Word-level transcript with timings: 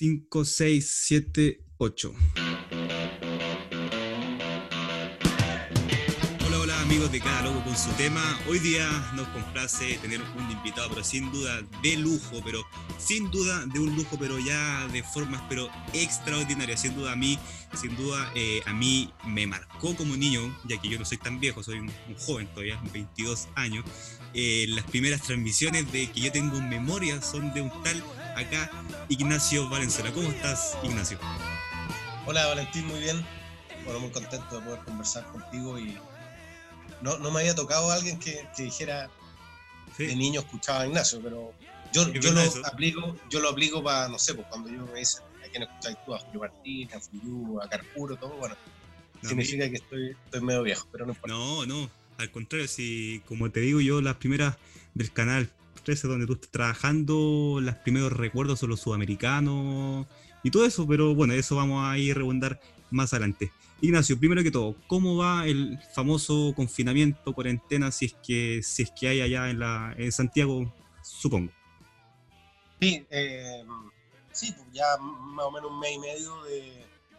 5, 0.00 0.46
6, 0.46 0.90
7, 1.08 1.60
8. 1.76 2.14
Hola, 6.46 6.58
hola 6.58 6.80
amigos 6.80 7.12
de 7.12 7.20
Cada 7.20 7.42
Loco 7.42 7.62
con 7.64 7.76
su 7.76 7.90
tema. 7.98 8.22
Hoy 8.48 8.60
día 8.60 8.88
nos 9.14 9.28
complace 9.28 9.98
tener 9.98 10.22
un 10.38 10.50
invitado, 10.50 10.88
pero 10.88 11.04
sin 11.04 11.30
duda 11.30 11.60
de 11.82 11.98
lujo, 11.98 12.40
pero 12.42 12.64
sin 12.96 13.30
duda 13.30 13.66
de 13.66 13.78
un 13.78 13.94
lujo, 13.94 14.16
pero 14.18 14.38
ya 14.38 14.88
de 14.88 15.02
formas, 15.02 15.42
pero 15.50 15.68
extraordinarias. 15.92 16.80
Sin 16.80 16.96
duda 16.96 17.12
a 17.12 17.16
mí, 17.16 17.38
sin 17.78 17.94
duda 17.94 18.32
eh, 18.34 18.62
a 18.64 18.72
mí 18.72 19.12
me 19.26 19.46
marcó 19.46 19.94
como 19.96 20.16
niño, 20.16 20.58
ya 20.64 20.80
que 20.80 20.88
yo 20.88 20.98
no 20.98 21.04
soy 21.04 21.18
tan 21.18 21.40
viejo, 21.40 21.62
soy 21.62 21.78
un, 21.78 21.92
un 22.08 22.14
joven 22.14 22.46
todavía, 22.54 22.80
22 22.94 23.48
años. 23.54 23.84
Eh, 24.32 24.64
las 24.70 24.84
primeras 24.84 25.20
transmisiones 25.22 25.92
de 25.92 26.10
que 26.10 26.20
yo 26.22 26.32
tengo 26.32 26.56
en 26.56 26.70
memoria 26.70 27.20
son 27.20 27.52
de 27.52 27.60
un 27.60 27.82
tal 27.82 28.02
acá 28.36 28.70
Ignacio 29.08 29.68
Valenzuela. 29.68 30.12
¿Cómo 30.12 30.28
estás, 30.28 30.76
Ignacio? 30.82 31.18
Hola, 32.26 32.46
Valentín, 32.46 32.86
muy 32.86 33.00
bien. 33.00 33.24
Bueno, 33.84 34.00
muy 34.00 34.10
contento 34.10 34.60
de 34.60 34.66
poder 34.66 34.80
conversar 34.84 35.24
contigo 35.32 35.78
y 35.78 35.96
no, 37.00 37.18
no 37.18 37.30
me 37.30 37.40
había 37.40 37.54
tocado 37.54 37.90
alguien 37.90 38.18
que, 38.18 38.46
que 38.56 38.64
dijera 38.64 39.10
Sí. 39.96 40.06
de 40.06 40.14
niño 40.14 40.40
escuchaba 40.40 40.82
a 40.82 40.86
Ignacio, 40.86 41.20
pero 41.20 41.52
yo, 41.92 42.08
yo 42.12 42.30
lo 42.30 42.40
eso. 42.40 42.64
aplico, 42.64 43.16
yo 43.28 43.40
lo 43.40 43.48
aplico 43.50 43.82
para, 43.82 44.08
no 44.08 44.18
sé, 44.20 44.34
pues 44.34 44.46
cuando 44.48 44.68
yo 44.70 44.86
me 44.86 45.00
dicen 45.00 45.22
a 45.44 45.48
quién 45.50 45.64
escucháis 45.64 45.96
tú, 46.06 46.14
a 46.14 46.20
Julio 46.20 46.40
Martín, 46.40 46.88
a 46.94 47.00
Fuyú, 47.00 47.60
a 47.60 47.68
Carpuro, 47.68 48.14
todo, 48.16 48.30
bueno, 48.36 48.54
No, 49.20 49.28
significa 49.28 49.68
que 49.68 49.74
estoy, 49.76 50.10
estoy 50.26 50.40
medio 50.42 50.62
viejo, 50.62 50.86
pero 50.92 51.06
no 51.06 51.12
importa. 51.12 51.34
No, 51.34 51.66
no, 51.66 51.90
al 52.18 52.30
contrario, 52.30 52.68
si 52.68 53.20
como 53.26 53.50
te 53.50 53.58
digo 53.60 53.80
yo, 53.80 54.00
las 54.00 54.14
primeras 54.14 54.56
del 54.94 55.12
canal 55.12 55.50
13 55.90 56.06
donde 56.06 56.24
tú 56.26 56.34
estás 56.34 56.50
trabajando, 56.50 57.58
los 57.60 57.74
primeros 57.76 58.12
recuerdos 58.12 58.60
son 58.60 58.70
los 58.70 58.78
sudamericanos 58.80 60.06
y 60.44 60.50
todo 60.52 60.64
eso, 60.64 60.86
pero 60.86 61.16
bueno, 61.16 61.32
eso 61.34 61.56
vamos 61.56 61.84
a 61.84 61.98
ir 61.98 62.12
a 62.12 62.14
rebundar 62.14 62.60
más 62.92 63.12
adelante. 63.12 63.50
Ignacio, 63.80 64.16
primero 64.16 64.40
que 64.44 64.52
todo, 64.52 64.76
¿cómo 64.86 65.16
va 65.16 65.46
el 65.48 65.80
famoso 65.92 66.52
confinamiento, 66.54 67.32
cuarentena, 67.32 67.90
si 67.90 68.04
es 68.06 68.14
que, 68.24 68.60
si 68.62 68.84
es 68.84 68.92
que 68.92 69.08
hay 69.08 69.20
allá 69.20 69.50
en, 69.50 69.58
la, 69.58 69.92
en 69.98 70.12
Santiago, 70.12 70.72
supongo? 71.02 71.50
Sí, 72.80 73.04
eh, 73.10 73.64
sí, 74.30 74.52
pues 74.52 74.68
ya 74.72 74.96
más 74.98 75.46
o 75.46 75.50
menos 75.50 75.72
un 75.72 75.80
mes 75.80 75.92
y 75.92 75.98
medio 75.98 76.42
de, 76.44 76.60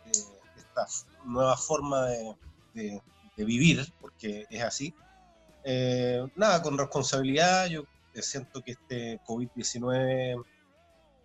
de 0.06 0.12
esta 0.58 0.88
nueva 1.26 1.58
forma 1.58 2.06
de, 2.06 2.36
de- 2.74 3.02
de 3.36 3.46
vivir, 3.46 3.86
porque 4.00 4.46
es 4.50 4.62
así. 4.64 4.94
Eh, 5.64 6.26
nada, 6.36 6.62
con 6.62 6.78
responsabilidad, 6.78 7.68
yo 7.68 7.84
siento 8.16 8.62
que 8.62 8.72
este 8.72 9.20
COVID-19, 9.26 10.44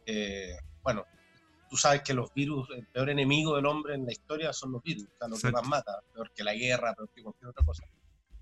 eh, 0.07 0.57
bueno, 0.83 1.05
tú 1.69 1.77
sabes 1.77 2.03
que 2.03 2.15
los 2.15 2.33
virus, 2.33 2.69
el 2.77 2.87
peor 2.87 3.11
enemigo 3.11 3.57
del 3.57 3.67
hombre 3.67 3.95
en 3.95 4.07
la 4.07 4.13
historia 4.13 4.53
son 4.53 4.73
los 4.73 4.83
virus, 4.83 5.05
o 5.05 5.19
sea, 5.19 5.29
lo 5.29 5.37
que 5.37 5.51
más 5.53 5.67
mata, 5.67 5.99
peor 6.13 6.31
que 6.33 6.45
la 6.45 6.55
guerra, 6.55 6.95
peor 6.95 7.11
que 7.15 7.23
cualquier 7.23 7.49
otra 7.49 7.65
cosa. 7.65 7.85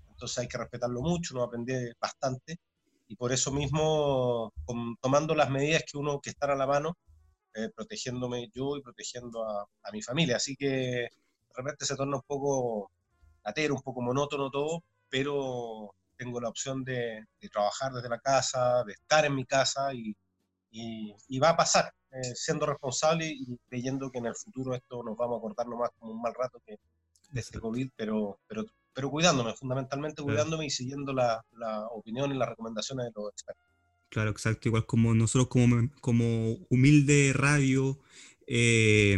Entonces 0.09 0.37
hay 0.37 0.47
que 0.47 0.57
respetarlo 0.57 1.01
mucho, 1.01 1.33
uno 1.35 1.43
aprende 1.43 1.93
bastante 1.99 2.57
y 3.07 3.15
por 3.15 3.31
eso 3.31 3.51
mismo 3.51 4.53
com- 4.65 4.95
tomando 5.01 5.35
las 5.35 5.49
medidas 5.49 5.83
que 5.91 5.97
uno 5.97 6.19
que 6.21 6.29
están 6.29 6.51
a 6.51 6.55
la 6.55 6.67
mano, 6.67 6.97
eh, 7.53 7.69
protegiéndome 7.75 8.49
yo 8.53 8.77
y 8.77 8.81
protegiendo 8.81 9.43
a, 9.43 9.63
a 9.83 9.91
mi 9.91 10.01
familia. 10.01 10.37
Así 10.37 10.55
que 10.55 10.67
de 10.67 11.09
repente 11.55 11.85
se 11.85 11.95
torna 11.95 12.17
un 12.17 12.23
poco 12.27 12.91
latero, 13.43 13.75
un 13.75 13.81
poco 13.81 14.01
monótono 14.01 14.49
todo, 14.49 14.83
pero 15.09 15.93
tengo 16.17 16.39
la 16.41 16.49
opción 16.49 16.83
de, 16.83 17.23
de 17.41 17.49
trabajar 17.49 17.91
desde 17.93 18.09
la 18.09 18.19
casa, 18.19 18.83
de 18.85 18.93
estar 18.93 19.25
en 19.25 19.35
mi 19.35 19.45
casa 19.45 19.93
y, 19.93 20.15
y- 20.71 21.13
y 21.29 21.39
va 21.39 21.49
a 21.49 21.57
pasar, 21.57 21.91
eh, 22.11 22.33
siendo 22.35 22.65
responsable 22.65 23.27
y 23.27 23.57
creyendo 23.69 24.09
que 24.11 24.19
en 24.19 24.27
el 24.27 24.35
futuro 24.35 24.75
esto 24.75 25.03
nos 25.03 25.17
vamos 25.17 25.35
a 25.35 25.37
acordar 25.39 25.67
nomás 25.67 25.89
como 25.99 26.13
un 26.13 26.21
mal 26.21 26.33
rato 26.37 26.61
que 26.65 26.77
de 27.31 27.39
este 27.41 27.59
COVID, 27.59 27.89
pero, 27.95 28.39
pero, 28.47 28.63
pero 28.93 29.09
cuidándome, 29.09 29.53
fundamentalmente 29.55 30.21
cuidándome 30.23 30.65
y 30.67 30.69
siguiendo 30.69 31.13
la, 31.13 31.43
la 31.51 31.85
opinión 31.87 32.31
y 32.31 32.37
las 32.37 32.49
recomendaciones 32.49 33.05
de 33.07 33.11
los 33.15 33.31
expertos. 33.31 33.65
Claro, 34.09 34.29
exacto. 34.29 34.69
Igual 34.69 34.85
como 34.85 35.13
nosotros 35.13 35.47
como, 35.49 35.89
como 35.99 36.53
humilde 36.69 37.33
radio, 37.33 37.99
eh, 38.47 39.17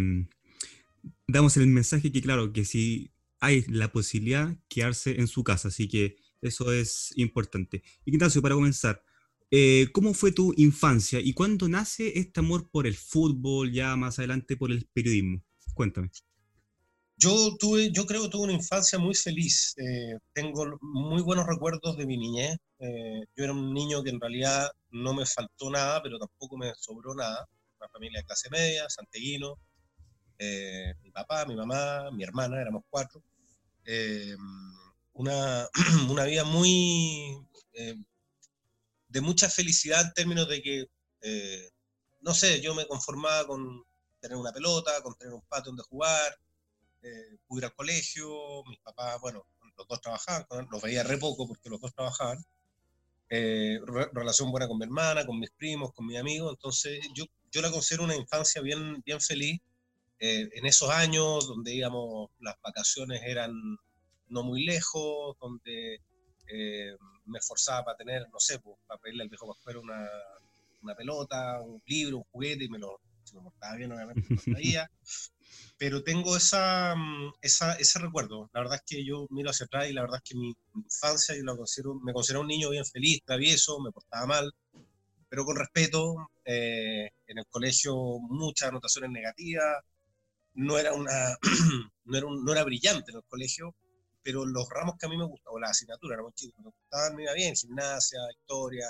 damos 1.28 1.58
el 1.58 1.68
mensaje 1.68 2.12
que 2.12 2.22
claro, 2.22 2.54
que 2.54 2.66
si 2.66 3.12
hay 3.40 3.64
la 3.68 3.92
posibilidad, 3.92 4.56
quedarse 4.68 5.20
en 5.20 5.28
su 5.28 5.44
casa. 5.44 5.68
Así 5.68 5.88
que 5.88 6.16
eso 6.42 6.72
es 6.72 7.14
importante. 7.18 7.84
Ignacio, 8.06 8.42
para 8.42 8.56
comenzar, 8.56 9.04
eh, 9.52 9.88
¿cómo 9.94 10.14
fue 10.14 10.32
tu 10.32 10.54
infancia 10.58 11.20
y 11.20 11.34
cuándo 11.34 11.68
nace 11.70 12.20
este 12.20 12.40
amor 12.42 12.70
por 12.70 12.88
el 12.88 12.96
fútbol, 12.96 13.72
ya 13.72 13.96
más 13.96 14.20
adelante 14.20 14.58
por 14.58 14.72
el 14.72 14.88
periodismo? 14.94 15.42
Cuéntame. 15.74 16.12
Yo 17.20 17.56
tuve, 17.60 17.92
yo 17.92 18.06
creo 18.06 18.24
que 18.24 18.30
tuve 18.30 18.44
una 18.46 18.54
infancia 18.54 19.00
muy 19.00 19.16
feliz. 19.16 19.74
eh, 19.78 20.18
tengo 20.34 20.78
muy 20.82 21.22
buenos 21.24 21.46
recuerdos 21.48 21.98
de 21.98 22.06
mi 22.06 22.18
niñez. 22.18 22.58
eh, 22.80 23.22
yo 23.36 23.44
era 23.44 23.54
un 23.54 23.74
niño 23.74 24.04
que 24.04 24.12
en 24.12 24.20
realidad 24.22 24.70
no 24.92 25.14
me 25.14 25.26
faltó 25.26 25.70
nada, 25.72 26.02
pero 26.04 26.20
tampoco 26.20 26.58
me 26.58 26.72
sobró 26.78 27.16
nada. 27.16 27.48
Una 27.80 27.90
familia 27.90 28.20
de 28.22 28.26
clase 28.26 28.50
media, 28.52 28.86
santiaguino. 28.90 29.56
eh, 30.40 30.94
mi 31.04 31.12
papá, 31.12 31.46
mi 31.46 31.56
mamá, 31.56 32.12
mi 32.12 32.24
hermana, 32.24 32.62
éramos 32.62 32.84
cuatro. 32.90 33.24
Una, 35.18 35.68
una 36.10 36.24
vida 36.26 36.44
muy 36.44 37.38
eh, 37.74 37.96
de 39.10 39.22
mucha 39.22 39.50
felicidad 39.50 40.02
en 40.02 40.14
términos 40.14 40.48
de 40.48 40.62
que, 40.62 40.86
eh, 41.22 41.70
no 42.22 42.34
sé, 42.34 42.62
yo 42.62 42.76
me 42.76 42.86
conformaba 42.88 43.48
con 43.48 43.84
tener 44.20 44.38
una 44.38 44.52
pelota, 44.52 45.02
con 45.02 45.16
tener 45.16 45.34
un 45.34 45.42
patio 45.44 45.72
donde 45.72 45.84
jugar, 45.84 46.38
eh, 47.02 47.38
ir 47.52 47.66
al 47.66 47.74
colegio, 47.74 48.64
mis 48.68 48.80
papás, 48.80 49.20
bueno, 49.22 49.46
los 49.78 49.88
dos 49.88 50.02
trabajaban, 50.02 50.46
los 50.72 50.82
veía 50.82 51.04
re 51.04 51.18
poco 51.18 51.48
porque 51.48 51.70
los 51.70 51.80
dos 51.80 51.94
trabajaban. 51.94 52.44
Eh, 53.30 53.80
re- 53.86 54.10
relación 54.14 54.52
buena 54.52 54.68
con 54.68 54.78
mi 54.78 54.86
hermana, 54.86 55.26
con 55.26 55.40
mis 55.40 55.52
primos, 55.52 55.94
con 55.94 56.06
mis 56.06 56.18
amigos, 56.18 56.52
entonces 56.52 57.00
yo, 57.14 57.26
yo 57.52 57.62
la 57.62 57.72
considero 57.72 58.04
una 58.06 58.16
infancia 58.16 58.62
bien, 58.62 59.02
bien 59.06 59.20
feliz. 59.22 59.60
Eh, 60.20 60.50
en 60.54 60.66
esos 60.66 60.90
años 60.90 61.48
donde, 61.48 61.72
digamos, 61.72 62.30
las 62.40 62.56
vacaciones 62.62 63.22
eran 63.24 63.52
no 64.30 64.44
muy 64.44 64.66
lejos, 64.66 65.38
donde 65.40 66.02
eh, 66.48 66.96
me 67.26 67.40
esforzaba 67.40 67.84
para 67.86 67.98
tener, 67.98 68.24
no 68.32 68.40
sé, 68.40 68.60
pues, 68.60 68.78
para 68.88 69.00
pedirle 69.00 69.24
al 69.24 69.30
viejo 69.30 69.48
Pascuero 69.48 69.82
una, 69.82 70.08
una 70.82 70.96
pelota, 70.96 71.62
un 71.62 71.82
libro, 71.86 72.18
un 72.20 72.24
juguete, 72.32 72.66
y 72.66 72.70
me 72.70 72.80
lo, 72.80 73.00
si 73.24 73.36
me 73.36 73.42
portaba 73.44 73.76
bien, 73.76 73.92
obviamente, 73.92 74.22
me 74.30 74.36
lo 74.36 74.42
traía 74.58 74.90
pero 75.78 76.04
tengo 76.04 76.36
esa, 76.36 76.96
mm, 76.96 77.34
esa, 77.42 77.74
ese 77.74 78.00
recuerdo. 78.00 78.50
La 78.54 78.62
verdad 78.62 78.76
es 78.78 78.84
que 78.86 79.06
yo 79.06 79.28
miro 79.30 79.50
hacia 79.52 79.66
atrás 79.66 79.90
y 79.90 79.94
la 79.94 80.02
verdad 80.02 80.20
es 80.24 80.30
que 80.30 80.38
mi 80.38 80.54
infancia 80.76 81.36
yo 81.36 81.44
la 81.44 81.56
considero, 81.56 81.96
me 81.96 82.14
considero 82.14 82.42
un 82.42 82.48
niño 82.48 82.70
bien 82.70 82.86
feliz, 82.86 83.22
travieso, 83.26 83.80
me 83.80 83.92
portaba 83.92 84.26
mal, 84.26 84.52
pero 85.30 85.46
con 85.46 85.56
respeto. 85.58 86.16
eh, 86.46 87.10
en 87.28 87.38
el 87.40 87.46
colegio 87.50 87.96
muchas 88.22 88.70
anotaciones 88.70 89.12
negativas. 89.12 89.84
No 90.56 90.78
era, 90.80 90.94
una, 90.94 91.12
no, 92.06 92.18
era 92.18 92.28
un- 92.28 92.44
no 92.46 92.52
era 92.54 92.64
brillante 92.64 93.12
en 93.12 93.18
el 93.18 93.24
colegio, 93.28 93.76
pero 94.28 94.46
los 94.46 94.68
ramos 94.70 94.96
que 95.00 95.06
a 95.06 95.10
mí 95.10 95.18
me 95.18 95.26
gustaban, 95.26 95.56
o 95.56 95.60
las 95.60 95.72
asignaturas, 95.72 96.16
éramos 96.18 96.36
chicos, 96.36 96.60
me 96.66 96.72
gustaban, 96.72 97.16
me 97.16 97.24
iba 97.24 97.34
bien, 97.34 97.56
gimnasia, 97.56 98.20
historia. 98.38 98.88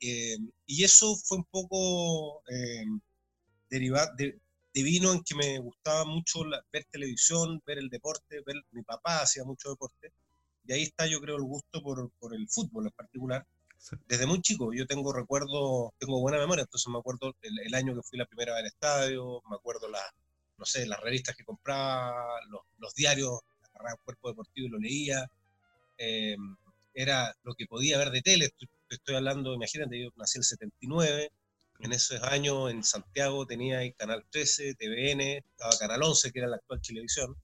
eh, 0.00 0.36
y 0.66 0.84
eso 0.84 1.16
fue 1.16 1.38
un 1.38 1.44
poco 1.50 2.42
eh, 2.50 2.84
derivado 3.70 4.10
de, 4.16 4.40
de 4.74 4.82
vino 4.82 5.12
en 5.12 5.22
que 5.24 5.34
me 5.34 5.58
gustaba 5.60 6.04
mucho 6.04 6.44
la- 6.44 6.62
ver 6.72 6.86
televisión, 6.90 7.62
ver 7.66 7.78
el 7.78 7.88
deporte, 7.90 8.42
ver, 8.46 8.56
mi 8.72 8.82
papá 8.82 9.22
hacía 9.22 9.44
mucho 9.44 9.70
deporte, 9.70 10.12
y 10.66 10.72
ahí 10.74 10.82
está 10.84 11.06
yo 11.06 11.20
creo 11.20 11.36
el 11.36 11.44
gusto 11.44 11.82
por, 11.82 12.10
por 12.20 12.34
el 12.34 12.48
fútbol 12.50 12.86
en 12.86 12.92
particular. 12.92 13.46
Desde 14.08 14.26
muy 14.26 14.40
chico, 14.42 14.72
yo 14.74 14.86
tengo 14.86 15.12
recuerdos, 15.12 15.90
tengo 15.98 16.20
buena 16.20 16.38
memoria, 16.38 16.62
entonces 16.64 16.88
me 16.92 16.98
acuerdo 16.98 17.34
el, 17.42 17.58
el 17.60 17.74
año 17.74 17.94
que 17.94 18.02
fui 18.02 18.18
la 18.18 18.26
primera 18.26 18.52
vez 18.54 18.60
al 18.62 18.66
estadio, 18.68 19.42
me 19.50 19.56
acuerdo 19.56 19.88
las, 19.88 20.02
no 20.58 20.64
sé, 20.66 20.86
las 20.86 21.00
revistas 21.00 21.36
que 21.36 21.44
compraba, 21.44 22.40
los, 22.50 22.62
los 22.78 22.94
diarios, 22.94 23.40
agarraba 23.76 23.96
el 23.98 24.04
cuerpo 24.04 24.28
deportivo 24.28 24.66
y 24.66 24.70
lo 24.70 24.78
leía, 24.78 25.30
eh, 25.98 26.36
era 26.94 27.34
lo 27.42 27.54
que 27.54 27.66
podía 27.66 27.98
ver 27.98 28.10
de 28.10 28.22
tele, 28.22 28.46
estoy, 28.46 28.68
estoy 28.88 29.16
hablando, 29.16 29.54
imagínate, 29.54 30.00
yo 30.00 30.10
nací 30.16 30.38
en 30.38 30.40
el 30.40 30.44
79, 30.44 31.32
en 31.80 31.92
esos 31.92 32.22
años 32.22 32.70
en 32.70 32.82
Santiago 32.82 33.46
tenía 33.46 33.78
ahí 33.78 33.92
Canal 33.92 34.24
13, 34.30 34.74
TVN, 34.74 35.20
estaba 35.20 35.72
Canal 35.78 36.02
11, 36.02 36.32
que 36.32 36.38
era 36.38 36.48
la 36.48 36.56
actual 36.56 36.80
Televisión, 36.80 37.36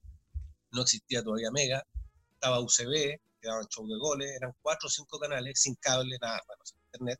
no 0.71 0.81
existía 0.81 1.21
todavía 1.21 1.51
Mega, 1.51 1.85
estaba 2.33 2.59
UCB, 2.59 3.19
que 3.41 3.47
daban 3.47 3.67
show 3.67 3.87
de 3.87 3.97
goles, 3.97 4.31
eran 4.35 4.53
cuatro 4.61 4.87
o 4.87 4.89
cinco 4.89 5.19
canales, 5.19 5.59
sin 5.61 5.75
cable, 5.75 6.17
nada, 6.19 6.41
bueno, 6.47 6.63
sin 6.65 6.79
internet. 6.85 7.19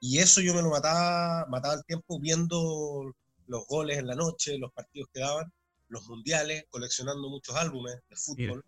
Y 0.00 0.18
eso 0.18 0.40
yo 0.40 0.54
me 0.54 0.62
lo 0.62 0.70
mataba, 0.70 1.46
mataba 1.48 1.74
el 1.74 1.84
tiempo 1.84 2.18
viendo 2.18 3.14
los 3.46 3.66
goles 3.66 3.98
en 3.98 4.06
la 4.06 4.14
noche, 4.14 4.58
los 4.58 4.72
partidos 4.72 5.08
que 5.12 5.20
daban, 5.20 5.52
los 5.90 6.08
mundiales, 6.08 6.64
coleccionando 6.70 7.28
muchos 7.28 7.54
álbumes 7.56 7.96
de 8.08 8.16
fútbol. 8.16 8.64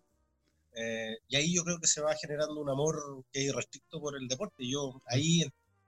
Eh, 0.75 1.17
y 1.27 1.35
ahí 1.35 1.55
yo 1.55 1.63
creo 1.63 1.79
que 1.79 1.87
se 1.87 2.01
va 2.01 2.15
generando 2.15 2.59
un 2.61 2.69
amor 2.69 3.23
que 3.31 3.39
es 3.41 3.45
irrestricto 3.49 3.99
por 3.99 4.15
el 4.15 4.27
deporte. 4.27 4.67
Yo 4.67 5.01
ahí 5.07 5.43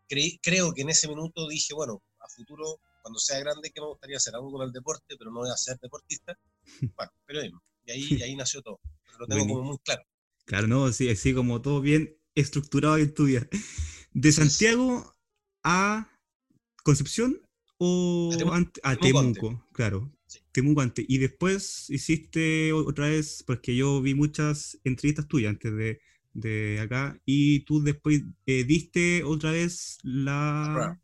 creí- 0.10 0.40
creo 0.42 0.74
que 0.74 0.82
en 0.82 0.90
ese 0.90 1.08
minuto 1.08 1.48
dije, 1.48 1.74
bueno, 1.74 2.02
a 2.20 2.28
futuro 2.28 2.80
cuando 3.02 3.20
sea 3.20 3.40
grande, 3.40 3.70
¿qué 3.72 3.82
me 3.82 3.88
gustaría 3.88 4.18
hacer? 4.18 4.34
Algo 4.36 4.52
con 4.52 4.66
el 4.66 4.72
deporte, 4.72 5.16
pero 5.18 5.30
no 5.32 5.42
voy 5.42 5.50
a 5.52 5.58
ser 5.58 5.78
deportista. 5.80 6.38
Bueno, 6.98 7.12
periodismo. 7.28 7.62
Y 7.86 7.92
ahí, 7.92 8.08
y 8.12 8.22
ahí 8.24 8.36
nació 8.36 8.62
todo. 8.62 8.80
Lo 9.20 9.28
tengo 9.28 9.46
como 9.48 9.64
muy 9.64 9.78
claro. 9.80 10.04
Claro, 10.46 10.68
no, 10.68 10.92
sí, 10.92 11.10
así 11.10 11.34
como 11.34 11.62
todo 11.62 11.82
bien 11.82 12.18
estructurado 12.36 12.98
en 12.98 13.14
tu 13.14 13.26
vida. 13.26 13.48
De 14.14 14.32
Santiago 14.32 15.16
a 15.64 16.08
Concepción 16.84 17.42
o 17.78 18.30
a 18.84 18.96
Temuco, 18.98 19.66
claro. 19.74 20.12
Temuco 20.52 20.82
antes. 20.82 21.06
Y 21.08 21.18
después 21.18 21.90
hiciste 21.90 22.74
otra 22.74 23.10
vez, 23.10 23.44
porque 23.46 23.76
yo 23.76 24.02
vi 24.02 24.14
muchas 24.14 24.80
entrevistas 24.84 25.28
tuyas 25.28 25.52
antes 25.52 25.76
de, 25.76 26.00
de 26.34 26.80
acá, 26.82 27.20
y 27.26 27.62
tú 27.62 27.82
después 27.82 28.24
eh, 28.46 28.64
diste 28.64 29.24
otra 29.24 29.52
vez 29.52 29.98
la... 30.04 31.00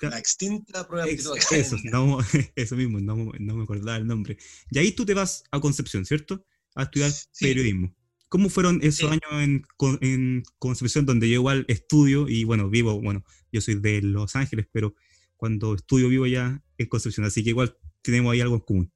La 0.00 0.18
extinta 0.18 0.88
prueba 0.88 1.04
de 1.04 1.12
eso, 1.12 1.34
eso 2.56 2.76
mismo, 2.76 2.98
no, 2.98 3.30
no, 3.38 3.56
me 3.56 3.62
acordaba 3.62 3.98
el 3.98 4.06
nombre. 4.06 4.38
Y 4.70 4.78
ahí 4.78 4.92
tú 4.92 5.04
te 5.04 5.12
vas 5.12 5.44
a 5.50 5.60
Concepción, 5.60 6.06
¿cierto? 6.06 6.46
A 6.74 6.84
estudiar 6.84 7.12
periodismo. 7.38 7.94
¿Cómo 8.30 8.48
fueron 8.48 8.80
esos 8.82 9.10
años 9.10 9.30
en, 9.32 9.66
en, 10.00 10.42
Concepción, 10.58 11.04
donde 11.04 11.28
yo 11.28 11.34
igual 11.34 11.66
estudio 11.68 12.26
y 12.26 12.44
bueno, 12.44 12.70
vivo, 12.70 12.98
bueno, 13.02 13.22
yo 13.52 13.60
soy 13.60 13.74
de 13.74 14.00
Los 14.00 14.34
Ángeles, 14.34 14.66
pero 14.72 14.94
cuando 15.36 15.74
estudio 15.74 16.08
vivo 16.08 16.26
ya 16.26 16.62
en 16.78 16.86
Concepción, 16.86 17.26
así 17.26 17.42
que 17.44 17.50
igual 17.50 17.76
tenemos 18.02 18.32
ahí 18.32 18.40
algo 18.40 18.56
en 18.56 18.60
común. 18.60 18.92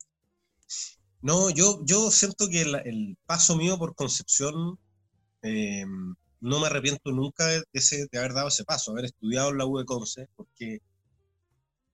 No, 1.23 1.51
yo, 1.51 1.81
yo 1.87 2.11
siento 2.11 2.49
que 2.49 2.62
el, 2.62 3.17
paso 3.27 3.56
mío 3.56 3.79
por 3.79 3.95
Concepción, 3.95 4.79
eh, 5.43 5.87
no 6.41 6.61
me 6.61 6.67
arrepiento 6.67 7.12
nunca 7.12 7.47
de, 7.47 7.65
ese, 7.73 8.06
de, 8.11 8.19
haber 8.19 8.35
dado 8.35 8.49
ese 8.49 8.65
paso, 8.65 8.93
haber 8.93 9.06
estudiado 9.06 9.51
en 9.51 9.59
la 9.59 9.67
U 9.67 9.79
de 9.79 9.87
Conce, 9.87 10.29
porque 10.37 10.81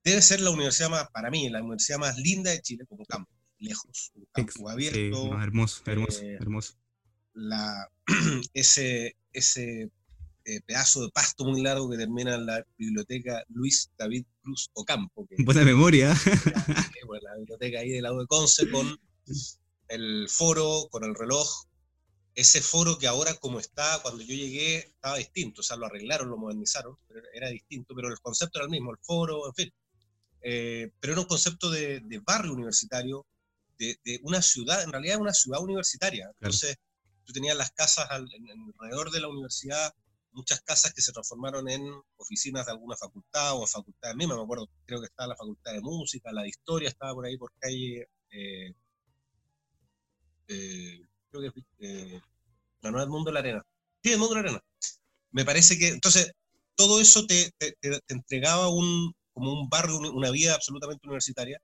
debe 0.02 0.20
ser 0.22 0.40
la 0.40 0.50
universidad 0.50 0.90
más, 0.90 1.08
para 1.10 1.30
mí, 1.30 1.48
la 1.48 1.60
universidad 1.60 1.98
más 1.98 2.16
linda 2.16 2.50
de 2.50 2.60
Chile 2.60 2.84
como 2.88 3.04
campo, 3.04 3.30
lejos, 3.58 4.10
un 4.14 4.26
campo 4.32 4.68
abierto. 4.68 5.40
hermoso, 5.40 5.82
hermoso, 5.86 6.22
eh, 6.22 6.34
hermoso 6.40 6.80
la, 7.34 7.88
ese, 8.54 9.16
ese 9.32 9.90
eh, 10.44 10.60
pedazo 10.66 11.02
de 11.02 11.10
pasto 11.10 11.44
muy 11.44 11.62
largo 11.62 11.90
que 11.90 11.96
termina 11.96 12.34
en 12.34 12.46
la 12.46 12.64
biblioteca 12.78 13.44
Luis 13.48 13.90
David 13.98 14.24
Cruz 14.42 14.70
Ocampo. 14.72 15.26
Que, 15.26 15.42
Buena 15.42 15.64
memoria. 15.64 16.14
la 17.22 17.36
biblioteca 17.36 17.80
ahí 17.80 17.90
del 17.90 18.02
lado 18.02 18.20
de 18.20 18.26
Conce 18.26 18.70
con 18.70 18.98
el 19.88 20.28
foro, 20.28 20.88
con 20.90 21.04
el 21.04 21.14
reloj. 21.14 21.48
Ese 22.34 22.62
foro 22.62 22.96
que 22.96 23.06
ahora 23.06 23.34
como 23.34 23.58
está, 23.58 24.00
cuando 24.02 24.22
yo 24.22 24.34
llegué, 24.34 24.78
estaba 24.78 25.16
distinto, 25.18 25.60
o 25.60 25.64
sea, 25.64 25.76
lo 25.76 25.86
arreglaron, 25.86 26.30
lo 26.30 26.38
modernizaron, 26.38 26.96
pero 27.08 27.20
era 27.34 27.48
distinto, 27.48 27.94
pero 27.94 28.08
el 28.08 28.20
concepto 28.20 28.60
era 28.60 28.66
el 28.66 28.70
mismo, 28.70 28.92
el 28.92 28.98
foro, 29.02 29.46
en 29.48 29.54
fin. 29.54 29.72
Eh, 30.42 30.90
pero 31.00 31.14
era 31.14 31.22
un 31.22 31.26
concepto 31.26 31.70
de, 31.70 32.00
barrio 32.24 32.52
universitario, 32.52 33.26
de, 33.78 33.98
una 34.22 34.40
ciudad, 34.40 34.82
en 34.82 34.92
realidad 34.92 35.18
una 35.18 35.34
ciudad 35.34 35.60
universitaria. 35.60 36.30
Entonces, 36.40 36.76
tenías 37.32 37.56
las 37.56 37.72
casas 37.72 38.08
alrededor 38.10 39.10
de 39.10 39.20
la 39.20 39.28
universidad, 39.28 39.92
muchas 40.32 40.60
casas 40.62 40.92
que 40.92 41.02
se 41.02 41.12
transformaron 41.12 41.68
en 41.68 41.82
oficinas 42.16 42.66
de 42.66 42.72
alguna 42.72 42.96
facultad 42.96 43.54
o 43.56 43.66
facultades 43.66 44.16
mismas. 44.16 44.36
Me 44.38 44.44
acuerdo, 44.44 44.68
creo 44.86 45.00
que 45.00 45.06
estaba 45.06 45.28
la 45.28 45.36
facultad 45.36 45.72
de 45.72 45.80
música, 45.80 46.32
la 46.32 46.42
de 46.42 46.48
historia 46.48 46.88
estaba 46.88 47.14
por 47.14 47.26
ahí 47.26 47.36
por 47.36 47.52
calle. 47.58 48.08
Eh, 48.30 48.74
eh, 50.48 51.00
creo 51.30 51.52
que 51.52 51.62
eh, 51.80 52.20
no, 52.82 53.02
el 53.02 53.08
mundo 53.08 53.30
de 53.30 53.34
la 53.34 53.40
arena. 53.40 53.66
Sí, 54.02 54.12
el 54.12 54.18
mundo 54.18 54.34
de 54.34 54.42
la 54.42 54.48
arena. 54.48 54.64
Me 55.32 55.44
parece 55.44 55.78
que, 55.78 55.88
entonces, 55.88 56.32
todo 56.74 57.00
eso 57.00 57.26
te, 57.26 57.52
te, 57.58 57.76
entregaba 58.08 58.68
un, 58.68 59.12
como 59.32 59.52
un 59.52 59.68
barrio, 59.68 59.98
una 59.98 60.30
vida 60.30 60.54
absolutamente 60.54 61.06
universitaria 61.06 61.60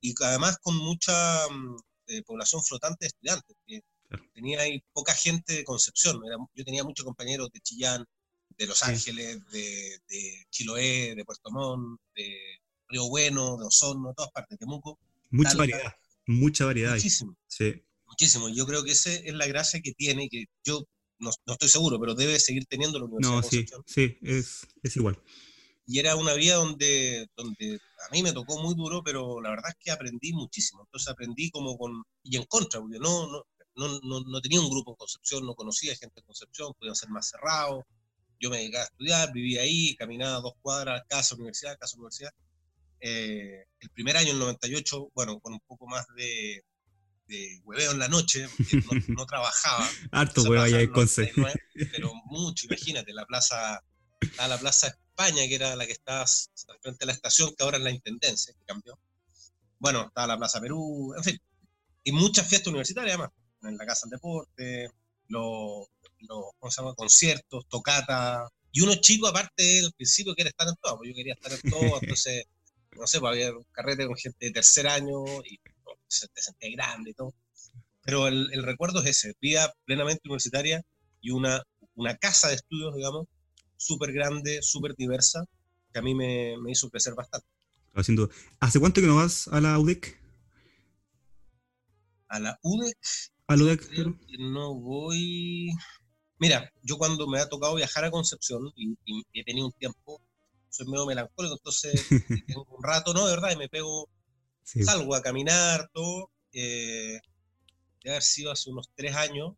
y 0.00 0.14
además 0.22 0.58
con 0.62 0.76
mucha 0.76 1.48
mm, 1.48 1.76
eh, 2.08 2.22
población 2.22 2.62
flotante 2.62 3.04
de 3.04 3.08
estudiantes. 3.08 3.56
Tenía 4.34 4.60
ahí 4.60 4.82
poca 4.92 5.14
gente 5.14 5.54
de 5.54 5.64
Concepción. 5.64 6.20
yo 6.54 6.64
tenía 6.64 6.84
muchos 6.84 7.04
compañeros 7.04 7.50
de 7.52 7.60
Chillán, 7.60 8.04
de 8.56 8.66
Los 8.66 8.82
Ángeles, 8.82 9.40
de, 9.50 10.46
Chiloé, 10.50 11.14
de 11.14 11.24
Puerto 11.24 11.50
Montt, 11.50 12.00
de 12.14 12.36
Río 12.88 13.08
Bueno, 13.08 13.56
de 13.56 13.66
Osorno, 13.66 14.08
de 14.08 14.14
todas 14.14 14.30
partes, 14.32 14.58
de 14.58 14.64
Temuco. 14.64 14.98
Mucha 15.30 15.56
variedad, 15.56 15.94
mucha 16.26 16.64
variedad. 16.64 16.94
Muchísimo. 16.94 17.36
Sí. 17.46 17.82
Muchísimo. 18.06 18.48
Yo 18.50 18.66
creo 18.66 18.84
que 18.84 18.92
esa 18.92 19.12
es 19.12 19.34
la 19.34 19.46
gracia 19.46 19.80
que 19.80 19.92
tiene, 19.92 20.28
que 20.28 20.44
yo 20.64 20.84
no, 21.18 21.30
estoy 21.46 21.68
seguro, 21.68 21.98
pero 21.98 22.14
debe 22.14 22.38
seguir 22.38 22.66
teniendo 22.66 22.98
la 22.98 23.06
Universidad 23.06 23.36
no, 23.36 23.42
Sí, 23.42 23.66
sí 23.86 24.18
es, 24.22 24.66
es 24.82 24.96
igual 24.96 25.18
y 25.86 25.98
era 25.98 26.16
una 26.16 26.34
vida 26.34 26.56
donde, 26.56 27.28
donde 27.36 27.80
a 28.08 28.12
mí 28.12 28.22
me 28.22 28.32
tocó 28.32 28.60
muy 28.62 28.74
duro, 28.74 29.02
pero 29.04 29.40
la 29.40 29.50
verdad 29.50 29.70
es 29.70 29.76
que 29.78 29.90
aprendí 29.90 30.32
muchísimo. 30.32 30.82
Entonces 30.82 31.08
aprendí 31.08 31.50
como 31.50 31.76
con, 31.76 32.02
y 32.22 32.36
en 32.36 32.44
contra, 32.44 32.80
porque 32.80 32.98
no, 32.98 33.26
no, 33.30 33.44
no, 33.74 34.00
no, 34.02 34.20
no, 34.20 34.40
tenía 34.40 34.60
un 34.60 34.70
grupo 34.70 34.92
en 34.92 34.96
Concepción, 34.96 35.46
no 35.46 35.54
conocía 35.54 35.96
gente 35.96 36.20
en 36.20 36.26
Concepción, 36.26 36.72
podían 36.78 36.94
ser 36.94 37.08
más 37.10 37.28
cerrados. 37.28 37.84
Yo 38.40 38.50
me 38.50 38.58
dedicaba 38.58 38.84
a 38.84 38.86
estudiar, 38.86 39.32
vivía 39.32 39.62
ahí, 39.62 39.94
caminaba 39.96 40.40
dos 40.40 40.54
cuadras, 40.60 41.02
casa, 41.08 41.34
universidad, 41.34 41.78
casa, 41.78 41.96
universidad. 41.96 42.32
Eh, 43.00 43.64
el 43.80 43.90
primer 43.90 44.16
año, 44.16 44.32
el 44.32 44.38
98, 44.38 45.10
bueno, 45.14 45.40
con 45.40 45.52
un 45.54 45.60
poco 45.60 45.86
más 45.86 46.06
de, 46.16 46.64
de 47.26 47.60
hueveo 47.64 47.92
en 47.92 47.98
la 47.98 48.08
noche, 48.08 48.46
no, 49.08 49.26
trabajaba. 49.26 49.88
Harto 50.10 50.42
hueveo 50.42 50.62
allá 50.62 50.80
en 50.80 50.92
Pero 51.92 52.12
mucho, 52.26 52.66
imagínate, 52.66 53.12
la 53.12 53.24
plaza, 53.26 53.82
la 54.38 54.58
plaza 54.58 54.88
España, 54.88 55.46
que 55.46 55.54
era 55.54 55.76
la 55.76 55.86
que 55.86 55.92
estaba 55.92 56.26
frente 56.80 57.04
a 57.04 57.06
la 57.06 57.12
estación, 57.12 57.54
que 57.56 57.62
ahora 57.62 57.78
es 57.78 57.82
la 57.84 57.90
Intendencia, 57.90 58.52
que 58.52 58.64
cambió. 58.64 58.98
Bueno, 59.78 60.06
estaba 60.06 60.28
la 60.28 60.38
Plaza 60.38 60.60
Perú, 60.60 61.12
en 61.16 61.24
fin. 61.24 61.40
Y 62.04 62.12
muchas 62.12 62.48
fiestas 62.48 62.68
universitarias 62.68 63.16
además 63.16 63.32
en 63.62 63.76
la 63.76 63.86
Casa 63.86 64.06
del 64.06 64.18
Deporte, 64.18 64.90
los, 65.28 65.86
¿cómo 66.58 66.70
se 66.70 66.80
llama? 66.80 66.94
conciertos, 66.94 67.66
tocata. 67.68 68.48
Y 68.70 68.80
uno 68.80 68.94
chico, 68.96 69.26
aparte, 69.26 69.80
al 69.80 69.92
principio 69.92 70.34
quiere 70.34 70.50
estar 70.50 70.68
en 70.68 70.74
todo, 70.80 70.96
porque 70.96 71.10
yo 71.10 71.14
quería 71.14 71.34
estar 71.34 71.52
en 71.52 71.70
todo, 71.70 71.98
entonces, 72.02 72.44
no 72.96 73.06
sé, 73.06 73.20
pues 73.20 73.30
había 73.30 73.52
un 73.52 73.64
carrete 73.72 74.06
con 74.06 74.16
gente 74.16 74.46
de 74.46 74.52
tercer 74.52 74.86
año 74.86 75.22
y 75.44 75.58
se 76.08 76.28
te 76.28 76.42
sentía 76.42 76.70
grande 76.72 77.10
y 77.10 77.14
todo. 77.14 77.34
Pero 78.04 78.26
el, 78.26 78.52
el, 78.52 78.62
recuerdo 78.64 79.00
es 79.00 79.06
ese, 79.06 79.34
vida 79.40 79.72
plenamente 79.84 80.22
universitaria 80.24 80.82
y 81.20 81.30
una, 81.30 81.62
una 81.94 82.16
casa 82.16 82.48
de 82.48 82.56
estudios, 82.56 82.94
digamos, 82.94 83.26
súper 83.76 84.12
grande, 84.12 84.60
súper 84.62 84.94
diversa, 84.96 85.44
que 85.92 85.98
a 85.98 86.02
mí 86.02 86.14
me, 86.14 86.56
me 86.58 86.72
hizo 86.72 86.90
crecer 86.90 87.14
bastante. 87.14 87.46
¿Hace 88.60 88.80
cuánto 88.80 89.00
que 89.00 89.06
no 89.06 89.16
vas 89.16 89.48
a 89.48 89.60
la 89.60 89.78
UDEC? 89.78 90.18
A 92.28 92.40
la 92.40 92.58
UDEC 92.62 92.96
no 94.38 94.74
voy. 94.74 95.70
Mira, 96.38 96.72
yo 96.82 96.98
cuando 96.98 97.26
me 97.28 97.38
ha 97.38 97.48
tocado 97.48 97.74
viajar 97.74 98.04
a 98.04 98.10
Concepción 98.10 98.72
y, 98.76 98.96
he 99.32 99.44
tenido 99.44 99.66
un 99.66 99.72
tiempo, 99.72 100.20
soy 100.68 100.86
medio 100.86 101.06
melancólico, 101.06 101.54
entonces 101.54 101.92
tengo 102.46 102.66
un 102.70 102.82
rato, 102.82 103.14
¿no? 103.14 103.26
De 103.26 103.34
verdad, 103.34 103.52
y 103.52 103.56
me 103.56 103.68
pego, 103.68 104.08
salgo 104.64 105.14
a 105.14 105.22
caminar, 105.22 105.90
todo. 105.92 106.30
Eh, 106.52 107.20
debe 108.02 108.16
haber 108.16 108.22
sido 108.22 108.50
hace 108.50 108.70
unos 108.70 108.90
tres 108.94 109.14
años 109.14 109.54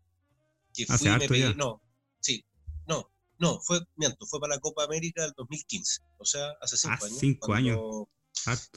que 0.75 0.87
fui 0.87 1.09
y 1.09 1.11
me 1.11 1.29
pedí, 1.29 1.55
no, 1.55 1.81
sí, 2.21 2.45
no, 2.87 3.11
no, 3.39 3.61
fue, 3.61 3.81
miento, 3.97 4.27
fue 4.27 4.41
para 4.41 4.57
la 4.57 4.61
Copa 4.61 4.85
América 4.85 5.23
del 5.23 5.33
2015, 5.37 6.03
o 6.19 6.25
sea, 6.25 6.51
hace 6.61 6.77
cinco 6.77 6.95
ah, 7.01 7.07
años. 7.07 7.19
Cinco 7.19 7.55
años 7.55 7.79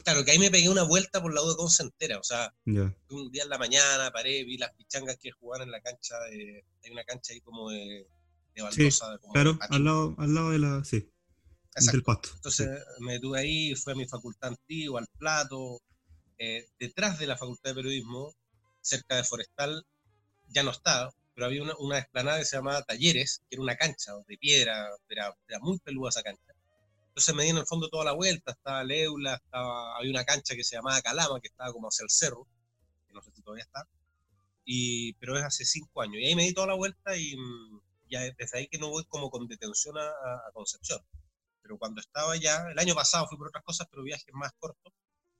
Claro, 0.04 0.24
que 0.24 0.30
ahí 0.30 0.38
me 0.38 0.50
pegué 0.50 0.68
una 0.68 0.82
vuelta 0.82 1.20
por 1.20 1.34
la 1.34 1.42
U 1.42 1.48
de 1.48 1.56
Conce 1.56 1.82
entera, 1.82 2.18
o 2.18 2.24
sea, 2.24 2.54
un 2.64 3.30
día 3.30 3.42
en 3.42 3.48
la 3.48 3.58
mañana 3.58 4.10
paré, 4.10 4.44
vi 4.44 4.56
las 4.56 4.72
pichangas 4.72 5.16
que 5.18 5.30
jugaban 5.30 5.68
en 5.68 5.72
la 5.72 5.80
cancha 5.80 6.18
de, 6.30 6.64
hay 6.82 6.90
una 6.90 7.04
cancha 7.04 7.32
ahí 7.32 7.40
como 7.40 7.70
de, 7.70 8.06
de 8.54 8.62
baldosa. 8.62 9.18
claro, 9.32 9.58
al 9.68 9.84
lado, 9.84 10.14
al 10.18 10.34
lado 10.34 10.50
de 10.50 10.58
la, 10.58 10.84
sí, 10.84 11.10
del 11.74 12.02
pasto. 12.02 12.30
Entonces 12.34 12.68
me 13.00 13.14
detuve 13.14 13.40
ahí, 13.40 13.74
fui 13.74 13.92
a 13.92 13.96
mi 13.96 14.06
facultad 14.06 14.50
antigua, 14.50 15.00
al 15.00 15.08
plato, 15.18 15.82
eh, 16.38 16.68
detrás 16.78 17.18
de 17.18 17.26
la 17.26 17.36
facultad 17.36 17.70
de 17.70 17.76
periodismo, 17.76 18.34
cerca 18.80 19.16
de 19.16 19.24
Forestal, 19.24 19.84
ya 20.46 20.62
no 20.62 20.70
estaba, 20.70 21.12
pero 21.34 21.46
había 21.46 21.62
una, 21.62 21.74
una 21.78 21.98
explanada 21.98 22.38
que 22.38 22.44
se 22.44 22.56
llamaba 22.56 22.82
Talleres, 22.82 23.42
que 23.48 23.56
era 23.56 23.62
una 23.62 23.76
cancha 23.76 24.12
de 24.26 24.38
piedra, 24.38 24.88
era, 25.08 25.34
era 25.46 25.58
muy 25.60 25.78
peluda 25.78 26.08
esa 26.08 26.22
cancha 26.22 26.47
entonces 27.18 27.34
me 27.34 27.42
di 27.42 27.48
en 27.50 27.56
el 27.56 27.66
fondo 27.66 27.88
toda 27.88 28.04
la 28.04 28.12
vuelta, 28.12 28.52
estaba 28.52 28.84
Leula, 28.84 29.34
estaba, 29.34 29.96
había 29.96 30.12
una 30.12 30.24
cancha 30.24 30.54
que 30.54 30.62
se 30.62 30.76
llamaba 30.76 31.02
Calama, 31.02 31.40
que 31.40 31.48
estaba 31.48 31.72
como 31.72 31.88
hacia 31.88 32.04
el 32.04 32.10
cerro, 32.10 32.46
que 33.08 33.12
no 33.12 33.20
sé 33.22 33.32
si 33.32 33.42
todavía 33.42 33.64
está, 33.64 33.88
y, 34.64 35.14
pero 35.14 35.36
es 35.36 35.42
hace 35.42 35.64
cinco 35.64 36.00
años. 36.00 36.18
Y 36.20 36.26
ahí 36.26 36.36
me 36.36 36.44
di 36.44 36.54
toda 36.54 36.68
la 36.68 36.74
vuelta 36.74 37.16
y 37.16 37.34
ya 38.08 38.20
desde 38.20 38.58
ahí 38.58 38.68
que 38.68 38.78
no 38.78 38.90
voy 38.90 39.04
como 39.06 39.30
con 39.30 39.48
detención 39.48 39.98
a, 39.98 40.12
Concepción. 40.52 41.00
Pero 41.60 41.76
cuando 41.76 42.00
estaba 42.00 42.36
ya, 42.36 42.68
el 42.70 42.78
año 42.78 42.94
pasado 42.94 43.26
fui 43.26 43.36
por 43.36 43.48
otras 43.48 43.64
cosas, 43.64 43.88
pero 43.90 44.04
viajes 44.04 44.32
más 44.34 44.52
cortos, 44.60 44.92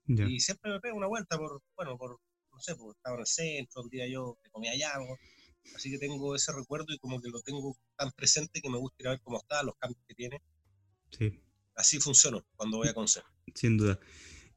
y 0.09 0.41
siempre 0.41 0.73
me 0.73 0.81
pego 0.81 0.97
una 0.97 1.07
vuelta 1.07 1.39
por, 1.39 1.63
bueno, 1.77 1.97
por, 1.97 2.19
no 2.51 2.59
sé, 2.59 2.75
porque 2.75 2.99
estaba 2.99 3.15
en 3.15 3.21
el 3.21 3.27
centro, 3.29 3.83
un 3.83 3.89
día 3.89 4.09
yo 4.09 4.37
que 4.43 4.51
comía 4.51 4.73
allá 4.73 4.95
algo. 4.97 5.17
Así 5.77 5.93
que 5.93 5.99
tengo 5.99 6.35
ese 6.35 6.51
recuerdo 6.53 6.93
y 6.93 6.99
como 6.99 7.21
que 7.21 7.29
lo 7.29 7.41
tengo 7.41 7.77
tan 7.95 8.11
presente 8.11 8.61
que 8.61 8.69
me 8.69 8.79
gusta 8.79 8.97
ir 9.01 9.07
a 9.07 9.11
ver 9.11 9.21
cómo 9.21 9.39
está, 9.39 9.63
los 9.63 9.77
cambios 9.77 10.03
que 10.09 10.15
tiene. 10.15 10.43
Sí. 11.13 11.41
Así 11.79 11.99
funciono 12.01 12.45
cuando 12.57 12.79
voy 12.79 12.89
a 12.89 12.95
Conce. 12.95 13.23
Sin 13.55 13.79
duda. 13.79 13.99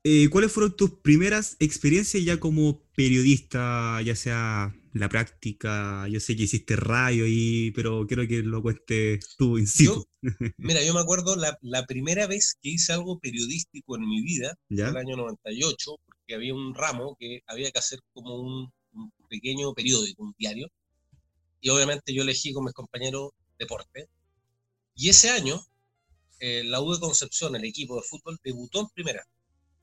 Eh, 0.03 0.29
¿Cuáles 0.29 0.51
fueron 0.51 0.75
tus 0.75 0.91
primeras 0.99 1.55
experiencias 1.59 2.23
ya 2.25 2.39
como 2.39 2.81
periodista, 2.95 4.01
ya 4.01 4.15
sea 4.15 4.75
la 4.93 5.07
práctica? 5.09 6.07
Yo 6.07 6.19
sé 6.19 6.35
que 6.35 6.43
hiciste 6.43 6.75
radio 6.75 7.25
ahí, 7.25 7.71
pero 7.71 8.07
quiero 8.07 8.27
que 8.27 8.41
lo 8.41 8.63
cuentes 8.63 9.35
tú 9.37 9.59
in 9.59 9.67
situ. 9.67 10.03
mira, 10.57 10.83
yo 10.83 10.95
me 10.95 10.99
acuerdo 10.99 11.35
la, 11.35 11.55
la, 11.61 11.85
primera 11.85 12.25
vez 12.25 12.57
que 12.59 12.69
hice 12.69 12.93
algo 12.93 13.19
periodístico 13.19 13.95
en 13.95 14.09
mi 14.09 14.23
vida, 14.23 14.57
en 14.69 14.79
el 14.79 14.97
año 14.97 15.15
98, 15.17 15.91
porque 16.03 16.33
había 16.33 16.55
un 16.55 16.73
ramo 16.73 17.15
que 17.19 17.41
había 17.45 17.71
que 17.71 17.79
hacer 17.79 17.99
como 18.11 18.37
un, 18.41 18.71
un 18.93 19.11
pequeño 19.29 19.71
periódico, 19.75 20.23
un 20.23 20.33
diario, 20.35 20.67
y 21.61 21.69
obviamente 21.69 22.11
yo 22.11 22.23
elegí 22.23 22.53
con 22.53 22.65
mis 22.65 22.73
compañeros 22.73 23.33
deporte. 23.59 24.09
Y 24.95 25.09
ese 25.09 25.29
año, 25.29 25.61
eh, 26.41 26.63
la 26.63 26.81
U 26.81 26.91
de 26.91 26.99
Concepción, 26.99 27.55
el 27.55 27.63
equipo 27.63 27.95
de 27.95 28.01
fútbol, 28.01 28.39
debutó 28.43 28.81
en 28.81 28.89
primera. 28.89 29.23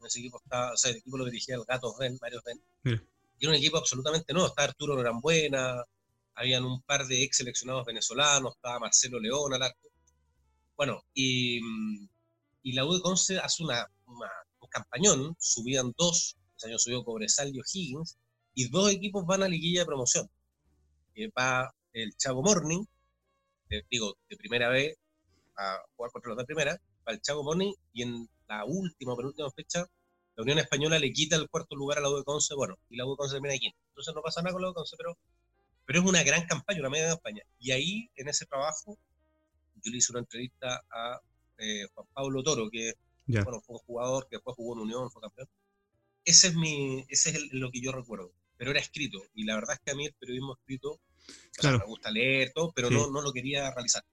Ese 0.04 0.18
equipo 0.18 0.40
estaba, 0.42 0.72
o 0.72 0.76
sea, 0.76 0.90
el 0.90 0.96
equipo 0.96 1.16
lo 1.16 1.24
dirigía 1.24 1.54
el 1.54 1.64
Gato 1.64 1.96
Ben, 1.96 2.18
Mario 2.20 2.42
Ben. 2.44 2.60
Y 2.84 3.44
era 3.44 3.50
un 3.50 3.54
equipo 3.54 3.78
absolutamente 3.78 4.32
nuevo. 4.32 4.48
Estaba 4.48 4.66
Arturo 4.66 4.96
Norambuena, 4.96 5.84
habían 6.34 6.64
un 6.64 6.82
par 6.82 7.06
de 7.06 7.22
ex 7.22 7.36
seleccionados 7.36 7.86
venezolanos, 7.86 8.56
estaba 8.56 8.80
Marcelo 8.80 9.20
León 9.20 9.54
al 9.54 9.62
arco. 9.62 9.88
Bueno, 10.76 11.04
y, 11.14 11.60
y 12.62 12.72
la 12.72 12.84
U 12.84 12.92
de 12.92 13.02
Conce 13.02 13.38
hace 13.38 13.62
una, 13.62 13.86
un 14.06 14.68
campañón, 14.68 15.36
subían 15.38 15.94
dos, 15.96 16.36
ese 16.56 16.66
año 16.66 16.78
subió 16.78 17.04
Cobresal 17.04 17.54
y 17.54 17.60
O'Higgins, 17.60 18.18
y 18.54 18.68
dos 18.68 18.90
equipos 18.90 19.24
van 19.26 19.44
a 19.44 19.48
liguilla 19.48 19.82
de 19.82 19.86
promoción. 19.86 20.28
Que 21.14 21.28
va 21.28 21.72
el 21.92 22.16
Chavo 22.16 22.42
Morning, 22.42 22.84
digo, 23.88 24.16
de 24.28 24.36
primera 24.36 24.68
vez 24.68 24.96
a 25.58 25.82
jugar 25.96 26.12
contra 26.12 26.30
los 26.30 26.38
de 26.38 26.44
primera, 26.44 26.80
para 27.04 27.16
el 27.16 27.20
Chavo 27.20 27.42
Morning, 27.42 27.72
y 27.92 28.02
en 28.02 28.28
la 28.48 28.64
última, 28.64 29.16
penúltima 29.16 29.50
fecha, 29.50 29.86
la 30.36 30.42
Unión 30.42 30.58
Española 30.58 30.98
le 30.98 31.12
quita 31.12 31.36
el 31.36 31.48
cuarto 31.50 31.74
lugar 31.74 31.98
a 31.98 32.00
la 32.00 32.10
U 32.10 32.16
de 32.16 32.24
Conce, 32.24 32.54
bueno, 32.54 32.78
y 32.88 32.96
la 32.96 33.04
U 33.04 33.10
de 33.10 33.16
Conce 33.16 33.34
termina 33.34 33.54
aquí. 33.54 33.74
Entonces 33.88 34.14
no 34.14 34.22
pasa 34.22 34.40
nada 34.40 34.52
con 34.52 34.62
la 34.62 34.68
U 34.68 34.70
de 34.70 34.74
Conce, 34.76 34.96
pero, 34.96 35.18
pero 35.84 35.98
es 36.00 36.06
una 36.06 36.22
gran 36.22 36.46
campaña, 36.46 36.80
una 36.80 36.90
media 36.90 37.08
campaña. 37.08 37.42
Y 37.58 37.72
ahí, 37.72 38.10
en 38.14 38.28
ese 38.28 38.46
trabajo, 38.46 38.96
yo 39.82 39.90
le 39.90 39.98
hice 39.98 40.12
una 40.12 40.20
entrevista 40.20 40.84
a 40.90 41.20
eh, 41.58 41.86
Juan 41.92 42.06
Pablo 42.14 42.42
Toro, 42.42 42.70
que 42.70 42.94
bueno, 43.26 43.60
fue 43.60 43.74
un 43.76 43.80
jugador 43.80 44.26
que 44.28 44.36
después 44.36 44.56
jugó 44.56 44.74
en 44.74 44.82
Unión, 44.82 45.10
fue 45.10 45.20
campeón. 45.20 45.48
Ese 46.24 46.48
es, 46.48 46.54
mi, 46.54 47.04
ese 47.08 47.30
es 47.30 47.52
lo 47.52 47.70
que 47.70 47.80
yo 47.80 47.92
recuerdo, 47.92 48.32
pero 48.56 48.70
era 48.70 48.80
escrito. 48.80 49.22
Y 49.34 49.44
la 49.44 49.56
verdad 49.56 49.74
es 49.74 49.80
que 49.84 49.90
a 49.90 49.94
mí 49.94 50.06
el 50.06 50.14
periodismo 50.14 50.54
escrito, 50.54 51.00
me 51.62 51.84
gusta 51.84 52.10
leer 52.10 52.52
todo, 52.54 52.72
pero 52.72 52.90
no, 52.90 53.10
no 53.10 53.20
lo 53.22 53.32
quería 53.32 53.70
realizar. 53.72 54.04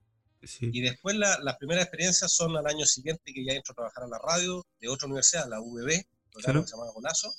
Y 0.62 0.82
después 0.82 1.16
las 1.16 1.58
primeras 1.58 1.86
experiencias 1.86 2.32
son 2.32 2.56
al 2.58 2.68
año 2.68 2.86
siguiente 2.86 3.34
que 3.34 3.44
ya 3.46 3.54
entro 3.54 3.72
a 3.74 3.76
trabajar 3.76 4.04
a 4.04 4.08
la 4.08 4.20
radio 4.20 4.66
de 4.80 4.90
otra 4.90 5.08
universidad, 5.08 5.48
la 5.50 5.60
UBB, 5.60 6.06
claro. 6.32 6.62
que 6.62 6.68
se 6.68 6.76
llama 6.76 6.92
Golazo. 6.92 7.34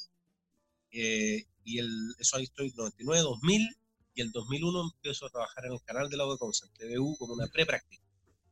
Eh, 0.91 1.47
y 1.65 1.79
el, 1.79 2.15
eso 2.19 2.37
ahí 2.37 2.45
estoy 2.45 2.73
99, 2.77 3.23
2000, 3.23 3.77
y 4.15 4.23
el 4.23 4.33
2001 4.33 4.93
empiezo 4.95 5.27
a 5.27 5.31
trabajar 5.31 5.67
en 5.67 5.73
el 5.73 5.83
canal 5.83 6.09
de 6.09 6.17
la 6.17 6.27
UBB 6.27 6.53
en 6.63 6.73
TVU, 6.73 7.17
como 7.19 7.35
una 7.35 7.47
pre-práctica. 7.49 8.03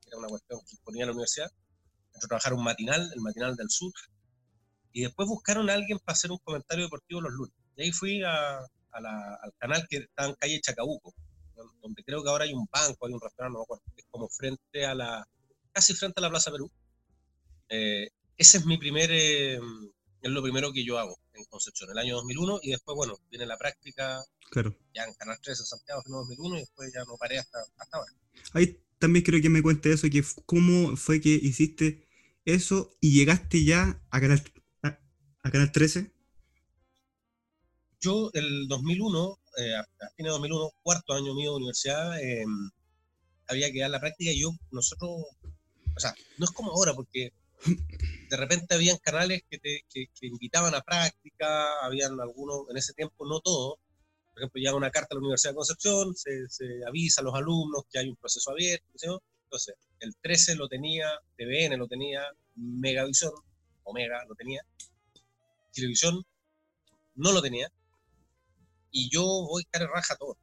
Era 0.06 0.18
una 0.18 0.28
cuestión 0.28 0.60
que 0.68 0.76
ponía 0.84 1.06
la 1.06 1.12
universidad. 1.12 1.50
Entro 2.12 2.26
a 2.26 2.28
trabajar 2.28 2.54
un 2.54 2.62
matinal, 2.62 3.10
el 3.14 3.20
matinal 3.20 3.56
del 3.56 3.70
sur. 3.70 3.92
Y 4.92 5.02
después 5.02 5.26
buscaron 5.26 5.70
a 5.70 5.74
alguien 5.74 5.98
para 5.98 6.12
hacer 6.12 6.30
un 6.30 6.38
comentario 6.38 6.84
deportivo 6.84 7.20
los 7.20 7.32
lunes. 7.32 7.54
Y 7.76 7.82
ahí 7.82 7.92
fui 7.92 8.22
a, 8.22 8.58
al 8.92 9.52
canal 9.58 9.86
que 9.88 9.96
está 9.96 10.26
en 10.26 10.34
calle 10.34 10.60
Chacabuco, 10.60 11.14
donde 11.84 12.02
creo 12.02 12.22
que 12.22 12.30
ahora 12.30 12.44
hay 12.44 12.54
un 12.54 12.66
banco, 12.72 13.06
hay 13.06 13.12
un 13.12 13.20
restaurante, 13.20 13.52
no 13.52 13.58
me 13.60 13.64
acuerdo, 13.64 13.84
es 13.94 14.06
como 14.10 14.28
frente 14.30 14.86
a 14.86 14.94
la, 14.94 15.28
casi 15.70 15.92
frente 15.92 16.18
a 16.18 16.22
la 16.22 16.30
Plaza 16.30 16.50
Perú. 16.50 16.70
Eh, 17.68 18.08
ese 18.38 18.58
es 18.58 18.66
mi 18.66 18.78
primer, 18.78 19.10
eh, 19.12 19.58
es 20.22 20.30
lo 20.30 20.42
primero 20.42 20.72
que 20.72 20.82
yo 20.82 20.98
hago 20.98 21.18
en 21.34 21.44
Concepción, 21.44 21.90
el 21.90 21.98
año 21.98 22.16
2001, 22.16 22.60
y 22.62 22.70
después, 22.70 22.96
bueno, 22.96 23.18
viene 23.30 23.44
la 23.44 23.58
práctica, 23.58 24.24
claro. 24.50 24.74
ya 24.94 25.04
en 25.04 25.12
Canal 25.14 25.38
3 25.42 25.60
en 25.60 25.66
Santiago 25.66 26.02
en 26.06 26.12
2001, 26.12 26.56
y 26.56 26.60
después 26.60 26.92
ya 26.92 27.04
no 27.04 27.16
paré 27.18 27.38
hasta, 27.38 27.58
hasta 27.76 27.98
ahora. 27.98 28.12
Ahí 28.54 28.80
también 28.98 29.22
quiero 29.22 29.42
que 29.42 29.50
me 29.50 29.62
cuente 29.62 29.92
eso, 29.92 30.08
que 30.10 30.24
cómo 30.46 30.96
fue 30.96 31.20
que 31.20 31.28
hiciste 31.28 32.06
eso 32.46 32.96
y 33.00 33.12
llegaste 33.12 33.62
ya 33.62 34.02
a 34.10 34.20
Canal, 34.20 34.42
a 34.82 35.50
Canal 35.50 35.70
13. 35.70 36.12
Yo, 38.00 38.30
el 38.32 38.68
2001, 38.68 39.38
eh, 39.58 39.74
a, 39.74 39.86
fines 40.16 40.30
de 40.30 40.30
2001, 40.30 40.70
cuarto 40.82 41.14
año 41.14 41.34
mío 41.34 41.50
de 41.50 41.56
universidad, 41.56 42.20
em, 42.20 42.70
había 43.46 43.70
que 43.70 43.80
dar 43.80 43.90
la 43.90 44.00
práctica 44.00 44.30
y 44.30 44.40
yo, 44.40 44.50
nosotros, 44.70 45.10
o 45.96 46.00
sea, 46.00 46.14
no 46.38 46.44
es 46.44 46.50
como 46.50 46.72
ahora, 46.72 46.94
porque 46.94 47.32
de 48.30 48.36
repente 48.36 48.74
habían 48.74 48.98
canales 48.98 49.42
que, 49.48 49.58
te, 49.58 49.84
invitaban 50.22 50.74
a 50.74 50.80
práctica, 50.80 51.84
habían 51.84 52.20
algunos, 52.20 52.68
en 52.70 52.76
ese 52.76 52.92
tiempo 52.94 53.26
no 53.26 53.40
todos, 53.40 53.76
por 54.32 54.42
ejemplo, 54.42 54.60
llega 54.60 54.74
una 54.74 54.90
carta 54.90 55.08
a 55.12 55.14
la 55.14 55.20
Universidad 55.20 55.52
de 55.52 55.56
Concepción, 55.56 56.14
se, 56.16 56.46
avisa 56.86 57.20
a 57.20 57.24
los 57.24 57.34
alumnos 57.34 57.84
que 57.90 58.00
hay 58.00 58.08
un 58.08 58.16
proceso 58.16 58.50
abierto, 58.50 58.86
entonces 59.44 59.76
el 60.00 60.16
13 60.16 60.56
lo 60.56 60.68
tenía, 60.68 61.08
TVN 61.36 61.78
lo 61.78 61.86
tenía, 61.86 62.22
Megavisión, 62.56 63.32
Omega 63.84 64.24
lo 64.28 64.34
tenía, 64.34 64.62
Televisión 65.72 66.24
no 67.14 67.32
lo 67.32 67.40
tenía, 67.40 67.70
y 68.94 69.10
yo 69.10 69.24
voy 69.24 69.64
cara 69.64 69.88
raja 69.88 70.16
todo. 70.16 70.38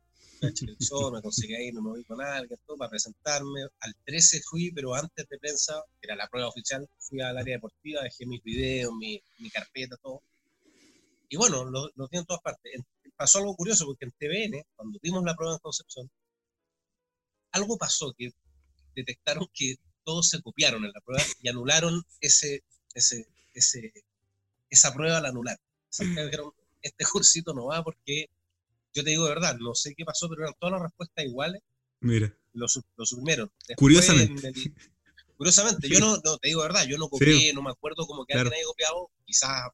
me 1.11 1.21
conseguí 1.21 1.55
ir, 1.55 1.73
me 1.73 1.81
moví 1.81 2.03
con 2.03 2.21
alguien, 2.21 2.59
todo, 2.67 2.77
para 2.77 2.89
presentarme. 2.89 3.61
Al 3.79 3.95
13 4.05 4.41
fui, 4.41 4.71
pero 4.71 4.93
antes 4.93 5.27
de 5.29 5.37
prensa, 5.39 5.81
que 5.99 6.07
era 6.07 6.15
la 6.17 6.27
prueba 6.27 6.49
oficial, 6.49 6.87
fui 6.99 7.21
al 7.21 7.37
área 7.37 7.55
deportiva, 7.55 8.03
dejé 8.03 8.25
mis 8.25 8.43
videos, 8.43 8.93
mi, 8.93 9.23
mi 9.39 9.49
carpeta, 9.49 9.95
todo. 9.97 10.21
Y 11.29 11.37
bueno, 11.37 11.63
lo, 11.63 11.89
lo 11.95 12.09
en 12.11 12.25
todas 12.25 12.41
partes. 12.41 12.73
Pasó 13.15 13.39
algo 13.39 13.55
curioso, 13.55 13.85
porque 13.85 14.05
en 14.05 14.11
TVN, 14.11 14.65
cuando 14.75 14.99
dimos 15.01 15.23
la 15.23 15.35
prueba 15.35 15.53
en 15.53 15.59
Concepción, 15.59 16.11
algo 17.53 17.77
pasó 17.77 18.13
que 18.17 18.31
detectaron 18.95 19.47
que 19.53 19.75
todos 20.03 20.27
se 20.29 20.41
copiaron 20.41 20.83
en 20.83 20.91
la 20.91 20.99
prueba 20.99 21.23
y 21.41 21.47
anularon 21.47 22.03
ese, 22.19 22.63
ese, 22.93 23.27
ese, 23.53 23.93
esa 24.69 24.93
prueba, 24.93 25.21
la 25.21 25.29
anularon. 25.29 25.63
dijeron, 25.99 26.51
este 26.81 27.05
cursito 27.05 27.53
no 27.53 27.67
va 27.67 27.83
porque 27.83 28.27
yo 28.93 29.03
te 29.03 29.09
digo 29.11 29.25
de 29.25 29.33
verdad, 29.33 29.57
no 29.59 29.73
sé 29.75 29.93
qué 29.95 30.05
pasó, 30.05 30.29
pero 30.29 30.43
eran 30.43 30.55
todas 30.59 30.73
las 30.73 30.81
respuestas 30.83 31.25
iguales. 31.25 31.61
Mira. 31.99 32.35
Los, 32.53 32.79
los 32.97 33.09
suprimieron. 33.09 33.51
curiosamente. 33.77 34.53
curiosamente, 35.37 35.87
yo 35.87 35.99
no, 35.99 36.17
no, 36.23 36.37
te 36.37 36.49
digo 36.49 36.61
de 36.61 36.67
verdad, 36.67 36.85
yo 36.85 36.97
no 36.97 37.09
copié, 37.09 37.53
no 37.53 37.61
me 37.61 37.71
acuerdo 37.71 38.05
como 38.05 38.25
que 38.25 38.33
alguien 38.33 38.53
haya 38.53 38.65
copiado, 38.65 39.09
quizás 39.25 39.69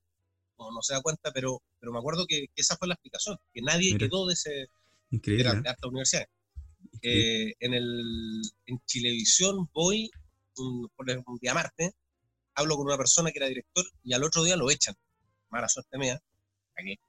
no, 0.58 0.72
no, 0.72 0.82
se 0.82 0.94
da 0.94 1.02
cuenta, 1.02 1.32
pero, 1.32 1.62
pero 1.80 1.92
me 1.92 2.00
acuerdo 2.00 2.26
que, 2.28 2.48
esa 2.56 2.78
fue 2.78 2.88
la 2.88 2.94
explicación, 2.94 3.38
que 3.54 3.62
nadie 3.62 3.98
quedó 3.98 4.28
de 4.28 4.34
ese 4.34 4.68
Increíble, 5.12 5.44
de, 5.44 5.62
la, 5.62 5.76
universidad. 5.84 6.28
Eh, 7.02 7.54
en, 7.60 7.74
el, 7.74 8.42
en 8.66 8.80
Chilevisión 8.86 9.70
voy 9.74 10.10
un, 10.58 10.90
un 10.98 11.38
día 11.42 11.54
martes, 11.54 11.92
hablo 12.56 12.76
con 12.76 12.88
una 12.88 12.98
persona 12.98 13.32
que 13.32 13.40
era 13.40 13.48
director 13.48 13.86
y 14.04 14.14
al 14.14 14.24
otro 14.24 14.44
día 14.44 14.58
lo 14.58 14.70
echan. 14.70 14.96
Mala 15.50 15.70
suerte 15.70 15.98
mía. 15.98 16.22
Aquí. 16.76 17.00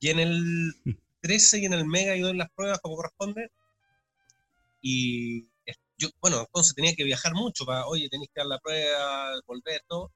Y 0.00 0.08
en 0.08 0.18
el 0.18 0.74
13 1.20 1.58
y 1.60 1.64
en 1.66 1.74
el 1.74 1.86
Mega 1.86 2.16
yo 2.16 2.28
en 2.28 2.38
las 2.38 2.50
pruebas 2.50 2.80
como 2.80 2.96
corresponde. 2.96 3.50
Y 4.80 5.48
yo, 5.98 6.08
bueno, 6.22 6.40
entonces 6.40 6.74
tenía 6.74 6.94
que 6.94 7.04
viajar 7.04 7.34
mucho 7.34 7.66
para, 7.66 7.86
oye, 7.86 8.08
tenéis 8.08 8.30
que 8.34 8.40
dar 8.40 8.46
la 8.46 8.58
prueba, 8.58 9.32
volver, 9.46 9.82
todo. 9.86 10.10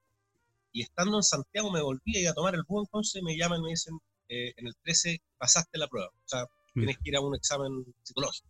Y 0.73 0.83
estando 0.83 1.19
en 1.19 1.23
Santiago 1.23 1.71
me 1.71 1.83
volví 1.83 2.17
a 2.17 2.21
ir 2.21 2.29
a 2.29 2.35
tomar 2.35 2.55
el 2.55 2.65
bus, 2.67 2.89
entonces 2.89 3.23
me 3.23 3.37
llaman 3.37 3.61
y 3.61 3.63
me 3.63 3.69
dicen, 3.71 3.99
eh, 4.29 4.55
en 4.57 4.67
el 4.67 4.75
13 4.83 5.21
pasaste 5.39 5.79
la 5.79 5.87
prueba. 5.87 6.09
O 6.09 6.29
sea, 6.29 6.47
tienes 6.73 6.97
que 6.97 7.11
ir 7.11 7.17
a 7.17 7.21
un 7.21 7.35
examen 7.35 7.85
psicológico. 8.03 8.49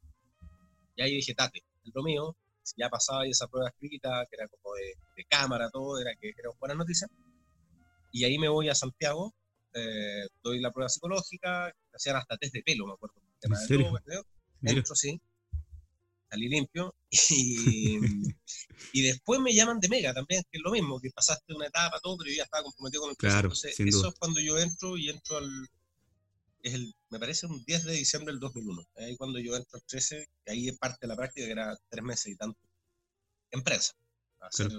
Y 0.95 1.03
ahí 1.03 1.17
dije, 1.17 1.35
tate, 1.35 1.65
el 1.85 1.93
lo 1.93 2.03
mío, 2.05 2.37
si 2.63 2.77
ya 2.79 2.89
pasaba 2.89 3.27
esa 3.27 3.49
prueba 3.49 3.69
escrita, 3.69 4.25
que 4.31 4.37
era 4.37 4.49
como 4.49 4.75
de, 4.77 4.95
de 5.17 5.25
cámara, 5.25 5.69
todo, 5.71 6.01
era 6.01 6.15
que 6.15 6.29
era 6.29 6.51
buena 6.61 6.77
noticia. 6.77 7.09
Y 8.13 8.25
ahí 8.25 8.39
me 8.39 8.49
voy 8.49 8.69
a 8.69 8.77
Santiago 8.77 9.35
eh, 9.75 10.27
doy 10.43 10.61
la 10.61 10.71
prueba 10.71 10.89
psicológica, 10.89 11.73
hacían 11.93 12.17
hasta 12.17 12.37
test 12.37 12.55
de 12.55 12.63
pelo, 12.63 12.87
me 12.87 12.93
acuerdo. 12.95 13.17
¿En 13.43 13.57
serio? 13.57 14.01
Entro, 14.63 14.95
sí, 14.95 15.21
salí 16.31 16.49
limpio, 16.49 16.95
y, 17.11 19.03
después 19.03 19.41
me 19.41 19.55
llaman 19.55 19.79
de 19.79 19.89
Mega 19.89 20.13
también, 20.15 20.43
que 20.51 20.59
es 20.59 20.63
lo 20.65 20.73
mismo, 20.73 21.01
que 21.01 21.11
pasaste 21.11 21.55
una 21.55 21.67
etapa, 21.67 22.01
todo, 22.01 22.17
pero 22.19 22.31
yo 22.31 22.37
ya 22.39 22.45
estaba 22.45 22.65
comprometido 22.65 23.03
con 23.03 23.11
el 23.11 23.17
claro, 23.17 23.49
Entonces, 23.49 23.79
eso 23.79 24.09
es 24.09 24.15
cuando 24.19 24.41
yo 24.41 24.59
entro 24.59 24.97
y 24.97 25.11
entro 25.11 25.37
al, 25.37 25.69
es 26.63 26.75
el, 26.75 26.95
me 27.11 27.19
parece 27.19 27.47
un 27.47 27.63
10 27.65 27.85
de 27.85 27.93
diciembre 27.93 28.33
del 28.33 28.41
2001, 28.41 28.87
ahí 28.97 29.17
cuando 29.17 29.39
yo 29.39 29.55
entro 29.55 29.77
al 29.79 29.85
13, 29.87 30.29
ahí 30.47 30.69
es 30.69 30.79
parte 30.79 30.99
de 31.03 31.09
la 31.09 31.17
práctica, 31.17 31.47
que 31.47 31.53
era 31.53 31.79
tres 31.89 32.05
meses 32.05 32.33
y 32.33 32.37
tanto, 32.37 32.59
en 33.51 33.63
prensa, 33.63 33.93
hacer 34.41 34.73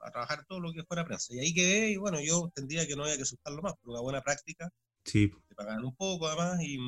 a 0.00 0.10
trabajar 0.10 0.44
todo 0.46 0.60
lo 0.60 0.72
que 0.72 0.84
fuera 0.84 1.04
prensa. 1.04 1.34
Y 1.34 1.40
ahí 1.40 1.54
quedé, 1.54 1.90
y 1.90 1.96
bueno, 1.96 2.20
yo 2.20 2.44
entendía 2.44 2.86
que 2.86 2.96
no 2.96 3.04
había 3.04 3.16
que 3.16 3.22
asustarlo 3.22 3.62
más, 3.62 3.74
por 3.80 3.90
una 3.90 4.00
buena 4.00 4.22
práctica. 4.22 4.72
Sí. 5.04 5.30
Te 5.48 5.54
pagaban 5.54 5.84
un 5.84 5.94
poco 5.94 6.28
además, 6.28 6.60
y, 6.62 6.78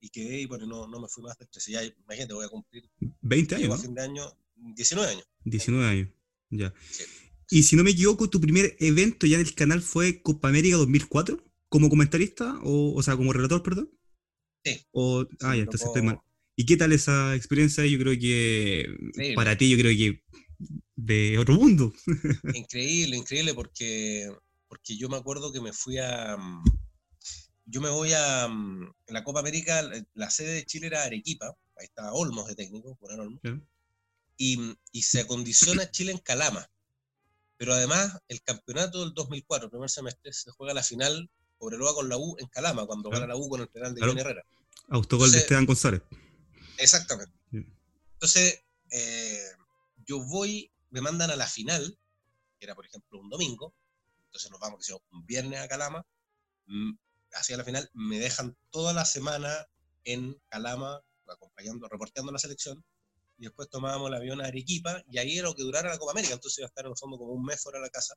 y 0.00 0.08
quedé, 0.10 0.40
y 0.40 0.46
bueno, 0.46 0.66
no, 0.66 0.86
no 0.86 1.00
me 1.00 1.08
fui 1.08 1.22
más 1.22 1.36
de 1.38 1.46
13. 1.46 1.72
Ya, 1.72 1.84
imagínate, 1.84 2.34
voy 2.34 2.46
a 2.46 2.48
cumplir. 2.48 2.88
20 3.20 3.54
años. 3.54 3.78
A 3.78 3.82
fin 3.82 3.94
de 3.94 4.02
año, 4.02 4.24
19 4.56 5.10
años. 5.10 5.28
19 5.44 5.86
años, 5.86 6.08
ya. 6.50 6.74
Y 7.50 7.64
si 7.64 7.74
no 7.76 7.82
me 7.82 7.90
equivoco, 7.90 8.30
tu 8.30 8.40
primer 8.40 8.76
evento 8.78 9.26
ya 9.26 9.36
en 9.36 9.42
el 9.42 9.54
canal 9.54 9.82
fue 9.82 10.22
Copa 10.22 10.48
América 10.48 10.76
2004, 10.76 11.42
como 11.68 11.88
comentarista, 11.88 12.58
o, 12.62 12.94
o 12.94 13.02
sea, 13.02 13.16
como 13.16 13.32
relator, 13.32 13.62
perdón. 13.62 13.90
Sí. 14.64 14.86
O, 14.92 15.26
ah, 15.40 15.56
ya, 15.56 15.62
entonces 15.62 15.86
estoy 15.86 16.02
mal. 16.02 16.20
¿Y 16.54 16.66
qué 16.66 16.76
tal 16.76 16.92
esa 16.92 17.34
experiencia? 17.34 17.86
Yo 17.86 17.98
creo 17.98 18.18
que 18.18 19.34
para 19.34 19.56
ti, 19.56 19.70
yo 19.70 19.78
creo 19.78 19.96
que 19.96 20.22
de 21.04 21.38
otro 21.38 21.54
mundo. 21.54 21.92
Increíble, 22.54 23.16
increíble, 23.16 23.54
porque, 23.54 24.30
porque 24.68 24.96
yo 24.96 25.08
me 25.08 25.16
acuerdo 25.16 25.52
que 25.52 25.60
me 25.60 25.72
fui 25.72 25.98
a. 25.98 26.36
Mm, 26.36 26.64
yo 27.66 27.80
me 27.80 27.90
voy 27.90 28.12
a. 28.12 28.48
Mm, 28.48 28.82
en 29.06 29.14
la 29.14 29.24
Copa 29.24 29.40
América, 29.40 29.88
la 30.14 30.30
sede 30.30 30.54
de 30.54 30.66
Chile 30.66 30.88
era 30.88 31.04
Arequipa, 31.04 31.56
ahí 31.76 31.84
estaba 31.84 32.12
Olmos 32.12 32.46
de 32.48 32.54
técnico, 32.54 32.96
Olmos, 33.00 33.40
y, 34.36 34.74
y, 34.92 35.02
se 35.02 35.20
acondiciona 35.20 35.90
Chile 35.90 36.12
en 36.12 36.18
Calama. 36.18 36.66
Pero 37.56 37.74
además, 37.74 38.18
el 38.28 38.40
campeonato 38.42 39.00
del 39.00 39.12
2004, 39.12 39.68
primer 39.68 39.90
semestre, 39.90 40.32
se 40.32 40.50
juega 40.50 40.72
la 40.72 40.82
final 40.82 41.28
Cobreloa 41.58 41.94
con 41.94 42.08
la 42.08 42.16
U 42.16 42.36
en 42.38 42.46
Calama, 42.48 42.86
cuando 42.86 43.10
gana 43.10 43.26
la 43.26 43.36
U 43.36 43.48
con 43.50 43.60
el 43.60 43.68
penal 43.68 43.94
de 43.94 44.00
claro. 44.00 44.18
Herrera. 44.18 44.42
Autogol 44.88 45.30
de 45.30 45.38
Esteban 45.38 45.66
González. 45.66 46.00
Exactamente. 46.78 47.36
Entonces, 48.14 48.62
eh, 48.90 49.44
yo 50.06 50.24
voy, 50.24 50.70
me 50.90 51.00
mandan 51.00 51.30
a 51.30 51.36
la 51.36 51.46
final, 51.46 51.98
que 52.58 52.66
era 52.66 52.74
por 52.74 52.86
ejemplo 52.86 53.18
un 53.18 53.30
domingo, 53.30 53.74
entonces 54.24 54.50
nos 54.50 54.60
vamos, 54.60 54.86
que 54.86 54.92
un 54.92 55.26
viernes 55.26 55.60
a 55.60 55.68
Calama, 55.68 56.06
mm, 56.66 56.92
hacia 57.32 57.56
la 57.56 57.64
final, 57.64 57.88
me 57.94 58.18
dejan 58.18 58.56
toda 58.70 58.92
la 58.92 59.04
semana 59.04 59.66
en 60.04 60.40
Calama, 60.48 61.00
acompañando, 61.26 61.88
reporteando 61.88 62.32
la 62.32 62.38
selección, 62.38 62.84
y 63.38 63.44
después 63.44 63.68
tomábamos 63.70 64.08
el 64.08 64.14
avión 64.14 64.40
a 64.40 64.46
Arequipa, 64.46 65.02
y 65.08 65.18
ahí 65.18 65.38
era 65.38 65.48
lo 65.48 65.54
que 65.54 65.62
durara 65.62 65.90
la 65.90 65.98
Copa 65.98 66.12
América, 66.12 66.34
entonces 66.34 66.58
iba 66.58 66.66
a 66.66 66.68
estar 66.68 66.84
en 66.84 66.90
el 66.90 66.96
fondo 66.96 67.18
como 67.18 67.32
un 67.32 67.44
mes 67.44 67.62
fuera 67.62 67.78
de 67.78 67.86
la 67.86 67.90
casa, 67.90 68.14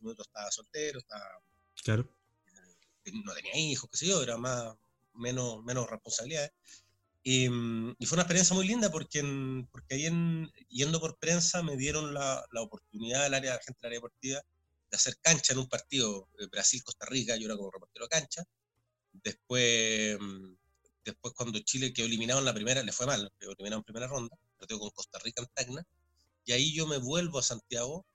el 0.00 0.16
estaba 0.18 0.50
soltero, 0.50 0.98
estaba... 0.98 1.40
Claro. 1.82 2.08
Eh, 2.46 3.12
no 3.24 3.34
tenía 3.34 3.56
hijos, 3.56 3.88
qué 3.90 3.96
sé 3.98 4.06
yo, 4.06 4.22
era 4.22 4.36
más, 4.36 4.74
menos, 5.14 5.62
menos 5.64 5.88
responsabilidades. 5.88 6.52
Y, 7.28 7.46
y, 7.98 8.06
fue 8.06 8.14
una 8.14 8.22
experiencia 8.22 8.54
muy 8.54 8.68
linda 8.68 8.88
porque, 8.88 9.20
porque 9.72 9.96
ahí 9.96 10.06
en, 10.06 10.48
yendo 10.68 11.00
por 11.00 11.18
prensa 11.18 11.60
me 11.60 11.76
dieron 11.76 12.14
la, 12.14 12.46
la 12.52 12.62
oportunidad 12.62 13.24
del 13.24 13.34
área, 13.34 13.58
gente 13.64 13.80
del 13.82 13.88
área 13.88 13.96
deportiva 13.96 14.40
de 14.88 14.96
hacer 14.96 15.16
cancha 15.20 15.52
en 15.52 15.58
un 15.58 15.68
partido 15.68 16.28
Brasil-Costa 16.52 17.04
Rica, 17.06 17.34
yo 17.34 17.46
era 17.46 17.56
como 17.56 17.72
reportero 17.72 18.06
cancha. 18.06 18.44
Después, 19.12 20.16
después 21.04 21.34
cuando 21.34 21.58
Chile 21.58 21.92
quedó 21.92 22.06
eliminado 22.06 22.38
en 22.38 22.44
la 22.44 22.54
primera, 22.54 22.84
le 22.84 22.92
fue 22.92 23.06
mal, 23.06 23.32
quedó 23.40 23.50
eliminado 23.54 23.80
en 23.80 23.84
primera 23.84 24.06
ronda, 24.06 24.36
partido 24.56 24.78
con 24.78 24.90
Costa 24.90 25.18
Rica 25.18 25.42
en 25.42 25.48
Tacna, 25.52 25.84
y 26.44 26.52
ahí 26.52 26.72
yo 26.72 26.86
me 26.86 26.98
vuelvo 26.98 27.40
a 27.40 27.42
Santiago 27.42 28.06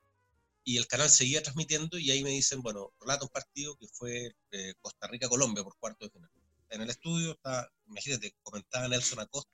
y 0.64 0.78
el 0.78 0.88
canal 0.88 1.10
seguía 1.10 1.44
transmitiendo 1.44 2.00
y 2.00 2.12
ahí 2.12 2.24
me 2.24 2.30
dicen, 2.30 2.62
bueno, 2.62 2.94
relata 3.02 3.26
un 3.26 3.30
partido 3.30 3.76
que 3.76 3.90
fue 3.90 4.34
eh, 4.52 4.74
Costa 4.80 5.08
Rica-Colombia 5.08 5.66
por 5.66 5.76
cuarto 5.78 6.06
de 6.06 6.12
final 6.12 6.32
en 6.72 6.82
el 6.82 6.90
estudio, 6.90 7.32
está, 7.32 7.72
imagínate, 7.88 8.36
comentaba 8.42 8.88
Nelson 8.88 9.20
Acosta, 9.20 9.54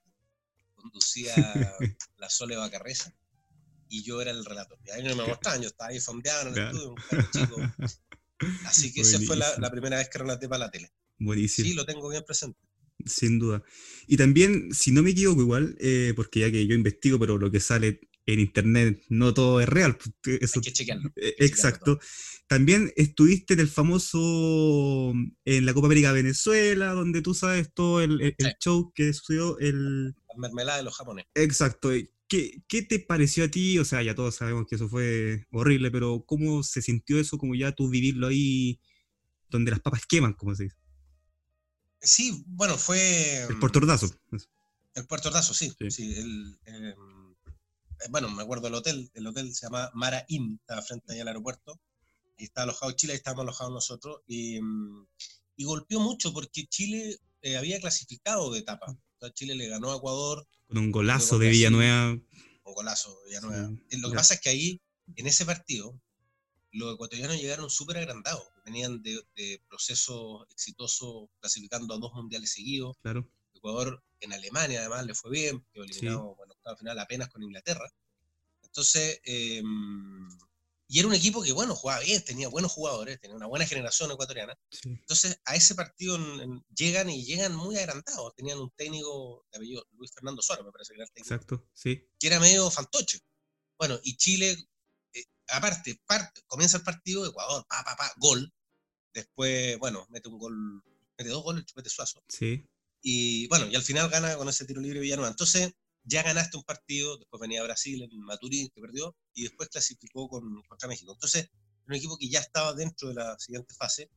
conducía 0.75 1.33
la 2.17 2.29
Sole 2.29 2.55
Bacarreza, 2.55 3.13
y 3.89 4.03
yo 4.03 4.21
era 4.21 4.31
el 4.31 4.45
relator. 4.45 4.79
Y 4.85 4.91
ahí 4.91 5.03
no 5.03 5.15
me 5.15 5.27
mostraban, 5.27 5.61
yo 5.61 5.67
estaba 5.67 5.89
ahí 5.89 5.99
fondeado 5.99 6.49
en 6.49 6.57
el 6.57 6.63
estudio, 6.63 6.91
un 6.91 7.31
chico. 7.31 7.57
Así 8.65 8.93
que 8.93 9.01
esa 9.01 9.19
fue 9.21 9.35
la, 9.35 9.51
la, 9.57 9.71
primera 9.71 9.97
vez 9.97 10.09
que 10.09 10.19
relaté 10.19 10.47
para 10.47 10.65
la 10.65 10.71
tele. 10.71 10.91
Buenísimo. 11.17 11.67
Sí, 11.67 11.73
lo 11.73 11.85
tengo 11.85 12.07
bien 12.09 12.23
presente. 12.23 12.59
Sin 13.05 13.39
duda. 13.39 13.63
Y 14.05 14.17
también, 14.17 14.71
si 14.73 14.91
no 14.91 15.01
me 15.01 15.11
equivoco 15.11 15.41
igual, 15.41 15.75
eh, 15.79 16.13
porque 16.15 16.41
ya 16.41 16.51
que 16.51 16.65
yo 16.67 16.75
investigo, 16.75 17.17
pero 17.19 17.37
lo 17.37 17.49
que 17.49 17.59
sale 17.59 18.01
en 18.27 18.41
internet 18.41 19.01
no 19.09 19.33
todo 19.33 19.61
es 19.61 19.69
real. 19.69 19.97
Pues, 19.97 20.41
eso, 20.41 20.59
hay 20.59 20.61
que 20.61 20.73
chequearlo. 20.73 21.11
Eh, 21.15 21.35
exacto. 21.39 21.99
También 22.47 22.93
estuviste 22.95 23.53
en 23.53 23.61
el 23.61 23.69
famoso, 23.69 25.13
en 25.45 25.65
la 25.65 25.73
Copa 25.73 25.87
América 25.87 26.11
Venezuela, 26.11 26.93
donde 26.93 27.21
tú 27.21 27.33
sabes 27.33 27.73
todo 27.73 28.01
el, 28.01 28.35
show 28.59 28.91
que 28.93 29.13
sucedió. 29.13 29.57
El... 29.59 30.09
La 30.09 30.37
mermelada 30.37 30.77
de 30.77 30.83
los 30.83 30.95
japoneses. 30.95 31.31
Exacto. 31.35 31.89
¿Qué, 32.27 32.61
¿Qué, 32.67 32.81
te 32.81 32.99
pareció 32.99 33.45
a 33.45 33.47
ti? 33.47 33.79
O 33.79 33.85
sea, 33.85 34.03
ya 34.03 34.13
todos 34.13 34.35
sabemos 34.35 34.65
que 34.67 34.75
eso 34.75 34.89
fue 34.89 35.45
horrible, 35.51 35.89
pero 35.89 36.23
¿cómo 36.25 36.63
se 36.63 36.81
sintió 36.81 37.19
eso, 37.19 37.37
como 37.37 37.55
ya 37.55 37.71
tú 37.71 37.89
vivirlo 37.89 38.27
ahí, 38.27 38.79
donde 39.49 39.71
las 39.71 39.79
papas 39.79 40.05
queman, 40.05 40.33
como 40.33 40.53
se 40.53 40.63
dice? 40.63 40.77
Sí, 42.01 42.43
bueno, 42.47 42.77
fue... 42.77 43.45
El 43.49 43.57
Puerto 43.59 43.79
Ordazo. 43.79 44.13
El 44.93 45.05
Puerto 45.07 45.29
Ordazo, 45.29 45.53
sí. 45.53 45.71
sí. 45.89 46.13
el, 46.15 46.59
em, 46.65 46.85
eh, 46.85 46.95
bueno, 48.09 48.29
me 48.29 48.43
acuerdo 48.43 48.65
del 48.65 48.75
hotel, 48.75 49.11
el 49.13 49.27
hotel 49.27 49.53
se 49.53 49.65
llama 49.65 49.89
Mara 49.93 50.25
Inn, 50.27 50.57
estaba 50.61 50.81
frente 50.81 51.13
ahí 51.13 51.19
al 51.19 51.27
aeropuerto, 51.27 51.79
y 52.37 52.45
estaba 52.45 52.63
alojado 52.63 52.91
Chile, 52.93 53.13
ahí 53.13 53.17
estábamos 53.17 53.43
alojados 53.43 53.73
nosotros, 53.73 54.21
y, 54.27 54.61
mm, 54.61 55.07
y 55.57 55.63
golpeó 55.65 55.99
mucho 55.99 56.33
porque 56.33 56.67
Chile 56.67 57.19
eh, 57.41 57.57
había 57.57 57.79
clasificado 57.79 58.51
de 58.51 58.59
etapa. 58.59 58.97
Chile 59.33 59.55
le 59.55 59.67
ganó 59.67 59.91
a 59.91 59.97
Ecuador. 59.97 60.47
Con 60.67 60.77
un 60.77 60.91
golazo 60.91 61.39
de 61.39 61.49
Villanueva. 61.49 62.11
Un 62.11 62.73
golazo 62.73 63.17
de 63.23 63.29
Villanueva. 63.29 63.69
Lo 63.91 64.09
que 64.09 64.15
pasa 64.15 64.35
es 64.35 64.41
que 64.41 64.49
ahí, 64.49 64.81
en 65.15 65.25
ese 65.25 65.45
partido, 65.45 65.99
los 66.71 66.93
ecuatorianos 66.93 67.37
llegaron 67.37 67.69
súper 67.69 67.97
agrandados. 67.97 68.43
Venían 68.65 69.01
de, 69.01 69.23
de 69.35 69.61
procesos 69.67 70.45
exitosos 70.51 71.29
clasificando 71.39 71.95
a 71.95 71.97
dos 71.97 72.13
mundiales 72.13 72.51
seguidos. 72.51 72.95
Claro. 73.01 73.27
Ecuador 73.55 74.03
en 74.19 74.33
Alemania 74.33 74.79
además 74.79 75.05
le 75.05 75.15
fue 75.15 75.31
bien, 75.31 75.65
quedó 75.73 75.83
eliminado, 75.83 76.35
bueno, 76.35 76.53
al 76.67 76.77
final 76.77 76.99
apenas 76.99 77.29
con 77.29 77.43
Inglaterra. 77.43 77.91
Entonces, 78.63 79.19
em, 79.23 80.29
y 80.89 80.99
era 80.99 81.07
un 81.07 81.13
equipo 81.13 81.43
que, 81.43 81.51
bueno, 81.51 81.75
jugaba 81.75 82.01
bien, 82.01 82.23
tenía 82.23 82.47
buenos 82.47 82.71
jugadores, 82.71 83.19
tenía 83.19 83.35
una 83.35 83.47
buena 83.47 83.65
generación 83.65 84.09
ecuatoriana. 84.11 84.57
Entonces, 84.83 85.41
a 85.43 85.55
ese 85.55 85.75
partido 85.75 86.17
llegan 86.73 87.09
y 87.09 87.25
llegan 87.25 87.53
muy 87.55 87.77
agrandados. 87.77 88.33
Tenían 88.35 88.57
un 88.59 88.71
técnico 88.71 89.45
de 89.51 89.57
apellido 89.57 89.85
Luis 89.91 90.11
Fernando 90.13 90.41
Suárez, 90.41 90.65
me 90.65 90.71
parece 90.71 90.93
que 90.93 90.99
era 90.99 91.05
el 91.05 91.11
técnico. 91.11 91.33
Exacto, 91.33 91.67
sí. 91.73 92.07
Que 92.17 92.27
era 92.27 92.39
medio 92.39 92.71
fantoche. 92.71 93.19
Bueno, 93.77 93.99
y 94.01 94.15
Chile, 94.15 94.55
eh, 95.13 95.25
aparte, 95.49 95.99
comienza 96.47 96.77
el 96.77 96.83
partido, 96.83 97.25
Ecuador, 97.25 97.65
pa, 97.67 97.83
pa, 97.83 97.97
pa, 97.97 98.13
gol. 98.17 98.53
Después, 99.13 99.77
bueno, 99.79 100.07
mete 100.09 100.29
un 100.29 100.37
gol, 100.37 100.83
mete 101.17 101.29
dos 101.29 101.43
goles, 101.43 101.65
chupete 101.65 101.89
suazo. 101.89 102.23
Sí. 102.29 102.65
Y 103.01 103.47
bueno, 103.47 103.67
y 103.67 103.75
al 103.75 103.83
final 103.83 104.09
gana 104.09 104.37
con 104.37 104.47
ese 104.47 104.63
tiro 104.65 104.79
libre 104.79 105.01
Villanueva. 105.01 105.29
Entonces, 105.29 105.73
ya 106.07 106.23
ganaste 106.23 106.57
un 106.57 106.63
partido, 106.63 107.17
después 107.17 107.39
venía 107.41 107.63
Brasil 107.63 108.01
en 108.01 108.21
Maturín, 108.21 108.69
que 108.73 108.81
perdió, 108.81 109.15
y 109.33 109.43
después 109.43 109.69
clasificó 109.69 110.29
con, 110.29 110.63
contra 110.63 110.87
México. 110.87 111.11
Entonces, 111.11 111.49
un 111.85 111.93
equipo 111.93 112.17
que 112.17 112.29
ya 112.29 112.39
estaba 112.39 112.73
dentro 112.73 113.09
de 113.09 113.15
la 113.15 113.37
siguiente 113.37 113.73
fase, 113.75 114.09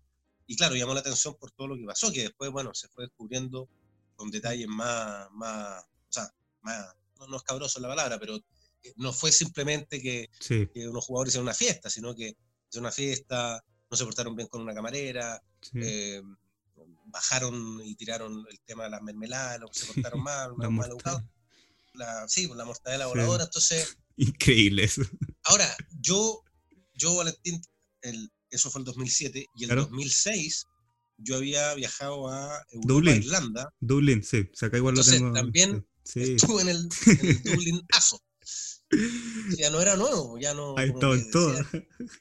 y 0.47 0.57
claro, 0.57 0.77
llamó 0.77 0.95
la 0.95 1.01
atención 1.01 1.37
por 1.39 1.51
todo 1.51 1.69
lo 1.69 1.77
que 1.77 1.85
pasó, 1.85 2.13
que 2.13 2.23
después, 2.23 2.51
bueno, 2.51 2.73
se 2.75 2.89
fue 2.89 3.05
descubriendo 3.05 3.69
con 4.15 4.31
detalles 4.31 4.69
más, 4.69 5.29
más 5.33 5.83
o 5.83 6.13
sea, 6.13 6.33
más, 6.63 6.95
no, 7.29 7.37
es 7.37 7.43
cabroso 7.43 7.81
la 7.81 7.89
palabra, 7.89 8.19
pero 8.19 8.37
eh, 8.37 8.93
no 8.97 9.13
fue 9.13 9.33
simplemente 9.33 10.01
que, 10.01 10.31
unos 10.89 11.05
jugadores 11.05 11.33
hicieron 11.33 11.47
una 11.47 11.55
fiesta, 11.55 11.91
sino 11.91 12.15
que 12.15 12.37
hicieron 12.69 12.87
una 12.87 12.93
fiesta, 12.93 13.65
no 13.91 13.97
se 13.97 14.05
portaron 14.05 14.37
bien 14.37 14.49
con 14.49 14.63
una 14.63 14.75
camarera, 14.75 15.43
eh, 15.75 16.23
bajaron 17.07 17.81
y 17.85 17.97
tiraron 17.97 18.45
el 18.49 18.61
tema 18.61 18.85
de 18.85 18.91
las 18.91 19.03
mermeladas, 19.03 19.61
se 19.73 19.93
portaron 19.93 20.23
mal, 20.23 20.55
mal 20.57 20.89
educados 20.89 21.23
la, 21.95 22.29
sí, 22.29 22.49
la 22.55 22.65
mortadela 22.65 23.07
voladora, 23.07 23.45
entonces... 23.45 23.97
Increíble 24.17 24.85
eso. 24.85 25.03
Ahora, 25.45 25.75
yo, 26.01 26.43
yo 26.95 27.17
Valentín, 27.17 27.63
el, 28.03 28.31
eso 28.51 28.71
fue 28.71 28.81
el 28.81 28.85
2007, 28.85 29.47
y 29.55 29.65
el 29.65 29.71
2006 29.71 30.67
yo 31.23 31.37
había 31.37 31.75
viajado 31.75 32.29
a 32.29 32.65
Europa, 32.71 33.11
Irlanda. 33.13 33.75
Dublín, 33.81 34.23
sí, 34.23 34.49
o 34.53 34.57
sea, 34.57 34.71
igual 34.73 34.93
entonces, 34.93 35.21
lo 35.21 35.27
tengo. 35.27 35.35
también 35.35 35.87
estuve 36.15 36.63
en 36.63 36.69
el, 36.69 36.89
Dublín 37.45 37.81
ASO. 37.93 38.21
ya 39.59 39.71
no 39.71 39.81
era 39.81 39.97
nuevo, 39.97 40.39
ya 40.39 40.55
no. 40.55 40.77
Ahí 40.77 40.91
estaba 40.91 41.15
en 41.15 41.31
todo. 41.31 41.55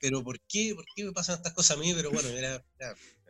Pero 0.02 0.24
¿por 0.24 0.40
qué, 0.48 0.74
¿por 0.76 0.86
qué 0.96 1.06
me 1.06 1.12
pasan 1.12 1.38
estas 1.38 1.54
cosas 1.54 1.78
a 1.78 1.80
mí? 1.80 1.94
Pero 1.94 2.12
bueno, 2.12 2.30
era, 2.30 2.64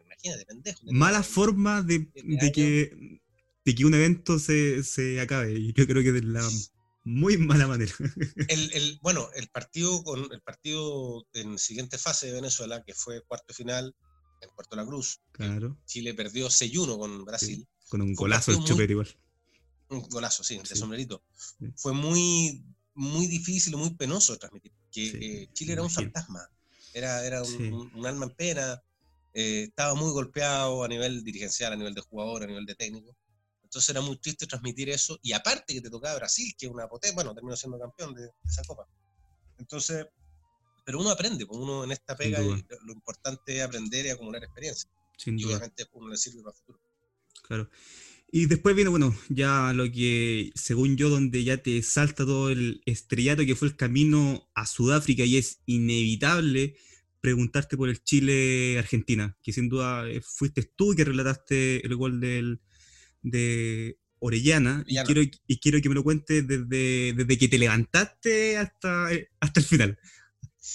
imagínate, 0.04 0.46
pendejo. 0.46 0.82
Mala 0.92 1.24
forma 1.24 1.82
de, 1.82 2.10
de 2.14 2.52
que 2.52 3.22
que 3.64 3.86
un 3.86 3.94
evento 3.94 4.40
se, 4.40 4.84
se 4.84 5.20
acabe. 5.22 5.54
Y 5.54 5.74
yo 5.74 5.86
creo 5.86 6.04
que 6.04 6.12
de 6.12 6.22
la 6.22 6.48
muy 7.04 7.38
mala 7.38 7.68
manera. 7.68 7.94
El, 8.50 8.72
el, 8.74 9.00
bueno, 9.02 9.30
el 9.36 9.48
partido 9.50 10.04
con 10.04 10.32
el 10.32 10.42
partido 10.42 11.26
en 11.34 11.58
siguiente 11.58 11.98
fase 11.98 12.28
de 12.28 12.34
Venezuela, 12.34 12.84
que 12.84 12.94
fue 12.94 13.22
cuarto 13.24 13.54
final 13.54 13.96
en 14.42 14.50
Puerto 14.56 14.76
La 14.76 14.86
Cruz. 14.86 15.22
Claro. 15.32 15.78
Chile 15.86 16.14
perdió 16.14 16.48
6-1 16.48 16.98
con 16.98 17.26
Brasil. 17.26 17.68
con 17.90 18.02
un 18.02 18.14
golazo 18.14 18.52
el 18.52 18.64
Chupete 18.64 18.94
igual. 18.94 19.08
Un 19.90 20.02
golazo, 20.02 20.44
sí, 20.44 20.58
de 20.58 20.76
sombrerito. 20.76 21.24
Fue 21.76 21.94
muy, 21.94 22.64
muy 22.94 23.28
difícil, 23.28 23.76
muy 23.76 23.96
penoso 23.96 24.34
de 24.34 24.40
transmitir, 24.40 24.72
porque 24.80 25.08
eh, 25.08 25.50
Chile 25.54 25.74
era 25.74 25.82
un 25.82 25.90
fantasma, 25.90 26.48
era, 26.94 27.26
era 27.26 27.42
un, 27.42 27.92
un, 27.96 28.06
alma 28.06 28.26
en 28.26 28.36
pena, 28.36 28.84
eh, 29.34 29.64
estaba 29.70 29.96
muy 29.96 30.12
golpeado 30.12 30.84
a 30.84 30.88
nivel 30.88 31.24
dirigencial, 31.24 31.74
a 31.74 31.76
nivel 31.76 31.96
de 31.96 32.02
jugador, 32.02 32.44
a 32.44 32.48
nivel 32.48 32.66
de 32.68 32.76
técnico. 32.76 33.16
Entonces 33.70 33.90
era 33.92 34.02
muy 34.02 34.18
triste 34.18 34.48
transmitir 34.48 34.90
eso. 34.90 35.20
Y 35.22 35.32
aparte 35.34 35.76
que 35.76 35.82
te 35.82 35.92
tocaba 35.92 36.16
Brasil, 36.16 36.52
que 36.58 36.66
es 36.66 36.72
una 36.72 36.88
potencia, 36.88 37.14
bueno, 37.14 37.36
terminó 37.36 37.56
siendo 37.56 37.78
campeón 37.78 38.16
de, 38.16 38.32
esa 38.44 38.64
copa. 38.64 38.88
Entonces, 39.60 40.08
pero 40.84 41.00
uno 41.00 41.12
aprende, 41.12 41.46
pues 41.46 41.60
uno 41.60 41.84
en 41.84 41.92
esta 41.92 42.16
pega 42.16 42.40
lo 42.40 42.94
importante 42.94 43.58
es 43.58 43.64
aprender 43.64 44.08
y 44.08 44.10
acumular 44.10 44.44
experiencia. 44.44 44.90
Sin 45.18 45.38
y 45.38 45.46
obviamente 45.46 45.86
uno 45.94 46.10
le 46.10 46.18
sirve 46.18 46.42
para 46.42 46.56
el 46.56 46.58
futuro. 46.58 46.80
Claro. 47.44 47.70
Y 48.32 48.48
después 48.48 48.76
viene, 48.76 48.90
bueno, 48.90 49.16
ya 49.30 49.72
lo 49.74 49.92
que, 49.92 50.52
según 50.56 50.98
yo, 50.98 51.10
donde 51.10 51.44
ya 51.44 51.58
te 51.58 51.84
salta 51.84 52.26
todo 52.26 52.50
el 52.50 52.82
estrellato 52.88 53.46
que 53.46 53.56
fue 53.56 53.68
el 53.68 53.76
camino 53.76 54.50
a 54.56 54.66
Sudáfrica 54.66 55.26
y 55.26 55.38
es 55.38 55.60
inevitable 55.68 56.76
preguntarte 57.22 57.78
por 57.78 57.90
el 57.90 58.04
Chile-Argentina, 58.04 59.38
que 59.44 59.54
sin 59.54 59.70
duda 59.70 60.10
eh, 60.10 60.22
fuiste 60.22 60.64
tú 60.64 60.96
que 60.96 61.06
relataste 61.06 61.86
el 61.86 61.96
gol 61.96 62.20
del, 62.20 62.62
de 63.22 63.98
Orellana, 64.20 64.84
y 64.86 64.98
quiero, 65.04 65.22
y 65.22 65.60
quiero, 65.60 65.82
que 65.82 65.90
me 65.90 65.96
lo 65.96 66.04
cuentes 66.04 66.46
desde, 66.48 67.14
desde 67.14 67.38
que 67.38 67.48
te 67.48 67.58
levantaste 67.58 68.58
hasta, 68.58 69.14
eh, 69.14 69.30
hasta 69.40 69.60
el 69.60 69.66
final, 69.66 70.00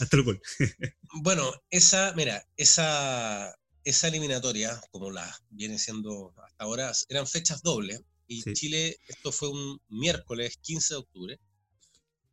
hasta 0.00 0.16
el 0.16 0.22
gol. 0.22 0.40
bueno, 1.22 1.52
esa, 1.70 2.14
mira, 2.16 2.46
esa, 2.57 3.54
esa 3.85 4.09
eliminatoria, 4.09 4.80
como 4.90 5.11
la 5.11 5.30
viene 5.50 5.78
siendo 5.78 6.35
hasta 6.42 6.64
ahora, 6.64 6.92
eran 7.09 7.26
fechas 7.26 7.62
dobles. 7.62 8.00
Y 8.26 8.42
Chile, 8.54 8.96
esto 9.07 9.30
fue 9.30 9.50
un 9.50 9.78
miércoles 9.88 10.57
15 10.62 10.94
de 10.94 10.98
octubre. 10.98 11.40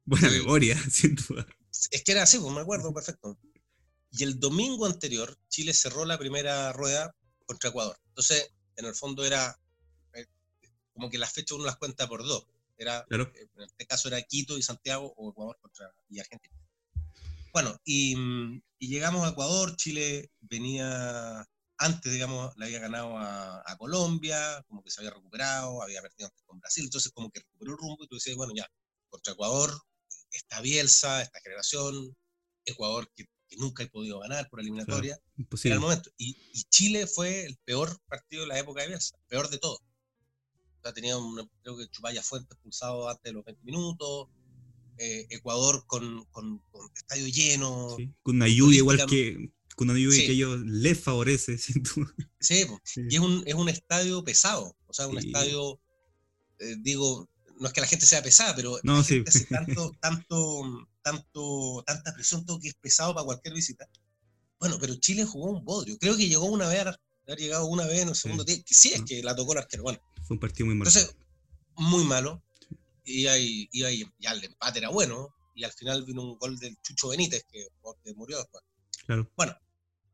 Buena 0.05 0.29
memoria, 0.29 0.77
sin 0.91 1.15
duda. 1.15 1.45
Es 1.91 2.03
que 2.03 2.13
era 2.13 2.23
así, 2.23 2.37
pues 2.39 2.53
me 2.53 2.61
acuerdo 2.61 2.93
perfecto. 2.93 3.37
Y 4.11 4.23
el 4.23 4.39
domingo 4.39 4.85
anterior, 4.85 5.37
Chile 5.49 5.73
cerró 5.73 6.05
la 6.05 6.17
primera 6.17 6.71
rueda 6.71 7.13
contra 7.45 7.69
Ecuador. 7.69 7.97
Entonces, 8.07 8.49
en 8.77 8.85
el 8.85 8.95
fondo 8.95 9.25
era 9.25 9.57
como 10.93 11.09
que 11.09 11.17
las 11.17 11.31
fechas 11.31 11.51
uno 11.51 11.65
las 11.65 11.77
cuenta 11.77 12.07
por 12.07 12.23
dos. 12.23 12.45
Era, 12.77 13.05
eh, 13.11 13.47
En 13.57 13.63
este 13.63 13.85
caso 13.85 14.07
era 14.07 14.21
Quito 14.21 14.57
y 14.57 14.63
Santiago 14.63 15.13
o 15.15 15.31
Ecuador 15.31 15.57
contra 15.61 15.93
y 16.09 16.19
Argentina. 16.19 16.55
Bueno, 17.53 17.79
y, 17.83 18.15
llegamos 18.79 19.25
a 19.25 19.31
Ecuador, 19.31 19.75
Chile 19.75 20.31
venía 20.39 21.47
antes, 21.77 22.11
digamos, 22.11 22.55
le 22.57 22.65
había 22.65 22.79
ganado 22.79 23.17
a, 23.17 23.75
Colombia, 23.77 24.63
como 24.67 24.83
que 24.83 24.91
se 24.91 25.01
había 25.01 25.11
recuperado, 25.11 25.81
había 25.81 26.01
perdido 26.01 26.27
antes 26.27 26.43
con 26.45 26.59
Brasil, 26.59 26.83
entonces 26.83 27.11
como 27.11 27.31
que 27.31 27.39
recuperó 27.39 27.71
el 27.71 27.77
rumbo 27.77 28.03
y 28.03 28.07
tú 28.07 28.15
decías, 28.15 28.37
bueno, 28.37 28.53
ya, 28.55 28.67
contra 29.09 29.33
Ecuador, 29.33 29.71
está 30.31 30.61
Bielsa, 30.61 31.21
esta 31.21 31.41
generación, 31.41 32.15
Ecuador 32.65 33.11
que 33.15 33.25
que 33.51 33.57
nunca 33.57 33.83
he 33.83 33.89
podido 33.89 34.19
ganar 34.19 34.49
por 34.49 34.61
eliminatoria. 34.61 35.19
en 35.37 35.71
el 35.73 35.79
momento. 35.79 36.09
Y, 36.17 36.35
Chile 36.69 37.05
fue 37.05 37.45
el 37.45 37.57
peor 37.65 37.99
partido 38.07 38.43
de 38.43 38.47
la 38.47 38.57
época 38.57 38.81
de 38.81 38.87
Bielsa, 38.87 39.17
peor 39.27 39.49
de 39.49 39.57
todo. 39.57 39.79
Sea, 40.81 40.93
tenía 40.93 41.15
creo 41.63 41.77
que 41.77 41.87
Chupaya 41.89 42.23
Fuentes 42.23 42.51
expulsado 42.51 43.07
antes 43.09 43.23
de 43.23 43.33
los 43.33 43.45
20 43.45 43.63
minutos, 43.63 44.27
eh, 44.97 45.27
Ecuador 45.29 45.85
con, 45.87 46.25
con, 46.31 46.61
estadio 46.95 47.27
lleno. 47.27 47.95
Con 48.23 48.35
una 48.35 48.47
lluvia 48.47 48.77
igual 48.77 49.05
que 49.05 49.51
con 49.75 49.89
una 49.89 49.99
lluvia 49.99 50.25
que 50.25 50.33
ellos 50.33 50.59
les 50.61 50.99
favorece. 50.99 51.57
Sí, 52.39 52.65
y 53.09 53.15
es 53.15 53.21
un, 53.21 53.43
es 53.45 53.53
un 53.53 53.69
estadio 53.69 54.23
pesado, 54.23 54.75
o 54.87 54.93
sea, 54.93 55.07
un 55.07 55.19
estadio, 55.19 55.79
eh, 56.59 56.75
digo, 56.79 57.29
no 57.59 57.67
es 57.67 57.73
que 57.73 57.81
la 57.81 57.87
gente 57.87 58.07
sea 58.07 58.23
pesada, 58.23 58.55
pero 58.55 58.79
no, 58.81 58.97
la 58.97 59.03
gente 59.03 59.29
hace 59.29 59.45
tanto, 59.45 59.91
tanto, 60.01 60.87
tanto, 61.03 61.83
tanta 61.85 62.13
presión, 62.13 62.45
todo 62.45 62.59
que 62.59 62.69
es 62.69 62.73
pesado 62.75 63.13
para 63.13 63.25
cualquier 63.25 63.53
visita. 63.53 63.87
Bueno, 64.59 64.77
pero 64.79 64.95
Chile 64.95 65.25
jugó 65.25 65.51
un 65.51 65.63
bodrio. 65.63 65.97
Creo 65.99 66.17
que 66.17 66.27
llegó 66.27 66.45
una 66.45 66.67
vez, 66.67 66.81
haber 66.81 67.39
llegado 67.39 67.65
una 67.65 67.85
vez 67.85 68.01
en 68.01 68.09
el 68.09 68.15
segundo 68.15 68.43
tiempo. 68.43 68.65
Sí, 68.67 68.93
es 68.93 69.03
que 69.03 69.21
la 69.21 69.35
tocó 69.35 69.53
el 69.53 69.59
arquero. 69.59 69.83
Bueno. 69.83 69.99
Fue 70.31 70.35
un 70.35 70.39
partido 70.39 70.65
muy 70.67 70.75
malo. 70.75 70.89
Entonces, 70.89 71.13
muy 71.75 72.05
malo. 72.05 72.41
Y 73.03 73.27
ahí, 73.27 73.67
y 73.73 73.83
ahí 73.83 74.05
ya 74.17 74.31
el 74.31 74.45
empate 74.45 74.79
era 74.79 74.87
bueno. 74.87 75.35
Y 75.53 75.65
al 75.65 75.73
final 75.73 76.05
vino 76.05 76.23
un 76.23 76.37
gol 76.37 76.57
del 76.57 76.77
Chucho 76.81 77.09
Benítez, 77.09 77.43
que, 77.51 77.67
murió 78.15 78.37
después. 78.37 78.63
Claro. 79.05 79.29
Bueno, 79.35 79.57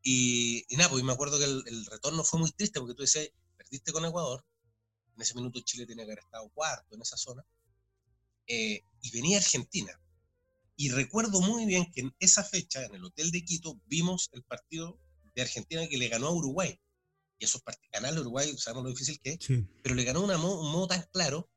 y, 0.01 0.65
nada, 0.71 0.89
pues 0.89 1.03
me 1.03 1.11
acuerdo 1.11 1.37
que 1.37 1.45
el, 1.45 1.63
el, 1.67 1.85
retorno 1.85 2.23
fue 2.23 2.39
muy 2.39 2.49
triste 2.49 2.79
porque 2.79 2.95
tú 2.95 3.03
decías, 3.03 3.29
perdiste 3.57 3.91
con 3.91 4.05
Ecuador, 4.05 4.43
en 5.15 5.21
ese 5.21 5.35
minuto 5.35 5.59
Chile 5.61 5.85
tenía 5.85 6.03
que 6.03 6.13
haber 6.13 6.23
estado 6.23 6.49
cuarto 6.49 6.95
en 6.95 7.01
esa 7.03 7.15
zona, 7.15 7.45
eh, 8.47 8.81
y 9.03 9.11
venía 9.11 9.37
Argentina. 9.37 10.01
Y 10.75 10.89
recuerdo 10.89 11.41
muy 11.41 11.67
bien 11.67 11.91
que 11.91 12.01
en 12.01 12.15
esa 12.17 12.43
fecha, 12.43 12.83
en 12.83 12.95
el 12.95 13.05
hotel 13.05 13.29
de 13.29 13.45
Quito, 13.45 13.79
vimos 13.85 14.31
el 14.31 14.41
partido 14.41 14.99
de 15.35 15.43
Argentina 15.43 15.87
que 15.87 15.99
le 15.99 16.07
ganó 16.07 16.25
a 16.25 16.33
Uruguay. 16.33 16.79
Y 17.39 17.45
esos 17.45 17.61
partidos, 17.61 17.89
ganarle 17.91 18.19
a 18.19 18.21
Uruguay, 18.21 18.55
sabemos 18.57 18.85
lo 18.85 18.89
difícil 18.89 19.19
que 19.21 19.31
es, 19.31 19.39
pero 19.83 19.95
le 19.95 20.03
ganó 20.03 20.23
una 20.23 20.37
un 20.37 20.71
modo 20.71 20.87
tan 20.87 21.03
claro 21.11 21.49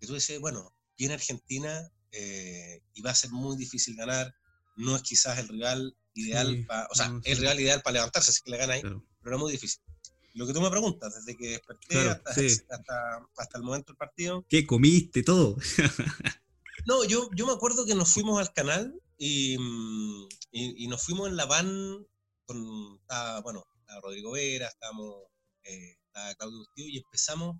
que 0.00 0.06
tú 0.06 0.14
decías, 0.14 0.40
bueno, 0.40 0.74
viene 0.96 1.14
Argentina 1.14 1.90
eh, 2.12 2.82
y 2.94 3.02
va 3.02 3.10
a 3.10 3.14
ser 3.14 3.30
muy 3.30 3.56
difícil 3.56 3.96
ganar. 3.96 4.34
No 4.76 4.96
es 4.96 5.02
quizás 5.02 5.38
el 5.38 5.48
rival 5.48 5.96
ideal, 6.14 6.64
para, 6.66 6.86
o 6.90 6.94
sea, 6.94 7.18
el 7.24 7.36
rival 7.38 7.60
ideal 7.60 7.82
para 7.82 7.94
levantarse, 7.94 8.30
así 8.30 8.40
que 8.42 8.50
le 8.50 8.58
gana 8.58 8.74
ahí, 8.74 8.82
pero 8.82 9.02
era 9.24 9.36
muy 9.38 9.52
difícil 9.52 9.80
lo 10.36 10.46
que 10.46 10.52
tú 10.52 10.60
me 10.60 10.70
preguntas, 10.70 11.14
desde 11.14 11.36
que 11.36 11.48
desperté 11.48 12.10
hasta, 12.10 13.58
el 13.58 13.62
momento 13.62 13.92
del 13.92 13.96
partido. 13.96 14.44
¿Qué 14.48 14.66
comiste? 14.66 15.22
Todo. 15.22 15.56
no, 16.86 17.04
yo, 17.04 17.30
yo 17.34 17.46
me 17.46 17.54
acuerdo 17.54 17.86
que 17.86 17.94
nos 17.94 18.12
fuimos 18.12 18.38
al 18.38 18.52
canal 18.52 18.94
y, 19.16 19.56
y, 20.52 20.86
nos 20.88 21.02
fuimos 21.02 21.28
en 21.28 21.36
la 21.36 21.46
van 21.46 22.06
con, 22.44 23.00
bueno, 23.42 23.66
Rodrigo 24.02 24.32
Vera, 24.32 24.68
estábamos, 24.68 25.24
eh, 25.64 25.96
Claudio 26.38 26.58
Bustillo 26.58 26.88
y 26.88 26.98
empezamos, 26.98 27.56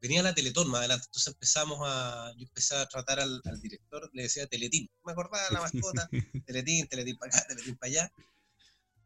venía 0.00 0.22
la 0.22 0.34
Teletón 0.34 0.68
más 0.68 0.80
adelante, 0.80 1.06
entonces 1.06 1.32
empezamos 1.32 1.78
a, 1.82 2.32
yo 2.36 2.44
empecé 2.44 2.76
a 2.76 2.86
tratar 2.86 3.20
al, 3.20 3.40
director, 3.60 4.10
le 4.12 4.22
decía 4.22 4.46
Teletín, 4.46 4.90
me 5.04 5.12
acordaba 5.12 5.50
la 5.50 5.60
mascota, 5.60 6.08
Teletín, 6.46 6.88
Teletín 6.88 7.16
para 7.16 7.36
acá, 7.36 7.46
Teletín 7.48 7.76
para 7.76 7.90
allá, 7.90 8.12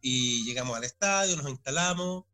y 0.00 0.44
llegamos 0.44 0.76
al 0.76 0.84
estadio, 0.84 1.36
nos 1.36 1.48
instalamos, 1.50 2.24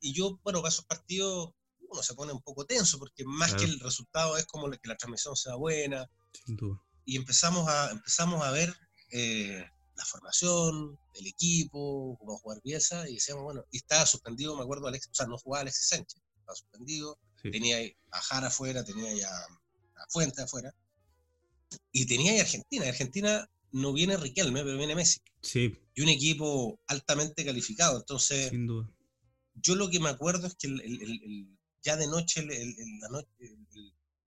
y 0.00 0.12
yo, 0.12 0.38
bueno, 0.42 0.60
para 0.60 0.72
esos 0.72 0.84
partidos 0.84 1.52
uno 1.88 2.02
se 2.02 2.14
pone 2.14 2.32
un 2.32 2.42
poco 2.42 2.64
tenso, 2.66 2.98
porque 2.98 3.24
más 3.24 3.54
que 3.54 3.64
el 3.64 3.80
resultado 3.80 4.36
es 4.36 4.46
como 4.46 4.70
que 4.70 4.88
la 4.88 4.96
transmisión 4.96 5.36
sea 5.36 5.54
buena. 5.54 6.08
Y 7.04 7.16
empezamos 7.16 7.68
a, 7.68 7.90
empezamos 7.90 8.44
a 8.44 8.50
ver 8.50 8.74
eh, 9.10 9.64
la 9.96 10.04
formación, 10.04 10.98
el 11.14 11.26
equipo, 11.26 12.16
cómo 12.18 12.38
jugar 12.38 12.60
pieza, 12.60 13.08
y 13.08 13.14
decíamos, 13.14 13.44
bueno, 13.44 13.64
y 13.70 13.78
estaba 13.78 14.06
suspendido, 14.06 14.56
me 14.56 14.62
acuerdo, 14.62 14.86
Alex, 14.86 15.08
o 15.10 15.14
sea, 15.14 15.26
no 15.26 15.38
jugaba 15.38 15.62
Alexis 15.62 15.88
Sánchez, 15.88 16.20
estaba 16.38 16.56
suspendido, 16.56 17.18
tenía 17.42 17.78
a 18.12 18.20
Jara 18.20 18.48
afuera, 18.48 18.84
tenía 18.84 19.12
ya 19.14 19.28
a 19.28 20.06
Fuente 20.10 20.42
afuera, 20.42 20.74
y 21.92 22.06
tenía 22.06 22.32
ahí 22.32 22.40
Argentina. 22.40 22.86
Argentina 22.86 23.50
no 23.72 23.92
viene 23.92 24.16
Riquelme, 24.16 24.62
pero 24.62 24.78
viene 24.78 24.94
Messi. 24.94 25.20
Sí. 25.42 25.76
Y 25.94 26.02
un 26.02 26.08
equipo 26.08 26.78
altamente 26.86 27.44
calificado, 27.44 27.98
entonces... 27.98 28.50
Sin 28.50 28.66
duda 28.66 28.88
yo 29.62 29.74
lo 29.74 29.88
que 29.88 30.00
me 30.00 30.08
acuerdo 30.08 30.46
es 30.46 30.54
que 30.54 30.68
ya 31.82 31.96
de 31.96 32.06
noche, 32.06 32.40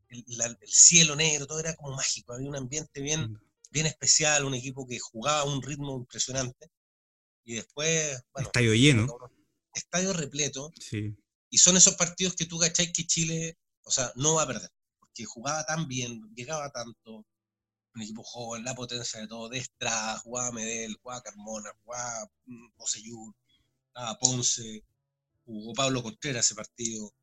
el, 0.10 0.58
cielo 0.66 1.16
negro, 1.16 1.46
todo 1.46 1.60
era 1.60 1.76
como 1.76 1.96
mágico, 1.96 2.34
había 2.34 2.50
un 2.50 2.56
ambiente 2.56 3.02
bien, 3.02 3.40
bien 3.70 3.86
especial, 3.86 4.46
un 4.46 4.56
equipo 4.56 4.88
que 4.88 5.00
jugaba 5.00 5.42
a 5.42 5.46
un 5.46 5.62
ritmo 5.62 5.98
impresionante. 5.98 6.72
Y 7.44 7.56
después, 7.56 8.22
bueno, 8.34 8.48
estadio 8.48 8.74
lleno. 8.74 9.18
Estadio 9.74 10.14
repleto. 10.14 10.72
Sí. 10.80 11.16
Y 11.50 11.58
son 11.58 11.78
esos 11.78 11.96
partidos 11.96 12.36
que 12.36 12.46
tú 12.46 12.60
cacháis 12.60 12.92
que 12.94 13.06
Chile, 13.06 13.58
o 13.84 13.92
sea, 13.92 14.12
no 14.16 14.36
va 14.36 14.44
a 14.44 14.48
perder, 14.48 14.70
porque 15.00 15.26
jugaba 15.26 15.66
tan 15.66 15.88
bien, 15.88 16.22
llegaba 16.36 16.70
tanto, 16.72 17.26
un 17.96 18.02
equipo 18.02 18.24
joven, 18.24 18.64
la 18.64 18.76
potencia 18.76 19.20
de 19.20 19.28
todo, 19.28 19.50
de 19.50 19.58
Estrada, 19.58 20.20
jugaba 20.20 20.52
Medel, 20.52 20.96
jugaba 21.02 21.24
Carmona, 21.24 21.72
jugaba 21.84 22.30
Poseyur, 22.76 23.34
estaba 23.88 24.20
Ponce, 24.20 24.86
jugó 25.46 25.74
Pablo 25.74 26.04
Contreras 26.04 26.46
ese 26.46 26.56
partido, 26.56 27.14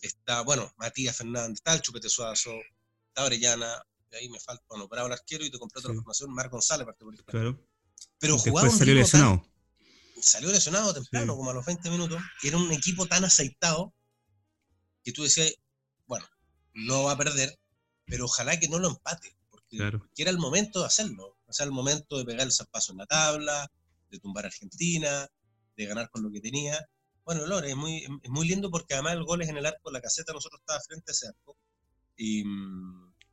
está, 0.00 0.42
bueno, 0.42 0.70
Matías 0.76 1.16
Fernández, 1.16 1.54
está 1.56 1.74
el 1.74 1.80
Chupete 1.80 2.10
Suazo, 2.10 2.52
está 3.08 3.24
Orellana, 3.24 3.82
y 4.12 4.16
ahí 4.16 4.28
me 4.28 4.38
falta, 4.38 4.62
bueno, 4.68 4.88
Bravo 4.88 5.06
el 5.08 5.14
arquero 5.14 5.44
y 5.44 5.50
te 5.50 5.58
compré 5.58 5.80
otra 5.80 5.94
formación, 5.94 6.32
Marc 6.32 6.50
González, 6.50 6.86
por 6.86 7.24
Claro. 7.24 7.58
Pero 8.18 8.38
jugaba 8.38 8.68
un 8.68 8.76
salió 8.76 8.94
lesionado. 8.94 9.44
salió 10.20 10.50
lesionado 10.50 10.94
temprano, 10.94 11.36
como 11.36 11.50
a 11.50 11.54
los 11.54 11.64
20 11.64 11.90
minutos, 11.90 12.20
era 12.42 12.56
un 12.56 12.70
equipo 12.72 13.06
tan 13.06 13.24
aceitado 13.24 13.94
que 15.02 15.12
tú 15.12 15.22
decías, 15.22 15.54
bueno, 16.06 16.26
no 16.74 17.04
va 17.04 17.12
a 17.12 17.18
perder, 17.18 17.58
pero 18.06 18.26
ojalá 18.26 18.58
que 18.60 18.68
no 18.68 18.78
lo 18.78 18.88
empate, 18.88 19.36
porque, 19.50 20.00
era 20.16 20.30
el 20.30 20.38
momento 20.38 20.80
de 20.80 20.86
hacerlo, 20.86 21.36
o 21.46 21.52
sea, 21.52 21.66
el 21.66 21.72
momento 21.72 22.18
de 22.18 22.24
pegar 22.24 22.46
el 22.46 22.52
zapazo 22.52 22.92
en 22.92 22.98
la 22.98 23.06
tabla, 23.06 23.70
de 24.10 24.18
tumbar 24.18 24.44
a 24.44 24.48
Argentina, 24.48 25.28
de 25.76 25.86
ganar 25.86 26.10
con 26.10 26.22
lo 26.22 26.30
que 26.30 26.40
tenía, 26.40 26.78
bueno, 27.24 27.46
Lore, 27.46 27.70
es 27.70 27.76
muy, 27.76 28.04
es 28.22 28.30
muy 28.30 28.48
lindo 28.48 28.70
porque 28.70 28.94
además 28.94 29.14
el 29.14 29.24
gol 29.24 29.42
es 29.42 29.48
en 29.48 29.56
el 29.56 29.66
arco, 29.66 29.90
la 29.90 30.00
caseta 30.00 30.32
nosotros 30.32 30.60
estaba 30.60 30.80
frente 30.80 31.10
a 31.10 31.12
ese 31.12 31.28
arco. 31.28 31.56
Y, 32.16 32.44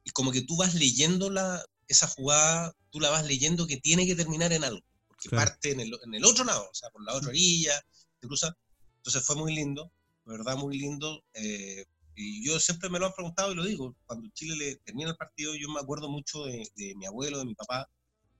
y, 0.09 0.11
como 0.11 0.31
que 0.31 0.41
tú 0.41 0.57
vas 0.57 0.73
leyendo 0.75 1.29
la, 1.29 1.63
esa 1.87 2.07
jugada, 2.07 2.75
tú 2.89 2.99
la 2.99 3.09
vas 3.09 3.25
leyendo 3.25 3.67
que 3.67 3.77
tiene 3.77 4.05
que 4.05 4.15
terminar 4.15 4.53
en 4.53 4.63
algo, 4.63 4.81
porque 5.07 5.29
parte 5.29 5.71
en 5.71 5.79
el, 5.79 5.91
en 6.03 6.13
el, 6.13 6.25
otro 6.25 6.43
lado, 6.43 6.69
o 6.69 6.73
sea, 6.73 6.89
por 6.89 7.03
la 7.03 7.13
otra 7.13 7.29
orilla, 7.29 7.73
te 8.19 8.27
cruza. 8.27 8.55
Entonces 8.97 9.23
fue 9.23 9.35
muy 9.35 9.55
lindo, 9.55 9.91
verdad 10.25 10.57
muy 10.57 10.77
lindo. 10.77 11.23
Eh, 11.33 11.85
y 12.15 12.45
yo 12.45 12.59
siempre 12.59 12.89
me 12.89 12.99
lo 12.99 13.05
han 13.05 13.13
preguntado 13.13 13.51
y 13.51 13.55
lo 13.55 13.63
digo, 13.63 13.95
cuando 14.05 14.29
Chile 14.33 14.55
le 14.55 14.75
termina 14.77 15.11
el 15.11 15.15
partido, 15.15 15.55
yo 15.55 15.69
me 15.69 15.79
acuerdo 15.79 16.09
mucho 16.09 16.45
de, 16.45 16.69
de 16.75 16.93
mi 16.95 17.05
abuelo, 17.05 17.39
de 17.39 17.45
mi 17.45 17.55
papá, 17.55 17.89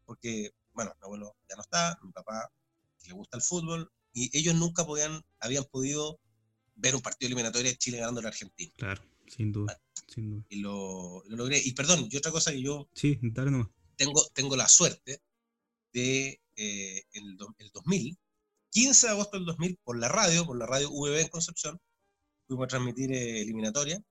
porque 0.05 0.51
bueno, 0.73 0.93
mi 1.01 1.05
abuelo 1.05 1.35
ya 1.49 1.55
no 1.55 1.61
está, 1.61 1.99
mi 2.03 2.11
papá 2.11 2.51
le 3.07 3.13
gusta 3.13 3.37
el 3.37 3.43
fútbol, 3.43 3.91
y 4.13 4.35
ellos 4.37 4.55
nunca 4.55 4.85
podían, 4.85 5.23
habían 5.39 5.63
podido 5.65 6.19
ver 6.75 6.95
un 6.95 7.01
partido 7.01 7.27
eliminatorio 7.27 7.71
de 7.71 7.77
Chile 7.77 7.97
ganando 7.97 8.19
a 8.19 8.23
la 8.23 8.29
Argentina. 8.29 8.71
Claro, 8.77 9.01
sin 9.27 9.51
duda. 9.51 9.79
Sin 10.09 10.29
duda. 10.29 10.45
Y 10.49 10.57
lo, 10.57 11.23
lo, 11.27 11.37
logré. 11.37 11.61
Y 11.63 11.73
perdón, 11.73 12.07
y 12.09 12.17
otra 12.17 12.31
cosa 12.31 12.51
que 12.51 12.61
yo 12.61 12.89
sí, 12.93 13.19
dale 13.21 13.51
nomás. 13.51 13.69
Tengo, 13.95 14.25
tengo 14.33 14.55
la 14.55 14.67
suerte 14.67 15.21
de 15.93 16.41
eh, 16.55 17.03
el, 17.13 17.37
el 17.57 17.69
2000, 17.71 18.17
15 18.71 19.07
de 19.07 19.11
agosto 19.11 19.37
del 19.37 19.45
2000, 19.45 19.79
por 19.83 19.97
la 19.97 20.07
radio, 20.07 20.45
por 20.45 20.57
la 20.57 20.65
radio 20.65 20.89
VB 20.91 21.21
en 21.21 21.27
Concepción, 21.27 21.79
fuimos 22.47 22.65
a 22.65 22.67
transmitir 22.67 23.11
eh, 23.11 23.41
eliminatoria 23.41 24.01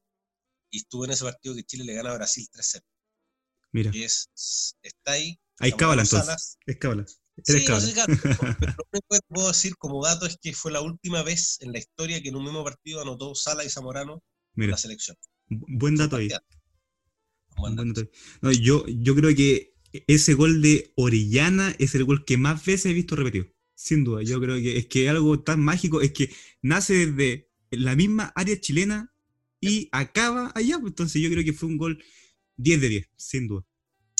y 0.70 0.78
estuve 0.78 1.06
en 1.06 1.12
ese 1.12 1.24
partido 1.24 1.54
que 1.54 1.64
Chile 1.64 1.84
le 1.84 1.94
gana 1.94 2.10
a 2.10 2.14
Brasil 2.14 2.46
3-0. 2.52 2.82
Mira. 3.72 3.90
Y 3.92 4.02
es, 4.02 4.30
está 4.82 5.12
ahí. 5.12 5.38
Hay 5.58 5.72
cábala 5.72 6.02
entonces. 6.02 6.58
Es 6.66 6.76
cábala. 6.78 7.06
Sí, 7.44 7.64
no 7.68 7.80
sé, 7.80 7.94
pero 7.94 8.74
lo 8.90 9.00
que 9.10 9.20
puedo 9.28 9.48
decir 9.48 9.76
como 9.76 10.04
dato 10.04 10.26
es 10.26 10.36
que 10.40 10.52
fue 10.52 10.72
la 10.72 10.80
última 10.80 11.22
vez 11.22 11.58
en 11.60 11.72
la 11.72 11.78
historia 11.78 12.20
que 12.20 12.30
en 12.30 12.36
un 12.36 12.44
mismo 12.44 12.64
partido 12.64 13.00
anotó 13.00 13.34
Sala 13.34 13.64
y 13.64 13.70
Zamorano 13.70 14.22
Mira, 14.54 14.72
la 14.72 14.76
selección. 14.76 15.16
Buen 15.48 15.96
dato 15.96 16.16
ahí. 16.16 16.28
Buen 17.56 17.76
dato. 17.76 18.08
No, 18.40 18.52
yo, 18.52 18.86
yo 18.86 19.14
creo 19.14 19.34
que 19.34 19.74
ese 20.06 20.34
gol 20.34 20.62
de 20.62 20.92
Orellana 20.96 21.74
es 21.78 21.94
el 21.94 22.04
gol 22.04 22.24
que 22.24 22.36
más 22.36 22.64
veces 22.64 22.86
he 22.86 22.92
visto 22.92 23.16
repetido. 23.16 23.46
Sin 23.74 24.04
duda, 24.04 24.22
yo 24.22 24.40
creo 24.40 24.56
que 24.56 24.76
es 24.76 24.86
que 24.86 25.08
algo 25.08 25.40
tan 25.40 25.60
mágico 25.60 26.00
es 26.00 26.12
que 26.12 26.34
nace 26.62 27.06
desde 27.06 27.48
la 27.70 27.94
misma 27.94 28.32
área 28.34 28.60
chilena 28.60 29.14
y 29.60 29.88
acaba 29.92 30.52
allá. 30.54 30.78
Pues, 30.78 30.90
entonces 30.90 31.22
yo 31.22 31.30
creo 31.30 31.44
que 31.44 31.52
fue 31.52 31.68
un 31.68 31.78
gol 31.78 32.02
10 32.56 32.80
de 32.80 32.88
10, 32.88 33.08
sin 33.16 33.46
duda. 33.46 33.64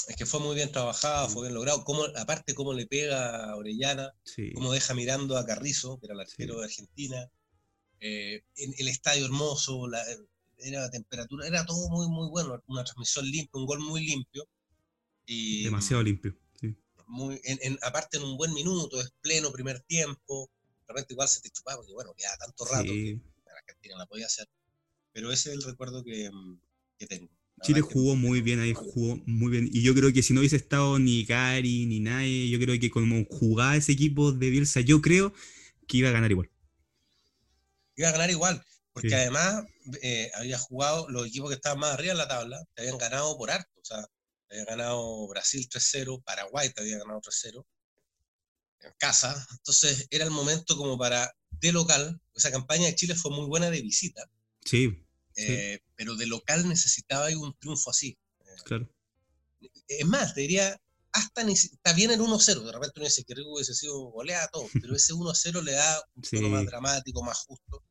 Es 0.07 0.17
que 0.17 0.27
fue 0.27 0.41
muy 0.41 0.55
bien 0.55 0.73
trabajado, 0.73 1.29
fue 1.29 1.43
bien 1.43 1.55
logrado. 1.55 1.85
Cómo, 1.85 2.05
aparte, 2.17 2.55
cómo 2.55 2.73
le 2.73 2.87
pega 2.87 3.51
a 3.51 3.57
Orellana, 3.57 4.15
cómo 4.55 4.73
deja 4.73 4.95
mirando 4.95 5.37
a 5.37 5.45
Carrizo, 5.45 5.99
que 5.99 6.07
era 6.07 6.15
el 6.15 6.21
arquero 6.21 6.59
de 6.59 6.65
Argentina. 6.65 7.31
Eh, 8.01 8.43
en 8.57 8.75
el 8.79 8.89
estadio 8.89 9.27
hermoso, 9.27 9.87
la, 9.89 10.03
era 10.59 10.81
la 10.81 10.91
temperatura, 10.91 11.47
era 11.47 11.65
todo 11.65 11.89
muy, 11.89 12.09
muy 12.09 12.29
bueno. 12.29 12.63
Una 12.67 12.85
transmisión 12.85 13.25
limpia, 13.27 13.61
un 13.61 13.67
gol 13.67 13.81
muy 13.81 14.05
limpio. 14.05 14.49
Y, 15.27 15.65
Demasiado 15.65 16.03
limpio. 16.03 16.37
Muy, 17.07 17.41
en, 17.45 17.79
aparte 17.83 18.19
en 18.19 18.25
un 18.25 18.37
buen 18.37 18.53
minuto, 18.53 19.01
es 19.01 19.11
pleno 19.23 19.51
primer 19.51 19.81
tiempo. 19.81 20.51
Realmente 20.87 21.15
igual 21.15 21.29
se 21.29 21.41
te 21.41 21.51
chupaba, 21.51 21.79
porque 21.79 21.95
bueno, 21.95 22.13
queda 22.15 22.37
tanto 22.39 22.65
rato 22.67 22.85
que 22.85 23.19
la 23.47 23.53
Argentina 23.53 23.97
la 23.97 24.07
podía 24.07 24.27
hacer. 24.27 24.47
Pero 25.13 25.33
ese 25.33 25.51
es 25.51 25.57
el 25.57 25.63
recuerdo 25.63 26.05
que, 26.05 26.31
que 26.99 27.07
tengo. 27.07 27.31
Chile 27.63 27.81
jugó 27.81 28.15
muy 28.15 28.41
bien 28.41 28.61
ahí, 28.61 28.73
jugó 28.75 29.21
muy 29.27 29.51
bien. 29.51 29.69
Y 29.73 29.83
yo 29.83 29.95
creo 29.95 30.13
que 30.13 30.23
si 30.23 30.33
no 30.33 30.41
hubiese 30.41 30.57
estado 30.57 30.99
ni 30.99 31.25
Gary 31.25 31.87
ni 31.87 32.01
nadie, 32.01 32.49
yo 32.49 32.59
creo 32.59 32.79
que 32.79 32.91
como 32.91 33.25
jugaba 33.25 33.77
ese 33.77 33.93
equipo 33.93 34.33
de 34.33 34.51
Bielsa, 34.51 34.81
yo 34.81 35.01
creo 35.03 35.33
que 35.87 35.97
iba 35.97 36.09
a 36.11 36.13
ganar 36.13 36.31
igual. 36.31 36.51
Iba 37.97 38.11
a 38.11 38.13
ganar 38.13 38.31
igual, 38.31 38.63
porque 39.01 39.15
además 39.15 39.65
eh, 40.03 40.31
había 40.35 40.59
jugado 40.59 41.09
los 41.09 41.27
equipos 41.27 41.51
que 41.51 41.55
estaban 41.55 41.79
más 41.79 41.95
arriba 41.95 42.13
en 42.13 42.19
la 42.19 42.29
tabla, 42.29 42.65
te 42.75 42.83
habían 42.83 42.99
ganado 42.99 43.37
por 43.37 43.51
harto. 43.51 43.71
O 43.81 43.85
sea, 43.85 44.05
te 44.49 44.57
había 44.57 44.65
ganado 44.65 45.29
Brasil 45.29 45.69
3-0, 45.69 46.23
Paraguay 46.25 46.73
te 46.73 46.81
había 46.81 46.99
ganado 46.99 47.21
3-0 47.21 47.65
en 48.81 48.93
casa. 48.99 49.47
Entonces 49.53 50.07
era 50.11 50.25
el 50.25 50.31
momento 50.31 50.77
como 50.77 50.99
para, 50.99 51.33
de 51.51 51.73
local, 51.73 52.21
esa 52.35 52.51
campaña 52.51 52.87
de 52.87 52.95
Chile 52.95 53.15
fue 53.15 53.31
muy 53.31 53.47
buena 53.47 53.71
de 53.71 53.83
visita. 53.83 54.29
Sí. 54.65 55.05
Eh, 55.37 55.81
pero 55.95 56.17
de 56.17 56.27
local 56.27 56.69
necesitaba 56.69 57.29
un 57.29 57.57
triunfo 57.59 57.91
así. 57.91 58.19
Claro. 58.65 58.89
Es 59.87 60.07
más, 60.07 60.35
te 60.35 60.41
diría, 60.41 60.81
hasta 61.13 61.43
está 61.43 61.93
bien 61.93 62.11
el 62.11 62.21
1-0, 62.21 62.65
de 62.65 62.73
repente 62.73 62.95
uno 62.97 63.05
dice 63.05 63.25
que 63.25 63.35
Rico 63.35 63.55
hubiese 63.55 63.75
sido 63.75 63.99
goleado, 64.11 64.49
todo, 64.53 64.69
pero 64.81 64.95
ese 64.97 65.13
1-0 65.15 65.63
le 65.63 65.73
da 65.73 66.03
un 66.15 66.23
tono 66.23 66.49
más 66.49 66.67
dramático, 66.67 67.23
más 67.23 67.39
justo, 67.39 67.85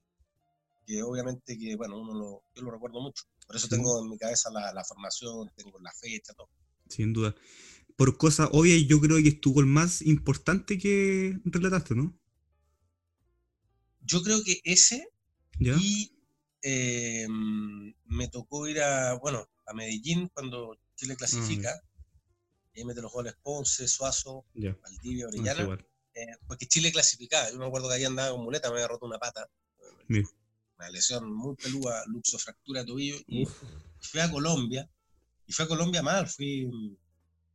que 0.88 1.04
obviamente 1.04 1.58
que, 1.60 1.76
bueno, 1.76 2.00
uno 2.00 2.13
lo, 2.13 2.43
yo 2.56 2.62
lo 2.63 2.71
recuerdo 2.71 3.02
mucho. 3.02 3.26
Por 3.45 3.58
eso 3.58 3.67
tengo 3.67 4.02
en 4.02 4.10
mi 4.10 4.17
cabeza 4.17 4.50
la, 4.50 4.73
la, 4.73 4.86
formación, 4.86 5.52
tengo 5.56 5.78
la 5.80 5.91
fecha, 5.91 6.34
todo. 6.34 6.50
Sin 6.89 7.12
duda. 7.12 7.36
Por 7.97 8.17
cosa 8.17 8.47
obvia, 8.54 8.78
yo 8.78 9.02
creo 9.02 9.17
que 9.17 9.30
es 9.30 9.41
tu 9.41 9.54
gol 9.54 9.65
más 9.65 10.02
importante 10.02 10.78
que 10.78 11.38
relataste, 11.43 11.93
¿no? 11.95 12.17
Yo 14.02 14.23
creo 14.23 14.41
que 14.43 14.62
ese 14.63 15.10
¿Ya? 15.60 15.76
y 15.78 16.17
eh, 16.62 17.28
me 17.28 18.28
tocó 18.30 18.67
ir 18.67 18.82
a, 18.82 19.15
bueno, 19.15 19.50
a 19.65 19.73
Medellín 19.73 20.30
cuando 20.30 20.80
Chile 20.95 21.15
mm. 21.15 21.17
clasifica. 21.17 21.84
Y 22.73 22.80
ahí 22.80 22.86
mete 22.86 23.02
los 23.02 23.12
goles 23.12 23.36
Ponce, 23.41 23.88
Suazo, 23.88 24.45
Valdivia, 24.54 25.26
ah, 25.26 25.28
Orellana. 25.28 25.78
Eh, 26.13 26.26
porque 26.47 26.67
Chile 26.67 26.91
clasificaba. 26.93 27.52
Yo 27.52 27.58
me 27.58 27.65
acuerdo 27.65 27.89
que 27.89 27.95
ahí 27.95 28.06
andaba 28.06 28.32
con 28.32 28.43
muleta, 28.43 28.69
me 28.69 28.76
había 28.76 28.88
roto 28.88 29.06
una 29.06 29.19
pata. 29.19 29.50
Una 30.77 30.89
lesión 30.89 31.33
muy 31.33 31.55
peluda, 31.55 32.03
luxo, 32.07 32.37
fractura 32.37 32.81
de 32.81 32.87
tobillo. 32.87 33.17
Y 33.27 33.47
fui 33.99 34.19
a 34.19 34.31
Colombia. 34.31 34.89
Y 35.45 35.53
fui 35.53 35.65
a 35.65 35.67
Colombia 35.67 36.03
mal, 36.03 36.27
fui. 36.27 36.69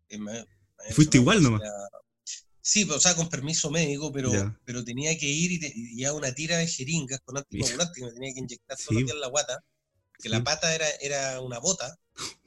Eh, 0.08 0.44
Fuiste 0.90 1.18
igual 1.18 1.42
nomás. 1.42 1.62
Sí, 2.60 2.88
o 2.88 3.00
sea, 3.00 3.16
con 3.16 3.28
permiso 3.28 3.70
médico, 3.70 4.12
pero, 4.12 4.30
pero 4.64 4.84
tenía 4.84 5.18
que 5.18 5.26
ir 5.26 5.52
y, 5.52 6.00
ya 6.00 6.12
una 6.12 6.32
tira 6.32 6.58
de 6.58 6.66
jeringas 6.68 7.20
con 7.24 7.36
anticoagulante 7.36 8.00
que 8.00 8.06
me 8.06 8.12
tenía 8.12 8.32
que 8.34 8.40
inyectar 8.40 8.78
todo 8.78 8.98
el 8.98 9.04
día 9.04 9.14
en 9.14 9.20
la 9.20 9.26
guata, 9.26 9.64
que 10.18 10.28
la 10.28 10.44
pata 10.44 10.72
era, 10.72 10.88
era 11.00 11.40
una 11.40 11.58
bota. 11.58 11.98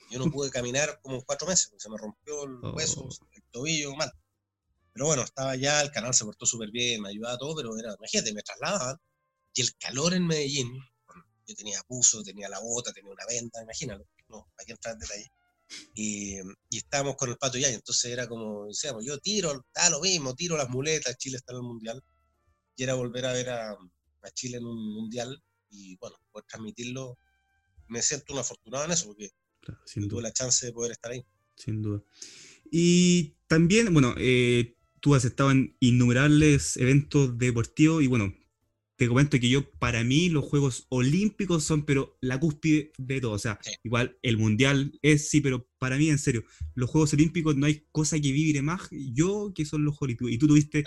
Yo 0.10 0.20
no 0.20 0.32
pude 0.32 0.50
caminar 0.50 1.00
como 1.02 1.22
cuatro 1.26 1.48
meses, 1.48 1.68
porque 1.68 1.84
se 1.84 1.90
me 1.90 1.98
rompió 1.98 2.46
el 2.46 2.60
hueso, 2.74 3.02
oh. 3.02 3.28
el 3.34 3.44
tobillo, 3.52 3.94
mal. 3.96 4.12
Pero 4.94 5.08
bueno, 5.08 5.24
estaba 5.24 5.58
ya, 5.58 5.82
el 5.82 5.92
canal 5.92 6.14
se 6.14 6.24
portó 6.24 6.46
súper 6.46 6.72
bien, 6.72 7.02
me 7.02 7.10
ayudaba 7.10 7.38
todo, 7.38 7.54
pero 7.54 7.78
era, 7.78 7.94
imagínate, 7.98 8.34
me 8.34 8.42
trasladaban. 8.42 8.98
Y 9.56 9.62
el 9.62 9.76
calor 9.78 10.14
en 10.14 10.28
Medellín, 10.28 10.72
yo 11.48 11.56
tenía 11.56 11.82
puso, 11.88 12.22
tenía 12.22 12.50
la 12.50 12.60
bota, 12.60 12.94
tenía 12.94 13.12
una 13.12 13.26
venta, 13.26 13.64
imagínalo. 13.64 14.06
No, 14.30 14.48
hay 14.58 14.66
que 14.68 14.74
entrar 14.74 14.94
en 14.94 15.00
detalle 15.00 15.32
y, 15.94 16.36
y, 16.70 16.78
estábamos 16.78 17.16
con 17.16 17.30
el 17.30 17.38
Pato 17.38 17.58
ya, 17.58 17.70
y 17.70 17.74
entonces 17.74 18.12
era 18.12 18.28
como, 18.28 18.68
decíamos, 18.68 19.06
yo 19.06 19.18
tiro, 19.20 19.66
da 19.74 19.90
lo 19.90 20.02
mismo, 20.02 20.36
tiro 20.36 20.58
las 20.58 20.70
muletas, 20.70 21.18
Chile 21.18 21.38
está 21.38 21.54
en 21.54 21.58
el 21.58 21.64
Mundial, 21.64 22.04
y 22.76 22.84
era 22.84 22.94
volver 22.94 23.26
a 23.26 23.34
ver 23.34 23.50
a, 23.50 23.72
a 23.72 24.32
Chile 24.34 24.58
en 24.58 24.66
un 24.66 24.94
Mundial, 24.94 25.42
y 25.70 25.98
bueno, 25.98 26.16
poder 26.32 26.46
transmitirlo, 26.48 27.18
me 27.88 28.02
siento 28.02 28.34
un 28.34 28.40
afortunado 28.40 28.86
en 28.86 28.92
eso, 28.92 29.08
porque 29.08 29.32
tuve 30.10 30.22
la 30.22 30.34
chance 30.34 30.66
de 30.66 30.74
poder 30.74 30.92
estar 30.92 31.12
ahí. 31.12 31.26
Sin 31.56 31.82
duda. 31.82 32.04
Y 32.72 33.36
también, 33.48 33.94
bueno, 33.94 34.16
eh, 34.18 34.76
tú 35.00 35.16
has 35.16 35.26
estado 35.26 35.52
en 35.52 35.76
innumerables 35.80 36.78
eventos 36.78 37.38
deportivos 37.38 38.04
y 38.04 38.08
bueno, 38.08 38.34
te 38.98 39.08
comento 39.10 39.40
que 39.40 39.50
yo, 39.50 39.70
para 39.72 40.04
mí, 40.04 40.30
los 40.30 40.46
Juegos 40.46 40.86
Olímpicos 40.90 41.64
son, 41.64 41.86
pero 41.86 42.18
la 42.22 42.40
cúspide 42.40 42.94
de 42.98 43.20
todo. 43.20 43.34
O 43.34 43.40
sea, 43.40 43.60
igual 43.84 44.18
el 44.22 44.38
Mundial 44.38 44.98
es, 45.02 45.30
sí, 45.30 45.42
pero 45.42 45.68
para 45.78 45.98
mí, 45.98 46.10
en 46.10 46.18
serio, 46.18 46.46
los 46.76 46.90
Juegos 46.90 47.14
Olímpicos 47.14 47.58
no 47.58 47.66
hay 47.66 47.86
cosa 47.92 48.20
que 48.20 48.32
vibre 48.32 48.62
más 48.62 48.88
yo 48.92 49.52
que 49.54 49.66
son 49.66 49.84
los 49.84 50.02
Olímpicos. 50.02 50.32
Y 50.32 50.38
tú 50.38 50.48
tuviste 50.48 50.86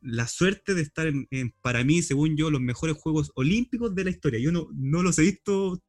la 0.00 0.26
suerte 0.26 0.74
de 0.74 0.82
estar 0.82 1.06
en, 1.06 1.54
para 1.60 1.84
mí, 1.84 2.02
según 2.02 2.36
yo, 2.36 2.50
los 2.50 2.62
mejores 2.62 2.96
Juegos 2.96 3.30
Olímpicos 3.34 3.94
de 3.94 4.04
la 4.04 4.10
historia. 4.10 4.40
Yo 4.40 4.52
no, 4.52 4.68
no 4.72 5.02
los 5.02 5.18
he 5.18 5.22
visto 5.22 5.82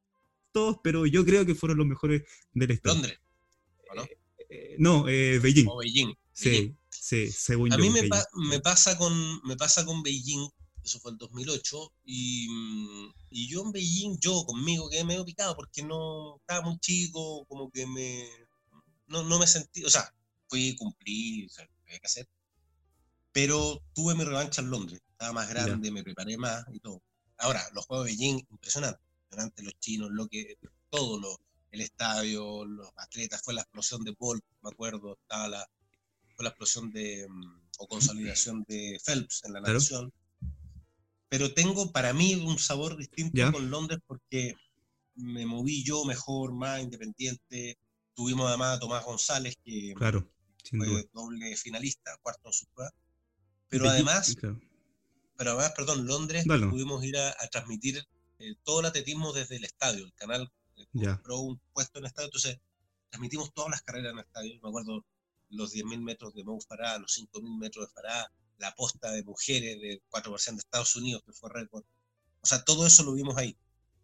todos, 0.51 0.77
pero 0.83 1.05
yo 1.05 1.23
creo 1.23 1.45
que 1.45 1.55
fueron 1.55 1.77
los 1.77 1.87
mejores 1.87 2.23
de 2.53 2.67
la 2.67 2.73
historia. 2.73 2.95
¿Londres? 2.95 3.19
no? 3.95 4.03
Eh, 4.03 4.17
eh, 4.49 4.75
no, 4.77 5.07
eh, 5.07 5.39
Beijing. 5.39 5.67
O 5.69 5.77
Beijing. 5.77 6.13
Sí, 6.33 6.75
sí, 6.89 7.31
según 7.31 7.71
A 7.71 7.77
yo. 7.77 7.83
A 7.83 7.87
mí 7.87 7.93
me, 7.93 8.01
me, 8.49 8.59
pasa 8.59 8.97
con, 8.97 9.41
me 9.43 9.55
pasa 9.55 9.85
con 9.85 10.03
Beijing 10.03 10.49
eso 10.83 10.99
fue 10.99 11.11
el 11.11 11.17
2008, 11.17 11.93
y, 12.05 12.47
mm, 12.49 13.13
y, 13.29 13.47
yo 13.47 13.61
en 13.61 13.71
Beijing, 13.71 14.17
yo 14.19 14.43
conmigo 14.45 14.89
quedé 14.89 15.03
medio 15.03 15.25
picado 15.25 15.55
porque 15.55 15.83
no 15.83 16.37
estaba 16.37 16.61
muy 16.61 16.79
chico, 16.79 17.45
como 17.45 17.69
que 17.71 17.85
me, 17.85 18.27
no, 19.07 19.23
no 19.23 19.39
me 19.39 19.47
sentí, 19.47 19.83
o 19.83 19.89
sea, 19.89 20.13
fui, 20.47 20.75
cumplí, 20.75 21.45
o 21.45 21.49
sea, 21.49 21.67
había 21.85 21.99
que 21.99 22.05
hacer, 22.05 22.27
pero 23.31 23.81
tuve 23.93 24.15
mi 24.15 24.23
revancha 24.23 24.61
en 24.61 24.69
Londres, 24.69 25.01
estaba 25.11 25.33
más 25.33 25.49
grande, 25.49 25.91
me 25.91 26.03
preparé 26.03 26.37
más 26.37 26.65
y 26.73 26.79
todo. 26.79 27.01
Ahora, 27.37 27.63
los 27.73 27.85
Juegos 27.85 28.05
de 28.05 28.11
Beijing, 28.11 28.45
impresionante, 28.49 29.01
impresionante 29.23 29.63
los 29.63 29.79
chinos, 29.79 30.09
lo 30.11 30.27
que, 30.27 30.57
todo 30.89 31.19
lo, 31.19 31.39
el 31.71 31.81
estadio, 31.81 32.65
los 32.65 32.89
atletas, 32.97 33.41
fue 33.43 33.53
la 33.53 33.61
explosión 33.61 34.03
de 34.03 34.15
Bolt, 34.17 34.43
me 34.61 34.69
acuerdo, 34.71 35.17
estaba 35.21 35.47
la, 35.47 35.67
fue 36.35 36.43
la 36.43 36.49
explosión 36.49 36.91
de, 36.91 37.27
mm, 37.29 37.61
o 37.79 37.87
consolidación 37.87 38.63
de 38.67 38.99
Phelps 39.03 39.43
en 39.45 39.53
la 39.53 39.61
nación 39.61 40.13
pero 41.31 41.53
tengo 41.53 41.93
para 41.93 42.11
mí 42.11 42.35
un 42.35 42.59
sabor 42.59 42.97
distinto 42.97 43.53
con 43.53 43.69
Londres 43.69 43.99
porque 44.05 44.53
me 45.15 45.45
moví 45.45 45.81
yo 45.81 46.03
mejor, 46.03 46.51
más 46.51 46.81
independiente. 46.81 47.77
Tuvimos 48.13 48.49
además 48.49 48.75
a 48.75 48.79
Tomás 48.81 49.05
González, 49.05 49.55
que 49.63 49.93
claro, 49.95 50.29
fue 50.69 51.09
doble 51.13 51.55
finalista, 51.55 52.17
cuarto 52.21 52.49
en 52.49 52.53
su 52.53 52.65
prueba. 52.65 52.91
Pero 53.69 53.89
además, 53.89 54.35
pero 55.37 55.51
además, 55.51 55.71
perdón, 55.73 56.05
Londres 56.05 56.43
pudimos 56.69 57.01
ir 57.05 57.15
a, 57.17 57.33
transmitir 57.49 58.05
eh, 58.39 58.55
todo 58.65 58.81
el 58.81 58.87
atletismo 58.87 59.31
desde 59.31 59.55
el 59.55 59.63
estadio. 59.63 60.03
El 60.03 60.13
canal 60.15 60.51
eh, 60.75 60.85
compró 60.91 61.39
un 61.39 61.61
puesto 61.71 61.99
en 61.99 62.03
el 62.03 62.07
estadio, 62.09 62.27
entonces 62.27 62.59
transmitimos 63.09 63.53
todas 63.53 63.71
las 63.71 63.81
carreras 63.83 64.11
en 64.11 64.19
el 64.19 64.25
estadio. 64.25 64.59
Me 64.61 64.67
acuerdo 64.67 65.05
los 65.47 65.73
10.000 65.73 66.01
metros 66.01 66.33
de 66.33 66.43
Mo 66.43 66.59
Farah, 66.59 66.99
los 66.99 67.17
5.000 67.17 67.57
metros 67.57 67.87
de 67.87 67.93
Farah, 67.93 68.29
la 68.61 68.73
posta 68.73 69.11
de 69.11 69.23
mujeres 69.23 69.81
de 69.81 70.01
4% 70.09 70.51
de 70.51 70.59
Estados 70.59 70.95
Unidos, 70.95 71.23
que 71.25 71.33
fue 71.33 71.49
récord. 71.51 71.83
O 72.41 72.47
sea, 72.47 72.63
todo 72.63 72.85
eso 72.87 73.03
lo 73.03 73.13
vimos 73.13 73.35
ahí. 73.37 73.57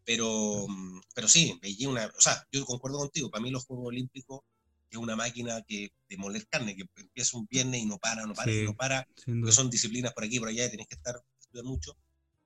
Pero, 0.04 0.68
pero 1.14 1.28
sí, 1.28 1.58
Beijing, 1.62 1.90
una, 1.90 2.06
o 2.06 2.22
sea, 2.22 2.46
yo 2.52 2.66
concuerdo 2.66 2.98
contigo, 2.98 3.30
para 3.30 3.44
mí 3.44 3.52
los 3.52 3.66
Juegos 3.66 3.88
Olímpicos 3.88 4.42
es 4.90 4.98
una 4.98 5.18
máquina 5.18 5.62
que, 5.64 5.92
de 6.08 6.18
moler 6.18 6.48
carne, 6.48 6.76
que 6.76 6.86
empieza 6.96 7.38
un 7.38 7.46
viernes 7.46 7.82
y 7.82 7.86
no 7.86 7.98
para, 7.98 8.26
no 8.26 8.34
para, 8.34 8.52
no 8.52 8.74
para, 8.74 9.08
porque 9.26 9.52
son 9.52 9.70
disciplinas 9.70 10.14
por 10.14 10.24
aquí 10.24 10.38
y 10.38 10.40
por 10.40 10.48
allá 10.48 10.66
y 10.66 10.72
tenés 10.72 10.88
que 10.88 10.96
estar, 10.96 11.22
estudiar 11.40 11.66
mucho. 11.66 11.98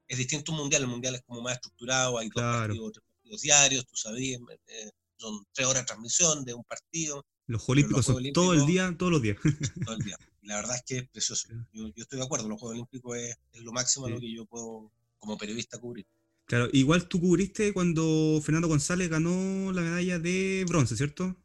Es 0.07 0.17
distinto 0.17 0.51
un 0.51 0.57
mundial, 0.57 0.81
el 0.81 0.87
mundial 0.87 1.15
es 1.15 1.21
como 1.21 1.41
más 1.41 1.53
estructurado, 1.53 2.17
hay 2.17 2.29
dos 2.29 2.41
partidos, 2.43 2.93
tres 2.93 3.05
partidos 3.05 3.41
diarios, 3.41 3.85
tú 3.85 3.95
sabías, 3.95 4.41
eh, 4.67 4.89
son 5.17 5.45
tres 5.53 5.67
horas 5.67 5.83
de 5.83 5.87
transmisión 5.87 6.43
de 6.43 6.55
un 6.55 6.63
partido. 6.63 7.23
Los 7.45 7.61
Juegos 7.61 7.77
Olímpicos 7.77 8.05
son 8.05 8.33
todo 8.33 8.53
el 8.53 8.65
día, 8.65 8.95
todos 8.97 9.11
los 9.11 9.21
días. 9.21 9.37
todo 9.85 9.95
el 9.95 10.03
día. 10.03 10.17
Y 10.41 10.47
la 10.47 10.55
verdad 10.55 10.75
es 10.75 10.83
que 10.83 10.97
es 10.97 11.09
precioso. 11.09 11.47
Yo, 11.71 11.87
yo 11.95 12.03
estoy 12.03 12.19
de 12.19 12.25
acuerdo, 12.25 12.49
los 12.49 12.59
Juegos 12.59 12.75
Olímpicos 12.75 13.17
es, 13.17 13.37
lo 13.61 13.71
máximo 13.71 14.09
lo 14.09 14.19
que 14.19 14.33
yo 14.33 14.45
puedo 14.45 14.91
como 15.19 15.37
periodista 15.37 15.77
cubrir. 15.77 16.05
Claro, 16.45 16.67
igual 16.73 17.07
tú 17.07 17.21
cubriste 17.21 17.71
cuando 17.73 18.41
Fernando 18.43 18.67
González 18.67 19.09
ganó 19.09 19.71
la 19.71 19.81
medalla 19.81 20.19
de 20.19 20.65
bronce, 20.67 20.97
¿cierto? 20.97 21.37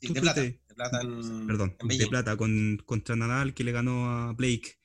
Sí, 0.00 0.12
de 0.12 0.20
plata, 0.20 0.42
de 0.42 0.60
plata, 0.74 1.00
en, 1.00 1.46
Perdón, 1.46 1.76
de 1.82 2.06
plata 2.06 2.36
con, 2.36 2.82
contra 2.84 3.16
Nadal 3.16 3.54
que 3.54 3.64
le 3.64 3.72
ganó 3.72 4.10
a 4.10 4.32
Blake. 4.32 4.78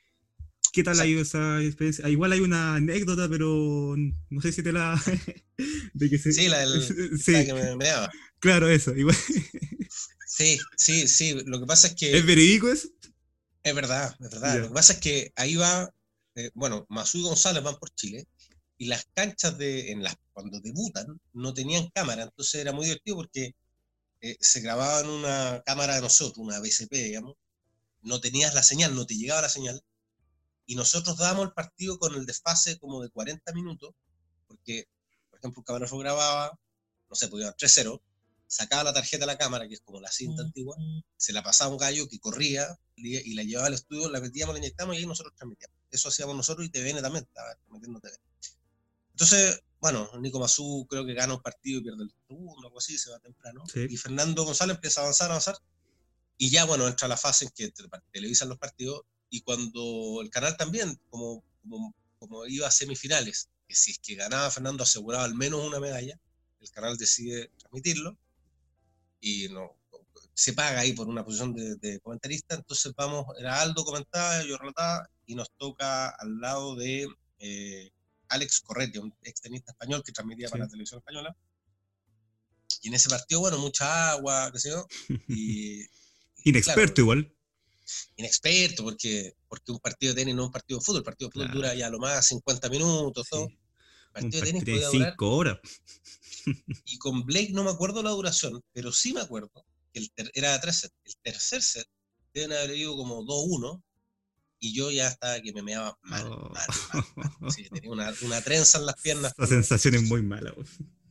¿Qué 0.72 0.84
tal 0.84 1.00
ha 1.00 1.06
ido 1.06 1.22
esa 1.22 1.62
experiencia? 1.62 2.06
Ah, 2.06 2.10
igual 2.10 2.32
hay 2.32 2.40
una 2.40 2.76
anécdota, 2.76 3.30
pero 3.30 3.96
no 4.30 4.42
sé 4.42 4.52
si 4.52 4.64
te 4.64 4.72
la. 4.72 5.00
de 5.94 6.10
que 6.10 6.18
se... 6.18 6.34
Sí, 6.34 6.48
la, 6.48 6.60
del, 6.60 6.82
sí. 7.20 7.32
La 7.32 7.46
que 7.46 7.54
me, 7.54 7.76
me, 7.76 7.86
daba. 7.86 8.12
Claro, 8.40 8.68
eso, 8.68 8.96
igual. 8.96 9.16
sí, 10.36 10.60
sí, 10.78 11.08
sí. 11.08 11.34
Lo 11.46 11.60
que 11.60 11.66
pasa 11.66 11.88
es 11.88 11.96
que. 11.96 12.18
¿Es 12.18 12.26
verídico 12.26 12.70
eso? 12.70 12.88
Es 13.64 13.76
verdad, 13.76 14.16
es 14.20 14.30
verdad. 14.30 14.60
Lo 14.60 14.68
que 14.68 14.74
pasa 14.74 14.94
es 14.94 15.00
que 15.00 15.32
ahí 15.36 15.56
va. 15.56 15.90
Eh, 16.36 16.50
bueno, 16.56 16.86
Masú 16.90 17.20
y 17.20 17.24
González 17.24 17.64
van 17.64 17.78
por 17.78 17.94
Chile 17.94 18.28
y 18.78 18.88
las 18.88 19.06
canchas 19.14 19.58
de, 19.58 19.92
en 19.92 20.04
las, 20.04 20.16
cuando 20.34 20.60
debutan 20.60 21.20
no 21.34 21.54
tenían 21.54 21.90
cámara, 21.94 22.24
entonces 22.24 22.56
era 22.56 22.72
muy 22.72 22.86
divertido 22.86 23.18
porque 23.18 23.56
eh, 24.22 24.38
se 24.40 24.62
grababa 24.62 25.02
en 25.02 25.10
una 25.10 25.62
cámara 25.66 25.96
de 25.96 26.02
nosotros, 26.02 26.38
una 26.40 26.60
BCP, 26.60 26.92
digamos, 26.92 27.36
no 28.02 28.20
tenías 28.20 28.54
la 28.54 28.64
señal, 28.64 28.96
no 28.96 29.06
te 29.06 29.16
llegaba 29.16 29.44
la 29.44 29.50
señal, 29.50 29.82
y 30.66 30.76
nosotros 30.76 31.18
dábamos 31.18 31.48
el 31.48 31.54
partido 31.54 32.00
con 32.00 32.16
el 32.16 32.26
desfase 32.26 32.80
como 32.80 33.02
de 33.02 33.10
40 33.10 33.54
minutos, 33.54 33.94
porque, 34.48 34.88
por 35.30 35.40
ejemplo, 35.40 35.62
un 35.62 35.66
camarógrafo 35.66 35.98
grababa, 36.00 36.60
no 37.10 37.16
sé, 37.16 37.28
podía 37.28 37.56
3-0, 37.56 38.02
sacaba 38.54 38.84
la 38.84 38.94
tarjeta 38.94 39.26
de 39.26 39.28
la 39.28 39.38
cámara, 39.38 39.68
que 39.68 39.74
es 39.74 39.82
como 39.82 40.00
la 40.00 40.12
cinta 40.12 40.44
antigua, 40.44 40.78
se 41.18 41.34
la 41.34 41.42
pasaba 41.42 41.70
a 41.70 41.72
un 41.72 41.80
gallo 41.80 42.08
que 42.08 42.20
corría 42.20 42.78
y 42.96 43.34
la 43.34 43.44
llevaba 43.44 43.68
al 43.68 43.74
estudio, 43.74 44.10
la 44.10 44.22
metíamos, 44.22 44.54
la 44.54 44.60
inyectamos 44.60 44.96
y 44.96 45.00
ahí 45.00 45.06
nosotros 45.08 45.34
transmitíamos. 45.36 45.76
Eso 45.90 46.10
hacíamos 46.10 46.36
nosotros 46.36 46.66
y 46.68 46.70
TVN 46.70 47.02
también 47.02 47.26
estaba 47.26 47.56
transmitiendo 47.56 48.00
TV. 48.00 48.16
Entonces, 49.14 49.60
bueno, 49.80 50.10
Nico 50.20 50.40
Mazú 50.40 50.86
creo 50.88 51.06
que 51.06 51.14
gana 51.14 51.34
un 51.34 51.42
partido 51.42 51.80
y 51.80 51.84
pierde 51.84 52.04
el 52.04 52.14
segundo, 52.28 52.68
algo 52.68 52.78
así, 52.78 52.98
se 52.98 53.10
va 53.10 53.20
temprano. 53.20 53.64
Y 53.74 53.98
Fernando 53.98 54.46
González 54.46 54.76
empieza 54.76 55.02
a 55.02 55.04
avanzar, 55.04 55.30
a 55.30 55.34
avanzar. 55.34 55.58
Y 56.38 56.50
ya, 56.50 56.66
bueno, 56.66 56.88
entra 56.88 57.08
la 57.08 57.18
fase 57.18 57.46
en 57.46 57.52
que 57.52 57.74
televisan 58.12 58.50
los 58.50 58.60
partidos. 58.60 59.02
Y 59.30 59.42
cuando 59.42 60.20
el 60.22 60.30
canal 60.30 60.56
también, 60.58 61.00
como, 61.10 61.44
como, 62.20 62.46
iba 62.46 62.68
a 62.68 62.72
semifinales, 62.72 63.50
que 63.68 63.76
si 63.76 63.92
es 63.92 64.00
que 64.00 64.16
ganaba 64.16 64.52
Fernando 64.52 64.84
aseguraba 64.84 65.24
al 65.24 65.36
menos 65.36 65.66
una 65.66 65.80
medalla, 65.80 66.20
el 66.60 66.72
canal 66.72 66.98
decide 66.98 67.52
transmitirlo. 67.58 68.18
Y 69.26 69.48
no, 69.48 69.78
se 70.34 70.52
paga 70.52 70.82
ahí 70.82 70.92
por 70.92 71.08
una 71.08 71.24
posición 71.24 71.54
de, 71.54 72.00
comentarista. 72.02 72.56
Entonces 72.56 72.94
vamos, 72.96 73.26
era 73.40 73.62
Aldo 73.62 73.86
comentaba, 73.86 74.44
yo 74.44 74.58
relataba, 74.58 75.10
y 75.26 75.36
nos 75.36 75.50
toca 75.58 76.10
al 76.10 76.42
lado 76.42 76.76
de 76.76 77.08
eh, 77.40 77.92
Alex 78.28 78.60
Corretti, 78.60 78.98
un 78.98 79.16
extenista 79.24 79.72
español 79.72 80.04
que 80.04 80.12
transmitía 80.12 80.50
para 80.50 80.66
la 80.66 80.70
televisión 80.70 81.00
española. 81.00 81.36
Y 82.82 82.90
en 82.90 82.96
ese 82.96 83.10
partido, 83.10 83.40
bueno, 83.40 83.58
mucha 83.60 84.12
agua, 84.12 84.52
qué 84.52 84.60
sé 84.60 84.70
yo. 84.72 84.86
Y, 85.30 85.86
Inexperto 86.44 87.00
igual. 87.00 87.34
Inexperto, 88.18 88.84
porque, 88.84 89.36
porque 89.48 89.72
un 89.72 89.80
partido 89.80 90.14
de 90.14 90.22
tenis 90.22 90.36
no 90.36 90.44
es 90.44 90.48
un 90.48 90.52
partido 90.52 90.80
de 90.80 90.86
fútbol. 90.86 91.00
El 91.00 91.06
partido 91.06 91.30
de 91.30 91.34
fútbol 91.34 91.52
dura 91.54 91.76
ya 91.76 91.90
lo 91.90 92.00
más 92.00 92.28
50 92.28 92.70
minutos, 92.70 93.30
todo. 93.30 93.48
Partido 94.14 94.46
de 94.46 94.52
tenis 94.52 94.66
durar. 94.66 95.12
5 95.12 95.36
horas. 95.36 95.60
Y 96.86 96.98
con 96.98 97.26
Blake 97.26 97.52
no 97.54 97.64
me 97.64 97.72
acuerdo 97.72 98.04
la 98.04 98.10
duración, 98.10 98.62
pero 98.74 98.92
sí 98.92 99.14
me 99.14 99.22
acuerdo 99.22 99.50
que 99.94 100.00
el 100.00 100.32
era 100.34 100.60
tres 100.60 100.80
sets. 100.80 100.96
El 101.06 101.16
tercer 101.22 101.62
set 101.62 101.88
deben 102.34 102.52
haber 102.52 102.76
ido 102.76 102.98
como 102.98 103.24
2-1 103.24 103.82
y 104.60 104.74
yo 104.74 104.92
ya 104.92 105.08
estaba 105.08 105.40
que 105.42 105.54
me 105.54 105.62
meaba 105.62 105.98
mal, 106.02 106.26
oh. 106.28 106.50
mal, 106.50 107.06
mal, 107.40 107.52
Sí, 107.52 107.70
tenía 107.70 107.92
una, 107.92 108.14
una, 108.22 108.42
trenza 108.42 108.78
en 108.78 108.86
las 108.86 108.96
piernas. 109.02 109.34
La 109.38 109.48
sensación 109.48 109.96
es 109.96 110.04
muy 110.04 110.22
mala. 110.22 110.54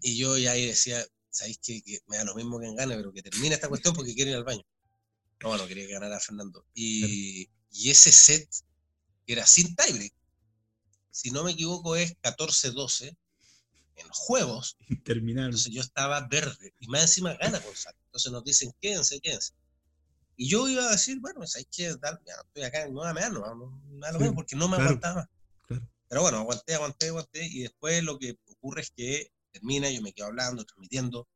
Y 0.01 0.17
yo 0.17 0.39
ya 0.39 0.53
ahí 0.53 0.67
decía, 0.67 1.05
¿sabéis 1.31 1.59
que, 1.63 1.83
me 2.07 2.17
da 2.17 2.25
lo 2.25 2.35
mismo 2.35 2.59
que 2.59 2.67
en 2.67 2.77
gane, 2.77 2.97
pero 2.97 3.13
que 3.13 3.23
termine 3.23 3.55
esta 3.55 3.69
cuestión 3.69 3.95
porque 3.95 4.15
quiero 4.15 4.31
ir 4.31 4.37
al 4.37 4.45
baño? 4.45 4.63
No, 5.41 5.49
bueno, 5.49 5.67
quería 5.67 5.87
que 5.87 5.93
ganara 5.93 6.19
Fernando. 6.19 6.65
Y, 6.75 7.49
y 7.71 7.91
ese 7.91 8.11
set 8.11 8.49
era 9.27 9.47
sin 9.47 9.75
tiebreak. 9.77 10.15
Si 11.13 11.31
no 11.31 11.45
me 11.45 11.53
equivoco, 11.53 11.95
es 11.95 12.17
14-12 12.23 13.17
en 13.97 14.09
los 14.09 14.19
juegos. 14.19 14.77
Terminaron. 15.05 15.51
Entonces 15.51 15.73
yo 15.73 15.81
estaba 15.81 16.27
verde. 16.27 16.75
Y 16.81 16.89
más 16.89 17.03
encima 17.03 17.35
gana 17.35 17.61
Gonzalo. 17.61 17.97
Entonces 18.07 18.33
nos 18.33 18.43
dicen, 18.43 18.75
quédense, 18.81 19.21
quédense. 19.21 19.53
Y 20.37 20.49
yo 20.49 20.69
iba 20.69 20.85
a 20.89 20.91
decir, 20.91 21.21
bueno, 21.21 21.41
pues 21.41 21.55
hay 21.57 21.67
que 21.67 21.95
dar, 21.97 22.21
estoy 22.47 22.63
acá 22.65 22.83
en 22.83 22.95
Nueva 22.95 23.13
Meano, 23.13 23.41
no, 23.41 23.81
no, 23.91 24.19
mismo 24.19 24.35
porque 24.35 24.57
no 24.57 24.67
me 24.67 24.77
aguantaba. 24.77 25.31
Pero 26.09 26.23
bueno, 26.23 26.39
aguanté, 26.39 26.75
aguanté, 26.75 27.09
aguanté, 27.09 27.47
y 27.47 27.61
después 27.61 28.03
lo 28.03 28.19
que 28.19 28.39
ocurre 28.51 28.81
es 28.81 28.91
que 28.91 29.31
termina, 29.53 29.91
yo 29.91 30.03
me 30.03 30.13
quedo 30.13 30.27
hablando, 30.27 30.65
transmitiendo, 30.65 31.29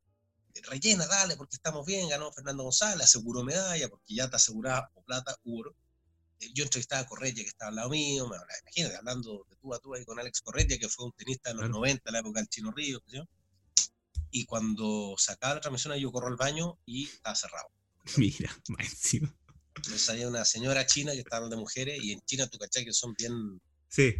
rellena, 0.65 1.07
dale, 1.07 1.37
porque 1.37 1.57
estamos 1.57 1.85
bien, 1.87 2.09
ganó 2.09 2.33
Fernando 2.33 2.65
González, 2.65 3.05
aseguró 3.05 3.45
medalla, 3.45 3.89
porque 3.89 4.15
ya 4.15 4.29
te 4.29 4.37
aseguraba 4.37 4.91
o 4.95 5.03
plata 5.03 5.37
u 5.45 5.61
oro. 5.61 5.77
Eh, 6.40 6.51
yo 6.55 6.64
entrevistaba 6.64 7.03
a 7.03 7.07
Correia, 7.07 7.35
que 7.35 7.42
estaba 7.42 7.70
al 7.70 7.77
lado 7.77 7.90
mío, 7.90 8.29
me 8.29 8.37
hablaba, 8.37 8.61
imagínate, 8.62 8.96
hablando 8.96 9.46
de 9.49 9.57
tú 9.57 9.75
a 9.75 9.79
tú 9.79 9.94
ahí 9.94 10.05
con 10.05 10.18
Alex 10.18 10.40
Correia, 10.40 10.79
que 10.79 10.88
fue 10.88 11.07
un 11.07 11.12
tenista 11.12 11.51
de 11.51 11.57
los 11.57 11.70
90, 11.70 12.11
la 12.11 12.18
época 12.18 12.40
del 12.40 12.49
Chino 12.49 12.70
Río, 12.72 13.01
y 14.31 14.44
cuando 14.44 15.14
sacaba 15.18 15.55
la 15.55 15.61
transmisión, 15.61 15.96
yo 15.96 16.12
corro 16.12 16.29
al 16.29 16.37
baño 16.37 16.79
y 16.85 17.05
estaba 17.05 17.35
cerrado. 17.35 17.68
Mira, 18.16 18.55
encima. 18.79 19.35
Entonces 19.77 20.09
había 20.09 20.29
una 20.29 20.44
señora 20.44 20.87
china 20.87 21.12
que 21.12 21.18
estaba 21.18 21.49
de 21.49 21.57
mujeres 21.57 22.03
y 22.03 22.12
en 22.12 22.20
China 22.22 22.46
tú 22.46 22.59
cachai 22.59 22.85
que 22.85 22.92
son 22.92 23.14
bien 23.14 23.61
sí. 23.88 24.14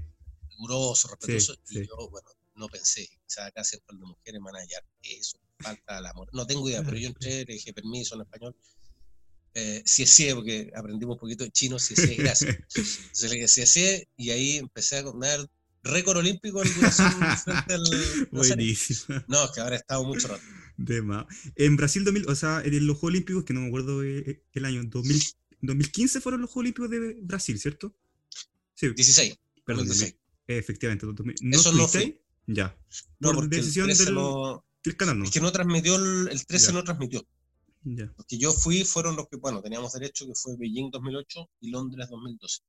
rigurosos, 0.51 1.11
respetuosos. 1.11 1.59
y 1.71 1.87
yo, 1.87 2.11
bueno, 2.11 2.29
no 2.55 2.69
pensé, 2.69 3.09
quizás 3.27 3.47
acá 3.47 3.65
se 3.65 3.77
de 3.77 3.95
mujeres 3.95 4.41
van 4.43 4.57
a 4.57 4.61
hallar 4.61 4.85
eso, 5.03 5.39
falta 5.59 5.99
el 5.99 6.07
amor. 6.07 6.29
No 6.33 6.47
tengo 6.47 6.69
idea, 6.69 6.83
pero 6.83 6.97
yo 6.97 7.09
entré, 7.09 7.45
le 7.45 7.55
dije 7.55 7.73
permiso 7.73 8.15
en 8.15 8.23
español. 8.23 8.57
Eh, 9.59 9.83
si 9.87 10.03
es 10.03 10.11
sí, 10.11 10.29
porque 10.35 10.71
aprendimos 10.77 11.15
un 11.15 11.21
poquito 11.21 11.43
de 11.43 11.51
chino, 11.51 11.79
si 11.79 11.95
es 11.95 12.01
sí, 12.01 12.15
gracias. 12.17 12.57
Entonces 12.77 13.31
le 13.31 13.37
dije 13.39 14.09
y 14.19 14.29
ahí 14.29 14.57
empecé 14.59 14.99
a 14.99 15.05
comer 15.05 15.49
récord 15.83 16.19
olímpico 16.19 16.63
en 16.63 16.75
duración 16.75 17.11
frente 17.45 17.73
al. 17.73 17.83
Buenísimo. 18.31 19.25
No, 19.29 19.47
es 19.47 19.51
que 19.53 19.61
ahora 19.63 19.77
he 19.77 19.79
estado 19.79 20.05
mucho 20.05 20.29
rato. 20.29 20.43
De 20.77 21.01
más. 21.01 21.25
En 21.55 21.75
Brasil, 21.77 22.05
2000, 22.05 22.29
o 22.29 22.35
sea, 22.35 22.61
en 22.63 22.87
los 22.87 22.99
Juegos 22.99 23.15
Olímpicos, 23.15 23.45
que 23.45 23.55
no 23.55 23.63
me 23.63 23.69
acuerdo 23.69 24.05
eh, 24.05 24.43
el 24.53 24.65
año, 24.67 24.83
2000, 24.85 25.23
2015 25.63 26.21
fueron 26.21 26.43
los 26.43 26.51
Juegos 26.51 26.65
Olímpicos 26.65 26.91
de 26.91 27.17
Brasil, 27.23 27.59
¿cierto? 27.59 27.97
Sí. 28.75 28.89
16. 28.89 29.39
Perdón, 29.65 29.87
16. 29.87 30.17
efectivamente. 30.49 31.07
¿No 31.41 31.57
Eso 31.57 31.73
no 31.73 31.89
fue. 31.89 32.21
Ya. 32.47 32.77
No, 33.21 33.33
por 33.33 33.49
decisión 33.49 33.89
del, 33.89 34.13
no, 34.13 34.67
del, 34.85 34.97
canal, 34.99 35.19
¿no? 35.19 35.25
Es 35.25 35.31
que 35.31 35.41
no 35.41 35.51
transmitió, 35.51 35.97
el, 35.97 36.29
el 36.31 36.45
13 36.45 36.75
no 36.75 36.85
transmitió. 36.85 37.27
Los 37.87 38.27
que 38.27 38.37
yo 38.37 38.53
fui 38.53 38.85
fueron 38.85 39.15
los 39.15 39.29
que, 39.29 39.37
bueno, 39.37 39.63
teníamos 39.63 39.93
derecho, 39.93 40.27
que 40.27 40.35
fue 40.35 40.57
Beijing 40.57 40.91
2008 40.91 41.51
y 41.61 41.71
Londres 41.71 42.09
2012. 42.11 42.63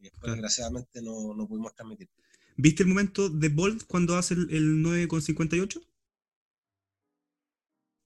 Y 0.00 0.02
después, 0.04 0.32
desgraciadamente, 0.32 1.00
no, 1.00 1.34
no 1.34 1.48
pudimos 1.48 1.74
transmitir. 1.74 2.10
¿Viste 2.56 2.82
el 2.82 2.90
momento 2.90 3.30
de 3.30 3.48
Bolt 3.48 3.84
cuando 3.86 4.16
hace 4.16 4.34
el, 4.34 4.50
el 4.50 4.84
9,58? 4.84 5.82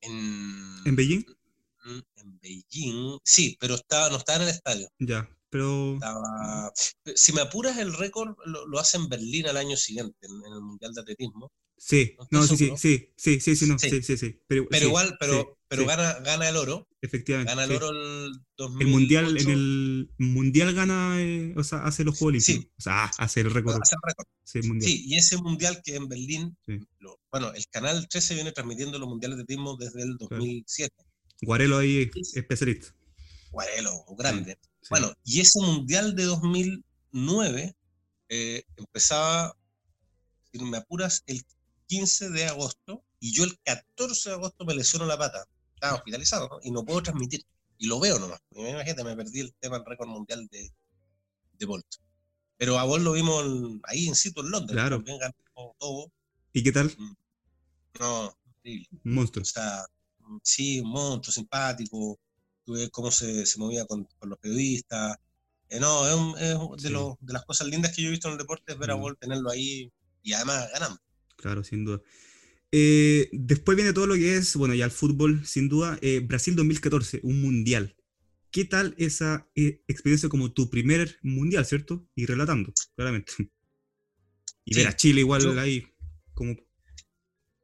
En, 0.02 0.76
¿En 0.84 0.96
Beijing? 0.96 1.24
En 2.16 2.38
Beijing, 2.38 3.18
sí, 3.24 3.56
pero 3.58 3.74
estaba, 3.74 4.08
no 4.10 4.18
estaba 4.18 4.36
en 4.36 4.42
el 4.44 4.48
estadio. 4.50 4.88
Ya, 5.00 5.28
pero... 5.52 6.00
si 7.14 7.32
me 7.34 7.42
apuras, 7.42 7.76
el 7.76 7.92
récord 7.92 8.34
lo, 8.46 8.66
lo, 8.66 8.78
hace 8.78 8.96
en 8.96 9.10
Berlín 9.10 9.46
al 9.46 9.58
año 9.58 9.76
siguiente, 9.76 10.16
en, 10.22 10.32
el 10.50 10.62
Mundial 10.62 10.94
de 10.94 11.02
Atletismo. 11.02 11.52
Sí, 11.76 12.16
no, 12.30 12.46
sí, 12.46 12.56
sí, 12.56 12.72
sí, 12.78 13.12
sí, 13.16 13.40
sí, 13.40 13.56
sí, 13.56 13.66
no, 13.66 13.78
sí, 13.78 14.02
sí, 14.02 14.16
sí. 14.16 14.40
Pero, 14.46 14.66
igual, 14.70 15.14
pero, 15.20 15.58
pero 15.68 15.84
gana, 15.84 16.20
gana 16.20 16.48
el 16.48 16.56
oro. 16.56 16.88
Efectivamente. 17.02 17.50
Gana 17.50 17.64
el 17.64 17.72
oro 17.72 17.90
el 17.90 18.32
2008. 18.56 18.86
El 18.86 18.86
mundial, 18.86 19.38
en 19.38 19.50
el 19.50 20.10
mundial 20.16 20.74
gana, 20.74 21.20
eh, 21.20 21.52
o 21.54 21.64
sea, 21.64 21.84
hace 21.84 22.04
los 22.04 22.16
Juegos 22.16 22.48
Olímpicos. 22.48 22.72
O 22.78 22.82
sea, 22.82 23.10
hace 23.18 23.40
el 23.40 23.50
récord. 23.50 23.78
Hace 23.82 23.96
el 23.96 24.00
récord. 24.08 24.26
Sí, 24.44 24.62
mundial. 24.62 24.90
sí, 24.90 25.04
y 25.06 25.16
ese 25.16 25.36
mundial 25.36 25.82
que 25.84 25.96
en 25.96 26.08
Berlín, 26.08 26.56
lo, 26.98 27.20
bueno, 27.30 27.52
el 27.52 27.66
canal 27.66 28.08
13 28.08 28.36
viene 28.36 28.52
transmitiendo 28.52 28.98
los 28.98 29.08
mundiales 29.08 29.36
de 29.36 29.42
atletismo 29.42 29.76
desde 29.76 30.02
el 30.02 30.16
2007. 30.16 30.94
Guarelo 31.42 31.76
ahí, 31.76 32.10
especialista. 32.34 32.94
Guarelo, 33.50 34.06
grande. 34.16 34.56
Bueno, 34.90 35.12
y 35.24 35.40
ese 35.40 35.60
Mundial 35.60 36.14
de 36.16 36.24
2009 36.24 37.76
eh, 38.28 38.64
empezaba, 38.76 39.56
si 40.50 40.58
me 40.64 40.78
apuras, 40.78 41.22
el 41.26 41.44
15 41.86 42.30
de 42.30 42.46
agosto 42.46 43.04
y 43.20 43.32
yo 43.32 43.44
el 43.44 43.58
14 43.64 44.30
de 44.30 44.34
agosto 44.34 44.64
me 44.64 44.74
lesiono 44.74 45.06
la 45.06 45.18
pata. 45.18 45.46
Estaba 45.74 45.94
hospitalizado 45.94 46.48
¿no? 46.48 46.58
y 46.62 46.70
no 46.70 46.84
puedo 46.84 47.02
transmitir. 47.02 47.44
Y 47.78 47.86
lo 47.86 48.00
veo 48.00 48.18
nomás. 48.18 48.40
Imagínate, 48.50 49.04
me 49.04 49.16
perdí 49.16 49.40
el 49.40 49.54
tema 49.54 49.78
del 49.78 49.86
récord 49.86 50.08
mundial 50.08 50.46
de, 50.48 50.72
de 51.58 51.66
Bolt. 51.66 51.86
Pero 52.56 52.78
a 52.78 52.84
vos 52.84 53.00
lo 53.00 53.12
vimos 53.12 53.44
ahí 53.84 54.08
en 54.08 54.14
sitio 54.14 54.42
en 54.42 54.50
Londres. 54.50 54.76
Claro. 54.76 55.02
Todo. 55.78 56.12
¿Y 56.52 56.62
qué 56.62 56.72
tal? 56.72 56.94
Mm. 56.96 57.14
No. 58.00 58.38
Un 58.64 59.14
monstruo. 59.14 59.42
O 59.42 59.44
sea, 59.44 59.84
sí, 60.42 60.80
un 60.80 60.90
monstruo, 60.90 61.32
simpático. 61.32 62.18
Tú 62.64 62.74
ves 62.74 62.90
cómo 62.90 63.10
se, 63.10 63.46
se 63.46 63.58
movía 63.58 63.84
con, 63.86 64.06
con, 64.18 64.30
los 64.30 64.38
periodistas. 64.38 65.16
Eh, 65.68 65.80
no, 65.80 66.06
es, 66.06 66.14
un, 66.14 66.38
es 66.38 66.82
de, 66.82 66.88
sí. 66.88 66.92
lo, 66.92 67.18
de, 67.20 67.32
las 67.32 67.44
cosas 67.44 67.66
lindas 67.66 67.94
que 67.94 68.02
yo 68.02 68.08
he 68.08 68.12
visto 68.12 68.28
en 68.28 68.32
el 68.32 68.38
deporte, 68.38 68.72
es 68.72 68.78
ver 68.78 68.90
a 68.90 68.94
Walt 68.94 69.18
tenerlo 69.18 69.50
ahí 69.50 69.90
y 70.22 70.32
además 70.32 70.68
ganando. 70.72 71.00
Claro, 71.36 71.64
sin 71.64 71.84
duda. 71.84 72.00
Eh, 72.74 73.28
después 73.32 73.76
viene 73.76 73.92
todo 73.92 74.06
lo 74.06 74.14
que 74.14 74.36
es, 74.36 74.56
bueno, 74.56 74.74
ya 74.74 74.86
el 74.86 74.90
fútbol, 74.90 75.46
sin 75.46 75.68
duda. 75.68 75.98
Eh, 76.00 76.20
Brasil 76.20 76.56
2014, 76.56 77.20
un 77.22 77.42
mundial. 77.42 77.96
¿Qué 78.50 78.64
tal 78.64 78.94
esa 78.98 79.48
eh, 79.54 79.82
experiencia 79.88 80.28
como 80.28 80.52
tu 80.52 80.70
primer 80.70 81.18
mundial, 81.22 81.66
cierto? 81.66 82.06
Y 82.14 82.26
relatando, 82.26 82.72
claramente. 82.96 83.32
Y 84.64 84.74
sí, 84.74 84.78
ver 84.78 84.86
a 84.86 84.94
Chile 84.94 85.18
igual 85.18 85.42
yo, 85.42 85.58
ahí, 85.58 85.84
como 86.34 86.54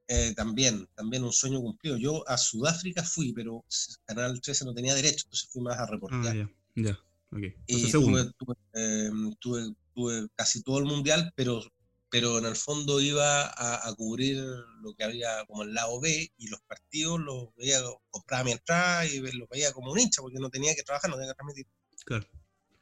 eh, 0.08 0.32
también, 0.34 0.88
también 0.94 1.22
un 1.22 1.32
sueño 1.32 1.60
cumplido. 1.60 1.98
Yo 1.98 2.26
a 2.28 2.38
Sudáfrica 2.38 3.02
fui, 3.02 3.32
pero 3.34 3.62
Canal 4.06 4.40
13 4.40 4.64
no 4.64 4.74
tenía 4.74 4.94
derecho, 4.94 5.24
entonces 5.26 5.50
fui 5.50 5.60
más 5.60 5.78
a 5.78 5.86
reportear. 5.86 6.34
Ah, 6.34 6.50
ya, 6.74 6.82
ya, 6.82 7.00
ok. 7.30 7.54
Y 7.66 7.92
tuve, 7.92 8.32
tuve, 8.38 8.54
eh, 8.72 9.10
tuve, 9.38 9.74
tuve, 9.94 10.28
casi 10.34 10.62
todo 10.62 10.78
el 10.78 10.86
mundial, 10.86 11.30
pero, 11.36 11.62
pero 12.08 12.38
en 12.38 12.46
el 12.46 12.56
fondo 12.56 13.00
iba 13.00 13.42
a, 13.48 13.86
a, 13.86 13.94
cubrir 13.94 14.42
lo 14.80 14.94
que 14.94 15.04
había 15.04 15.44
como 15.46 15.62
el 15.62 15.74
lado 15.74 16.00
B 16.00 16.32
y 16.38 16.48
los 16.48 16.60
partidos 16.62 17.20
los 17.20 17.54
veía, 17.56 17.80
compraba 18.10 18.44
mi 18.44 18.52
entrada 18.52 19.04
y 19.04 19.20
los 19.20 19.48
veía 19.50 19.72
como 19.72 19.92
un 19.92 19.98
hincha, 19.98 20.22
porque 20.22 20.38
no 20.38 20.48
tenía 20.48 20.74
que 20.74 20.84
trabajar, 20.84 21.10
no 21.10 21.16
tenía 21.16 21.32
que 21.32 21.36
transmitir. 21.36 21.66
Claro. 22.06 22.26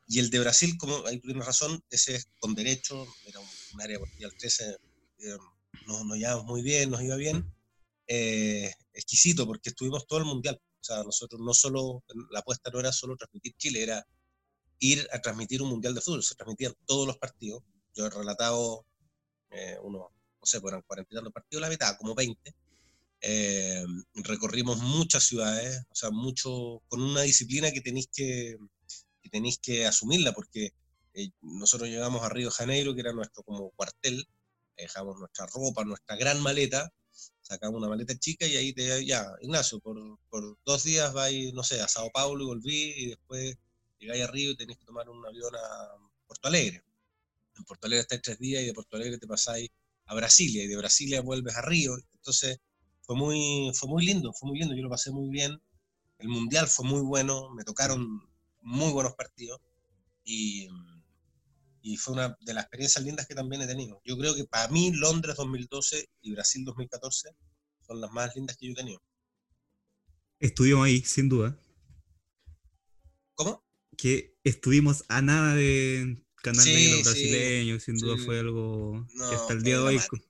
Y 0.07 0.21
el 0.21 0.31
de 0.31 0.39
Brasil, 0.39 0.77
como 0.79 1.05
ahí 1.07 1.19
tienes 1.19 1.45
razón, 1.45 1.83
ese 1.91 2.15
es 2.15 2.29
con 2.39 2.55
derecho, 2.55 3.05
era 3.27 3.41
un, 3.41 3.81
área 3.81 3.95
deportiva 3.95 4.29
al 4.29 4.37
13. 4.37 4.77
Eh, 5.19 5.37
nos, 5.87 6.05
nos 6.05 6.19
llevamos 6.19 6.45
muy 6.45 6.63
bien, 6.63 6.91
nos 6.91 7.03
iba 7.03 7.17
bien. 7.17 7.53
Eh, 8.09 8.73
exquisito, 8.93 9.47
porque 9.47 9.71
estuvimos 9.71 10.07
todo 10.07 10.21
el 10.21 10.25
mundial. 10.25 10.61
O 10.81 10.85
sea, 10.85 11.03
nosotros 11.03 11.41
no 11.41 11.53
solo, 11.55 12.05
la 12.31 12.41
apuesta 12.41 12.71
no 12.71 12.81
era 12.81 12.93
solo 12.93 13.17
transmitir 13.17 13.55
Chile, 13.57 13.83
era 13.83 14.07
ir 14.79 15.07
a 15.13 15.21
transmitir 15.21 15.63
un 15.63 15.71
mundial 15.71 15.95
de 15.95 16.01
fútbol. 16.01 16.23
Se 16.23 16.35
transmitían 16.35 16.75
todos 16.87 17.07
los 17.07 17.19
partidos. 17.19 17.63
Yo 17.95 18.07
he 18.07 18.11
relatado 18.11 18.85
eh, 19.51 19.77
unos, 19.83 20.11
no 20.41 20.47
sé, 20.47 20.61
fueron 20.61 20.83
cuarenta 20.83 21.13
y 21.13 21.17
tantos 21.17 21.33
partidos, 21.33 21.63
la 21.63 21.69
mitad, 21.69 21.97
como 21.97 22.15
20. 22.15 22.55
Eh, 23.23 23.85
recorrimos 24.15 24.79
muchas 24.79 25.25
ciudades, 25.25 25.83
o 25.91 25.95
sea, 25.95 26.11
mucho, 26.11 26.83
con 26.89 27.03
una 27.03 27.23
disciplina 27.23 27.73
que 27.73 27.81
tenéis 27.81 28.09
que, 28.15 28.57
que, 29.23 29.31
tenéis 29.31 29.59
que 29.59 29.87
asumirla, 29.87 30.33
porque 30.33 30.73
eh, 31.15 31.31
nosotros 31.41 31.89
llegamos 31.89 32.23
a 32.23 32.29
Río 32.29 32.49
de 32.49 32.55
Janeiro, 32.55 32.95
que 32.95 33.01
era 33.01 33.13
nuestro 33.13 33.43
como 33.43 33.71
cuartel, 33.71 34.29
dejamos 34.77 35.19
nuestra 35.19 35.47
ropa, 35.47 35.85
nuestra 35.85 36.17
gran 36.17 36.41
maleta, 36.41 36.93
sacamos 37.43 37.79
una 37.79 37.89
maleta 37.89 38.19
chica 38.19 38.47
y 38.47 38.57
ahí 38.57 38.73
te, 38.73 39.05
ya, 39.05 39.27
Ignacio, 39.41 39.81
por, 39.81 39.97
por 40.29 40.59
dos 40.65 40.85
días 40.85 41.13
vais, 41.13 41.53
no 41.55 41.63
sé, 41.63 41.81
a 41.81 41.89
Sao 41.89 42.11
Paulo 42.11 42.45
y 42.45 42.47
volví 42.47 42.95
y 42.97 43.07
después 43.11 43.57
llegáis 43.99 44.25
a 44.25 44.27
Río 44.27 44.51
y 44.51 44.57
tenéis 44.57 44.79
que 44.79 44.85
tomar 44.85 45.09
un 45.09 45.25
avión 45.25 45.55
a 45.55 45.97
Porto 46.27 46.49
Alegre. 46.49 46.83
En 47.57 47.65
Porto 47.65 47.87
Alegre 47.87 48.03
estáis 48.03 48.23
tres 48.23 48.39
días 48.39 48.63
y 48.63 48.67
de 48.67 48.75
Porto 48.75 48.97
Alegre 48.97 49.19
te 49.19 49.27
pasáis 49.27 49.71
a 50.07 50.15
Brasilia 50.15 50.65
y 50.65 50.69
de 50.69 50.77
Brasilia 50.77 51.21
vuelves 51.23 51.57
a 51.57 51.63
Río. 51.63 51.97
Entonces 52.15 52.59
fue 53.03 53.17
muy, 53.17 53.71
fue 53.75 53.89
muy 53.89 54.05
lindo, 54.05 54.33
fue 54.33 54.49
muy 54.49 54.59
lindo, 54.59 54.75
yo 54.75 54.83
lo 54.83 54.91
pasé 54.91 55.11
muy 55.11 55.31
bien. 55.31 55.61
El 56.19 56.29
mundial 56.29 56.67
fue 56.67 56.87
muy 56.87 57.03
bueno, 57.03 57.51
me 57.51 57.65
tocaron 57.65 58.23
muy 58.63 58.93
buenos 58.93 59.15
partidos 59.15 59.61
y 60.25 60.69
y 61.87 61.97
fue 61.97 62.15
una 62.15 62.37
de 62.41 62.53
las 62.53 62.65
experiencias 62.65 63.05
lindas 63.05 63.29
que 63.29 63.35
también 63.37 63.63
he 63.63 63.67
tenido. 63.69 64.03
Yo 64.05 64.19
creo 64.19 64.35
que 64.35 64.45
para 64.45 64.67
mí 64.73 64.91
Londres 64.93 65.37
2012 65.37 66.09
y 66.23 66.33
Brasil 66.33 66.65
2014 66.65 67.29
son 67.87 68.01
las 68.01 68.11
más 68.11 68.35
lindas 68.35 68.57
que 68.57 68.67
yo 68.67 68.73
he 68.73 68.75
tenido. 68.75 69.01
Estuvimos 70.41 70.85
ahí, 70.85 71.01
sin 71.03 71.29
duda. 71.29 71.57
¿Cómo? 73.35 73.65
Que 73.97 74.37
estuvimos 74.43 75.05
a 75.07 75.23
nada 75.23 75.55
de 75.55 76.25
Canal 76.43 76.65
sí, 76.65 76.75
Negro 76.75 77.03
brasileño, 77.05 77.79
sí, 77.79 77.85
sin 77.85 77.99
duda 77.99 78.17
sí. 78.19 78.25
fue 78.25 78.41
algo 78.41 79.07
no, 79.15 79.31
que 79.31 79.37
hasta 79.37 79.53
el 79.53 79.63
día 79.63 79.77
de 79.77 79.83
hoy, 79.83 80.01
con, 80.09 80.21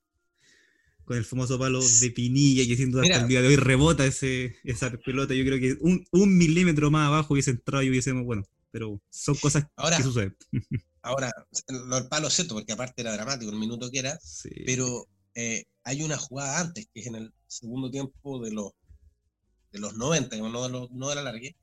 con, 1.06 1.16
el 1.16 1.24
famoso 1.24 1.58
palo 1.58 1.80
de 1.80 2.10
Pinilla, 2.10 2.66
que 2.66 2.76
sin 2.76 2.90
duda 2.90 3.00
Mira, 3.00 3.14
hasta 3.14 3.24
el 3.24 3.30
día 3.30 3.40
de 3.40 3.48
hoy 3.48 3.56
rebota 3.56 4.04
ese, 4.04 4.56
esa 4.62 4.90
pelota. 4.90 5.32
Yo 5.32 5.42
creo 5.42 5.58
que 5.58 5.78
un, 5.80 6.06
un 6.10 6.36
milímetro 6.36 6.90
más 6.90 7.06
abajo 7.06 7.32
hubiese 7.32 7.52
entrado 7.52 7.82
y 7.82 7.88
hubiésemos, 7.88 8.26
bueno, 8.26 8.46
pero 8.70 9.00
son 9.08 9.36
cosas 9.36 9.66
Ahora, 9.74 9.96
que 9.96 10.02
suceden. 10.02 10.36
Ahora, 11.06 11.32
el 11.68 12.08
palo 12.08 12.28
cierto, 12.28 12.54
porque 12.54 12.72
aparte 12.72 13.02
era 13.02 13.12
dramático 13.12 13.52
el 13.52 13.58
minuto 13.58 13.88
que 13.92 14.00
era, 14.00 14.18
sí. 14.20 14.50
pero 14.66 15.06
eh, 15.36 15.64
hay 15.84 16.02
una 16.02 16.16
jugada 16.16 16.58
antes, 16.58 16.88
que 16.92 17.00
es 17.00 17.06
en 17.06 17.14
el 17.14 17.32
segundo 17.46 17.88
tiempo 17.92 18.40
de 18.40 18.50
los, 18.50 18.72
de 19.70 19.78
los 19.78 19.94
90, 19.94 20.36
no 20.38 20.64
de, 20.64 20.68
los, 20.68 20.90
no 20.90 21.08
de 21.08 21.14
la 21.14 21.22
largue, 21.22 21.54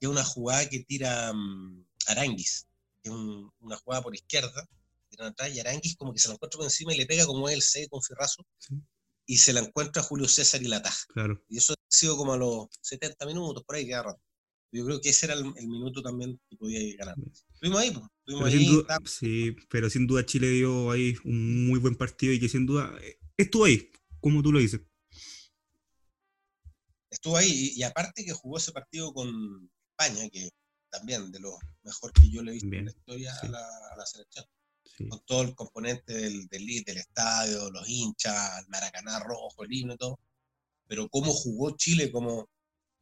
que 0.00 0.06
es 0.06 0.08
una 0.08 0.24
jugada 0.24 0.66
que 0.70 0.84
tira 0.84 1.32
um, 1.32 1.84
Aranguis, 2.06 2.66
que 3.02 3.10
es 3.10 3.14
un, 3.14 3.52
una 3.60 3.76
jugada 3.76 4.02
por 4.02 4.14
izquierda, 4.14 4.66
tiran 5.10 5.28
atrás 5.28 5.54
y 5.54 5.60
Aranguis 5.60 5.94
como 5.96 6.14
que 6.14 6.20
se 6.20 6.28
la 6.28 6.34
encuentra 6.34 6.56
por 6.56 6.64
encima 6.64 6.94
y 6.94 6.96
le 6.96 7.04
pega 7.04 7.26
como 7.26 7.50
él 7.50 7.60
C 7.60 7.86
con 7.90 8.02
Ferrazo, 8.02 8.42
sí. 8.56 8.74
y 9.26 9.36
se 9.36 9.52
la 9.52 9.60
encuentra 9.60 10.02
Julio 10.02 10.26
César 10.28 10.62
y 10.62 10.68
la 10.68 10.80
taja. 10.80 11.04
Claro. 11.12 11.42
Y 11.50 11.58
eso 11.58 11.74
ha 11.74 11.76
sido 11.88 12.16
como 12.16 12.32
a 12.32 12.38
los 12.38 12.68
70 12.80 13.26
minutos, 13.26 13.64
por 13.64 13.76
ahí 13.76 13.86
queda 13.86 14.02
rato. 14.02 14.22
Yo 14.72 14.86
creo 14.86 15.00
que 15.02 15.10
ese 15.10 15.26
era 15.26 15.34
el, 15.34 15.52
el 15.56 15.68
minuto 15.68 16.02
también 16.02 16.40
que 16.48 16.56
podía 16.56 16.96
ganar. 16.96 17.14
Estuvimos 17.52 17.80
ahí, 17.80 17.90
pues. 17.90 18.06
Estuvimos 18.20 18.50
pero 18.50 18.96
ahí. 18.96 19.06
Sí, 19.06 19.56
pero 19.68 19.90
sin 19.90 20.06
duda 20.06 20.24
Chile 20.24 20.48
dio 20.48 20.90
ahí 20.90 21.14
un 21.24 21.68
muy 21.68 21.78
buen 21.78 21.94
partido 21.94 22.32
y 22.32 22.40
que 22.40 22.48
sin 22.48 22.64
duda 22.64 22.90
eh, 23.02 23.18
estuvo 23.36 23.66
ahí, 23.66 23.90
como 24.18 24.42
tú 24.42 24.50
lo 24.50 24.60
dices. 24.60 24.80
Estuvo 27.10 27.36
ahí 27.36 27.50
y, 27.50 27.80
y 27.80 27.82
aparte 27.82 28.24
que 28.24 28.32
jugó 28.32 28.56
ese 28.56 28.72
partido 28.72 29.12
con 29.12 29.70
España, 29.90 30.26
que 30.30 30.48
también 30.90 31.30
de 31.30 31.40
lo 31.40 31.58
mejor 31.82 32.10
que 32.14 32.30
yo 32.30 32.42
le 32.42 32.52
he 32.52 32.54
visto 32.54 32.70
Bien, 32.70 32.80
en 32.80 32.86
la 32.86 32.92
historia 32.92 33.34
sí. 33.34 33.46
a, 33.48 33.50
la, 33.50 33.66
a, 33.92 33.96
la, 33.98 34.06
selección. 34.06 34.46
Sí. 34.84 35.06
Con 35.06 35.20
todo 35.26 35.42
el 35.42 35.54
componente 35.54 36.14
del, 36.14 36.46
del, 36.48 36.66
del 36.84 36.96
estadio, 36.96 37.70
los 37.70 37.86
hinchas, 37.86 38.60
el 38.60 38.68
Maracaná 38.68 39.20
rojo, 39.20 39.64
el 39.64 39.72
himno 39.72 39.94
y 39.94 39.98
todo. 39.98 40.18
Pero 40.88 41.10
cómo 41.10 41.30
jugó 41.30 41.76
Chile, 41.76 42.10
cómo 42.10 42.48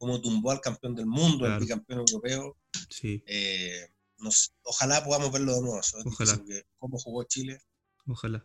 cómo 0.01 0.19
tumbó 0.19 0.49
al 0.49 0.61
campeón 0.61 0.95
del 0.95 1.05
mundo, 1.05 1.37
claro. 1.37 1.53
al 1.53 1.59
bicampeón 1.61 1.99
europeo. 1.99 2.57
Sí. 2.89 3.23
Eh, 3.27 3.87
nos, 4.17 4.51
ojalá 4.63 5.03
podamos 5.03 5.31
verlo 5.31 5.53
de 5.53 5.61
nuevo. 5.61 5.79
Ojalá. 6.05 6.43
¿Cómo 6.79 6.97
jugó 6.97 7.23
Chile? 7.25 7.59
Ojalá. 8.07 8.43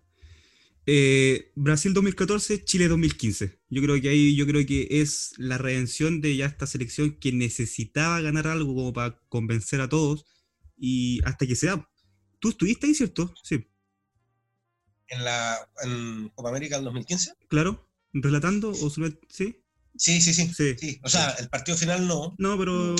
Eh, 0.85 1.53
Brasil 1.55 1.95
2014, 1.95 2.63
Chile 2.67 2.89
2015. 2.89 3.59
Yo 3.71 3.83
creo 3.83 3.99
que 3.99 4.11
ahí 4.11 4.37
yo 4.37 4.47
creo 4.47 4.67
que 4.67 4.87
es 5.01 5.33
la 5.39 5.57
redención 5.57 6.21
de 6.21 6.37
ya 6.37 6.45
esta 6.45 6.67
selección 6.67 7.19
que 7.19 7.33
necesitaba 7.33 8.21
ganar 8.21 8.49
algo 8.49 8.75
como 8.75 8.93
para 8.93 9.19
convencer 9.31 9.81
a 9.81 9.89
todos 9.89 10.27
y 10.77 11.25
hasta 11.25 11.47
que 11.47 11.57
sea. 11.57 11.89
¿Tú 12.39 12.51
estuviste 12.51 12.87
ahí, 12.87 12.95
cierto? 12.95 13.33
Sí. 13.43 13.67
¿En 15.09 15.25
la 15.25 15.57
en 15.85 16.29
Copa 16.35 16.51
América 16.51 16.77
del 16.77 16.85
2015? 16.85 17.33
Claro, 17.49 17.89
relatando 18.13 18.73
o 18.73 18.91
sí. 19.31 19.63
Sí, 19.99 20.21
sí, 20.21 20.35
sí, 20.35 20.53
sí, 20.53 20.77
sí. 20.79 21.01
O 21.03 21.09
sea, 21.09 21.31
el 21.39 21.49
partido 21.49 21.77
final 21.77 22.07
no. 22.07 22.35
No, 22.39 22.59
pero. 22.59 22.97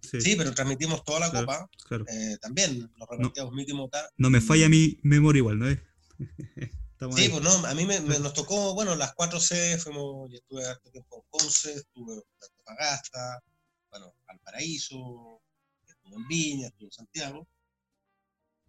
Sí. 0.00 0.20
sí. 0.20 0.36
pero 0.36 0.54
transmitimos 0.54 1.04
toda 1.04 1.20
la 1.20 1.30
claro, 1.30 1.46
copa. 1.46 1.70
Claro. 1.86 2.04
Eh, 2.08 2.36
también 2.40 2.90
nos 2.96 3.08
repartíamos 3.08 3.52
no, 3.52 3.56
mínimo 3.56 3.88
tal. 3.88 4.06
No 4.16 4.30
me 4.30 4.40
falla 4.40 4.68
mi 4.68 4.98
memoria 5.02 5.38
igual, 5.38 5.58
¿no 5.58 5.68
es? 5.68 5.78
sí, 6.18 7.22
ahí. 7.22 7.28
pues 7.28 7.42
no, 7.42 7.66
a 7.66 7.74
mí 7.74 7.84
me, 7.84 8.00
me, 8.00 8.18
nos 8.18 8.32
tocó, 8.32 8.74
bueno, 8.74 8.94
las 8.96 9.14
4C, 9.14 9.78
fuimos, 9.78 10.30
yo 10.30 10.36
estuve 10.36 10.64
harto 10.66 10.90
tiempo 10.90 11.16
en 11.16 11.22
Ponce, 11.30 11.72
estuve 11.74 12.14
en 12.14 12.22
Antofagasta, 12.40 13.42
bueno, 13.90 14.14
Valparaíso, 14.26 15.40
estuve 15.86 16.16
en 16.16 16.28
Viña, 16.28 16.68
estuve 16.68 16.86
en 16.86 16.92
Santiago. 16.92 17.48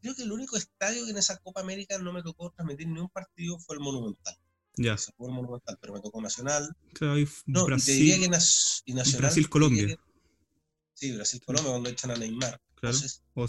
Creo 0.01 0.15
que 0.15 0.23
el 0.23 0.31
único 0.31 0.57
estadio 0.57 1.05
que 1.05 1.11
en 1.11 1.17
esa 1.17 1.37
Copa 1.37 1.61
América 1.61 1.97
no 1.97 2.13
me 2.13 2.21
tocó 2.21 2.51
transmitir 2.51 2.87
ni 2.87 2.99
un 2.99 3.09
partido 3.09 3.57
fue 3.59 3.75
el 3.75 3.81
Monumental. 3.81 4.37
Ya. 4.77 4.97
Se 4.97 5.11
el 5.17 5.31
Monumental, 5.31 5.77
pero 5.79 5.93
me 5.93 6.01
tocó 6.01 6.21
Nacional. 6.21 6.75
Claro, 6.93 7.19
y 7.19 7.27
no, 7.45 7.65
Brasil, 7.65 7.95
y 7.95 7.97
te 7.97 8.03
diría 8.03 8.19
que 8.19 8.25
y 8.85 8.93
Nacional. 8.93 9.21
Brasil-Colombia. 9.21 9.87
Que, 9.87 9.97
sí, 10.93 11.11
Brasil-Colombia, 11.13 11.71
cuando 11.71 11.89
echan 11.89 12.11
a 12.11 12.15
Neymar. 12.15 12.61
Claro, 12.75 12.97
o. 13.35 13.47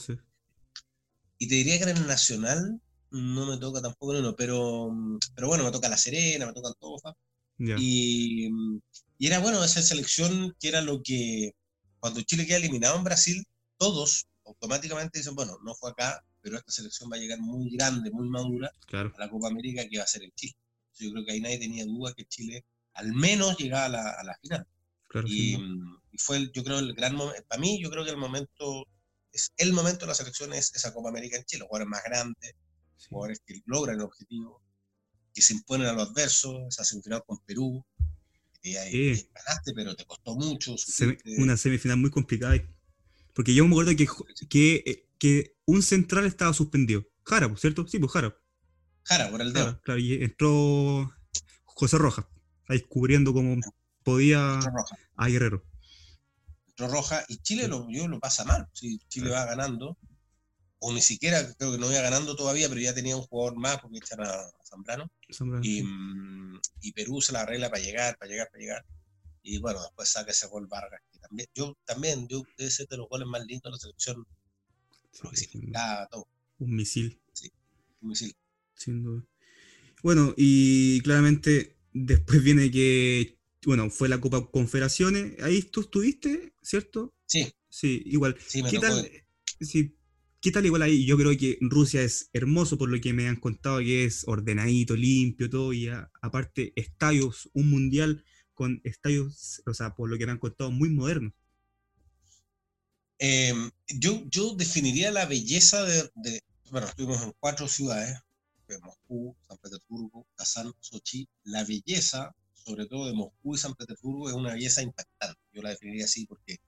Y 1.38 1.48
te 1.48 1.54
diría 1.54 1.78
que 1.78 1.90
en 1.90 1.96
el 1.96 2.06
Nacional 2.06 2.80
no 3.10 3.46
me 3.46 3.58
toca 3.58 3.82
tampoco 3.82 4.12
uno, 4.18 4.34
pero, 4.36 4.90
pero 5.34 5.48
bueno, 5.48 5.64
me 5.64 5.70
toca 5.70 5.88
La 5.88 5.96
Serena, 5.96 6.46
me 6.46 6.52
toca 6.52 6.68
Antofa. 6.68 7.14
Ya. 7.58 7.76
Y, 7.78 8.48
y 9.18 9.26
era 9.26 9.38
bueno 9.40 9.62
esa 9.64 9.82
selección 9.82 10.54
que 10.60 10.68
era 10.68 10.80
lo 10.80 11.02
que 11.02 11.52
cuando 11.98 12.22
Chile 12.22 12.46
queda 12.46 12.58
eliminado 12.58 12.96
en 12.96 13.04
Brasil, 13.04 13.44
todos 13.78 14.26
automáticamente 14.44 15.18
dicen, 15.18 15.34
bueno, 15.34 15.58
no 15.64 15.74
fue 15.74 15.90
acá, 15.90 16.24
pero 16.40 16.56
esta 16.56 16.70
selección 16.70 17.10
va 17.10 17.16
a 17.16 17.18
llegar 17.18 17.40
muy 17.40 17.70
grande, 17.70 18.10
muy 18.10 18.28
madura 18.28 18.70
a 18.92 19.18
la 19.18 19.30
Copa 19.30 19.48
América 19.48 19.86
que 19.88 19.98
va 19.98 20.04
a 20.04 20.06
ser 20.06 20.22
en 20.22 20.30
Chile. 20.32 20.54
Yo 20.98 21.12
creo 21.12 21.24
que 21.24 21.32
ahí 21.32 21.40
nadie 21.40 21.58
tenía 21.58 21.84
duda 21.84 22.14
que 22.14 22.24
Chile 22.26 22.64
al 22.96 23.12
menos 23.12 23.56
llegaba 23.58 23.86
a 23.86 24.24
la, 24.24 24.38
final. 24.40 24.66
y, 25.26 25.58
fue, 26.18 26.50
yo 26.52 26.64
creo, 26.64 26.78
el 26.78 26.94
gran 26.94 27.14
momento, 27.14 27.44
para 27.46 27.60
mí, 27.60 27.80
yo 27.82 27.90
creo 27.90 28.04
que 28.04 28.10
el 28.10 28.16
momento, 28.16 28.86
es 29.32 29.52
el 29.58 29.74
momento 29.74 30.00
de 30.00 30.06
la 30.06 30.14
selección 30.14 30.52
es 30.54 30.74
esa 30.74 30.94
Copa 30.94 31.10
América 31.10 31.36
en 31.36 31.44
Chile, 31.44 31.66
jugadores 31.68 31.90
más 31.90 32.02
grandes, 32.04 32.54
jugadores 33.10 33.42
que 33.46 33.60
logran 33.66 33.96
el 33.96 34.02
objetivo, 34.02 34.62
que 35.34 35.42
se 35.42 35.52
imponen 35.52 35.88
a 35.88 35.92
los 35.92 36.08
adversos, 36.08 36.56
esa 36.68 36.84
semifinal 36.84 37.22
con 37.26 37.38
Perú, 37.44 37.84
que 38.62 38.78
ahí 38.78 39.28
ganaste, 39.34 39.72
pero 39.74 39.94
te 39.94 40.06
costó 40.06 40.34
mucho. 40.34 40.74
una 41.36 41.58
semifinal 41.58 41.98
muy 41.98 42.10
complicada. 42.10 42.56
Porque 43.34 43.54
yo 43.54 43.66
me 43.66 43.72
acuerdo 43.72 43.94
que, 43.94 44.08
que, 44.48 44.82
eh, 44.86 45.06
que 45.18 45.54
un 45.66 45.82
central 45.82 46.24
estaba 46.24 46.54
suspendido. 46.54 47.04
Jara, 47.24 47.54
¿cierto? 47.58 47.86
Sí, 47.86 47.98
pues 47.98 48.10
Jara. 48.12 48.34
Jara, 49.06 49.30
por 49.30 49.40
el 49.40 49.52
dedo. 49.52 49.80
claro, 49.82 50.00
y 50.00 50.14
entró 50.14 51.12
José 51.64 51.96
Roja, 51.96 52.28
ahí 52.68 52.80
cubriendo 52.80 53.32
como 53.32 53.60
podía 54.02 54.58
a 55.16 55.28
Guerrero. 55.28 55.64
Entró 56.68 56.88
Roja, 56.88 57.24
y 57.28 57.38
Chile 57.38 57.68
lo, 57.68 57.88
yo 57.88 58.08
lo 58.08 58.18
pasa 58.18 58.44
mal. 58.44 58.68
Si 58.72 58.98
Chile 59.08 59.30
va 59.30 59.44
ganando, 59.44 59.96
o 60.80 60.92
ni 60.92 61.00
siquiera 61.00 61.40
creo 61.54 61.72
que 61.72 61.78
no 61.78 61.90
iba 61.90 62.00
ganando 62.00 62.34
todavía, 62.34 62.68
pero 62.68 62.80
ya 62.80 62.94
tenía 62.94 63.16
un 63.16 63.22
jugador 63.22 63.56
más 63.56 63.80
porque 63.80 63.98
echan 63.98 64.20
a 64.20 64.50
Zambrano. 64.64 65.08
Y, 65.62 65.84
mm, 65.84 66.60
y, 66.80 66.92
Perú 66.92 67.22
se 67.22 67.32
la 67.32 67.42
arregla 67.42 67.70
para 67.70 67.82
llegar, 67.82 68.18
para 68.18 68.30
llegar, 68.30 68.48
para 68.50 68.60
llegar. 68.60 68.84
Y 69.42 69.58
bueno, 69.58 69.80
después 69.82 70.08
saca 70.08 70.32
ese 70.32 70.48
gol 70.48 70.66
Vargas. 70.66 71.00
Que 71.12 71.20
también, 71.20 71.48
yo 71.54 71.78
también, 71.84 72.26
yo 72.26 72.42
ser 72.56 72.88
de 72.88 72.96
los 72.96 73.08
goles 73.08 73.28
más 73.28 73.46
lindos 73.46 73.62
de 73.62 73.70
la 73.70 73.78
selección. 73.78 74.26
todo. 76.10 76.26
Un 76.58 76.74
misil. 76.74 77.20
Sí, 77.32 77.52
un 78.00 78.08
misil. 78.08 78.36
Sin 78.76 79.02
duda. 79.02 79.24
Bueno, 80.02 80.34
y 80.36 81.00
claramente 81.00 81.76
después 81.92 82.42
viene 82.42 82.70
que, 82.70 83.38
bueno, 83.64 83.90
fue 83.90 84.08
la 84.08 84.20
Copa 84.20 84.48
Confederaciones. 84.50 85.42
Ahí 85.42 85.62
tú 85.62 85.80
estuviste, 85.80 86.54
¿cierto? 86.62 87.12
Sí. 87.26 87.52
Sí, 87.68 88.02
igual. 88.06 88.36
¿Qué 88.52 88.78
tal? 88.78 89.10
Sí, 89.60 89.96
¿Qué 90.46 90.52
tal 90.52 90.64
igual 90.64 90.82
ahí? 90.82 91.04
Yo 91.04 91.16
creo 91.16 91.36
que 91.36 91.58
Rusia 91.60 92.02
es 92.02 92.30
hermoso 92.32 92.78
por 92.78 92.88
lo 92.88 93.00
que 93.00 93.12
me 93.12 93.26
han 93.26 93.34
contado, 93.34 93.80
que 93.80 94.04
es 94.04 94.22
ordenadito, 94.28 94.94
limpio, 94.94 95.50
todo, 95.50 95.72
y 95.72 95.88
aparte 95.88 96.72
estadios, 96.76 97.50
un 97.52 97.68
mundial 97.68 98.24
con 98.54 98.80
estadios, 98.84 99.60
o 99.66 99.74
sea, 99.74 99.96
por 99.96 100.08
lo 100.08 100.16
que 100.16 100.24
me 100.24 100.30
han 100.30 100.38
contado, 100.38 100.70
muy 100.70 100.90
modernos. 100.90 101.32
Em, 103.18 103.72
yo, 103.88 104.22
yo 104.30 104.54
definiría 104.54 105.10
la 105.10 105.26
belleza 105.26 105.84
de, 105.84 106.10
de, 106.14 106.40
bueno, 106.70 106.86
estuvimos 106.86 107.22
en 107.22 107.32
cuatro 107.40 107.66
ciudades, 107.66 108.16
Moscú, 108.82 109.36
San 109.46 109.58
Petersburgo, 109.58 110.26
Kazán, 110.34 110.72
Sochi. 110.80 111.28
La 111.44 111.64
belleza, 111.64 112.34
sobre 112.54 112.86
todo 112.86 113.06
de 113.06 113.14
Moscú 113.14 113.54
y 113.54 113.58
San 113.58 113.74
Petersburgo, 113.74 114.28
es 114.28 114.34
una 114.34 114.52
belleza 114.52 114.82
impactante. 114.82 115.40
Yo 115.52 115.62
la 115.62 115.70
definiría 115.70 116.04
así 116.04 116.26
porque 116.26 116.58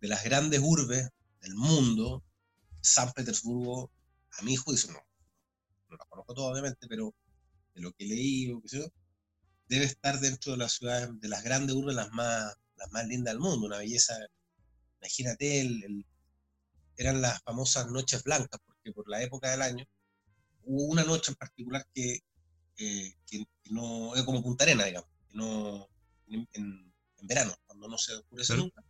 de 0.00 0.08
las 0.08 0.24
grandes 0.24 0.60
urbes 0.62 1.08
del 1.40 1.54
mundo, 1.54 2.22
San 2.80 3.12
Petersburgo, 3.12 3.90
a 4.38 4.42
mi 4.42 4.56
juicio, 4.56 4.92
no, 4.92 5.00
no 5.88 5.96
la 5.96 6.04
conozco 6.08 6.34
todo 6.34 6.46
obviamente, 6.46 6.86
pero 6.88 7.14
de 7.74 7.80
lo 7.80 7.92
que 7.92 8.04
leí 8.04 8.50
o 8.50 8.60
qué 8.60 8.68
sé 8.68 8.78
yo, 8.78 8.86
debe 9.68 9.84
estar 9.84 10.20
dentro 10.20 10.52
de 10.52 10.58
las 10.58 10.72
ciudades, 10.72 11.08
de 11.20 11.28
las 11.28 11.42
grandes 11.42 11.74
urbes, 11.74 11.94
las 11.94 12.10
más, 12.10 12.54
las 12.76 12.90
más 12.92 13.06
lindas 13.06 13.34
del 13.34 13.40
mundo, 13.40 13.66
una 13.66 13.78
belleza, 13.78 14.16
imagínate, 15.00 15.60
el, 15.60 16.06
eran 16.96 17.20
las 17.20 17.40
famosas 17.42 17.88
noches 17.88 18.22
blancas, 18.24 18.60
porque 18.64 18.92
por 18.92 19.08
la 19.08 19.22
época 19.22 19.50
del 19.50 19.62
año 19.62 19.84
hubo 20.68 20.84
una 20.84 21.02
noche 21.02 21.32
en 21.32 21.36
particular 21.36 21.86
que, 21.94 22.22
eh, 22.76 23.14
que, 23.26 23.46
no, 23.70 24.14
es 24.14 24.22
como 24.22 24.42
Punta 24.42 24.64
Arena, 24.64 24.84
digamos, 24.84 25.10
que 25.28 25.36
no, 25.36 25.88
en, 26.28 26.92
verano, 27.22 27.54
cuando 27.66 27.88
no 27.88 27.98
se 27.98 28.14
oscurece 28.14 28.56
nunca, 28.56 28.84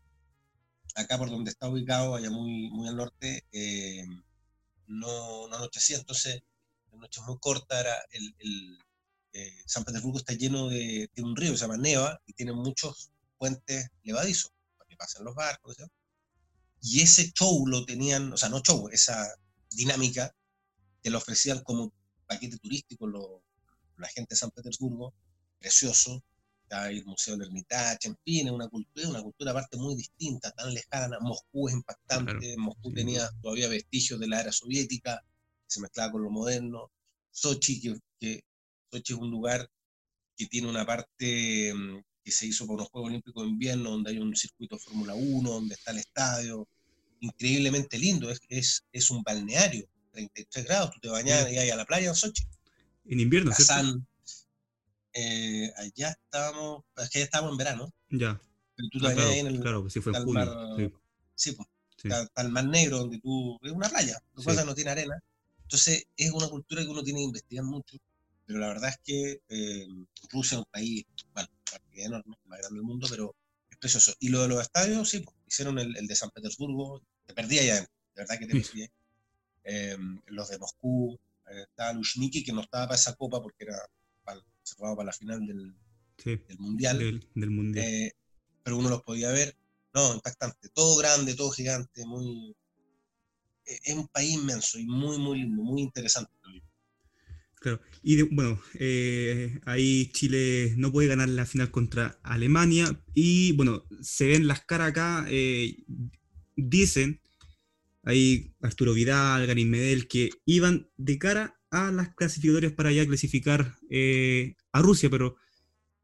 acá 0.95 1.17
por 1.17 1.31
donde 1.31 1.51
está 1.51 1.69
ubicado, 1.69 2.15
allá 2.15 2.31
muy, 2.31 2.69
muy 2.71 2.89
al 2.89 2.97
norte, 2.97 3.47
eh, 3.53 4.05
no, 4.87 5.49
no 5.49 5.57
anochecía, 5.57 5.97
entonces 5.97 6.43
la 6.91 6.99
noche 6.99 7.21
es 7.21 7.27
muy 7.27 7.39
corta, 7.39 7.81
era 7.81 7.95
el, 8.11 8.35
el 8.39 8.79
eh, 9.33 9.63
San 9.67 9.85
Petersburgo 9.85 10.19
está 10.19 10.35
lleno 10.35 10.69
de, 10.69 11.09
tiene 11.15 11.31
un 11.31 11.37
río 11.37 11.53
que 11.53 11.59
se 11.59 11.65
llama 11.65 11.77
Neva 11.77 12.21
y 12.27 12.33
tiene 12.33 12.53
muchos 12.53 13.11
puentes 13.39 13.89
levadizos 14.03 14.53
para 14.77 14.89
que 14.89 14.97
pasen 14.97 15.25
los 15.25 15.35
barcos, 15.35 15.77
y 16.81 17.01
ese 17.01 17.33
show 17.33 17.67
lo 17.67 17.85
tenían, 17.85 18.33
o 18.33 18.37
sea, 18.37 18.49
no 18.49 18.61
show, 18.61 18.89
esa 18.91 19.35
dinámica 19.71 20.35
que 21.09 21.13
lo 21.13 21.19
ofrecían 21.19 21.63
como 21.65 21.91
paquete 22.27 22.59
turístico 22.59 23.07
lo, 23.07 23.43
la 23.97 24.09
gente 24.09 24.35
de 24.35 24.37
San 24.37 24.51
Petersburgo, 24.51 25.15
precioso, 25.59 26.23
hay 26.69 26.99
el 26.99 27.07
Museo 27.07 27.35
del 27.35 27.47
Hermitage, 27.47 28.09
en 28.09 28.19
fin, 28.23 28.47
es 28.47 28.53
una 28.53 28.69
cultura, 28.69 29.09
una 29.09 29.23
cultura 29.23 29.53
aparte 29.53 29.79
muy 29.79 29.97
distinta, 29.97 30.51
tan 30.51 30.75
lejana. 30.75 31.17
Moscú 31.19 31.67
es 31.67 31.75
impactante, 31.77 32.55
Moscú 32.59 32.93
tenía 32.93 33.27
todavía 33.41 33.69
vestigios 33.69 34.21
de 34.21 34.29
la 34.29 34.43
era 34.43 34.53
soviética, 34.53 35.25
que 35.25 35.67
se 35.67 35.81
mezclaba 35.81 36.13
con 36.13 36.25
lo 36.25 36.31
moderno. 36.31 36.91
Sochi, 37.31 37.81
que, 38.21 38.45
Sochi 38.93 39.15
es 39.15 39.19
un 39.19 39.31
lugar 39.31 39.67
que 40.37 40.45
tiene 40.45 40.69
una 40.69 40.85
parte 40.85 41.73
mm, 41.73 42.03
que 42.23 42.31
se 42.31 42.47
hizo 42.49 42.67
por 42.67 42.79
los 42.79 42.91
Juegos 42.91 43.09
Olímpicos 43.09 43.45
de 43.45 43.49
Invierno, 43.49 43.93
donde 43.93 44.11
hay 44.11 44.19
un 44.19 44.37
circuito 44.37 44.77
de 44.77 44.83
Fórmula 44.83 45.15
1, 45.15 45.51
donde 45.51 45.75
está 45.75 45.93
el 45.93 46.01
estadio, 46.01 46.69
increíblemente 47.21 47.97
lindo, 47.97 48.31
es, 48.31 48.41
es, 48.51 48.85
es 48.93 49.11
un 49.11 49.23
balneario, 49.23 49.89
33 50.13 50.67
grados, 50.67 50.91
tú 50.93 51.01
te 51.01 51.09
bañas 51.09 51.51
y 51.51 51.59
hay 51.59 51.71
a 51.71 51.77
la 51.77 51.85
playa 51.85 52.09
en 52.09 52.15
Sochi. 52.15 52.45
En 53.07 53.21
invierno, 53.21 53.51
Kazán, 53.51 54.07
eh, 55.13 55.73
allá 55.77 56.11
estábamos, 56.11 56.85
es 56.97 57.11
que 57.11 57.19
ya 57.21 57.25
estábamos 57.25 57.53
en 57.53 57.59
verano. 57.59 57.93
Ya. 58.11 58.41
Pero 58.77 58.89
tú 58.91 58.99
ah, 59.07 59.13
claro, 59.13 59.31
en 59.31 59.47
el, 59.47 59.61
claro, 59.61 59.91
sí 59.91 60.01
fue 60.01 60.17
en 60.17 60.25
julio. 60.25 60.45
Mar, 60.45 60.93
sí, 61.35 61.53
pues. 61.53 61.69
Está, 62.05 62.29
el 62.43 62.51
mar 62.51 62.65
negro, 62.65 62.99
donde 62.99 63.19
tú. 63.19 63.59
Es 63.63 63.73
una 63.73 63.89
playa, 63.89 64.23
lo 64.35 64.43
que 64.43 64.65
no 64.65 64.75
tiene 64.75 64.91
arena. 64.91 65.21
Entonces, 65.63 66.07
es 66.17 66.31
una 66.31 66.49
cultura 66.49 66.83
que 66.83 66.89
uno 66.89 67.03
tiene 67.03 67.19
que 67.19 67.25
investigar 67.25 67.65
mucho. 67.65 67.97
Pero 68.47 68.61
la 68.61 68.69
verdad 68.69 68.91
es 68.91 68.99
que 69.05 69.43
eh, 69.49 69.87
Rusia 70.31 70.57
es 70.57 70.61
un 70.61 70.71
país, 70.71 71.05
bueno, 71.35 71.49
enorme, 71.93 72.37
el 72.43 72.49
más 72.49 72.59
grande 72.61 72.77
del 72.77 72.87
mundo, 72.87 73.07
pero 73.11 73.35
es 73.71 73.77
precioso. 73.79 74.15
Y 74.21 74.29
lo 74.29 74.43
de 74.43 74.49
los 74.49 74.63
estadios, 74.63 75.09
sí, 75.09 75.21
pues, 75.21 75.37
hicieron 75.47 75.79
el, 75.79 75.97
el, 75.97 76.07
de 76.07 76.17
San 76.17 76.31
Petersburgo, 76.31 77.03
te 77.27 77.35
perdí 77.35 77.59
allá, 77.59 77.81
de 77.81 77.89
verdad 78.15 78.39
que 78.39 78.47
te 78.47 78.61
perdí. 78.61 78.89
Eh, 79.65 79.97
los 80.27 80.49
de 80.49 80.59
Moscú, 80.59 81.19
eh, 81.51 81.63
estaba 81.63 81.93
Lushniki, 81.93 82.45
que 82.45 82.53
no 82.53 82.63
estaba 82.63 82.87
para 82.87 82.97
esa 82.97 83.15
copa 83.15 83.43
porque 83.43 83.65
era 83.65 83.79
cerrado 84.69 84.97
para 84.97 85.07
la 85.07 85.13
final 85.13 85.47
del, 85.47 85.75
del 86.25 86.59
Mundial. 86.59 86.99
Del, 87.35 87.51
mundial. 87.51 87.85
Eh, 87.85 88.13
pero 88.63 88.77
uno 88.77 88.91
los 88.91 89.03
podía 89.03 89.31
ver. 89.31 89.57
No, 89.95 90.15
impactante. 90.15 90.69
Todo 90.75 90.99
grande, 90.99 91.35
todo 91.35 91.51
gigante, 91.51 92.05
muy. 92.07 92.55
Eh, 93.67 93.79
es 93.85 93.95
un 93.95 94.09
país 94.09 94.35
inmenso 94.35 94.79
y 94.79 94.87
muy, 94.87 95.19
muy 95.19 95.39
lindo, 95.39 95.63
muy 95.63 95.83
interesante. 95.83 96.33
Claro, 97.61 97.81
y 98.05 98.23
bueno, 98.23 98.61
eh, 98.75 99.59
ahí 99.65 100.13
Chile 100.13 100.75
no 100.77 100.93
puede 100.93 101.09
ganar 101.09 101.29
la 101.29 101.45
final 101.45 101.73
contra 101.73 102.21
Alemania 102.23 103.03
y 103.15 103.51
bueno, 103.53 103.85
se 104.01 104.29
ven 104.29 104.47
las 104.47 104.65
caras 104.65 104.91
acá, 104.91 105.27
dicen 106.55 107.21
ahí 108.09 108.55
Arturo 108.63 108.95
Vidal, 108.95 109.47
Garín 109.47 109.69
Medel, 109.69 110.09
que 110.09 110.31
iban 110.47 110.89
de 110.97 111.19
cara 111.19 111.61
a 111.71 111.93
las 111.93 112.15
clasificatorias 112.15 112.73
para 112.73 112.91
ya 112.91 113.07
clasificar 113.07 113.77
eh, 113.91 114.57
a 114.73 114.81
Rusia, 114.81 115.11
pero 115.11 115.37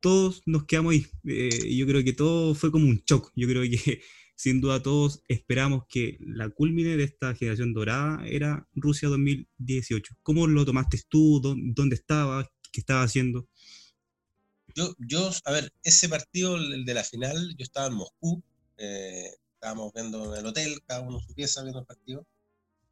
todos 0.00 0.42
nos 0.44 0.66
quedamos 0.66 0.92
ahí. 0.92 1.06
Eh, 1.24 1.74
yo 1.74 1.86
creo 1.86 2.04
que 2.04 2.12
todo 2.12 2.54
fue 2.54 2.70
como 2.70 2.86
un 2.86 3.02
shock. 3.06 3.32
Yo 3.34 3.48
creo 3.48 3.62
que 3.62 4.02
sin 4.36 4.60
duda 4.60 4.82
todos 4.82 5.22
esperamos 5.28 5.84
que 5.88 6.18
la 6.20 6.50
culmine 6.50 6.98
de 6.98 7.04
esta 7.04 7.34
generación 7.34 7.72
dorada 7.72 8.22
era 8.26 8.68
Rusia 8.74 9.08
2018. 9.08 10.16
¿Cómo 10.22 10.46
lo 10.46 10.66
tomaste 10.66 11.00
tú? 11.08 11.40
¿Dónde 11.42 11.96
estabas? 11.96 12.48
¿Qué 12.70 12.80
estabas 12.80 13.06
haciendo? 13.06 13.48
Yo, 14.74 14.94
yo, 14.98 15.30
a 15.46 15.52
ver, 15.52 15.72
ese 15.82 16.10
partido, 16.10 16.56
el 16.56 16.84
de 16.84 16.94
la 16.94 17.04
final, 17.04 17.54
yo 17.56 17.62
estaba 17.62 17.86
en 17.86 17.94
Moscú, 17.94 18.42
eh, 18.76 19.30
estábamos 19.64 19.94
viendo 19.94 20.34
en 20.34 20.40
el 20.40 20.46
hotel, 20.46 20.82
cada 20.86 21.00
uno 21.00 21.20
su 21.20 21.32
pieza 21.32 21.62
viendo 21.62 21.80
el 21.80 21.86
partido, 21.86 22.26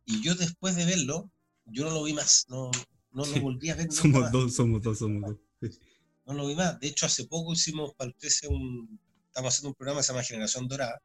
y 0.07 0.23
yo 0.23 0.35
después 0.35 0.75
de 0.75 0.87
verlo, 0.87 1.31
yo 1.66 1.85
no 1.85 1.91
lo 1.91 2.03
vi 2.03 2.14
más, 2.14 2.47
no, 2.49 2.70
no 3.11 3.27
lo 3.27 3.41
volví 3.43 3.68
a 3.68 3.75
ver. 3.75 3.89
somos 3.93 4.33
dos, 4.33 4.55
somos 4.55 4.81
dos, 4.81 4.99
somos 4.99 5.37
dos. 5.61 5.70
No 6.25 6.35
lo 6.35 6.47
vi 6.47 6.55
más. 6.55 6.79
De 6.79 6.87
hecho, 6.87 7.07
hace 7.07 7.25
poco 7.25 7.53
hicimos 7.53 7.95
para 7.95 8.09
el 8.09 8.14
13 8.14 8.47
un, 8.47 9.01
estamos 9.27 9.53
haciendo 9.53 9.70
un 9.70 9.75
programa 9.75 9.99
que 9.99 10.05
se 10.05 10.12
llama 10.12 10.23
Generación 10.23 10.68
Dorada, 10.68 11.03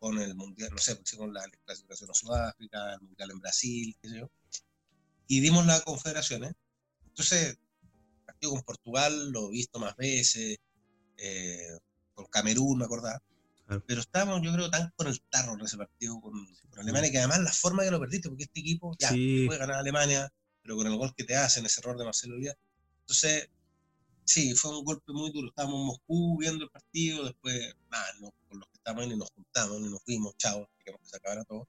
con 0.00 0.18
el 0.18 0.34
Mundial, 0.34 0.70
no 0.72 0.78
sé, 0.78 0.98
con 1.16 1.32
la 1.32 1.44
clasificación 1.64 2.10
a 2.10 2.14
Sudáfrica, 2.14 2.94
el 2.94 3.00
Mundial 3.00 3.30
en 3.30 3.38
Brasil, 3.38 3.96
qué 4.02 4.08
sé 4.08 4.18
yo, 4.18 4.30
y 5.28 5.40
dimos 5.40 5.64
las 5.66 5.82
confederaciones. 5.82 6.52
Entonces, 7.06 7.58
partido 8.26 8.50
con 8.50 8.62
Portugal 8.62 9.30
lo 9.30 9.48
he 9.48 9.52
visto 9.52 9.78
más 9.78 9.96
veces, 9.96 10.58
eh, 11.16 11.78
con 12.12 12.26
Camerún, 12.26 12.78
me 12.78 12.86
acordaba. 12.86 13.22
Pero 13.86 14.00
estábamos, 14.00 14.42
yo 14.42 14.52
creo, 14.52 14.70
tan 14.70 14.92
con 14.96 15.06
el 15.06 15.20
tarro 15.22 15.54
en 15.54 15.60
ese 15.60 15.76
partido 15.76 16.20
con, 16.20 16.32
Alemania, 16.78 17.10
que 17.10 17.18
además 17.18 17.40
la 17.40 17.52
forma 17.52 17.84
que 17.84 17.90
lo 17.90 18.00
perdiste, 18.00 18.28
porque 18.28 18.44
este 18.44 18.60
equipo 18.60 18.96
ya 18.98 19.10
puede 19.10 19.58
ganar 19.58 19.76
a 19.76 19.80
Alemania, 19.80 20.32
pero 20.62 20.76
con 20.76 20.86
el 20.86 20.96
gol 20.96 21.14
que 21.14 21.24
te 21.24 21.36
hacen, 21.36 21.66
ese 21.66 21.80
error 21.80 21.96
de 21.96 22.04
Marcelo 22.04 22.36
Díaz. 22.36 22.56
Entonces, 23.02 23.48
sí, 24.24 24.54
fue 24.54 24.76
un 24.76 24.84
golpe 24.84 25.12
muy 25.12 25.30
duro. 25.30 25.48
Estábamos 25.48 25.80
en 25.80 25.86
Moscú 25.86 26.38
viendo 26.38 26.64
el 26.64 26.70
partido, 26.70 27.24
después, 27.24 27.74
nada, 27.90 28.06
con 28.48 28.58
los 28.58 28.68
que 28.68 28.78
estábamos 28.78 29.04
ahí 29.04 29.16
nos 29.16 29.30
juntamos, 29.30 29.80
ni 29.80 29.88
nos 29.90 30.04
vimos, 30.04 30.36
chao, 30.38 30.68
queremos 30.78 31.02
que 31.02 31.08
se 31.08 31.16
acabara 31.16 31.44
todo. 31.44 31.68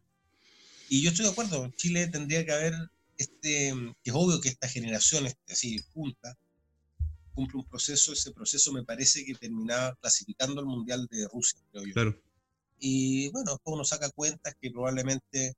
Y 0.89 1.02
yo 1.02 1.12
estoy 1.12 1.26
de 1.26 1.32
acuerdo, 1.32 1.70
Chile 1.76 2.08
tendría 2.08 2.45
que 2.45 2.52
haber, 2.52 2.74
este, 3.18 3.74
que 4.04 4.10
es 4.10 4.16
obvio 4.16 4.41
que 4.41 4.49
esta 4.49 4.68
generación, 4.68 5.26
este, 5.26 5.54
así, 5.54 5.80
junta, 5.93 6.38
cumple 7.34 7.60
un 7.60 7.66
proceso, 7.66 8.14
ese 8.14 8.32
proceso 8.32 8.72
me 8.72 8.84
parece 8.84 9.26
que 9.26 9.36
terminaba 9.36 9.96
clasificando 9.96 10.62
al 10.62 10.68
Mundial 10.68 11.08
de 11.10 11.28
Rusia, 11.28 11.60
creo 11.72 11.86
yo. 11.86 11.94
Claro. 11.94 12.22
Y 12.80 13.30
bueno, 13.30 13.52
después 13.52 13.76
uno 13.76 13.86
saca 13.86 14.10
cuentas 14.10 14.56
que 14.60 14.72
probablemente 14.72 15.56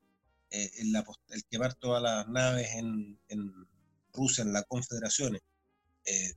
eh, 0.50 0.72
el, 0.80 0.96
el, 1.30 1.44
quemar 1.46 1.74
todas 1.74 2.04
las 2.04 2.28
naves 2.28 2.70
en, 2.76 3.18
en 3.30 3.68
Rusia, 4.14 4.44
en 4.44 4.54
las 4.54 4.66
confederaciones, 4.68 5.42
eh, 6.06 6.34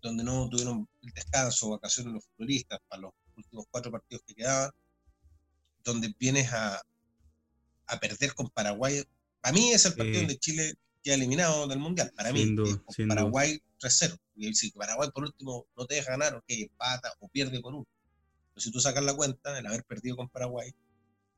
donde 0.00 0.24
no 0.24 0.48
tuvieron 0.48 0.88
descanso 1.02 1.70
vacaciones 1.70 2.14
los 2.14 2.24
futbolistas 2.24 2.80
para 2.88 3.02
los 3.02 3.12
últimos 3.36 3.66
cuatro 3.70 3.92
partidos 3.92 4.22
que 4.26 4.34
quedaban, 4.34 4.70
donde 5.84 6.14
vienes 6.18 6.52
a, 6.52 6.80
a 7.86 8.00
perder 8.00 8.34
con 8.34 8.48
Paraguay. 8.48 9.04
Para 9.40 9.54
mí 9.54 9.70
es 9.72 9.84
el 9.84 9.94
partido 9.94 10.20
donde 10.20 10.38
Chile 10.38 10.74
queda 11.02 11.14
eliminado 11.14 11.66
del 11.66 11.78
Mundial. 11.78 12.12
Para 12.14 12.32
mí, 12.32 12.54
con 12.56 13.08
Paraguay 13.08 13.60
3-0. 13.80 14.18
Y 14.36 14.54
si 14.54 14.70
Paraguay 14.70 15.10
por 15.12 15.24
último 15.24 15.66
no 15.76 15.86
te 15.86 15.96
deja 15.96 16.12
ganar, 16.12 16.34
ok, 16.34 16.44
empata 16.48 17.12
o 17.20 17.28
pierde 17.28 17.60
por 17.60 17.74
uno. 17.74 17.86
Pero 18.54 18.60
si 18.62 18.70
tú 18.70 18.80
sacas 18.80 19.04
la 19.04 19.14
cuenta, 19.14 19.58
el 19.58 19.66
haber 19.66 19.84
perdido 19.84 20.16
con 20.16 20.28
Paraguay, 20.28 20.72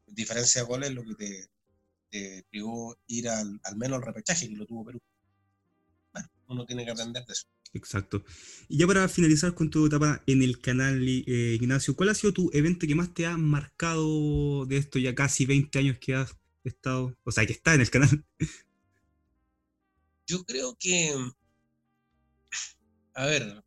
diferencia 0.07 0.63
de 0.63 0.67
goles 0.67 0.91
es 0.91 0.95
lo 0.95 1.05
que 1.05 1.15
te, 1.15 1.49
te 2.11 2.45
privó 2.51 2.97
ir 3.07 3.29
al, 3.29 3.61
al 3.65 3.77
menos 3.77 3.97
al 3.99 4.07
repechaje 4.07 4.49
que 4.49 4.57
lo 4.57 4.67
tuvo 4.67 4.85
Perú. 4.85 5.01
Bueno, 6.13 6.29
uno 6.49 6.67
tiene 6.67 6.85
que 6.85 6.91
aprender 6.91 7.25
de 7.25 7.33
eso. 7.33 7.47
Exacto. 7.75 8.23
Y 8.69 8.79
ya 8.79 8.87
para 8.87 9.09
finalizar 9.09 9.55
con 9.55 9.71
tu 9.71 9.87
etapa 9.87 10.23
en 10.27 10.43
el 10.43 10.61
canal, 10.61 11.03
eh, 11.09 11.55
Ignacio, 11.55 11.97
¿cuál 11.97 12.11
ha 12.11 12.15
sido 12.15 12.33
tu 12.33 12.51
evento 12.53 12.87
que 12.87 12.95
más 12.95 13.15
te 13.15 13.27
ha 13.27 13.37
marcado 13.37 14.67
de 14.67 14.77
esto 14.77 14.99
ya 14.99 15.15
casi 15.15 15.47
20 15.47 15.79
años 15.79 15.99
que 15.99 16.15
has 16.15 16.37
estado, 16.65 17.17
o 17.25 17.33
sea, 17.33 17.47
que 17.47 17.53
está 17.53 17.75
en 17.75 17.81
el 17.81 17.91
canal? 17.91 18.25
Yo 20.27 20.45
creo 20.45 20.77
que, 20.79 21.15
a 23.15 23.27
ver, 23.27 23.65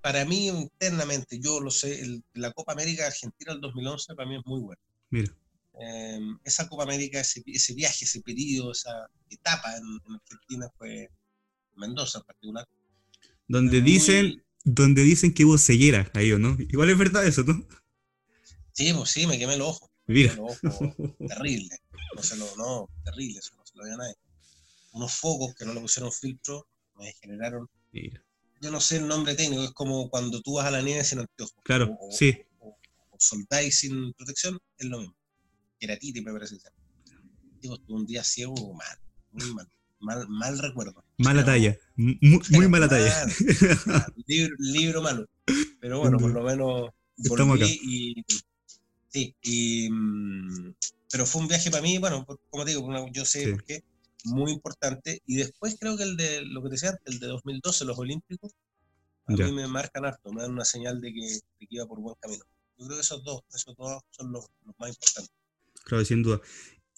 para 0.00 0.24
mí 0.24 0.48
internamente, 0.48 1.40
yo 1.40 1.60
lo 1.60 1.70
sé, 1.70 2.22
la 2.34 2.52
Copa 2.52 2.72
América 2.72 3.06
Argentina 3.06 3.52
del 3.52 3.60
2011 3.60 4.14
para 4.14 4.28
mí 4.28 4.36
es 4.36 4.46
muy 4.46 4.60
buena. 4.60 4.82
Mira. 5.10 5.34
Em, 5.80 6.38
esa 6.44 6.68
Copa 6.68 6.82
América, 6.82 7.20
ese, 7.20 7.74
viaje, 7.74 8.04
ese 8.04 8.20
periodo, 8.20 8.72
esa 8.72 9.08
etapa 9.30 9.76
en, 9.76 9.84
en 10.08 10.14
Argentina 10.14 10.68
fue 10.76 11.08
Mendoza 11.76 12.18
en 12.18 12.24
particular 12.24 12.68
donde 13.48 13.80
dicen, 13.80 14.44
donde 14.64 15.02
dicen 15.02 15.32
que 15.32 15.44
hubo 15.44 15.58
ceguera 15.58 16.10
ahí, 16.14 16.30
¿o 16.32 16.38
no? 16.38 16.56
Igual 16.60 16.90
es 16.90 16.98
verdad 16.98 17.26
eso, 17.26 17.42
¿no? 17.42 17.66
Sí, 18.72 18.92
pues 18.92 19.10
sí, 19.10 19.26
me 19.26 19.38
quemé 19.38 19.54
el 19.54 19.62
ojo. 19.62 19.90
Mira. 20.06 20.36
terrible. 21.28 21.76
No 22.14 22.22
se 22.22 22.36
lo, 22.36 22.46
no, 22.56 22.88
terrible, 23.04 23.40
eso 23.40 23.56
no 23.56 23.66
se 23.66 23.76
lo 23.76 23.84
a 23.84 23.96
nadie. 23.96 24.14
Unos 24.92 25.12
focos 25.14 25.54
que 25.54 25.64
no 25.64 25.74
le 25.74 25.80
pusieron 25.80 26.12
filtro, 26.12 26.66
me 26.96 27.12
generaron. 27.20 27.68
Mira. 27.92 28.24
Yo 28.60 28.70
no 28.70 28.80
sé 28.80 28.96
el 28.96 29.06
nombre 29.06 29.34
técnico, 29.34 29.62
es 29.62 29.72
como 29.72 30.10
cuando 30.10 30.40
tú 30.42 30.54
vas 30.54 30.66
a 30.66 30.70
la 30.70 30.82
nieve 30.82 31.04
sin 31.04 31.20
anteojos. 31.20 31.56
Claro, 31.62 31.96
sí. 32.10 32.36
O, 32.58 32.76
soldáis 33.18 33.78
sin 33.78 34.12
protección, 34.14 34.58
es 34.78 34.86
lo 34.86 34.98
mismo. 34.98 35.16
Queratitis, 35.78 36.22
me 36.22 36.32
parece. 36.32 36.56
Digo, 37.60 37.78
un 37.88 38.06
día 38.06 38.24
ciego 38.24 38.74
mal, 38.74 38.98
muy 39.32 39.54
mal 39.54 39.68
mal, 40.00 40.28
mal 40.28 40.58
recuerdo. 40.58 41.04
Mala 41.18 41.44
talla, 41.44 41.76
muy, 41.96 42.68
mala 42.68 42.88
talla. 42.88 43.26
libro, 44.58 45.02
malo. 45.02 45.26
Pero 45.80 46.00
bueno, 46.00 46.18
por 46.18 46.32
lo 46.32 46.42
menos 46.42 46.90
volví 47.16 47.80
y 47.82 48.24
sí, 49.08 49.34
y, 49.42 49.90
mm, 49.90 50.74
pero 51.10 51.26
fue 51.26 51.42
un 51.42 51.48
viaje 51.48 51.70
para 51.70 51.82
mí, 51.82 51.98
bueno, 51.98 52.26
como 52.50 52.64
te 52.64 52.70
digo, 52.70 53.08
yo 53.12 53.24
sé 53.24 53.48
por 53.48 53.64
qué, 53.64 53.82
muy 54.28 54.52
importante. 54.52 55.22
Y 55.26 55.36
después 55.36 55.76
creo 55.78 55.96
que 55.96 56.04
el 56.04 56.16
de, 56.16 56.42
lo 56.42 56.62
que 56.62 56.68
te 56.68 56.74
decía 56.74 56.98
el 57.04 57.18
de 57.18 57.26
2012, 57.26 57.84
los 57.84 57.98
Olímpicos, 57.98 58.52
a 59.26 59.32
mí 59.32 59.52
me 59.52 59.66
marcan 59.66 60.06
harto, 60.06 60.32
me 60.32 60.42
dan 60.42 60.52
una 60.52 60.64
señal 60.64 61.00
de 61.00 61.12
que, 61.12 61.20
de 61.20 61.66
que, 61.66 61.76
iba 61.76 61.86
por 61.86 62.00
buen 62.00 62.16
camino. 62.20 62.44
Yo 62.78 62.86
creo 62.86 62.96
que 62.96 63.02
esos 63.02 63.22
dos, 63.24 63.42
esos 63.54 63.76
dos 63.76 64.02
son 64.10 64.32
los, 64.32 64.46
los 64.64 64.74
más 64.78 64.90
importantes. 64.90 65.34
Claro, 65.84 66.04
sin 66.04 66.22
duda. 66.22 66.40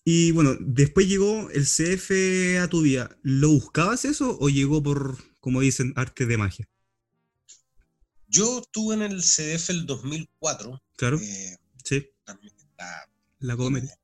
Y 0.04 0.32
bueno, 0.32 0.56
después 0.60 1.08
llegó 1.08 1.50
el 1.50 1.64
CF 1.64 2.62
a 2.62 2.68
tu 2.68 2.82
vida. 2.82 3.18
¿Lo 3.22 3.50
buscabas 3.50 4.04
eso 4.04 4.38
o 4.40 4.48
llegó 4.48 4.82
por, 4.82 5.18
como 5.40 5.60
dicen, 5.60 5.92
arte 5.96 6.26
de 6.26 6.38
magia? 6.38 6.68
Yo 8.28 8.60
estuve 8.60 8.94
en 8.94 9.02
el 9.02 9.22
CDF 9.22 9.70
el 9.70 9.86
2004. 9.86 10.82
Claro. 10.96 11.18
Eh, 11.18 11.56
sí. 11.84 12.08
La, 13.40 13.56
Copa 13.56 13.68
América. 13.68 13.94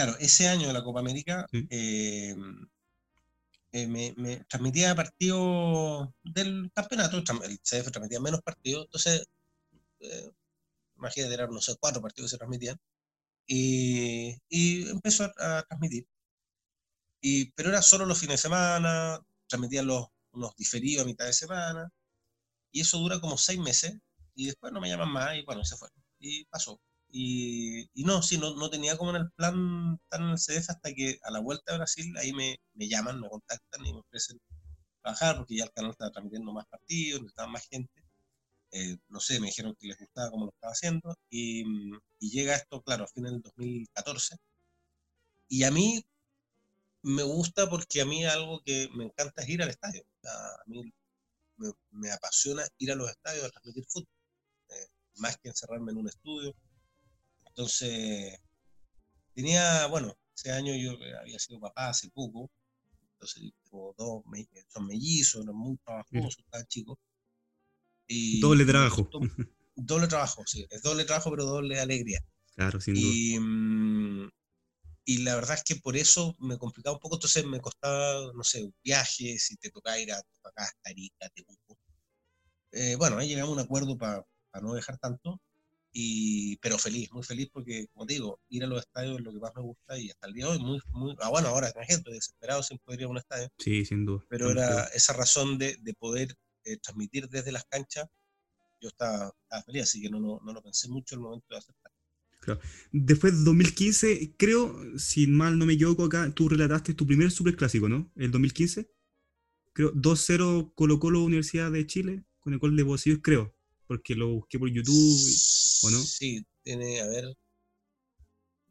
Claro, 0.00 0.16
ese 0.18 0.48
año 0.48 0.66
de 0.66 0.72
la 0.72 0.82
Copa 0.82 1.00
América 1.00 1.46
eh, 1.52 2.34
eh, 3.70 3.86
me, 3.86 4.44
transmitía 4.48 4.94
partidos 4.94 6.08
del 6.24 6.70
campeonato. 6.74 7.18
El 7.18 7.58
CDF 7.58 7.90
transmitía 7.90 8.18
menos 8.18 8.40
partidos. 8.40 8.86
Entonces, 8.86 9.26
imagínate, 10.96 11.34
eran, 11.34 11.50
no 11.50 11.60
sé, 11.60 11.76
cuatro 11.78 12.00
partidos 12.00 12.30
que 12.30 12.34
se 12.34 12.38
transmitían. 12.38 12.80
Y, 13.46 14.88
empezó 14.88 15.24
a, 15.36 15.64
transmitir. 15.68 16.06
Y, 17.20 17.50
pero 17.52 17.68
era 17.68 17.82
solo 17.82 18.06
los 18.06 18.18
fines 18.18 18.36
de 18.42 18.48
semana, 18.48 19.20
transmitían 19.48 19.86
los, 19.86 20.06
unos 20.32 20.56
diferidos 20.56 21.04
a 21.04 21.06
mitad 21.06 21.26
de 21.26 21.34
semana, 21.34 21.92
y 22.72 22.80
eso 22.80 22.96
dura 22.96 23.20
como 23.20 23.36
seis 23.36 23.60
meses, 23.60 23.98
y 24.34 24.46
después 24.46 24.72
no 24.72 24.80
me 24.80 24.88
llaman 24.88 25.10
más, 25.12 25.36
y 25.36 25.42
bueno, 25.42 25.62
se 25.62 25.76
fue. 25.76 25.90
Y 26.20 26.46
pasó. 26.46 26.80
Y, 27.12 27.90
y 27.94 28.04
no, 28.04 28.22
sí, 28.22 28.38
no, 28.38 28.54
no, 28.56 28.70
tenía 28.70 28.96
como 28.96 29.10
en 29.10 29.16
el 29.16 29.30
plan 29.32 29.98
tan 30.08 30.22
en 30.22 30.30
el 30.30 30.38
CDF 30.38 30.70
hasta 30.70 30.92
que 30.94 31.18
a 31.22 31.30
la 31.30 31.40
vuelta 31.40 31.72
a 31.74 31.78
Brasil, 31.78 32.16
ahí 32.18 32.32
me, 32.32 32.58
me 32.74 32.88
llaman, 32.88 33.20
me 33.20 33.28
contactan 33.28 33.84
y 33.84 33.92
me 33.92 34.00
ofrecen 34.00 34.38
trabajar, 35.02 35.36
porque 35.38 35.56
ya 35.56 35.64
el 35.64 35.72
canal 35.72 35.92
estaba 35.92 36.10
transmitiendo 36.12 36.52
más 36.52 36.66
partidos, 36.66 37.22
necesitaba 37.22 37.48
más 37.48 37.66
gente. 37.68 38.04
Eh, 38.72 38.98
no 39.08 39.20
sé, 39.20 39.40
me 39.40 39.46
dijeron 39.48 39.74
que 39.78 39.88
les 39.88 39.98
gustaba 39.98 40.30
cómo 40.30 40.46
lo 40.46 40.52
estaba 40.52 40.72
haciendo, 40.72 41.16
y, 41.30 41.64
llega 42.20 42.54
esto, 42.54 42.82
claro, 42.82 43.04
a 43.04 43.08
fines 43.08 43.32
del 43.32 43.42
2014. 43.42 44.36
Y 45.48 45.64
a 45.64 45.70
mí 45.70 46.04
me 47.02 47.22
gusta 47.22 47.68
porque 47.68 48.00
a 48.02 48.04
mí 48.04 48.24
algo 48.24 48.60
que 48.64 48.88
me 48.94 49.04
encanta 49.04 49.42
es 49.42 49.48
ir 49.48 49.62
al 49.62 49.70
estadio. 49.70 50.04
a 50.24 50.62
mí 50.66 50.92
me, 51.90 52.10
apasiona 52.12 52.64
ir 52.78 52.92
a 52.92 52.94
los 52.94 53.10
estadios 53.10 53.44
a 53.46 53.50
transmitir 53.50 53.84
fútbol, 53.88 54.08
eh, 54.68 54.86
más 55.16 55.36
que 55.38 55.48
encerrarme 55.48 55.92
en 55.92 55.98
un 55.98 56.08
estudio. 56.08 56.54
Entonces, 57.50 58.38
tenía, 59.34 59.86
bueno, 59.86 60.16
ese 60.34 60.52
año 60.52 60.74
yo 60.74 60.92
había 61.20 61.38
sido 61.38 61.60
papá 61.60 61.90
hace 61.90 62.10
poco, 62.10 62.50
entonces 63.12 63.52
tengo 63.64 63.94
dos, 63.98 64.22
son 64.68 64.86
mellizos, 64.86 65.42
eran 65.42 65.56
muy 65.56 65.76
trabajosos, 65.78 66.38
estaban 66.38 66.66
chicos 66.66 66.98
doble 68.40 68.64
trabajo. 68.64 69.10
doble 69.74 70.08
trabajo, 70.08 70.42
sí. 70.46 70.66
Es 70.70 70.82
doble 70.82 71.04
trabajo, 71.04 71.30
pero 71.30 71.44
doble 71.44 71.80
alegría. 71.80 72.20
Claro, 72.54 72.80
sin 72.80 72.96
y, 72.96 73.34
duda. 73.36 73.46
Mm, 73.46 74.30
y 75.04 75.18
la 75.18 75.34
verdad 75.36 75.56
es 75.56 75.64
que 75.64 75.76
por 75.76 75.96
eso 75.96 76.34
me 76.38 76.58
complicaba 76.58 76.96
un 76.96 77.00
poco. 77.00 77.16
Entonces 77.16 77.44
me 77.46 77.60
costaba, 77.60 78.32
no 78.34 78.44
sé, 78.44 78.70
viajes, 78.82 79.44
si 79.44 79.56
te 79.56 79.70
tocaba 79.70 79.98
ir 79.98 80.12
a 80.12 80.18
acá, 80.18 80.70
Arica, 80.84 81.28
Temuco. 81.34 81.78
Eh, 82.72 82.96
bueno, 82.96 83.18
ahí 83.18 83.28
llegamos 83.28 83.50
a 83.50 83.60
un 83.60 83.60
acuerdo 83.60 83.96
para 83.96 84.24
no 84.62 84.74
dejar 84.74 84.98
tanto. 84.98 85.40
Y, 85.92 86.56
pero 86.58 86.78
feliz, 86.78 87.10
muy 87.12 87.24
feliz 87.24 87.48
porque, 87.52 87.88
como 87.92 88.06
digo, 88.06 88.40
ir 88.48 88.62
a 88.62 88.68
los 88.68 88.80
estadios 88.80 89.18
es 89.18 89.24
lo 89.24 89.32
que 89.32 89.40
más 89.40 89.52
me 89.56 89.62
gusta 89.62 89.98
y 89.98 90.10
hasta 90.10 90.28
el 90.28 90.34
día 90.34 90.44
de 90.44 90.52
hoy, 90.52 90.58
muy, 90.60 90.80
muy, 90.92 91.16
ah, 91.20 91.30
bueno, 91.30 91.48
ahora 91.48 91.70
imagínate, 91.74 92.02
estoy 92.02 92.14
desesperado 92.14 92.62
sin 92.62 92.78
poder 92.78 93.00
ir 93.00 93.06
a 93.06 93.08
un 93.08 93.18
estadio. 93.18 93.48
Sí, 93.58 93.84
sin 93.84 94.06
duda. 94.06 94.24
Pero 94.28 94.50
era 94.52 94.84
esa 94.94 95.14
razón 95.14 95.58
de, 95.58 95.76
de 95.80 95.94
poder 95.94 96.36
eh, 96.64 96.76
transmitir 96.76 97.28
desde 97.28 97.52
las 97.52 97.64
canchas, 97.64 98.06
yo 98.80 98.88
estaba, 98.88 99.32
feliz, 99.66 99.82
así 99.82 100.00
que 100.00 100.10
no, 100.10 100.20
no, 100.20 100.52
lo 100.52 100.62
pensé 100.62 100.88
mucho 100.88 101.14
el 101.14 101.20
momento 101.20 101.46
de 101.50 101.58
aceptar. 101.58 101.92
Claro. 102.40 102.60
Después 102.92 103.38
de 103.38 103.44
2015, 103.44 104.34
creo, 104.38 104.74
si 104.98 105.26
mal 105.26 105.58
no 105.58 105.66
me 105.66 105.74
equivoco 105.74 106.04
acá, 106.04 106.32
tú 106.34 106.48
relataste 106.48 106.94
tu 106.94 107.06
primer 107.06 107.30
superclásico, 107.30 107.88
¿no? 107.88 108.10
El 108.16 108.30
2015. 108.30 108.90
Creo, 109.72 109.92
2-0 109.92 110.72
Colo 110.74 110.98
Colo 110.98 111.22
Universidad 111.22 111.70
de 111.70 111.86
Chile, 111.86 112.24
con 112.40 112.54
el 112.54 112.58
gol 112.58 112.76
de 112.76 112.82
Bosillos, 112.82 113.20
creo, 113.22 113.54
porque 113.90 114.14
lo 114.14 114.28
busqué 114.28 114.56
por 114.56 114.70
YouTube, 114.70 115.18
¿o 115.82 115.90
no? 115.90 116.00
Sí, 116.00 116.46
tiene, 116.62 117.00
a 117.00 117.08
ver, 117.08 117.36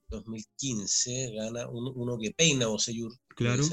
2015, 0.07 1.33
gana 1.35 1.67
uno, 1.67 2.17
que 2.17 2.31
peina 2.31 2.67
Bosellur. 2.67 3.11
Claro, 3.35 3.65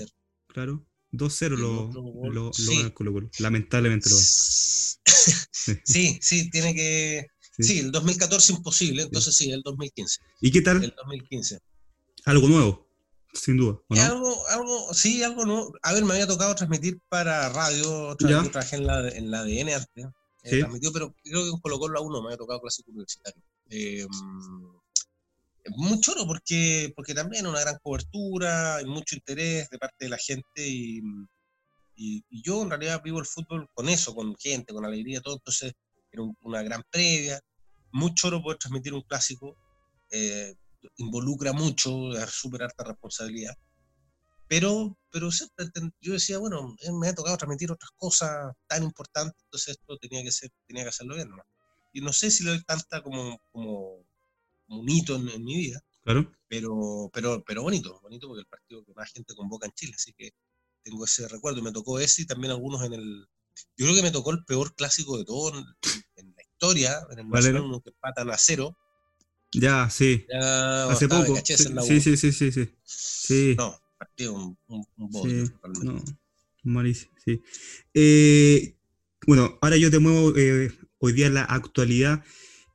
claro. 0.49 0.85
2-0 1.13 1.51
lo, 1.51 1.93
lo, 2.33 2.51
Colo 2.93 3.13
Colo. 3.13 3.31
Lamentablemente 3.39 4.11
lo 4.11 4.19
es. 4.19 5.01
sí, 5.85 6.19
sí, 6.21 6.51
tiene 6.51 6.75
que. 6.75 7.29
Sí. 7.61 7.79
el 7.79 7.93
2014 7.93 8.55
imposible, 8.55 9.03
entonces 9.05 9.37
sí, 9.37 9.53
el 9.53 9.63
2015. 9.63 10.21
¿Y 10.41 10.51
qué 10.51 10.63
tal? 10.63 10.83
El 10.83 10.93
2015. 10.97 11.61
Algo 12.25 12.49
nuevo, 12.49 12.89
sin 13.33 13.57
duda. 13.57 13.81
Algo, 13.91 14.49
algo, 14.49 14.93
sí, 14.93 15.23
algo 15.23 15.45
nuevo. 15.47 15.73
A 15.83 15.93
ver, 15.93 16.05
me 16.05 16.15
había 16.15 16.27
tocado 16.27 16.57
transmitir 16.57 16.99
para 17.09 17.49
radio, 17.51 18.17
yo 18.19 18.51
trabajé 18.51 18.75
en 18.75 18.87
la, 18.89 19.09
en 19.11 19.31
la 19.31 19.45
DN 19.45 19.73
antes. 19.73 20.07
Eh, 20.49 20.65
pero 20.93 21.13
creo 21.25 21.43
que 21.43 21.51
en 21.51 21.61
Colo 21.61 21.79
Colo 21.79 21.95
la 21.95 22.01
1 22.01 22.21
me 22.21 22.27
había 22.29 22.37
tocado 22.37 22.61
clásico 22.61 22.91
universitario. 22.91 23.43
Eh, 23.71 24.07
muy 25.75 26.01
choro 26.01 26.25
porque, 26.27 26.93
porque 26.95 27.15
también 27.15 27.47
una 27.47 27.61
gran 27.61 27.79
cobertura, 27.83 28.77
hay 28.77 28.85
mucho 28.85 29.17
interés 29.17 29.69
de 29.71 29.79
parte 29.79 30.05
de 30.05 30.09
la 30.09 30.19
gente 30.19 30.67
y, 30.67 31.03
y, 31.97 32.23
yo 32.31 32.63
en 32.63 32.71
realidad 32.71 33.03
vivo 33.03 33.19
el 33.19 33.27
fútbol 33.27 33.69
con 33.75 33.89
eso, 33.89 34.15
con 34.15 34.37
gente, 34.37 34.73
con 34.73 34.85
alegría, 34.85 35.21
todo, 35.21 35.35
entonces 35.35 35.73
era 36.13 36.23
una 36.43 36.63
gran 36.63 36.83
previa, 36.91 37.41
muy 37.91 38.15
choro 38.15 38.43
poder 38.43 38.59
transmitir 38.59 38.95
un 38.95 39.03
clásico, 39.03 39.57
eh, 40.11 40.55
involucra 40.99 41.53
mucho, 41.53 42.17
es 42.17 42.31
súper 42.31 42.63
alta 42.63 42.85
responsabilidad, 42.85 43.57
pero, 44.49 44.97
pero 45.11 45.29
yo 46.01 46.13
decía, 46.13 46.39
bueno, 46.39 46.77
eh, 46.81 46.93
me 46.93 47.09
ha 47.09 47.15
tocado 47.15 47.37
transmitir 47.37 47.71
otras 47.71 47.91
cosas 47.97 48.55
tan 48.67 48.83
importantes, 48.83 49.43
entonces 49.45 49.77
esto 49.79 49.99
tenía 49.99 50.23
que, 50.23 50.31
ser, 50.31 50.51
tenía 50.67 50.85
que 50.85 50.91
hacerlo 50.91 51.15
bien, 51.17 51.31
¿no? 51.31 51.43
Y 51.93 52.01
no 52.01 52.13
sé 52.13 52.31
si 52.31 52.45
doy 52.45 52.63
tanta 52.63 53.03
como, 53.03 53.41
como 53.51 54.07
un 54.69 54.89
hito 54.89 55.17
en, 55.17 55.45
mi 55.45 55.57
vida. 55.57 55.81
Claro. 56.05 56.31
Pero, 56.49 57.11
pero, 57.13 57.43
pero 57.45 57.63
bonito, 57.63 57.99
bonito 58.03 58.29
porque 58.29 58.41
el 58.41 58.47
partido 58.47 58.85
que 58.85 58.93
más 58.95 59.11
gente 59.13 59.35
convoca 59.35 59.67
en 59.67 59.73
Chile, 59.73 59.95
así 59.97 60.13
que 60.13 60.31
tengo 60.85 61.05
ese 61.05 61.27
recuerdo. 61.27 61.63
Me 61.63 61.73
tocó 61.73 61.99
ese 61.99 62.23
y 62.23 62.27
también 62.27 62.53
algunos 62.53 62.85
en 62.85 62.93
el. 62.93 63.27
Yo 63.77 63.87
creo 63.87 63.95
que 63.95 64.03
me 64.03 64.11
tocó 64.11 64.31
el 64.31 64.45
peor 64.45 64.75
clásico 64.75 65.19
de 65.19 65.25
todo 65.25 65.59
en, 65.59 65.65
la 66.35 66.43
historia, 66.43 67.01
en 67.11 67.19
el 67.19 67.29
Nacional, 67.29 67.81
que 67.83 67.91
empatan 67.91 68.31
a 68.31 68.37
cero. 68.39 68.77
Ya, 69.53 69.89
sí. 69.89 70.27
Hace 70.31 71.09
poco. 71.09 71.35
Sí, 71.45 72.01
sí, 72.01 72.17
sí, 72.17 72.33
sí, 72.33 72.53
sí, 72.53 72.75
sí. 72.85 73.55
No, 73.57 73.81
partido 73.99 74.35
un, 74.35 74.57
un, 74.69 74.87
un 74.97 75.55
no, 75.83 76.05
malísimo, 76.65 77.13
sí. 77.25 77.43
Eh, 77.95 78.77
bueno, 79.27 79.59
ahora 79.61 79.77
yo 79.77 79.91
te 79.91 79.99
muevo 79.99 80.37
eh, 80.37 80.71
hoy 80.99 81.13
día 81.13 81.31
la 81.31 81.45
actualidad. 81.45 82.25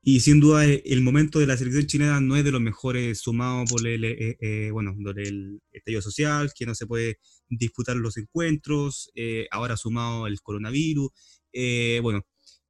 Y 0.04 0.22
sin 0.22 0.40
duda 0.40 0.66
eh, 0.66 0.82
el 0.86 1.02
momento 1.02 1.38
de 1.40 1.46
la 1.46 1.58
selección 1.58 1.86
chilena 1.86 2.20
no 2.20 2.36
es 2.36 2.44
de 2.44 2.52
los 2.52 2.62
mejores 2.62 3.20
sumado 3.20 3.66
por 3.66 3.86
el, 3.86 4.04
eh, 4.04 4.38
eh, 4.42 4.70
bueno, 4.72 4.96
el 5.16 5.62
estallido 5.72 6.02
social, 6.02 6.52
que 6.58 6.66
no 6.66 6.74
se 6.74 6.88
puede 6.88 7.20
disputar 7.50 7.96
los 7.98 8.18
encuentros, 8.18 9.12
ahora 9.52 9.78
sumado 9.78 10.26
el 10.28 10.42
coronavirus. 10.42 11.12
bueno, 12.02 12.26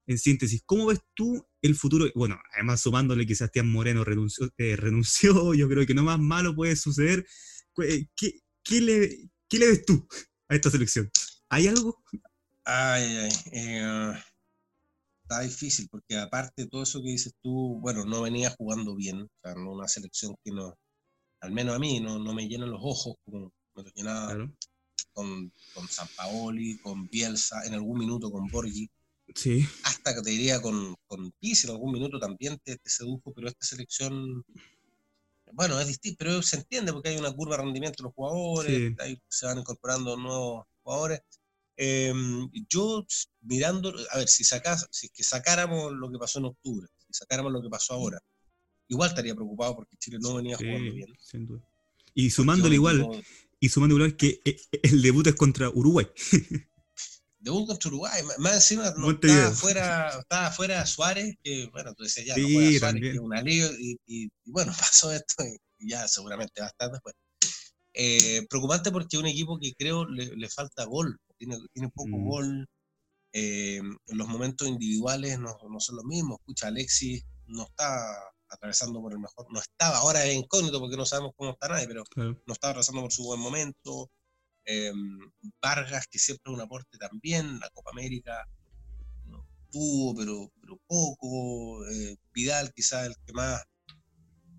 en 0.07 0.17
síntesis, 0.17 0.63
¿cómo 0.65 0.87
ves 0.87 0.99
tú 1.13 1.47
el 1.61 1.75
futuro? 1.75 2.07
Bueno, 2.15 2.37
además 2.53 2.81
sumándole 2.81 3.25
que 3.25 3.35
Sebastián 3.35 3.71
Moreno 3.71 4.03
renunció, 4.03 4.49
renunció, 4.57 5.53
yo 5.53 5.69
creo 5.69 5.85
que 5.85 5.93
no 5.93 6.03
más 6.03 6.19
malo 6.19 6.53
puede 6.53 6.75
suceder. 6.75 7.25
¿Qué, 7.75 8.07
qué, 8.63 8.81
le, 8.81 9.29
qué 9.49 9.59
le 9.59 9.67
ves 9.67 9.85
tú 9.85 10.07
a 10.49 10.55
esta 10.55 10.69
selección? 10.69 11.09
¿Hay 11.49 11.67
algo? 11.67 12.03
Ay, 12.63 13.29
ay, 13.53 14.19
está 15.23 15.41
difícil, 15.41 15.87
porque 15.89 16.17
aparte 16.17 16.63
de 16.63 16.67
todo 16.69 16.83
eso 16.83 17.01
que 17.01 17.09
dices 17.09 17.33
tú, 17.41 17.79
bueno, 17.79 18.05
no 18.05 18.21
venía 18.21 18.49
jugando 18.51 18.95
bien, 18.95 19.21
o 19.21 19.29
sea, 19.41 19.55
no 19.55 19.71
una 19.71 19.87
selección 19.87 20.35
que 20.43 20.51
no, 20.51 20.77
al 21.39 21.51
menos 21.51 21.75
a 21.75 21.79
mí, 21.79 21.99
no, 21.99 22.19
no 22.19 22.33
me 22.33 22.47
llenan 22.47 22.71
los 22.71 22.81
ojos 22.83 23.15
como 23.23 23.51
me 23.75 23.91
llenaba 23.95 24.35
con, 25.13 25.51
con 25.73 25.87
San 25.87 26.07
Paoli, 26.15 26.77
con 26.79 27.07
Bielsa, 27.07 27.65
en 27.65 27.73
algún 27.73 27.99
minuto 27.99 28.31
con 28.31 28.47
Borgi. 28.47 28.89
Sí. 29.33 29.65
Hasta 29.83 30.13
que 30.13 30.21
te 30.21 30.29
diría 30.31 30.61
con, 30.61 30.95
con 31.07 31.31
Pizzi, 31.39 31.67
en 31.67 31.73
algún 31.73 31.93
minuto 31.93 32.19
también 32.19 32.59
te, 32.63 32.79
sedujo, 32.83 33.33
pero 33.33 33.47
esta 33.47 33.65
selección, 33.65 34.43
bueno, 35.53 35.79
es 35.79 35.87
distinto, 35.87 36.17
pero 36.19 36.41
se 36.41 36.57
entiende 36.57 36.93
porque 36.93 37.09
hay 37.09 37.17
una 37.17 37.31
curva 37.31 37.57
de 37.57 37.63
rendimiento 37.63 38.03
de 38.03 38.07
los 38.07 38.13
jugadores, 38.13 38.93
se 39.27 39.45
van 39.45 39.59
incorporando 39.59 40.17
nuevos 40.17 40.65
jugadores 40.83 41.21
Em, 41.83 42.47
yo 42.69 43.07
mirando, 43.41 43.91
a 44.11 44.19
ver, 44.19 44.27
si, 44.27 44.43
sacas, 44.43 44.87
si 44.91 45.09
que 45.09 45.23
sacáramos 45.23 45.91
lo 45.93 46.11
que 46.11 46.19
pasó 46.19 46.37
en 46.37 46.45
octubre, 46.45 46.87
si 46.99 47.13
sacáramos 47.13 47.51
lo 47.51 47.59
que 47.59 47.69
pasó 47.69 47.95
ahora, 47.95 48.19
igual 48.87 49.09
estaría 49.09 49.33
preocupado 49.33 49.77
porque 49.77 49.97
Chile 49.97 50.19
no 50.21 50.35
venía 50.35 50.57
jugando 50.57 50.93
bien. 50.93 51.07
Sin 51.19 51.47
duda. 51.47 51.67
Y 52.13 52.29
sumándole 52.29 52.75
igual, 52.75 53.23
y 53.59 53.69
sumando 53.69 53.95
igual 53.95 54.15
que 54.15 54.41
eh, 54.45 54.57
eh, 54.71 54.79
el 54.83 55.01
debut 55.01 55.25
es 55.25 55.33
contra 55.33 55.69
Uruguay. 55.69 56.07
debut 57.41 57.67
contra 57.67 57.89
Uruguay, 57.89 58.21
más 58.37 58.55
encima 58.55 58.93
no, 58.97 59.11
estaba, 59.11 59.51
fuera, 59.51 60.19
estaba 60.19 60.51
fuera 60.51 60.85
Suárez, 60.85 61.35
que 61.43 61.67
bueno, 61.71 61.89
entonces 61.89 62.25
ya 62.25 62.37
no 62.37 62.47
juega 62.47 62.79
Suárez, 62.79 63.01
que 63.01 63.11
es 63.11 63.19
un 63.19 63.35
alivio, 63.35 63.69
y, 63.79 64.29
bueno, 64.45 64.71
pasó 64.79 65.11
esto 65.11 65.43
y 65.79 65.89
ya 65.89 66.07
seguramente 66.07 66.61
va 66.61 66.67
a 66.67 66.69
estar 66.69 66.91
después. 66.91 67.15
Eh, 67.93 68.45
preocupante 68.49 68.89
porque 68.89 69.17
es 69.17 69.19
un 69.19 69.27
equipo 69.27 69.59
que 69.59 69.73
creo 69.77 70.05
le, 70.05 70.33
le 70.37 70.49
falta 70.49 70.85
gol 70.85 71.19
tiene, 71.73 71.89
poco 71.89 72.17
mm. 72.17 72.29
gol. 72.29 72.69
Eh, 73.33 73.81
los 74.07 74.27
momentos 74.27 74.67
individuales 74.67 75.39
no, 75.39 75.57
no, 75.69 75.79
son 75.79 75.95
los 75.97 76.05
mismos. 76.05 76.39
Escucha, 76.39 76.67
Alexis 76.67 77.23
no 77.47 77.63
está 77.63 78.13
atravesando 78.49 79.01
por 79.01 79.13
el 79.13 79.19
mejor, 79.19 79.47
no 79.49 79.61
estaba, 79.61 79.99
ahora 79.99 80.25
es 80.25 80.35
incógnito 80.35 80.79
porque 80.79 80.97
no 80.97 81.05
sabemos 81.05 81.31
cómo 81.37 81.51
está 81.51 81.69
nadie, 81.69 81.87
pero 81.87 82.03
no 82.17 82.53
estaba 82.53 82.71
atravesando 82.71 83.01
por 83.01 83.11
su 83.11 83.23
buen 83.23 83.39
momento. 83.39 84.09
Eh, 84.65 84.93
Vargas, 85.61 86.07
que 86.07 86.19
siempre 86.19 86.51
es 86.51 86.55
un 86.55 86.61
aporte 86.61 86.97
también, 86.97 87.59
la 87.59 87.69
Copa 87.69 87.91
América 87.91 88.47
no 89.25 89.47
tuvo, 89.71 90.15
pero, 90.15 90.51
pero 90.61 90.79
poco. 90.87 91.85
Eh, 91.89 92.17
Vidal, 92.33 92.71
quizás 92.73 93.07
el 93.07 93.15
que 93.25 93.33
más 93.33 93.63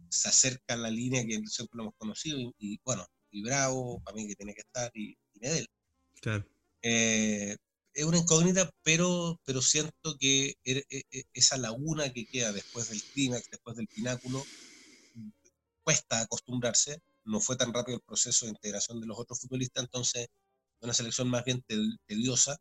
se 0.09 0.29
acerca 0.29 0.75
a 0.75 0.77
la 0.77 0.91
línea 0.91 1.25
que 1.25 1.41
siempre 1.47 1.77
lo 1.77 1.85
hemos 1.85 1.95
conocido, 1.97 2.39
y, 2.59 2.79
bueno, 2.85 3.07
y 3.31 3.43
Bravo, 3.43 4.01
para 4.05 4.15
mí 4.15 4.27
que 4.27 4.37
tiene 4.37 4.55
que 4.55 4.61
estar, 4.61 4.91
y, 4.95 5.17
y 5.33 5.41
Medel. 5.41 5.67
Claro. 6.21 6.47
Eh, 6.83 7.57
es 7.95 8.05
una 8.05 8.19
incógnita, 8.19 8.71
pero, 8.83 9.41
pero 9.45 9.63
siento 9.63 10.17
que 10.19 10.57
er, 10.65 10.85
e, 10.91 11.03
e, 11.11 11.25
esa 11.33 11.57
laguna 11.57 12.13
que 12.13 12.27
queda 12.27 12.53
después 12.53 12.89
del 12.91 13.03
clímax, 13.03 13.51
después 13.51 13.77
del 13.77 13.89
pináculo, 13.89 14.45
cuesta 15.83 16.21
acostumbrarse. 16.21 17.01
No 17.25 17.41
fue 17.41 17.57
tan 17.57 17.73
rápido 17.73 17.97
el 17.97 18.03
proceso 18.03 18.47
de 18.47 18.53
integración 18.53 19.01
de 19.01 19.07
los 19.07 19.19
otros 19.19 19.41
futbolistas, 19.41 19.85
entonces 19.85 20.29
una 20.81 20.93
selección 20.93 21.29
más 21.29 21.45
bien 21.45 21.63
tediosa. 22.07 22.57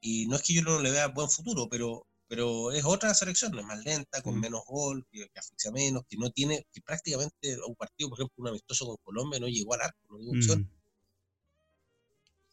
Y 0.00 0.26
no 0.26 0.36
es 0.36 0.42
que 0.42 0.54
yo 0.54 0.62
no 0.62 0.80
le 0.80 0.90
vea 0.90 1.08
buen 1.08 1.30
futuro, 1.30 1.66
pero, 1.70 2.06
pero 2.28 2.72
es 2.72 2.84
otra 2.84 3.14
selección, 3.14 3.58
es 3.58 3.64
más 3.64 3.82
lenta, 3.84 4.20
con 4.22 4.36
mm. 4.36 4.40
menos 4.40 4.62
gol, 4.66 5.06
que, 5.10 5.26
asfixia 5.34 5.70
menos, 5.70 6.02
que 6.08 6.16
no 6.18 6.30
tiene, 6.30 6.66
que 6.72 6.82
prácticamente 6.82 7.56
un 7.66 7.74
partido, 7.74 8.10
por 8.10 8.18
ejemplo, 8.18 8.42
un 8.42 8.48
amistoso 8.48 8.86
con 8.86 8.96
Colombia 9.02 9.40
no 9.40 9.48
llegó 9.48 9.74
al 9.74 9.80
arco, 9.82 9.98
no 10.10 10.18
dio 10.18 10.30
opción. 10.32 10.60
Mm. 10.60 10.84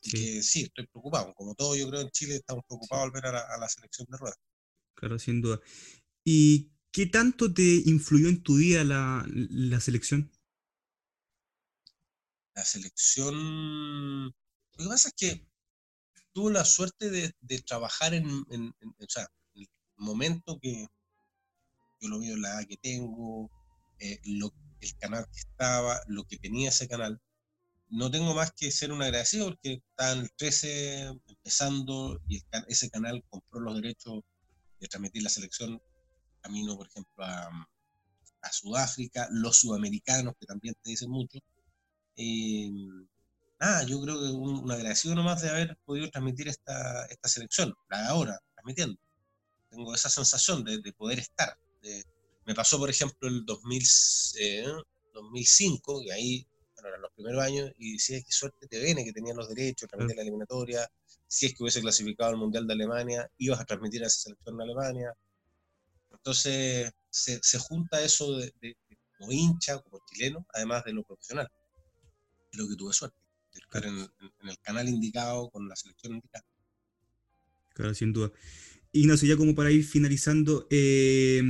Sí. 0.01 0.11
que 0.11 0.41
sí, 0.41 0.63
estoy 0.63 0.87
preocupado. 0.87 1.33
Como 1.35 1.53
todo, 1.53 1.75
yo 1.75 1.87
creo 1.87 2.01
en 2.01 2.09
Chile 2.09 2.35
estamos 2.37 2.63
preocupados 2.67 3.05
al 3.05 3.11
ver 3.11 3.25
a 3.27 3.57
la, 3.57 3.69
selección 3.69 4.07
de 4.09 4.17
ruedas. 4.17 4.39
Claro, 4.95 5.19
sin 5.19 5.41
duda. 5.41 5.59
¿Y 6.23 6.71
qué 6.91 7.05
tanto 7.05 7.53
te 7.53 7.83
influyó 7.85 8.27
en 8.29 8.41
tu 8.41 8.57
vida 8.57 8.83
la, 8.83 9.79
selección? 9.79 10.31
La 12.53 12.65
selección. 12.65 14.25
Lo 14.25 14.77
que 14.77 14.87
pasa 14.87 15.09
es 15.09 15.15
que 15.15 15.47
tuve 16.33 16.53
la 16.53 16.65
suerte 16.65 17.09
de, 17.09 17.61
trabajar 17.61 18.13
en, 18.13 18.25
en, 18.49 18.73
o 18.79 19.09
sea, 19.09 19.27
el 19.55 19.67
momento 19.97 20.59
que 20.59 20.87
yo 21.99 22.09
lo 22.09 22.19
veo 22.19 22.33
en 22.33 22.41
la 22.41 22.49
edad 22.49 22.67
que 22.67 22.77
tengo, 22.77 23.49
eh, 23.99 24.19
el 24.23 24.97
canal 24.97 25.25
que 25.31 25.39
estaba, 25.39 26.01
lo 26.07 26.23
que 26.25 26.37
tenía 26.37 26.69
ese 26.69 26.87
canal 26.87 27.21
no 27.91 28.09
tengo 28.09 28.33
más 28.33 28.53
que 28.53 28.71
ser 28.71 28.91
un 28.91 29.01
agradecido 29.03 29.49
porque 29.49 29.83
están 29.89 30.27
13 30.37 31.07
empezando 31.27 32.21
y 32.27 32.41
ese 32.67 32.89
canal 32.89 33.21
compró 33.29 33.59
los 33.59 33.75
derechos 33.75 34.23
de 34.79 34.87
transmitir 34.87 35.23
la 35.23 35.29
selección 35.29 35.81
camino, 36.39 36.77
por 36.77 36.87
ejemplo, 36.87 37.23
a, 37.23 37.67
Sudáfrica, 38.51 39.27
los 39.31 39.57
sudamericanos, 39.57 40.33
que 40.39 40.47
también 40.47 40.73
te 40.81 40.89
dicen 40.89 41.11
mucho. 41.11 41.37
Eh, 42.15 42.69
nada, 43.59 43.83
yo 43.83 44.01
creo 44.01 44.19
que 44.19 44.29
un, 44.29 44.63
un, 44.63 44.71
agradecido 44.71 45.15
nomás 45.15 45.41
de 45.41 45.49
haber 45.49 45.77
podido 45.85 46.09
transmitir 46.09 46.47
esta, 46.47 47.05
esta 47.05 47.29
selección, 47.29 47.73
la 47.89 48.01
de 48.01 48.07
ahora, 48.07 48.39
transmitiendo. 48.53 48.99
Tengo 49.69 49.93
esa 49.93 50.09
sensación 50.09 50.63
de, 50.63 50.93
poder 50.93 51.19
estar. 51.19 51.57
me 52.45 52.55
pasó, 52.55 52.77
por 52.77 52.89
ejemplo, 52.89 53.29
el 53.29 53.45
2000, 53.45 53.83
2005, 55.13 56.01
que 56.03 56.11
ahí 56.11 56.47
eran 56.83 57.01
los 57.01 57.11
primeros 57.13 57.43
años, 57.43 57.71
y 57.77 57.93
decía 57.93 58.21
que 58.21 58.31
suerte 58.31 58.67
te 58.67 58.79
viene 58.79 59.05
que 59.05 59.13
tenían 59.13 59.37
los 59.37 59.47
derechos, 59.47 59.87
transmitir 59.87 60.17
la 60.17 60.23
eliminatoria, 60.23 60.91
si 61.27 61.45
es 61.45 61.53
que 61.53 61.63
hubiese 61.63 61.81
clasificado 61.81 62.31
al 62.31 62.37
Mundial 62.37 62.67
de 62.67 62.73
Alemania, 62.73 63.29
ibas 63.37 63.59
a 63.61 63.65
transmitir 63.65 64.03
a 64.03 64.07
esa 64.07 64.19
selección 64.19 64.57
de 64.57 64.63
Alemania. 64.63 65.13
Entonces 66.11 66.91
se, 67.09 67.39
se 67.41 67.59
junta 67.59 68.01
eso 68.01 68.37
de, 68.37 68.75
como 69.17 69.31
hincha, 69.31 69.79
como 69.79 70.03
chileno, 70.05 70.45
además 70.53 70.83
de 70.83 70.93
lo 70.93 71.03
profesional. 71.03 71.49
Lo 72.53 72.67
que 72.67 72.75
tuve 72.75 72.93
suerte, 72.93 73.17
de 73.53 73.59
estar 73.59 73.85
en, 73.85 73.97
el 74.49 74.59
canal 74.61 74.89
indicado, 74.89 75.49
con 75.49 75.67
la 75.67 75.75
selección 75.75 76.15
indicada. 76.15 76.45
Claro, 77.73 77.93
sin 77.93 78.13
duda. 78.13 78.31
Ignacio, 78.91 79.27
ya 79.27 79.37
como 79.37 79.55
para 79.55 79.71
ir 79.71 79.85
finalizando, 79.85 80.67
eh, 80.69 81.41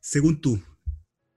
según 0.00 0.40
tú, 0.40 0.62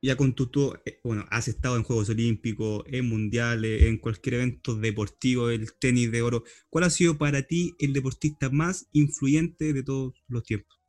ya 0.02 0.18
con 0.18 0.34
tu, 0.34 0.48
tú, 0.48 0.74
eh, 0.86 1.00
bueno, 1.04 1.26
has 1.30 1.48
estado 1.48 1.78
en 1.78 1.84
Juegos 1.84 2.10
Olímpicos, 2.10 2.84
en 2.88 3.08
Mundiales, 3.08 3.84
en 3.84 3.98
cualquier 3.98 4.36
evento 4.36 4.76
deportivo, 4.76 5.50
el 5.50 5.74
tenis 5.74 6.12
de 6.12 6.22
oro, 6.22 6.44
¿cuál 6.70 6.86
ha 6.86 6.89
sido 6.89 7.18
para 7.18 7.44
ti 7.44 7.76
el 7.80 7.94
deportista 7.94 8.50
más 8.50 8.88
influyente 8.92 9.74
de 9.74 9.84
todos 9.84 10.14
los 10.28 10.44
tiempos? 10.44 10.80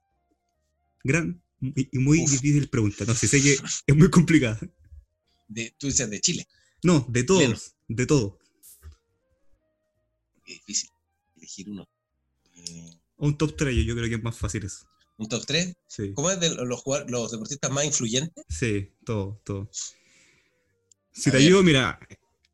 Gran 1.05 1.43
y 1.61 1.99
muy 1.99 2.19
difícil 2.19 2.69
pregunta, 2.69 3.05
no 3.05 3.15
sé, 3.15 3.29
sé 3.29 3.41
que 3.41 3.53
es 3.87 3.97
muy 3.97 4.11
complicada. 4.11 4.59
De, 5.47 5.75
tú 5.79 5.87
dices 5.87 6.11
de 6.11 6.21
Chile. 6.21 6.49
No, 6.83 7.07
de 7.09 7.25
todos, 7.25 7.75
de 7.89 8.07
todo. 8.07 8.39
Es 10.47 10.55
difícil 10.55 10.91
elegir 11.37 11.71
uno. 11.71 11.89
Eh, 12.57 12.91
un 13.19 13.39
top 13.39 13.57
3, 13.57 13.85
yo 13.85 13.95
creo 13.95 14.09
que 14.09 14.17
es 14.17 14.23
más 14.23 14.37
fácil 14.37 14.65
eso. 14.65 14.87
¿Un 15.17 15.29
top 15.29 15.47
3? 15.47 15.75
Sí. 15.87 16.13
¿Cómo 16.15 16.31
es 16.31 16.41
de 16.41 16.51
los, 16.55 16.83
los 17.09 17.31
deportistas 17.31 17.71
más 17.71 17.85
influyentes? 17.85 18.45
Sí, 18.49 18.91
todo, 19.05 19.41
todo. 19.45 19.71
Si 21.13 21.31
te 21.31 21.39
digo, 21.39 21.63
mira, 21.63 22.01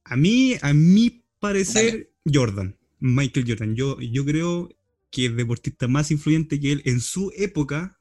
a 0.04 0.16
mí, 0.16 0.56
a 0.60 0.74
mi 0.74 1.24
parecer, 1.38 2.10
Jordan, 2.30 2.76
Michael 2.98 3.46
Jordan, 3.48 3.74
yo, 3.76 3.98
yo 4.00 4.24
creo 4.24 4.68
que 5.10 5.26
el 5.26 5.36
deportista 5.36 5.88
más 5.88 6.10
influyente 6.10 6.60
que 6.60 6.72
él 6.72 6.82
en 6.84 7.00
su 7.00 7.32
época 7.36 7.98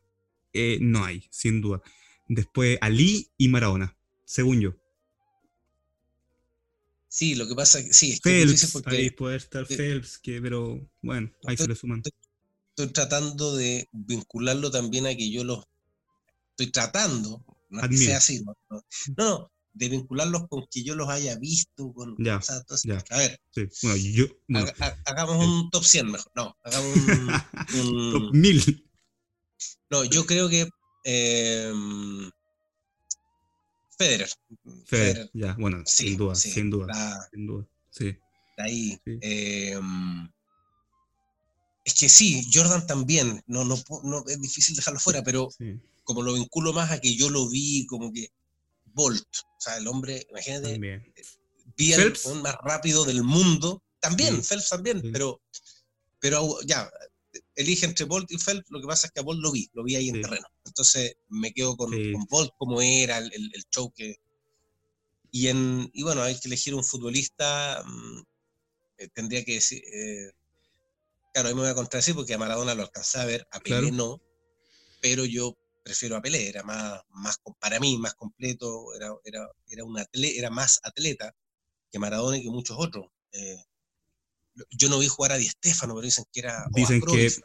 eh, 0.54 0.80
no 0.82 1.06
hay, 1.06 1.24
sin 1.30 1.62
duda. 1.62 1.82
Después 2.28 2.78
Ali 2.82 3.30
y 3.38 3.48
Maradona, 3.48 3.98
según 4.26 4.60
yo. 4.60 4.76
Sí, 7.10 7.36
lo 7.36 7.48
que 7.48 7.56
pasa 7.56 7.80
es 7.80 7.86
que 7.86 7.94
sí, 7.94 8.12
es 8.12 8.22
Phelps, 8.22 8.72
porque, 8.72 8.98
ahí 8.98 9.10
puede 9.12 9.38
estar 9.38 9.66
Phelps, 9.66 10.18
que, 10.18 10.42
pero 10.42 10.88
bueno, 11.02 11.32
ahí 11.46 11.56
se 11.56 11.68
le 11.68 11.76
suman 11.76 12.04
estoy 12.78 12.94
tratando 12.94 13.56
de 13.56 13.90
vincularlo 13.92 14.70
también 14.70 15.08
a 15.08 15.16
que 15.16 15.32
yo 15.32 15.44
los 15.44 15.66
estoy 16.52 16.72
tratando, 16.72 17.44
no 17.70 17.82
es 17.82 17.90
que 17.90 17.98
sea 17.98 18.18
así, 18.18 18.44
no, 18.44 18.56
no, 19.18 19.52
de 19.74 19.90
vincularlos 19.90 20.48
con 20.48 20.68
que 20.70 20.84
yo 20.84 20.96
los 20.96 21.10
haya 21.10 21.36
visto, 21.38 21.92
con, 21.94 22.16
ya, 22.20 22.40
a 23.10 23.18
ver, 23.18 23.40
sí. 23.52 23.68
bueno, 23.82 23.98
yo, 23.98 24.26
hagamos 25.06 25.44
un 25.44 25.70
top 25.72 25.84
100 25.84 26.12
mejor, 26.12 26.32
no, 26.36 26.56
hagamos 26.64 26.96
un, 26.96 27.32
un 27.82 28.12
top 28.12 28.34
1000. 28.34 28.84
No, 29.90 30.04
yo 30.04 30.26
creo 30.26 30.50
que 30.50 30.70
eh, 31.04 31.74
Federer. 33.98 34.30
Federer. 34.86 35.30
ya, 35.34 35.56
bueno, 35.60 35.84
sin 35.86 36.18
duda, 36.18 36.36
sin 36.36 36.70
duda, 36.70 37.28
sin 37.32 37.48
duda, 37.48 37.66
sí. 37.90 38.16
ahí, 38.58 39.00
eh, 39.06 39.80
es 41.84 41.94
que 41.94 42.10
sí, 42.10 42.48
Jordan 42.54 42.86
también, 42.86 43.42
no, 43.48 43.64
no, 43.64 43.82
no 44.04 44.24
es 44.28 44.42
difícil 44.42 44.76
dejarlo 44.76 45.00
fuera, 45.00 45.24
pero 45.24 45.50
como 46.04 46.22
lo 46.22 46.34
vinculo 46.34 46.74
más 46.74 46.92
a 46.92 47.00
que 47.00 47.16
yo 47.16 47.30
lo 47.30 47.50
vi, 47.50 47.86
como 47.88 48.12
que 48.12 48.30
Bolt, 48.86 49.24
o 49.24 49.60
sea, 49.62 49.78
el 49.78 49.88
hombre, 49.88 50.28
imagínate, 50.30 50.74
también. 50.74 51.14
vi 51.76 51.94
el 51.94 52.14
más 52.44 52.56
rápido 52.64 53.06
del 53.06 53.24
mundo, 53.24 53.84
también, 54.00 54.44
Phelps 54.44 54.70
también, 54.70 55.02
pero, 55.12 55.42
pero 56.20 56.60
ya, 56.66 56.92
elige 57.58 57.86
entre 57.86 58.06
Bolt 58.06 58.32
y 58.32 58.38
Phelps, 58.38 58.70
lo 58.70 58.80
que 58.80 58.88
pasa 58.88 59.08
es 59.08 59.14
que 59.14 59.20
a 59.20 59.24
Bolt 59.24 59.42
lo 59.42 59.52
vi, 59.52 59.70
lo 59.74 59.84
vi 59.84 59.96
ahí 59.96 60.10
en 60.10 60.22
terreno, 60.22 60.48
entonces 60.66 61.16
me 61.28 61.52
quedo 61.54 61.76
con, 61.76 61.92
Bolt 62.30 62.52
como 62.58 62.82
era 62.82 63.18
el, 63.18 63.32
el, 63.34 63.64
show 63.70 63.92
que... 63.94 64.16
Y, 65.32 65.48
en, 65.50 65.90
y 65.94 66.04
bueno, 66.04 66.22
hay 66.22 66.40
que 66.40 66.48
elegir 66.48 66.74
un 66.74 66.84
futbolista, 66.84 67.84
mm, 67.86 68.20
eh, 69.00 69.08
tendría 69.14 69.44
que 69.44 69.56
decir... 69.56 69.84
Eh, 69.94 70.32
Claro, 71.38 71.50
ahí 71.50 71.54
me 71.54 71.62
voy 71.62 71.70
a 71.70 71.76
contradecir 71.76 72.16
porque 72.16 72.34
a 72.34 72.40
Maradona 72.40 72.74
lo 72.74 72.82
alcanzé 72.82 73.20
a 73.20 73.26
ver, 73.26 73.48
a 73.52 73.60
Pelé 73.60 73.92
no, 73.92 74.20
pero 75.02 75.24
yo 75.24 75.56
prefiero 75.84 76.16
a 76.16 76.22
Pelé, 76.24 76.50
era 76.50 76.64
más, 76.64 77.00
más 77.10 77.38
para 77.60 77.80
mí 77.80 77.96
más 78.00 78.16
completo, 78.16 78.92
era, 78.96 79.14
era, 79.24 79.48
era, 79.68 79.84
un 79.84 80.00
atleta, 80.00 80.36
era 80.36 80.50
más 80.50 80.80
atleta 80.82 81.36
que 81.92 82.00
Maradona 82.00 82.38
y 82.38 82.42
que 82.42 82.50
muchos 82.50 82.76
otros. 82.80 83.06
Eh, 83.34 83.64
yo 84.72 84.90
no 84.90 85.00
vi 85.00 85.08
jugar 85.08 85.32
a 85.32 85.38
Di 85.38 85.48
Stefano, 85.48 85.94
pero 85.96 86.06
dicen 86.06 86.26
que 86.32 86.42
era. 86.42 86.66
Dicen 86.74 86.98
a, 86.98 87.06
Cruyff, 87.06 87.38
que... 87.38 87.42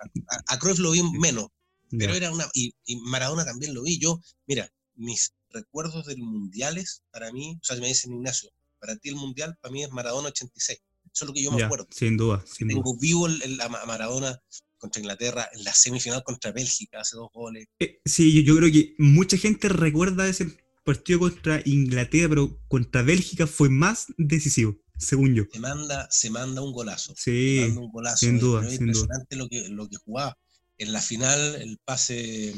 a, 0.49 0.59
Cruyff 0.59 0.79
lo 0.79 0.93
vi 0.93 1.03
menos, 1.19 1.49
pero 1.91 2.15
era 2.15 2.33
una. 2.33 2.49
Y, 2.55 2.75
y, 2.85 2.97
Maradona 2.97 3.45
también 3.45 3.75
lo 3.75 3.83
vi. 3.83 3.99
Yo, 3.99 4.21
mira, 4.47 4.71
mis 4.95 5.33
recuerdos 5.51 6.07
del 6.07 6.19
mundiales, 6.19 7.03
para 7.11 7.33
mí, 7.33 7.59
o 7.61 7.65
sea, 7.65 7.77
me 7.77 7.89
dicen 7.89 8.13
Ignacio, 8.13 8.51
para 8.79 8.97
ti 8.97 9.09
el 9.09 9.17
mundial, 9.17 9.57
para 9.61 9.73
mí 9.73 9.85
es 9.85 9.91
Maradona 9.91 10.29
86. 10.29 10.79
Eso 11.15 11.25
es 11.25 11.29
lo 11.29 11.35
que 11.35 11.43
yo 11.43 11.53
me 11.53 11.63
acuerdo. 11.63 11.87
Sin 11.91 12.17
duda. 12.17 12.43
Sin 12.47 12.69
Tengo 12.69 12.97
vivo 12.97 13.27
el, 13.27 13.57
la 13.59 13.69
Maradona 13.69 14.41
contra 14.79 15.01
Inglaterra, 15.01 15.49
en 15.53 15.63
la 15.63 15.73
semifinal 15.73 16.25
contra 16.25 16.51
Bélgica, 16.51 17.01
hace 17.01 17.17
dos 17.17 17.31
goles. 17.33 17.69
Eh, 17.79 18.01
sí, 18.05 18.43
yo, 18.43 18.57
creo 18.57 18.73
que 18.73 18.95
mucha 18.99 19.37
gente 19.37 19.69
recuerda 19.69 20.27
ese 20.27 20.59
partido 20.85 21.21
contra 21.21 21.63
Inglaterra, 21.65 22.29
pero 22.31 22.61
contra 22.67 23.03
Bélgica 23.03 23.47
fue 23.47 23.69
más 23.69 24.07
decisivo, 24.17 24.77
según 25.03 25.35
yo. 25.35 25.45
Se 25.53 25.61
manda, 25.61 26.09
se 26.11 26.31
manda 26.31 26.63
un 26.63 26.73
golazo. 26.73 27.15
Sí, 27.17 27.59
un 27.77 27.91
golazo, 27.91 28.17
sin 28.17 28.39
duda. 28.39 28.67
Es 28.67 28.81
impresionante 28.81 29.37
Lo, 29.37 29.49
que, 29.49 29.69
lo 29.69 29.89
que 29.89 29.97
jugaba. 29.97 30.39
En 30.79 30.93
la 30.93 31.01
final, 31.01 31.57
el 31.57 31.79
pase... 31.85 32.55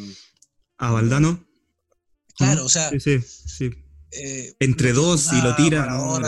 A 0.79 0.91
Valdano. 0.93 1.45
Claro, 2.37 2.65
o 2.65 2.69
sea... 2.69 2.91
Sí, 2.91 3.01
sí, 3.01 3.21
sí. 3.21 3.71
Eh, 4.13 4.55
Entre 4.61 4.93
dos 4.93 5.33
y 5.33 5.43
lo 5.43 5.57
tira. 5.57 5.87
No, 5.87 6.21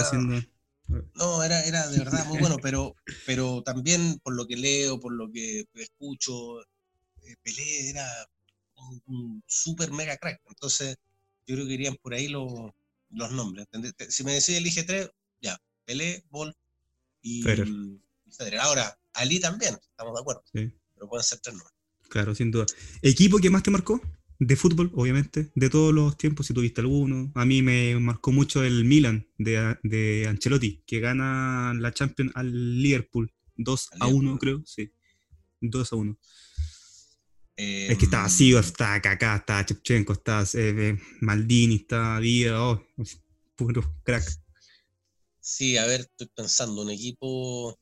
no, 1.14 1.43
era, 1.43 1.64
era 1.64 1.89
de 1.89 1.99
verdad 1.99 2.27
muy 2.27 2.39
bueno, 2.39 2.59
pero, 2.62 2.95
pero 3.25 3.62
también 3.62 4.19
por 4.23 4.35
lo 4.35 4.47
que 4.47 4.57
leo, 4.57 5.01
por 5.01 5.12
lo 5.12 5.31
que 5.31 5.64
escucho, 5.75 6.61
eh, 6.61 7.37
Pelé 7.43 7.91
era 7.91 8.07
un, 8.77 9.03
un 9.07 9.45
super 9.47 9.91
mega 9.91 10.17
crack. 10.17 10.41
Entonces, 10.49 10.97
yo 11.47 11.55
creo 11.57 11.67
que 11.67 11.75
irían 11.75 11.97
por 12.03 12.14
ahí 12.14 12.29
los, 12.29 12.53
los 13.11 13.33
nombres. 13.33 13.67
Si 14.09 14.25
me 14.25 14.33
decís 14.35 14.51
elige 14.51 14.83
tres, 14.85 15.11
ya, 15.41 15.59
Pelé, 15.87 16.24
Bol 16.28 16.55
y 17.22 17.43
Federer. 17.43 18.61
Ahora, 18.61 18.99
Ali 19.14 19.41
también, 19.41 19.78
estamos 19.91 20.14
de 20.14 20.20
acuerdo. 20.20 20.45
Pero 20.53 21.09
pueden 21.09 21.24
ser 21.24 21.39
tres 21.39 21.55
nombres. 21.55 21.74
Claro, 22.11 22.34
sin 22.34 22.51
duda. 22.51 22.66
¿Equipo 23.01 23.39
que 23.39 23.49
más 23.49 23.62
te 23.62 23.70
marcó? 23.70 24.01
de 24.39 24.57
fútbol, 24.57 24.91
obviamente, 24.95 25.51
de 25.55 25.70
todos 25.70 25.95
los 25.95 26.16
tiempos, 26.16 26.47
si 26.47 26.55
tuviste 26.55 26.80
alguno. 26.80 27.32
A 27.34 27.45
mí 27.45 27.62
me 27.62 27.99
marcó 27.99 28.32
mucho 28.32 28.62
el 28.62 28.84
Milan 28.84 29.26
de, 29.39 29.78
de 29.82 30.26
Ancelotti, 30.28 30.82
que 30.87 31.01
gana 31.01 31.72
la 31.74 31.93
Champions 31.93 32.32
al 32.34 32.82
Liverpool 32.82 33.32
2 33.57 33.89
a 34.01 34.07
1, 34.07 34.39
creo, 34.39 34.62
sí. 34.66 34.93
2 35.61 35.93
a 35.93 35.97
1. 35.97 36.18
es 37.57 37.99
que 37.99 38.05
estaba 38.05 38.28
Sigo, 38.28 38.59
em, 38.59 38.64
estaba 38.64 39.01
Kaká, 39.01 39.37
estaba 39.37 39.64
Chepchenko, 39.64 40.12
estaba 40.12 40.45
eh, 40.55 40.99
Maldini, 41.20 41.76
estaba 41.76 42.20
Vida, 42.20 42.62
oh, 42.62 42.84
puro 43.57 43.82
crack. 44.05 44.24
Sí, 45.47 45.76
a 45.76 45.86
ver, 45.86 46.01
estoy 46.01 46.26
pensando, 46.34 46.82
un 46.82 46.90
equipo. 46.90 47.78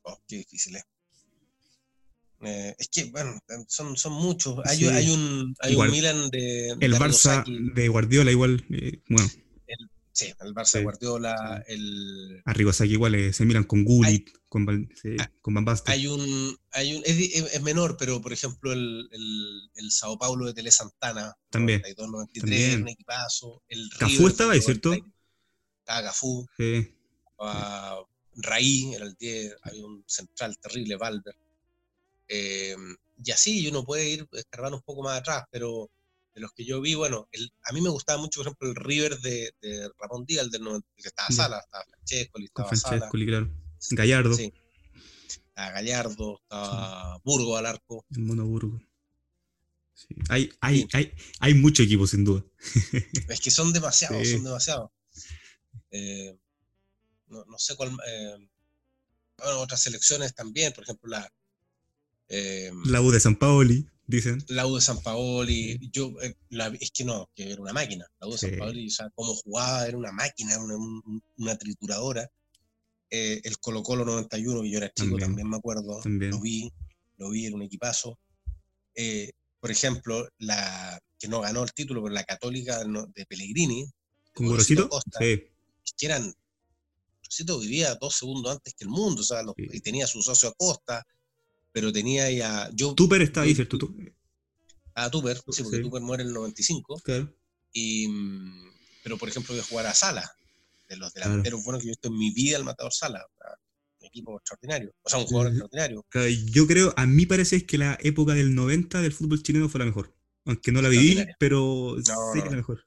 Oh, 0.00 0.22
qué 0.26 0.38
difícil 0.38 0.76
es. 0.76 0.84
Eh, 2.40 2.74
es 2.78 2.88
que, 2.88 3.04
bueno, 3.10 3.38
son, 3.68 3.98
son 3.98 4.14
muchos. 4.14 4.58
Hay, 4.64 4.86
hay, 4.86 5.10
un, 5.10 5.54
hay 5.60 5.74
un 5.74 5.90
Milan 5.90 6.30
de. 6.30 6.70
El 6.80 6.94
Barça 6.94 7.44
de 7.46 7.88
Guardiola, 7.88 8.30
igual. 8.30 8.64
Eh, 8.70 9.02
bueno. 9.10 9.28
sí, 10.10 10.32
el 10.40 10.54
Barça 10.54 10.78
de 10.78 10.84
Guardiola. 10.84 11.62
El... 11.66 12.40
Arrigosaki 12.46 12.92
igual 12.92 13.14
es 13.14 13.38
el 13.40 13.46
Milan 13.46 13.64
con 13.64 13.84
Gullit, 13.84 14.30
con, 14.48 14.88
sí, 14.94 15.16
ah, 15.18 15.30
con 15.42 15.52
Van 15.52 15.66
Basten. 15.66 15.92
Hay 15.92 16.06
un. 16.06 16.56
Hay 16.70 16.96
un 16.96 17.02
es, 17.04 17.18
es, 17.52 17.62
menor, 17.62 17.98
pero 17.98 18.22
por 18.22 18.32
ejemplo, 18.32 18.72
el, 18.72 19.06
el, 19.12 19.70
el 19.74 19.90
Sao 19.90 20.18
Paulo 20.18 20.46
de 20.46 20.54
Tele 20.54 20.70
Santana. 20.70 21.36
También. 21.50 21.82
92, 21.82 22.10
93, 22.10 22.76
un 22.76 22.88
equipazo. 22.88 23.62
El 23.68 23.90
Cafú 23.98 24.28
estaba 24.28 24.54
ahí, 24.54 24.62
¿cierto? 24.62 24.94
Estaba 25.86 26.02
Cafú. 26.02 26.44
Sí. 26.56 26.92
Raí, 28.34 28.92
era 28.92 29.04
el 29.04 29.14
10. 29.14 29.56
Había 29.62 29.86
un 29.86 30.02
central 30.04 30.58
terrible, 30.58 30.96
Valver. 30.96 31.36
Eh, 32.26 32.74
y 33.24 33.30
así 33.30 33.68
uno 33.68 33.84
puede 33.84 34.10
ir 34.10 34.28
escarbando 34.32 34.78
un 34.78 34.82
poco 34.82 35.04
más 35.04 35.20
atrás, 35.20 35.44
pero 35.48 35.88
de 36.34 36.40
los 36.40 36.52
que 36.52 36.64
yo 36.64 36.80
vi, 36.80 36.96
bueno, 36.96 37.28
el, 37.30 37.52
a 37.62 37.72
mí 37.72 37.80
me 37.80 37.88
gustaba 37.88 38.20
mucho, 38.20 38.40
por 38.40 38.48
ejemplo, 38.48 38.68
el 38.68 38.74
River 38.74 39.20
de, 39.20 39.54
de 39.62 39.88
Ramón 39.96 40.26
Díaz, 40.26 40.50
del 40.50 40.64
90, 40.64 40.88
que 40.96 41.08
estaba 41.08 41.30
Sala, 41.30 41.60
estaba 41.60 41.84
Francesco, 41.84 42.40
estaba 42.40 42.68
Francesco, 42.68 43.10
claro. 43.12 43.50
Gallardo. 43.92 44.34
Sí. 44.34 44.52
Estaba 45.28 45.70
Gallardo, 45.70 46.40
estaba 46.42 47.18
Burgo 47.24 47.56
al 47.56 47.66
arco. 47.66 48.04
El 48.10 48.22
mono 48.22 48.44
Burgo. 48.44 48.82
Sí. 49.94 50.08
Hay, 50.28 50.52
hay, 50.60 50.88
hay, 50.92 51.12
hay 51.38 51.54
mucho 51.54 51.84
equipo, 51.84 52.08
sin 52.08 52.24
duda. 52.24 52.44
es 53.28 53.40
que 53.40 53.52
son 53.52 53.72
demasiados, 53.72 54.28
son 54.28 54.42
demasiados. 54.42 54.90
Eh, 55.90 56.36
no, 57.28 57.44
no, 57.44 57.58
sé 57.58 57.76
cuál. 57.76 57.90
Eh, 58.06 58.48
bueno, 59.38 59.60
otras 59.60 59.82
selecciones 59.82 60.34
también, 60.34 60.72
por 60.72 60.84
ejemplo, 60.84 61.10
la, 61.10 61.32
eh, 62.28 62.72
la 62.84 63.00
U 63.02 63.10
de 63.10 63.20
San 63.20 63.36
Paoli, 63.36 63.88
dicen. 64.06 64.44
La 64.48 64.66
U 64.66 64.76
de 64.76 64.80
San 64.80 65.02
Paoli, 65.02 65.90
yo, 65.92 66.14
eh, 66.22 66.36
es 66.80 66.90
que 66.90 67.04
no, 67.04 67.30
que 67.34 67.52
era 67.52 67.60
una 67.60 67.72
máquina. 67.72 68.06
La 68.20 68.28
U 68.28 68.32
de 68.32 68.38
San 68.38 68.56
Paoli, 68.56 68.86
o 68.86 68.90
sea, 68.90 69.10
cómo 69.14 69.34
jugaba, 69.34 69.86
era 69.86 69.96
una 69.96 70.12
máquina, 70.12 70.58
una, 70.58 70.76
una 71.36 71.58
trituradora. 71.58 72.30
El 73.08 73.58
Colo 73.58 73.82
Colo 73.82 74.04
91, 74.04 74.62
que 74.62 74.70
yo 74.70 74.78
era 74.78 74.92
chico, 74.92 75.16
también, 75.16 75.48
me 75.48 75.56
acuerdo, 75.56 76.00
lo 76.04 76.40
vi. 76.40 76.72
lo 77.18 77.30
vi, 77.30 77.46
era 77.46 77.54
un 77.54 77.62
equipazo. 77.62 78.18
Eh, 78.96 79.30
por 79.60 79.70
ejemplo, 79.70 80.28
la 80.38 81.00
que 81.18 81.28
no 81.28 81.40
ganó 81.40 81.62
el 81.62 81.72
título, 81.72 82.02
pero 82.02 82.14
la 82.14 82.24
Católica 82.24 82.82
de 82.84 83.26
Pellegrini. 83.26 83.86
¿Con 84.34 84.46
Gorosito? 84.46 84.88
Sí. 85.18 85.44
Que 85.96 86.06
eran. 86.06 86.32
Gorosito 87.22 87.58
vivía 87.58 87.94
dos 87.96 88.14
segundos 88.14 88.52
antes 88.52 88.74
que 88.74 88.84
el 88.84 88.90
mundo, 88.90 89.22
o 89.22 89.24
sea, 89.24 89.42
y 89.56 89.80
tenía 89.80 90.06
su 90.06 90.22
socio 90.22 90.50
Acosta, 90.50 91.06
pero 91.72 91.92
tenía 91.92 92.30
ya. 92.30 92.70
Yo, 92.72 92.94
Tupper 92.94 93.22
está 93.22 93.42
ahí, 93.42 93.54
¿cierto? 93.54 93.78
Ah, 94.94 95.10
Tupper, 95.10 95.36
sí, 95.50 95.62
porque 95.62 95.80
Tupper 95.80 96.02
muere 96.02 96.22
en 96.22 96.28
el 96.28 96.34
95. 96.34 97.00
Claro. 97.04 97.34
Y, 97.72 98.08
mm, 98.08 98.70
pero, 99.02 99.18
por 99.18 99.28
ejemplo, 99.28 99.54
voy 99.54 99.60
a 99.60 99.64
jugar 99.64 99.86
a 99.86 99.94
Sala, 99.94 100.30
de 100.88 100.96
los 100.96 101.12
delanteros 101.12 101.64
buenos 101.64 101.82
que 101.82 101.86
yo 101.86 101.90
he 101.90 101.96
visto 101.96 102.08
en 102.08 102.18
mi 102.18 102.30
vida, 102.32 102.56
el 102.56 102.64
matador 102.64 102.92
Sala 102.92 103.26
equipo 104.06 104.36
extraordinario, 104.36 104.94
o 105.02 105.08
sea, 105.08 105.18
un 105.18 105.26
jugador 105.26 105.52
extraordinario. 105.52 106.06
Yo 106.52 106.66
creo, 106.66 106.94
a 106.96 107.06
mí 107.06 107.26
parece 107.26 107.66
que 107.66 107.78
la 107.78 107.98
época 108.02 108.34
del 108.34 108.54
90 108.54 109.02
del 109.02 109.12
fútbol 109.12 109.42
chileno 109.42 109.68
fue 109.68 109.80
la 109.80 109.86
mejor. 109.86 110.14
Aunque 110.44 110.72
no 110.72 110.80
la 110.80 110.88
viví, 110.88 111.24
pero 111.38 111.96
sí 112.02 112.42
que 112.42 112.50
la 112.50 112.56
mejor. 112.56 112.86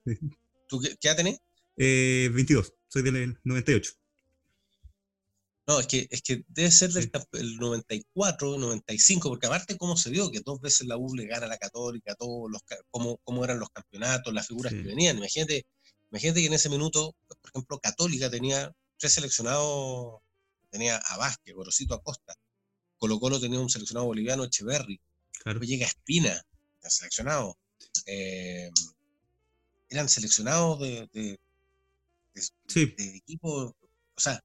¿Tú 0.68 0.80
qué, 0.80 0.96
qué 1.00 1.08
edad 1.10 1.18
tenés? 1.18 1.40
Eh, 1.78 2.30
22, 2.34 2.74
soy 2.90 3.04
del 3.04 3.40
98. 3.44 3.94
No, 5.68 5.80
es 5.80 5.88
que, 5.88 6.08
es 6.10 6.22
que 6.24 6.44
debe 6.48 6.72
ser 6.72 6.92
del 6.92 7.58
94, 7.58 8.58
95, 8.58 9.30
porque 9.30 9.48
aparte 9.48 9.78
cómo 9.78 9.96
se 9.96 10.10
dio, 10.10 10.32
que 10.32 10.42
dos 10.44 10.60
veces 10.60 10.88
la 10.88 10.98
U 10.98 11.16
le 11.16 11.28
gana 11.28 11.46
a 11.46 11.50
la 11.50 11.58
Católica, 11.58 12.16
todos 12.16 12.52
los, 12.52 12.62
cómo, 12.90 13.20
cómo 13.24 13.46
eran 13.46 13.60
los 13.60 13.70
campeonatos, 13.70 14.34
las 14.34 14.48
figuras 14.48 14.74
que 14.74 14.82
venían. 14.82 15.18
Imagínate, 15.18 15.66
imagínate 16.12 16.42
que 16.42 16.48
en 16.48 16.54
ese 16.54 16.70
minuto, 16.70 17.16
por 17.28 17.52
ejemplo, 17.52 17.80
Católica 17.80 18.30
tenía 18.30 18.72
tres 18.98 19.14
seleccionados 19.14 20.22
tenía 20.70 20.98
a 20.98 21.18
Vázquez, 21.18 21.54
Gorosito 21.56 21.94
Acosta. 21.94 22.36
Colo 22.98 23.20
Colo 23.20 23.40
tenía 23.40 23.60
un 23.60 23.70
seleccionado 23.70 24.08
boliviano, 24.08 24.44
Echeverry. 24.44 25.00
Claro. 25.44 25.60
llega 25.62 25.86
Espina, 25.86 26.42
seleccionado. 26.82 27.58
Eh, 28.06 28.70
eran 29.90 30.10
seleccionados 30.10 30.80
de, 30.82 31.10
de, 31.14 31.40
equipo, 32.68 33.76
o 34.16 34.20
sea, 34.20 34.42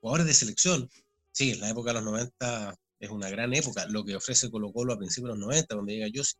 jugadores 0.00 0.26
de 0.26 0.34
selección. 0.34 0.90
Sí, 1.32 1.52
en 1.52 1.60
la 1.60 1.70
época 1.70 1.90
de 1.90 1.94
los 1.94 2.04
90 2.04 2.78
es 3.00 3.10
una 3.10 3.28
gran 3.28 3.52
época, 3.54 3.86
lo 3.88 4.04
que 4.04 4.16
ofrece 4.16 4.50
Colo 4.50 4.72
Colo 4.72 4.92
a 4.92 4.98
principios 4.98 5.32
de 5.32 5.38
los 5.38 5.46
90, 5.46 5.74
donde 5.74 5.94
llega 5.94 6.08
Josic. 6.14 6.38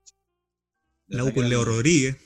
La 1.09 1.25
U 1.25 1.35
con 1.35 1.49
Leo 1.49 1.65
Rodríguez. 1.65 2.17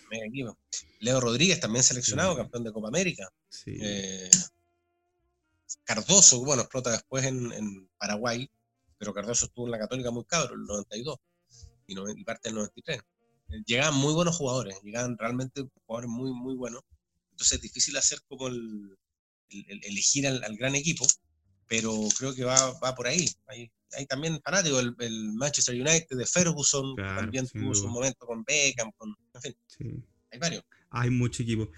Leo 1.00 1.20
Rodríguez 1.20 1.58
también 1.58 1.82
seleccionado, 1.82 2.36
campeón 2.36 2.64
de 2.64 2.72
Copa 2.72 2.88
América. 2.88 3.28
Sí. 3.48 3.76
Eh, 3.80 4.30
Cardoso, 5.84 6.44
bueno, 6.44 6.62
explota 6.62 6.92
después 6.92 7.24
en, 7.24 7.88
Paraguay, 7.98 8.48
pero 8.96 9.12
Cardoso 9.12 9.46
estuvo 9.46 9.66
en 9.66 9.72
la 9.72 9.78
Católica 9.78 10.10
muy 10.10 10.24
cabro, 10.24 10.54
en 10.54 10.60
el 10.60 10.66
92 10.66 11.18
y, 11.86 12.24
parte 12.24 12.48
del 12.48 12.56
93. 12.56 13.00
Llegaban 13.66 13.94
muy 13.94 14.12
buenos 14.12 14.36
jugadores, 14.36 14.80
llegaban 14.82 15.16
realmente 15.18 15.66
jugadores 15.86 16.10
muy, 16.10 16.32
muy 16.32 16.54
buenos. 16.54 16.82
Entonces 17.38 17.58
es 17.58 17.62
difícil 17.62 17.96
hacer 17.96 18.18
como 18.26 18.48
el, 18.48 18.98
elegir 19.48 20.26
al, 20.26 20.56
gran 20.56 20.74
equipo, 20.74 21.06
pero 21.68 22.08
creo 22.18 22.34
que 22.34 22.42
va, 22.42 22.94
por 22.96 23.06
ahí. 23.06 23.30
Hay, 23.46 23.70
también 24.08 24.40
fanáticos, 24.42 24.84
el, 24.98 25.32
Manchester 25.34 25.80
United 25.80 26.16
de 26.16 26.26
Ferguson, 26.26 26.96
también 26.96 27.46
tuvo 27.46 27.72
su 27.76 27.86
momento 27.86 28.26
con 28.26 28.42
Beckham, 28.42 28.90
con, 28.96 29.14
en 29.34 29.40
fin, 29.40 30.04
hay 30.32 30.38
varios. 30.40 30.64
Hay 30.90 31.10
mucho 31.10 31.44
equipo. 31.44 31.70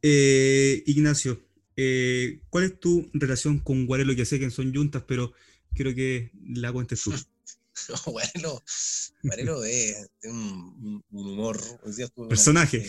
Eh, 0.00 0.82
Ignacio, 0.86 1.38
eh, 1.76 2.40
¿Cuál 2.48 2.64
es 2.64 2.80
tu 2.80 3.10
relación 3.12 3.58
con 3.58 3.86
Guarelo? 3.86 4.14
Ya 4.14 4.24
sé 4.24 4.38
que 4.38 4.50
son 4.50 4.74
juntas, 4.74 5.04
pero 5.06 5.34
quiero 5.74 5.94
que 5.94 6.30
la 6.42 6.72
cuentes 6.72 7.02
tú. 7.02 7.12
Guarelo, 8.06 8.62
Guarelo 9.22 9.64
es, 9.64 10.08
un, 10.24 11.04
humor. 11.10 11.60
Personaje. 12.30 12.86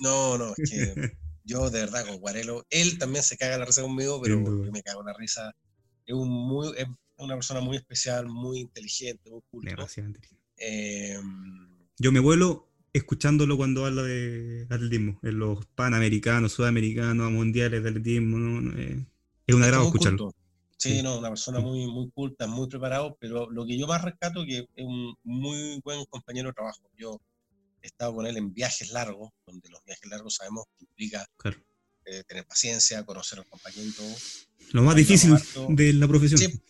no, 0.00 0.38
no, 0.38 0.54
es 0.56 0.70
que 0.70 1.18
yo 1.44 1.70
de 1.70 1.80
verdad 1.80 2.06
con 2.06 2.18
Guarelo, 2.18 2.66
él 2.70 2.98
también 2.98 3.22
se 3.22 3.36
caga 3.36 3.58
la 3.58 3.64
risa 3.64 3.82
conmigo, 3.82 4.20
pero 4.22 4.42
yo 4.64 4.72
me 4.72 4.82
cago 4.82 5.02
la 5.02 5.14
risa. 5.14 5.54
Es, 6.06 6.14
un 6.14 6.28
muy, 6.28 6.72
es 6.76 6.86
una 7.16 7.34
persona 7.34 7.60
muy 7.60 7.76
especial, 7.76 8.26
muy 8.26 8.60
inteligente, 8.60 9.30
muy 9.30 9.40
culto. 9.50 9.86
Eh, 10.56 11.18
yo 11.98 12.12
me 12.12 12.20
vuelo 12.20 12.68
escuchándolo 12.92 13.56
cuando 13.56 13.86
habla 13.86 14.02
de 14.02 14.66
atletismo, 14.68 15.18
en 15.22 15.38
los 15.38 15.64
panamericanos, 15.74 16.52
sudamericanos, 16.52 17.30
mundiales 17.30 17.82
de 17.82 17.88
atletismo, 17.88 18.60
eh, 18.76 19.04
es 19.46 19.54
un 19.54 19.62
agrado 19.62 19.86
escucharlo. 19.86 20.34
Sí, 20.76 21.00
no, 21.00 21.18
una 21.18 21.28
persona 21.28 21.60
muy, 21.60 21.86
muy 21.86 22.10
culta, 22.10 22.48
muy 22.48 22.66
preparado, 22.66 23.16
pero 23.20 23.48
lo 23.48 23.64
que 23.64 23.78
yo 23.78 23.86
más 23.86 24.02
rescato 24.02 24.42
es 24.42 24.46
que 24.48 24.58
es 24.58 24.84
un 24.84 25.14
muy 25.22 25.80
buen 25.84 26.04
compañero 26.06 26.48
de 26.48 26.54
trabajo. 26.54 26.90
Yo 26.96 27.20
he 27.82 27.88
estado 27.88 28.14
con 28.14 28.26
él 28.26 28.36
en 28.36 28.52
viajes 28.52 28.90
largos, 28.90 29.30
donde 29.46 29.68
los 29.68 29.82
viajes 29.84 30.08
largos 30.08 30.36
sabemos 30.36 30.64
que 30.78 30.84
implica 30.84 31.26
eh, 32.04 32.22
tener 32.24 32.46
paciencia, 32.46 33.04
conocer 33.04 33.40
al 33.40 33.46
compañero. 33.46 33.90
Lo 34.72 34.82
más 34.82 34.96
difícil 34.96 35.36
de 35.68 35.92
la 35.92 36.08
profesión. 36.08 36.38
Sí. 36.38 36.62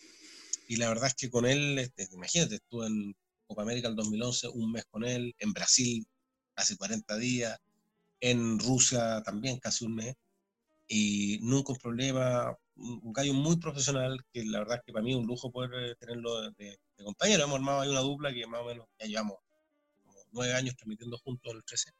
Y 0.67 0.77
la 0.77 0.89
verdad 0.89 1.07
es 1.07 1.15
que 1.15 1.29
con 1.29 1.45
él, 1.45 1.77
este, 1.79 2.07
imagínate, 2.11 2.55
estuve 2.55 2.87
en 2.87 3.15
Copa 3.45 3.61
América 3.61 3.87
el 3.87 3.95
2011, 3.95 4.47
un 4.49 4.71
mes 4.71 4.85
con 4.89 5.05
él, 5.05 5.35
en 5.39 5.53
Brasil 5.53 6.05
hace 6.55 6.77
40 6.77 7.17
días, 7.17 7.59
en 8.19 8.59
Rusia 8.59 9.21
también 9.23 9.59
casi 9.59 9.85
un 9.85 9.95
mes, 9.95 10.15
y 10.87 11.39
nunca 11.41 11.73
un 11.73 11.79
problema, 11.79 12.57
un 12.75 13.13
gallo 13.13 13.33
muy 13.33 13.57
profesional, 13.57 14.19
que 14.31 14.43
la 14.45 14.59
verdad 14.59 14.77
es 14.77 14.83
que 14.85 14.93
para 14.93 15.03
mí 15.03 15.11
es 15.11 15.17
un 15.17 15.27
lujo 15.27 15.51
poder 15.51 15.91
eh, 15.91 15.95
tenerlo 15.99 16.51
de, 16.51 16.77
compañero. 17.03 17.43
Hemos 17.43 17.55
armado 17.55 17.81
ahí 17.81 17.89
una 17.89 17.99
dupla 17.99 18.33
que 18.33 18.47
más 18.47 18.61
o 18.61 18.65
menos 18.65 18.87
ya 18.99 19.07
llevamos 19.07 19.37
nueve 20.33 20.53
años 20.53 20.75
transmitiendo 20.75 21.17
juntos 21.17 21.53
el 21.53 21.63
13. 21.63 21.91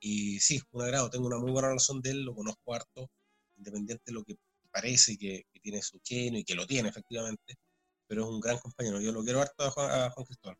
Y 0.00 0.40
sí, 0.40 0.60
un 0.72 0.82
agrado, 0.82 1.10
tengo 1.10 1.26
una 1.26 1.38
muy 1.38 1.52
buena 1.52 1.68
relación 1.68 2.00
de 2.00 2.10
él, 2.10 2.22
lo 2.24 2.34
conozco 2.34 2.74
harto, 2.74 3.10
independiente 3.56 4.04
de 4.06 4.12
lo 4.12 4.24
que 4.24 4.36
parece 4.70 5.16
que, 5.18 5.44
tiene 5.62 5.82
su 5.82 6.00
genio 6.02 6.40
y 6.40 6.44
que 6.44 6.54
lo 6.54 6.66
tiene 6.66 6.88
efectivamente, 6.88 7.56
pero 8.06 8.24
es 8.24 8.30
un 8.30 8.40
gran 8.40 8.58
compañero. 8.58 9.00
Yo 9.00 9.12
lo 9.12 9.22
quiero 9.22 9.42
harto 9.42 9.64
a 9.64 10.10
Juan 10.10 10.26
Cristóbal. 10.26 10.56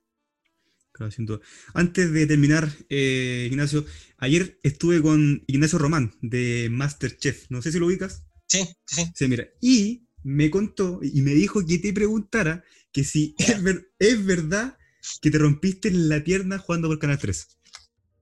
Antes 1.72 2.12
de 2.12 2.26
terminar, 2.26 2.68
eh, 2.88 3.48
Ignacio, 3.50 3.86
ayer 4.18 4.58
estuve 4.62 5.00
con 5.00 5.42
Ignacio 5.46 5.78
Román 5.78 6.14
de 6.20 6.68
Masterchef. 6.70 7.50
No 7.50 7.62
sé 7.62 7.72
si 7.72 7.78
lo 7.78 7.86
ubicas. 7.86 8.24
Sí, 8.46 8.68
sí. 8.84 9.04
Sí, 9.14 9.28
mira. 9.28 9.48
Y 9.62 10.08
me 10.22 10.50
contó 10.50 11.00
y 11.02 11.22
me 11.22 11.32
dijo 11.32 11.64
que 11.64 11.78
te 11.78 11.92
preguntara 11.92 12.64
que 12.92 13.04
si 13.04 13.34
es, 13.38 14.24
verdad 14.24 14.76
que 15.20 15.30
te 15.30 15.38
rompiste 15.38 15.90
la 15.90 16.22
pierna 16.22 16.58
jugando 16.58 16.88
por 16.88 16.98
Canal 16.98 17.18
3. 17.18 17.48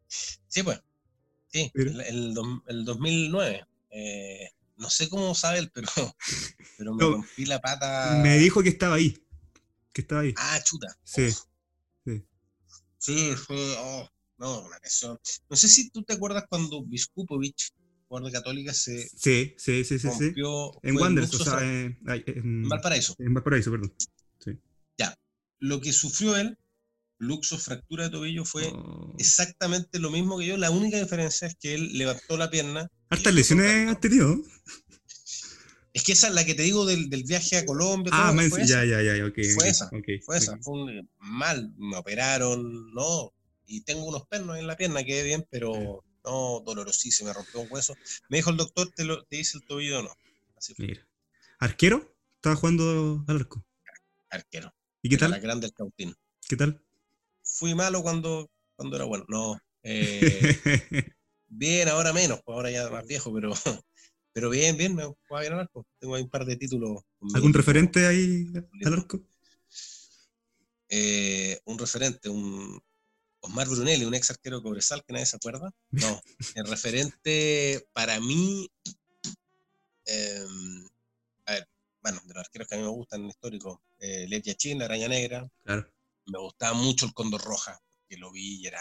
Sí, 0.07 0.63
pues. 0.63 0.81
Sí, 1.53 1.71
el, 1.75 2.35
2009. 2.35 3.65
Eh, 3.91 4.51
no 4.77 4.91
sé 4.91 5.09
cómo 5.09 5.35
sabe 5.35 5.59
él, 5.59 5.71
pero, 5.73 5.89
pero 6.79 6.95
me 6.95 7.05
rompí 7.05 7.47
la 7.47 7.61
pata. 7.61 8.21
Me 8.23 8.39
dijo 8.39 8.63
que 8.63 8.69
estaba 8.69 8.97
ahí. 8.97 9.19
Que 9.93 10.03
estaba 10.03 10.23
ahí. 10.23 10.35
Ah, 10.37 10.61
chuta. 10.65 10.97
Sí. 11.05 11.33
Sí, 12.99 13.33
fue, 13.37 13.57
oh, 13.79 14.09
no, 14.39 14.63
una 14.63 14.79
lesión. 14.83 15.19
No 15.49 15.57
sé 15.57 15.69
si 15.69 15.91
tú 15.91 16.03
te 16.03 16.15
acuerdas 16.15 16.45
cuando 16.49 16.85
Viskupovic, 16.85 17.57
jugador 18.09 18.31
de 18.31 18.37
Católica, 18.37 18.75
se 18.75 19.09
sí, 19.09 19.55
sí, 19.57 19.85
sí, 19.85 19.99
sí, 19.99 20.33
En 20.83 20.97
Wanderers, 20.97 21.35
o 21.35 21.45
sea, 21.45 21.63
en, 21.63 22.69
Valparaíso. 22.69 23.15
En 23.19 23.35
Valparaíso, 23.35 23.71
perdón. 23.71 23.95
Ya, 24.99 25.17
lo 25.61 25.81
que 25.81 25.93
sufrió 25.93 26.37
él, 26.37 26.59
luxo, 27.19 27.59
fractura 27.59 28.05
de 28.05 28.11
tobillo, 28.11 28.45
fue 28.45 28.67
oh. 28.73 29.15
exactamente 29.19 29.99
lo 29.99 30.11
mismo 30.11 30.39
que 30.39 30.47
yo. 30.47 30.57
La 30.57 30.71
única 30.71 30.99
diferencia 30.99 31.49
es 31.49 31.57
que 31.57 31.75
él 31.75 31.99
levantó 31.99 32.37
la 32.37 32.51
pierna. 32.51 32.89
Hartas 33.11 33.35
lesiones 33.35 33.91
has 33.91 34.01
tenido. 34.01 34.37
Es 35.93 36.05
que 36.05 36.13
esa 36.13 36.29
es 36.29 36.35
la 36.35 36.45
que 36.45 36.55
te 36.55 36.63
digo 36.63 36.87
del, 36.87 37.11
del 37.11 37.25
viaje 37.25 37.57
a 37.57 37.67
Colombia. 37.67 38.13
Ah, 38.15 38.33
fue 38.49 38.67
ya, 38.67 38.85
ya, 38.85 39.03
ya, 39.03 39.25
ok. 39.27 39.39
Fue 39.55 39.69
esa, 39.69 39.91
fue 40.25 40.37
esa. 40.37 40.59
Fue 40.59 41.03
mal, 41.19 41.73
me 41.77 41.97
operaron, 41.97 42.93
no. 42.93 43.33
Y 43.67 43.83
tengo 43.83 44.05
unos 44.07 44.27
pernos 44.27 44.59
en 44.59 44.67
la 44.67 44.77
pierna, 44.77 45.05
quedé 45.05 45.25
bien, 45.25 45.47
pero 45.51 46.05
no, 46.25 46.63
dolorosísimo, 46.65 47.29
me 47.29 47.35
rompió 47.35 47.61
un 47.61 47.69
hueso. 47.71 47.95
Me 48.29 48.39
dijo 48.39 48.51
el 48.51 48.57
doctor, 48.57 48.91
te, 48.95 49.05
lo, 49.05 49.25
te 49.25 49.37
dice 49.37 49.59
el 49.59 49.65
tobillo 49.65 50.03
no. 50.03 50.11
Así 50.57 50.75
fue. 50.75 50.87
Mira. 50.87 51.07
¿Arquero? 51.59 52.15
Estaba 52.37 52.57
jugando 52.57 53.25
al 53.27 53.37
arco. 53.37 53.65
Arquero. 54.31 54.73
¿Y 55.03 55.09
qué 55.09 55.17
tal? 55.17 55.33
La 55.33 55.39
grande 55.39 55.67
el 55.67 55.73
cautín. 55.73 56.15
¿Qué 56.49 56.57
tal? 56.57 56.81
Fui 57.49 57.75
malo 57.75 58.03
cuando, 58.03 58.51
cuando 58.77 58.97
era 58.97 59.05
bueno. 59.05 59.25
No. 59.29 59.59
Eh, 59.83 60.13
bien, 61.49 61.89
ahora 61.89 62.13
menos, 62.13 62.41
pues 62.45 62.55
ahora 62.55 62.71
ya 62.71 62.89
más 62.91 63.07
viejo, 63.07 63.33
pero 63.33 63.53
pero 64.33 64.51
bien, 64.51 64.77
bien, 64.77 64.95
me 64.95 65.05
juega 65.27 65.41
bien 65.41 65.53
al 65.55 65.61
arco. 65.61 65.87
Tengo 65.99 66.15
ahí 66.15 66.23
un 66.23 66.31
par 66.31 66.45
de 66.45 66.57
títulos. 66.57 67.03
¿Algún 67.35 67.55
referente 67.55 68.07
ahí 68.07 68.53
al 68.85 68.93
arco? 68.93 69.21
Eh, 70.89 71.61
un 71.65 71.79
referente, 71.79 72.29
un 72.29 72.81
Osmar 73.41 73.69
Brunelli, 73.69 74.05
un 74.05 74.15
ex 74.15 74.31
arquero 74.31 74.59
de 74.59 74.63
Cobresal 74.63 75.05
que 75.05 75.13
nadie 75.13 75.27
se 75.27 75.37
acuerda. 75.37 75.73
No, 75.91 76.21
el 76.55 76.67
referente 76.67 77.87
para 77.93 78.21
mí, 78.21 78.71
em, 80.05 80.87
a 81.47 81.53
ver, 81.53 81.69
bueno, 82.03 82.21
de 82.25 82.35
los 82.35 82.45
arqueros 82.45 82.69
que 82.69 82.75
a 82.75 82.79
mí 82.79 82.85
me 82.85 82.91
gustan 82.91 83.21
en 83.21 83.25
el 83.27 83.31
histórico, 83.31 83.83
eh, 84.01 84.27
Lev 84.29 84.43
Yachin, 84.43 84.79
la 84.79 84.87
Araña 84.87 85.09
Negra. 85.09 85.49
Claro. 85.65 85.87
Me 86.29 86.39
gustaba 86.39 86.75
mucho 86.75 87.07
el 87.07 87.15
Cóndor 87.15 87.43
Roja, 87.43 87.81
que 88.09 88.17
lo 88.17 88.31
vi 88.31 88.61
y 88.63 88.67
era. 88.67 88.81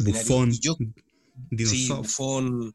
Buffon, 0.00 0.50
Y 0.52 0.58
yo, 0.58 0.76
sí. 1.66 1.88
Buffon, 1.88 2.74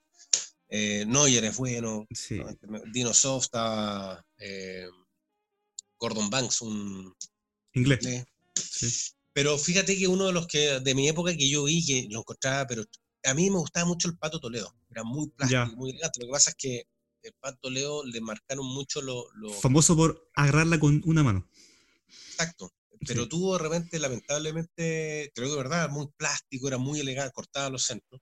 eh, 0.70 1.04
Neuer 1.08 1.44
es 1.46 1.58
bueno, 1.58 2.08
Sí. 2.12 2.36
¿no? 2.40 2.50
Este, 2.50 2.68
Dino 2.94 3.14
Soft, 3.14 3.46
está, 3.46 4.26
eh, 4.38 4.88
Gordon 5.98 6.30
Banks, 6.30 6.62
un 6.62 7.14
Inglés. 7.74 8.00
inglés. 8.02 8.26
Sí. 8.56 9.14
Pero 9.34 9.58
fíjate 9.58 9.98
que 9.98 10.08
uno 10.08 10.28
de 10.28 10.34
los 10.34 10.48
que 10.48 10.80
de 10.80 10.96
mi 10.96 11.08
época 11.10 11.36
que 11.36 11.50
yo 11.50 11.66
vi, 11.66 11.86
que 11.86 12.08
lo 12.10 12.20
encontraba, 12.20 12.66
pero 12.68 12.84
a 13.26 13.34
mí 13.34 13.50
me 13.50 13.58
gustaba 13.58 13.86
mucho 13.86 14.08
el 14.08 14.18
Pato 14.18 14.40
Toledo. 14.40 14.74
Era 14.90 15.04
muy 15.04 15.30
plástico, 15.30 15.66
Ya. 15.66 15.76
muy 15.76 15.92
elegante. 15.92 16.20
Lo 16.22 16.28
que 16.28 16.32
pasa 16.32 16.50
es 16.52 16.56
que 16.56 16.88
el 17.24 17.34
Pato 17.34 17.58
Toledo 17.62 18.04
le 18.06 18.22
marcaron 18.22 18.66
mucho 18.66 19.02
lo, 19.02 19.26
lo 19.34 19.52
Famoso 19.54 19.96
por 19.96 20.30
agarrarla 20.36 20.80
con 20.80 21.02
una 21.06 21.22
mano. 21.24 21.48
exacto. 22.30 22.72
Pero 23.08 23.24
Sí. 23.24 23.30
tuvo 23.30 23.54
de 23.58 23.64
repente, 23.64 23.98
lamentablemente, 24.00 25.32
creo 25.34 25.48
que 25.48 25.52
de 25.52 25.58
verdad, 25.64 25.90
muy 25.90 26.08
plástico, 26.18 26.68
era 26.68 26.78
muy 26.78 27.00
elegante, 27.00 27.32
cortaba 27.34 27.70
los 27.70 27.84
centros. 27.86 28.22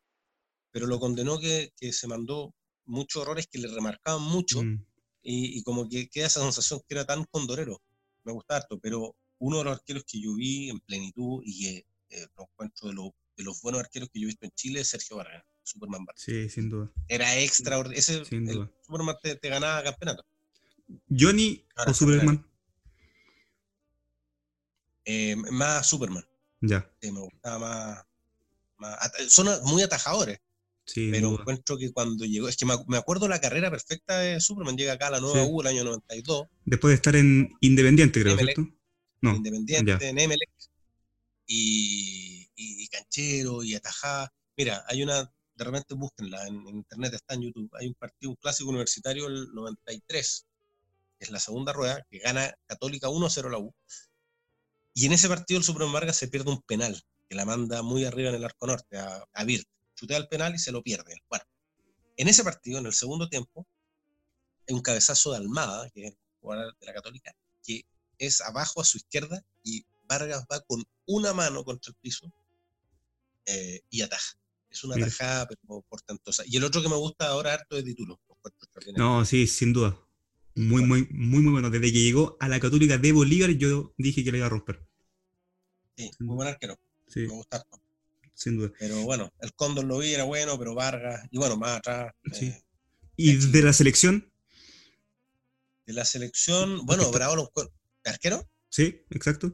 Pero 0.71 0.85
lo 0.87 0.99
condenó 0.99 1.39
que, 1.39 1.71
que 1.77 1.91
se 1.93 2.07
mandó 2.07 2.53
muchos 2.85 3.23
errores 3.23 3.47
que 3.47 3.57
le 3.59 3.67
remarcaban 3.67 4.21
mucho 4.21 4.61
Mm. 4.63 4.83
y, 5.23 5.57
y 5.59 5.63
como 5.63 5.87
que 5.89 6.07
queda 6.09 6.27
esa 6.27 6.41
sensación 6.41 6.79
que 6.87 6.93
era 6.95 7.05
tan 7.05 7.23
condorero. 7.25 7.81
Me 8.23 8.31
gusta 8.31 8.57
harto, 8.57 8.79
pero 8.79 9.15
uno 9.39 9.57
de 9.59 9.63
los 9.65 9.77
arqueros 9.77 10.03
que 10.05 10.21
yo 10.21 10.35
vi 10.35 10.69
en 10.69 10.79
plenitud 10.81 11.41
y 11.45 11.63
que 11.63 11.85
eh, 12.09 12.27
lo 12.37 12.43
encuentro 12.43 12.87
de, 12.89 12.93
lo- 12.93 13.15
de 13.35 13.43
los 13.43 13.61
buenos 13.61 13.81
arqueros 13.81 14.09
que 14.11 14.19
yo 14.19 14.25
he 14.25 14.27
visto 14.27 14.45
en 14.45 14.51
Chile 14.51 14.79
es 14.81 14.87
Sergio 14.89 15.17
Vargas, 15.17 15.43
Superman 15.63 16.05
Vargas. 16.05 16.23
Sí, 16.23 16.49
sin 16.49 16.69
duda. 16.69 16.91
Era 17.07 17.37
extraordinario. 17.39 17.99
Ese 17.99 18.23
Sin 18.25 18.47
el 18.47 18.55
duda. 18.55 18.71
Superman 18.85 19.15
te, 19.21 19.35
te 19.35 19.49
ganaba 19.49 19.83
campeonato. 19.83 20.23
Johnny 21.09 21.65
Ahora 21.75 21.91
o 21.91 21.93
Superman. 21.93 22.45
Eh, 25.09 25.35
más 25.37 25.87
Superman. 25.87 26.25
Ya, 26.59 26.91
sí, 27.01 27.11
me 27.13 27.21
gustaba 27.21 28.05
más. 28.77 28.99
son 29.29 29.47
muy 29.63 29.81
atajadores, 29.83 30.39
sí, 30.85 31.09
pero 31.11 31.29
duda. 31.29 31.39
encuentro 31.41 31.77
que 31.77 31.93
cuando 31.93 32.25
llegó. 32.25 32.49
Es 32.49 32.57
que 32.57 32.65
me, 32.65 32.73
ac- 32.73 32.83
me 32.87 32.97
acuerdo 32.97 33.27
la 33.29 33.39
carrera 33.39 33.71
perfecta 33.71 34.19
de 34.19 34.41
Superman. 34.41 34.75
Llega 34.75 34.93
acá 34.93 35.07
a 35.07 35.11
la 35.11 35.19
nueva 35.21 35.43
Sí. 35.45 35.49
U 35.49 35.61
el 35.61 35.67
año 35.67 35.83
92. 35.85 36.47
Después 36.65 36.89
de 36.91 36.95
estar 36.95 37.15
en 37.15 37.55
Independiente, 37.61 38.19
creo, 38.21 38.33
Emelec. 38.33 38.55
¿cierto? 38.55 38.73
No, 39.21 39.35
Independiente, 39.35 39.97
ya. 39.99 40.09
en 40.09 40.19
Emelec, 40.19 40.49
y, 41.45 42.49
y, 42.55 42.83
y 42.83 42.87
canchero, 42.89 43.63
y 43.63 43.75
atajada. 43.75 44.33
Mira, 44.57 44.83
hay 44.87 45.03
una, 45.03 45.23
de 45.55 45.63
repente 45.63 45.93
búsquenla, 45.95 46.47
en, 46.47 46.55
en 46.67 46.75
internet 46.77 47.13
está 47.13 47.35
en 47.35 47.43
YouTube, 47.43 47.69
hay 47.79 47.87
un 47.87 47.93
partido, 47.93 48.31
un 48.31 48.35
clásico 48.35 48.69
universitario 48.69 49.27
el 49.27 49.53
93, 49.53 50.45
que 51.19 51.25
es 51.25 51.31
la 51.31 51.39
segunda 51.39 51.73
rueda, 51.73 52.05
que 52.09 52.19
gana 52.19 52.53
Católica 52.65 53.07
1-0 53.09 53.49
la 53.49 53.57
U. 53.59 53.73
Y 54.97 55.05
en 55.05 55.13
ese 55.13 55.29
partido 55.29 55.59
el 55.59 55.63
Superman 55.63 55.93
Vargas 55.93 56.17
se 56.17 56.27
pierde 56.27 56.49
un 56.49 56.59
penal, 56.63 56.99
que 57.29 57.35
la 57.35 57.45
manda 57.45 57.83
muy 57.83 58.03
arriba 58.03 58.29
en 58.29 58.35
el 58.37 58.43
arco 58.43 58.65
norte, 58.65 58.97
a, 58.97 59.23
a 59.31 59.43
Virt. 59.43 59.67
Chutea 59.95 60.17
el 60.17 60.27
penal 60.27 60.55
y 60.55 60.57
se 60.57 60.71
lo 60.71 60.81
pierde. 60.81 61.21
Bueno, 61.29 61.45
en 62.15 62.27
ese 62.27 62.43
partido, 62.43 62.79
en 62.79 62.87
el 62.87 62.93
segundo 62.93 63.29
tiempo, 63.29 63.67
hay 64.67 64.73
un 64.73 64.81
cabezazo 64.81 65.33
de 65.33 65.37
Almada, 65.37 65.87
que 65.91 66.07
es 66.07 66.11
el 66.13 66.17
jugador 66.41 66.75
de 66.79 66.85
la 66.87 66.93
Católica, 66.95 67.31
que 67.63 67.85
es 68.17 68.41
abajo 68.41 68.81
a 68.81 68.85
su 68.85 68.97
izquierda 68.97 69.45
y 69.61 69.85
Vargas 70.09 70.45
va 70.51 70.61
con 70.61 70.83
una 71.05 71.31
mano 71.31 71.63
contra 71.63 71.91
el 71.91 71.95
piso 72.01 72.33
eh, 73.45 73.81
y 73.91 74.01
ataja. 74.01 74.39
Es 74.71 74.83
una 74.83 74.95
atajada 74.95 75.47
pero 75.47 75.85
portentosa. 75.87 76.41
Y 76.47 76.57
el 76.57 76.63
otro 76.63 76.81
que 76.81 76.89
me 76.89 76.95
gusta 76.95 77.27
ahora 77.27 77.53
harto 77.53 77.77
es 77.77 77.85
Ditulo. 77.85 78.19
lo 78.27 78.35
encuentro 78.35 78.63
extraordinario. 78.63 79.05
No, 79.05 79.25
sí, 79.25 79.45
sin 79.45 79.73
duda. 79.73 79.95
Muy, 80.57 80.83
muy, 80.83 81.07
muy, 81.11 81.41
muy 81.41 81.51
bueno. 81.53 81.69
Desde 81.69 81.91
que 81.93 82.01
llegó 82.01 82.35
a 82.39 82.47
la 82.49 82.59
Católica 82.59 82.97
de 82.97 83.11
Bolívar, 83.11 83.51
yo 83.51 83.93
dije 83.97 84.23
que 84.23 84.31
le 84.31 84.39
iba 84.39 84.47
a 84.47 84.49
romper. 84.49 84.81
Sí, 85.95 86.09
muy 86.19 86.35
buen 86.35 86.47
arquero. 86.49 86.77
Sí, 87.07 87.21
Me 87.21 87.27
gusta 87.27 87.63
sin 88.33 88.57
duda. 88.57 88.71
Pero 88.77 89.01
bueno, 89.03 89.31
el 89.41 89.53
Cóndor 89.53 89.85
lo 89.85 89.97
vi, 89.97 90.13
era 90.13 90.23
bueno, 90.23 90.59
pero 90.59 90.75
Vargas, 90.75 91.27
y 91.31 91.37
bueno, 91.37 91.57
más 91.57 91.77
atrás. 91.77 92.13
Sí. 92.31 92.45
eh, 92.47 92.63
Y 93.15 93.31
Éxito. 93.31 93.51
de 93.57 93.63
la 93.63 93.73
selección, 93.73 94.31
de 95.87 95.93
la 95.93 96.05
selección, 96.05 96.85
bueno, 96.85 97.09
Bravo 97.11 97.35
lo 97.35 97.41
encuentro. 97.43 97.73
¿Arquero? 98.05 98.47
sí, 98.69 99.01
exacto. 99.09 99.47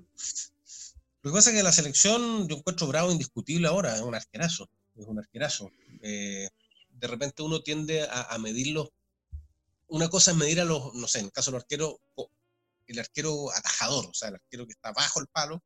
Lo 1.22 1.32
que 1.32 1.36
pasa 1.36 1.52
es 1.52 1.56
que 1.56 1.64
la 1.64 1.72
selección, 1.72 2.48
yo 2.50 2.58
encuentro 2.58 2.88
Bravo 2.88 3.12
indiscutible 3.12 3.68
ahora, 3.68 3.96
es 3.96 4.02
un 4.02 4.16
arquerazo, 4.16 4.70
es 4.96 5.06
un 5.06 5.18
arquerazo. 5.20 5.72
Eh, 6.02 6.50
de 6.92 7.08
repente 7.08 7.42
uno 7.42 7.62
tiende 7.62 8.02
a, 8.04 8.24
a 8.34 8.38
medirlos. 8.38 8.90
Una 9.94 10.10
cosa 10.10 10.32
es 10.32 10.38
medir 10.38 10.60
a 10.60 10.66
los, 10.66 10.96
no 10.96 11.08
sé, 11.08 11.20
en 11.20 11.26
el 11.26 11.32
caso 11.32 11.52
del 11.52 11.60
arquero, 11.62 12.00
el 12.88 12.98
arquero 13.00 13.52
atajador, 13.52 14.08
o 14.08 14.14
sea, 14.16 14.30
el 14.30 14.36
arquero 14.36 14.66
que 14.66 14.72
está 14.74 14.92
bajo 14.92 15.20
el 15.22 15.28
palo, 15.28 15.64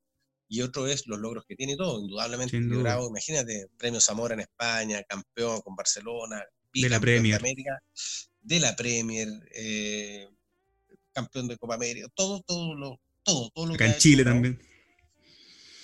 y 0.50 0.62
otro 0.62 0.86
es 0.86 1.08
los 1.08 1.18
logros 1.18 1.46
que 1.48 1.56
tiene 1.56 1.74
y 1.74 1.78
todo. 1.78 2.02
Indudablemente, 2.02 2.60
que. 2.60 2.66
Bravo, 2.82 3.08
imagínate, 3.08 3.68
premio 3.78 4.02
Zamora 4.02 4.34
en 4.34 4.42
España, 4.42 5.02
campeón 5.04 5.62
con 5.62 5.78
Barcelona, 5.78 6.44
De 6.74 6.90
la 6.90 7.00
Premier. 7.00 7.36
América, 7.40 7.82
de 8.42 8.60
la 8.60 8.76
Premier, 8.76 9.30
eh, 9.56 10.28
campeón 11.14 11.48
de 11.48 11.58
Copa 11.58 11.76
América, 11.76 12.08
todo, 12.14 12.42
todo 12.42 12.76
lo, 12.76 13.00
todo, 13.24 13.50
todo 13.52 13.66
lo 13.66 13.76
Acá 13.76 13.86
que 13.86 13.86
en 13.86 13.92
hecho 13.92 14.00
Chile 14.02 14.24
Bravo, 14.24 14.36
también. 14.36 14.62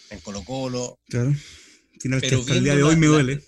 en 0.10 0.20
Colo 0.20 0.44
Colo, 0.44 1.00
Claro. 1.08 1.34
Final 2.02 2.20
que 2.22 2.28
Pero 2.28 2.41
hasta 2.41 2.54
el 2.56 2.64
día 2.66 2.76
de 2.76 2.84
hoy 2.84 2.94
la- 2.96 3.00
me 3.00 3.08
la- 3.08 3.12
duele. 3.14 3.44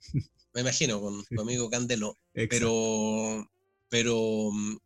me 0.54 0.60
imagino, 0.62 0.98
con 1.00 1.24
tu 1.26 1.40
amigo 1.42 1.68
Candelo, 1.68 2.16
Exacto. 2.32 2.48
pero, 2.50 3.50
pero 3.92 4.16
mm, 4.50 4.76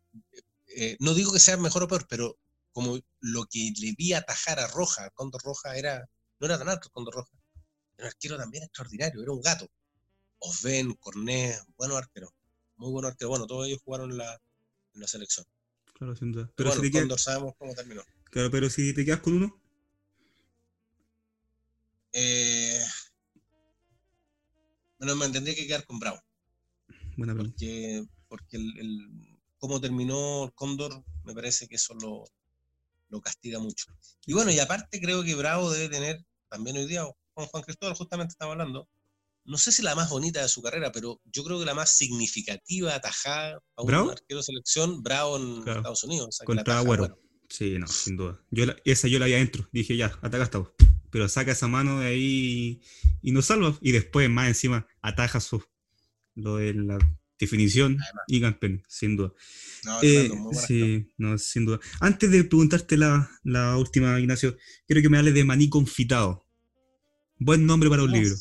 eh, 0.75 0.97
no 0.99 1.13
digo 1.13 1.31
que 1.31 1.39
sea 1.39 1.55
mejor 1.55 1.83
o 1.83 1.87
peor, 1.87 2.05
pero 2.09 2.37
como 2.73 2.99
lo 3.21 3.45
que 3.45 3.71
le 3.79 3.95
vi 3.97 4.11
atajar 4.11 4.59
a 4.59 4.67
Roja, 4.67 5.05
a 5.05 5.09
Condor 5.11 5.41
Roja, 5.43 5.77
era, 5.77 6.09
no 6.39 6.45
era 6.47 6.57
tan 6.57 6.67
alto 6.67 6.89
el 6.89 6.91
Condor 6.91 7.13
Roja, 7.15 7.31
era 7.97 8.07
un 8.07 8.11
arquero 8.13 8.37
también 8.37 8.63
extraordinario, 8.63 9.21
era 9.23 9.31
un 9.31 9.41
gato. 9.41 9.65
Osven, 10.39 10.93
Cornet, 10.95 11.57
buenos 11.77 11.97
arqueros, 11.97 12.31
muy 12.75 12.91
buenos 12.91 13.11
arqueros. 13.11 13.29
Bueno, 13.29 13.47
todos 13.47 13.67
ellos 13.67 13.79
jugaron 13.85 14.11
en 14.11 14.17
la, 14.17 14.33
en 14.93 15.01
la 15.01 15.07
selección. 15.07 15.45
Claro, 15.93 16.15
sin 16.17 16.33
duda. 16.33 16.51
Pero 16.55 16.69
Pero, 16.69 16.81
bueno, 16.81 16.83
si 16.83 16.91
te 16.91 17.17
sabemos 17.17 17.53
cómo 17.57 17.73
terminó. 17.75 18.03
claro, 18.25 18.51
pero 18.51 18.69
si 18.69 18.93
te 18.93 19.05
quedas 19.05 19.21
con 19.21 19.35
uno, 19.35 19.61
Eh, 22.11 22.81
bueno, 24.99 25.15
me 25.15 25.29
tendría 25.29 25.55
que 25.55 25.65
quedar 25.67 25.85
con 25.85 25.97
Bravo. 25.99 26.19
buena 27.15 27.33
pregunta. 27.33 27.57
porque, 27.57 28.05
porque 28.27 28.57
el, 28.57 28.77
el- 28.79 29.37
cómo 29.57 29.81
terminó 29.81 30.45
el 30.45 30.53
Cóndor, 30.53 31.03
me 31.23 31.33
parece 31.33 31.67
que 31.67 31.75
eso 31.75 31.93
lo, 31.95 32.23
lo 33.09 33.21
castiga 33.21 33.59
mucho. 33.59 33.85
Y 34.25 34.33
bueno, 34.33 34.51
y 34.51 34.59
aparte 34.59 34.99
creo 35.01 35.23
que 35.23 35.33
Bravo 35.35 35.71
debe 35.71 35.89
tener, 35.89 36.23
también 36.49 36.77
hoy 36.77 36.85
día, 36.85 37.03
con 37.33 37.45
Juan 37.47 37.63
Cristóbal 37.63 37.95
justamente 37.95 38.33
estaba 38.33 38.51
hablando, 38.51 38.87
no 39.45 39.57
sé 39.57 39.71
si 39.71 39.81
la 39.81 39.95
más 39.95 40.09
bonita 40.09 40.41
de 40.41 40.49
su 40.49 40.61
carrera, 40.61 40.91
pero 40.91 41.21
yo 41.25 41.43
creo 41.43 41.57
que 41.57 41.65
la 41.65 41.73
más 41.73 41.95
significativa 41.95 42.93
atajada 42.93 43.59
a 43.75 43.81
un 43.81 43.87
¿Bravo? 43.87 44.11
arquero 44.11 44.39
de 44.39 44.43
selección, 44.43 45.01
Bravo 45.01 45.37
en 45.37 45.63
Claro. 45.63 45.79
Estados 45.79 46.03
Unidos. 46.03 46.27
o 46.27 46.31
sea, 46.31 46.45
que 46.45 46.53
la 46.53 46.57
Contra 46.59 46.73
ataja, 46.73 46.79
Agüero. 46.85 47.01
bueno, 47.03 47.17
Sí, 47.49 47.77
no, 47.79 47.87
sin 47.87 48.17
duda. 48.17 48.43
Yo 48.51 48.65
la- 48.65 48.75
esa 48.83 49.07
yo 49.07 49.19
la 49.19 49.25
vi 49.25 49.33
adentro. 49.33 49.69
Dije, 49.71 49.95
ya, 49.95 50.07
ataca 50.21 50.43
hasta 50.43 50.57
vos. 50.57 50.71
Pero 51.09 51.29
saca 51.29 51.53
esa 51.53 51.69
mano 51.69 52.01
de 52.01 52.07
ahí 52.07 52.81
y 53.21 53.31
nos 53.31 53.45
salva. 53.45 53.77
Y 53.79 53.93
después, 53.93 54.29
más 54.29 54.49
encima, 54.49 54.85
ataja 55.01 55.39
su, 55.39 55.63
lo 56.35 56.57
de 56.57 56.73
la 56.73 56.97
definición 57.39 57.97
y 58.27 58.41
campeón, 58.41 58.83
sin 58.87 59.15
duda. 59.17 59.33
no, 59.85 59.99
Eh, 60.01 60.29
sí, 60.67 61.07
no, 61.17 61.37
sin 61.37 61.65
duda. 61.65 61.79
Antes 61.99 62.31
de 62.31 62.43
preguntarte 62.43 62.97
la, 62.97 63.29
la 63.43 63.77
última, 63.77 64.19
Ignacio, 64.19 64.57
quiero 64.85 65.01
que 65.01 65.09
me 65.09 65.17
hables 65.17 65.33
de 65.33 65.43
Maní 65.43 65.69
Confitado. 65.69 66.45
Buen 67.39 67.65
nombre 67.65 67.89
para 67.89 68.03
un 68.03 68.11
libro. 68.11 68.35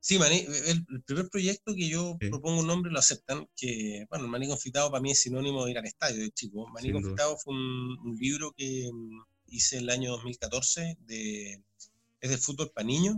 Sí, 0.00 0.18
Maní, 0.18 0.40
el, 0.66 0.84
el 0.90 1.02
primer 1.04 1.28
proyecto 1.30 1.74
que 1.74 1.88
yo 1.88 2.18
Sí. 2.20 2.28
propongo 2.28 2.60
un 2.60 2.66
nombre 2.66 2.92
lo 2.92 2.98
aceptan, 2.98 3.46
que, 3.56 4.04
bueno, 4.10 4.28
Maní 4.28 4.48
Confitado 4.48 4.90
para 4.90 5.00
mí 5.00 5.12
es 5.12 5.20
sinónimo 5.22 5.64
de 5.64 5.70
ir 5.70 5.78
al 5.78 5.86
estadio 5.86 6.22
de 6.22 6.30
chico. 6.30 6.68
Maní 6.68 6.88
Sin 6.88 6.92
duda. 6.92 7.02
Confitado 7.02 7.36
fue 7.38 7.54
un, 7.54 7.98
un 8.04 8.16
libro 8.20 8.52
que 8.56 8.90
mm, 8.92 9.20
hice 9.46 9.78
el 9.78 9.88
año 9.88 10.10
2014, 10.12 10.98
de, 11.06 11.62
es 12.20 12.30
de 12.30 12.36
fútbol 12.38 12.70
para 12.74 12.86
niños. 12.86 13.16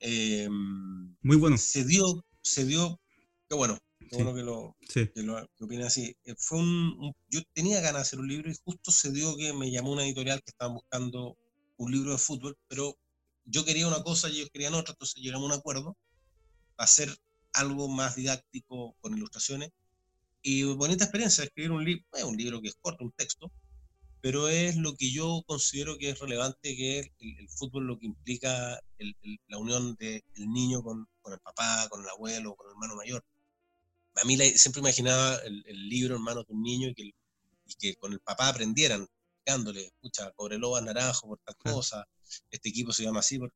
Eh, 0.00 0.48
Muy 1.20 1.36
bueno. 1.36 1.58
se 1.58 1.84
dio, 1.84 2.24
se 2.40 2.64
dio, 2.64 2.98
qué 3.52 3.56
bueno, 3.56 3.78
qué 3.98 4.06
Sí. 4.08 4.16
bueno 4.16 4.34
que 4.34 4.42
lo, 4.42 4.76
Sí, 4.88 5.08
que 5.14 5.22
lo 5.22 5.46
que 5.58 5.64
opina 5.64 5.86
así. 5.86 6.16
Eh, 6.24 6.34
Fue 6.38 6.58
un, 6.58 6.96
un- 6.98 7.12
yo 7.28 7.40
tenía 7.52 7.80
ganas 7.82 7.96
de 7.96 8.00
hacer 8.00 8.18
un 8.18 8.28
libro 8.28 8.50
y 8.50 8.54
justo 8.64 8.90
se 8.90 9.12
dio 9.12 9.36
que 9.36 9.52
me 9.52 9.70
llamó 9.70 9.92
una 9.92 10.04
editorial 10.06 10.42
que 10.42 10.50
estaban 10.52 10.74
buscando 10.74 11.36
un 11.76 11.92
libro 11.92 12.12
de 12.12 12.18
fútbol, 12.18 12.56
pero 12.66 12.96
yo 13.44 13.62
quería 13.66 13.86
una 13.88 14.02
cosa 14.02 14.30
y 14.30 14.36
ellos 14.38 14.48
querían 14.54 14.72
otra, 14.72 14.92
entonces 14.92 15.20
llegamos 15.22 15.50
a 15.50 15.54
un 15.54 15.58
acuerdo 15.60 15.98
para 16.76 16.84
hacer 16.86 17.14
algo 17.52 17.88
más 17.88 18.16
didáctico 18.16 18.96
con 19.02 19.14
ilustraciones. 19.18 19.70
Y 20.40 20.62
bonita 20.62 21.04
experiencia, 21.04 21.44
escribir 21.44 21.72
un 21.72 21.84
libro, 21.84 22.04
un 22.26 22.36
libro 22.38 22.62
que 22.62 22.68
es 22.68 22.76
corto, 22.80 23.04
un 23.04 23.12
texto, 23.12 23.52
pero 24.22 24.48
es 24.48 24.76
lo 24.76 24.96
que 24.96 25.12
yo 25.12 25.42
considero 25.46 25.98
que 25.98 26.08
es 26.10 26.18
relevante, 26.18 26.74
que 26.74 27.00
es 27.00 27.10
el, 27.18 27.38
el 27.38 27.48
fútbol, 27.50 27.86
lo 27.86 27.98
que 27.98 28.06
implica 28.06 28.80
el- 28.96 29.14
el- 29.22 29.38
la 29.48 29.58
unión 29.58 29.94
del 29.96 30.22
niño 30.38 30.82
con, 30.82 31.06
con 31.20 31.34
el 31.34 31.40
papá, 31.40 31.86
con 31.90 32.00
el 32.02 32.08
abuelo, 32.08 32.54
con 32.56 32.66
el 32.66 32.70
hermano 32.72 32.96
mayor 32.96 33.22
a 34.16 34.24
mí 34.24 34.36
la- 34.36 34.44
siempre 34.46 34.80
imaginaba 34.80 35.36
el, 35.36 35.64
el 35.66 35.88
libro 35.88 36.16
en 36.16 36.22
manos 36.22 36.46
de 36.46 36.54
un 36.54 36.62
niño 36.62 36.88
y 36.88 36.94
que, 36.94 37.02
y 37.04 37.74
que 37.78 37.96
con 37.96 38.12
el 38.12 38.20
papá 38.20 38.48
aprendieran. 38.48 39.06
explicándole, 39.38 39.86
escucha, 39.86 40.30
Cobreloa 40.32 40.80
naranjo 40.80 41.28
por 41.28 41.38
tal 41.40 41.56
cosa, 41.56 42.06
este 42.50 42.68
equipo 42.68 42.92
se 42.92 43.02
llama 43.04 43.20
así, 43.20 43.38
me 43.38 43.48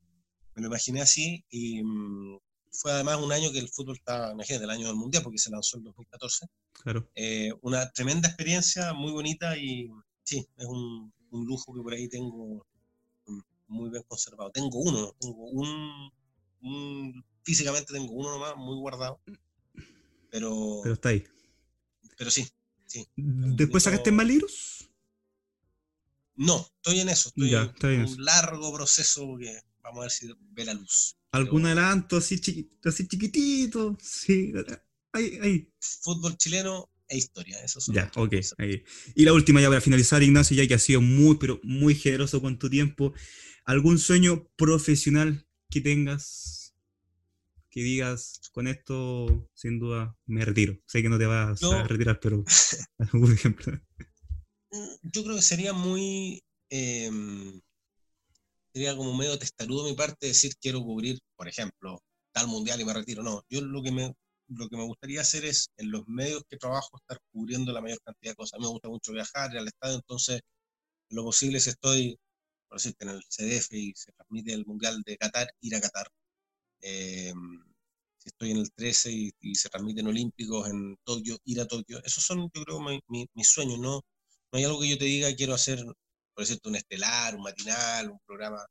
lo 0.62 0.66
imaginé 0.66 1.00
así 1.02 1.44
y 1.50 1.82
mm, 1.82 2.38
fue 2.72 2.92
además 2.92 3.18
un 3.20 3.32
año 3.32 3.52
que 3.52 3.58
el 3.58 3.68
fútbol 3.68 3.96
estaba, 3.96 4.32
imagínate, 4.32 4.64
el 4.64 4.70
año 4.70 4.86
del 4.88 4.96
Mundial, 4.96 5.22
porque 5.22 5.38
se 5.38 5.50
lanzó 5.50 5.78
en 5.78 5.84
2014. 5.84 6.46
Claro. 6.72 7.08
Eh, 7.14 7.52
una 7.62 7.90
tremenda 7.90 8.28
experiencia, 8.28 8.92
muy 8.92 9.12
bonita 9.12 9.56
y 9.56 9.90
sí, 10.24 10.46
es 10.56 10.66
un, 10.66 11.12
un, 11.30 11.46
lujo 11.46 11.72
que 11.74 11.80
por 11.80 11.92
ahí 11.94 12.08
tengo 12.08 12.66
mm, 13.26 13.40
muy 13.68 13.90
bien 13.90 14.02
conservado. 14.08 14.50
Tengo 14.50 14.78
uno, 14.78 15.12
tengo 15.18 15.44
un, 15.44 16.10
un 16.60 17.24
físicamente 17.42 17.92
tengo 17.92 18.12
uno 18.12 18.32
nomás, 18.32 18.56
muy 18.56 18.76
guardado, 18.76 19.20
pero... 20.36 20.80
Pero 20.82 20.94
está 20.94 21.08
ahí. 21.08 21.24
Pero 22.18 22.30
sí, 22.30 22.46
sí. 22.84 23.08
¿Después 23.16 23.84
sacaste 23.84 24.12
más 24.12 24.26
libros? 24.26 24.86
No, 26.34 26.68
estoy 26.76 27.00
en 27.00 27.08
eso, 27.08 27.30
estoy 27.30 27.94
en 27.94 28.04
un 28.04 28.22
largo 28.22 28.70
proceso 28.74 29.34
que 29.40 29.58
vamos 29.82 30.00
a 30.00 30.02
ver 30.02 30.10
si 30.10 30.30
ve 30.50 30.64
la 30.66 30.74
luz. 30.74 31.16
¿Algún 31.32 31.64
adelanto 31.64 32.18
así, 32.18 32.38
así 32.84 33.08
chiquitito? 33.08 33.96
Sí, 33.98 34.52
ahí, 35.12 35.38
ahí. 35.40 35.72
Fútbol 35.80 36.36
chileno 36.36 36.90
e 37.08 37.16
historia, 37.16 37.58
eso 37.64 37.80
son 37.80 37.94
Ya, 37.94 38.12
ok. 38.14 38.34
Ahí. 38.58 38.84
Y 39.14 39.24
la 39.24 39.32
última 39.32 39.62
ya 39.62 39.68
para 39.68 39.80
finalizar, 39.80 40.22
Ignacio, 40.22 40.54
ya 40.54 40.68
que 40.68 40.74
has 40.74 40.82
sido 40.82 41.00
muy, 41.00 41.36
pero 41.36 41.60
muy 41.62 41.94
generoso 41.94 42.42
con 42.42 42.58
tu 42.58 42.68
tiempo. 42.68 43.14
¿Algún 43.64 43.98
sueño 43.98 44.46
profesional 44.56 45.48
que 45.70 45.80
tengas? 45.80 46.65
Que 47.76 47.82
digas, 47.82 48.40
con 48.52 48.68
esto, 48.68 49.50
sin 49.52 49.78
duda, 49.78 50.16
me 50.24 50.46
retiro. 50.46 50.78
Sé 50.86 51.02
que 51.02 51.10
no 51.10 51.18
te 51.18 51.26
vas 51.26 51.62
a 51.62 51.82
retirar, 51.82 52.18
pero 52.20 52.42
algún 53.12 53.34
ejemplo. 53.34 53.70
Mm, 54.70 54.94
yo 55.02 55.22
creo 55.22 55.36
que 55.36 55.42
sería 55.42 55.74
muy 55.74 56.42
em, 56.70 57.60
sería 58.72 58.96
como 58.96 59.14
medio 59.14 59.38
testarudo 59.38 59.84
mi 59.84 59.92
parte 59.94 60.28
decir 60.28 60.54
quiero 60.58 60.80
cubrir, 60.80 61.18
por 61.36 61.48
ejemplo, 61.48 62.00
tal 62.32 62.48
mundial 62.48 62.80
y 62.80 62.86
me 62.86 62.94
retiro. 62.94 63.22
No, 63.22 63.42
yo 63.50 63.60
lo 63.60 63.82
que 63.82 63.92
me, 63.92 64.14
lo 64.48 64.70
que 64.70 64.78
me 64.78 64.84
gustaría 64.84 65.20
hacer 65.20 65.44
es 65.44 65.68
en 65.76 65.90
los 65.90 66.08
medios 66.08 66.44
que 66.48 66.56
trabajo 66.56 66.96
estar 66.96 67.18
cubriendo 67.30 67.74
la 67.74 67.82
mayor 67.82 67.98
cantidad 68.02 68.32
de 68.32 68.36
cosas. 68.36 68.54
A 68.54 68.58
mí 68.58 68.64
me 68.64 68.70
gusta 68.70 68.88
mucho 68.88 69.12
viajar, 69.12 69.52
ir 69.52 69.58
al 69.58 69.68
estadio, 69.68 69.96
entonces 69.96 70.40
lo 71.10 71.24
posible 71.24 71.60
si 71.60 71.68
estoy, 71.68 72.18
por 72.68 72.78
decirte, 72.78 73.04
en 73.04 73.10
el 73.10 73.22
CDF 73.28 73.70
y 73.74 73.92
se 73.94 74.12
transmite 74.12 74.54
el 74.54 74.64
mundial 74.64 75.02
de 75.04 75.18
Qatar, 75.18 75.48
ir 75.60 75.74
a 75.74 75.80
Qatar. 75.82 76.08
Em, 76.80 77.62
si 78.18 78.28
estoy 78.28 78.50
en 78.52 78.58
el 78.58 78.70
13 78.72 79.12
y, 79.40 79.54
se 79.54 79.68
transmiten 79.68 80.06
olímpicos 80.06 80.68
en 80.68 80.96
Tokio, 81.04 81.38
ir 81.44 81.60
a 81.60 81.66
Tokio. 81.66 82.02
Esos 82.04 82.24
son, 82.24 82.50
yo 82.54 82.62
creo, 82.64 82.80
mis 83.08 83.48
sueños. 83.48 83.78
No, 83.78 84.02
no 84.52 84.58
hay 84.58 84.64
algo 84.64 84.80
que 84.80 84.88
yo 84.88 84.98
te 84.98 85.04
diga 85.04 85.34
quiero 85.34 85.54
hacer 85.54 85.84
por 86.36 86.44
decirte, 86.44 86.68
un 86.68 86.76
estelar, 86.76 87.34
un 87.34 87.42
matinal, 87.42 88.10
un 88.10 88.18
programa. 88.26 88.62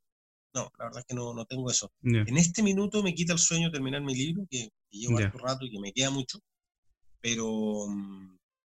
No, 0.54 0.70
la 0.78 0.84
verdad 0.84 1.00
es 1.00 1.04
que 1.06 1.14
no, 1.14 1.34
no 1.34 1.44
tengo 1.46 1.68
eso. 1.68 1.90
En 2.02 2.36
este 2.38 2.62
minuto 2.62 3.02
me 3.02 3.12
quita 3.12 3.32
el 3.32 3.40
sueño 3.40 3.72
terminar 3.72 4.02
mi 4.02 4.14
libro, 4.14 4.46
que, 4.48 4.70
llevo 4.88 5.18
yeah. 5.18 5.30
rato 5.30 5.66
y 5.66 5.72
que 5.72 5.80
me 5.80 5.92
queda 5.92 6.10
mucho, 6.10 6.38
pero, 7.20 7.86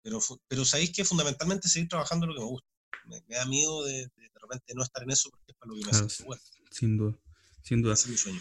pero, 0.04 0.20
pero 0.48 0.64
sabéis 0.64 0.92
que 0.92 1.04
fundamentalmente 1.04 1.68
seguir 1.68 1.90
trabajando 1.90 2.28
lo 2.28 2.36
que 2.36 2.42
me 2.42 2.46
gusta. 2.46 2.68
Me, 3.06 3.36
da 3.36 3.46
miedo 3.48 3.84
de, 3.84 4.04
de, 4.04 4.30
repente 4.40 4.74
no 4.76 4.84
estar 4.84 5.02
en 5.04 5.12
eso 5.12 5.30
porque 5.32 5.46
es 5.48 5.58
para 5.58 5.72
lo 5.72 5.80
que 5.80 5.86
me 5.86 6.06
hace 6.06 6.24
bueno. 6.24 6.42
Sin 6.70 6.98
duda, 6.98 7.18
sin 7.64 7.82
duda. 7.82 7.96
es 7.96 8.02
sueño. 8.02 8.40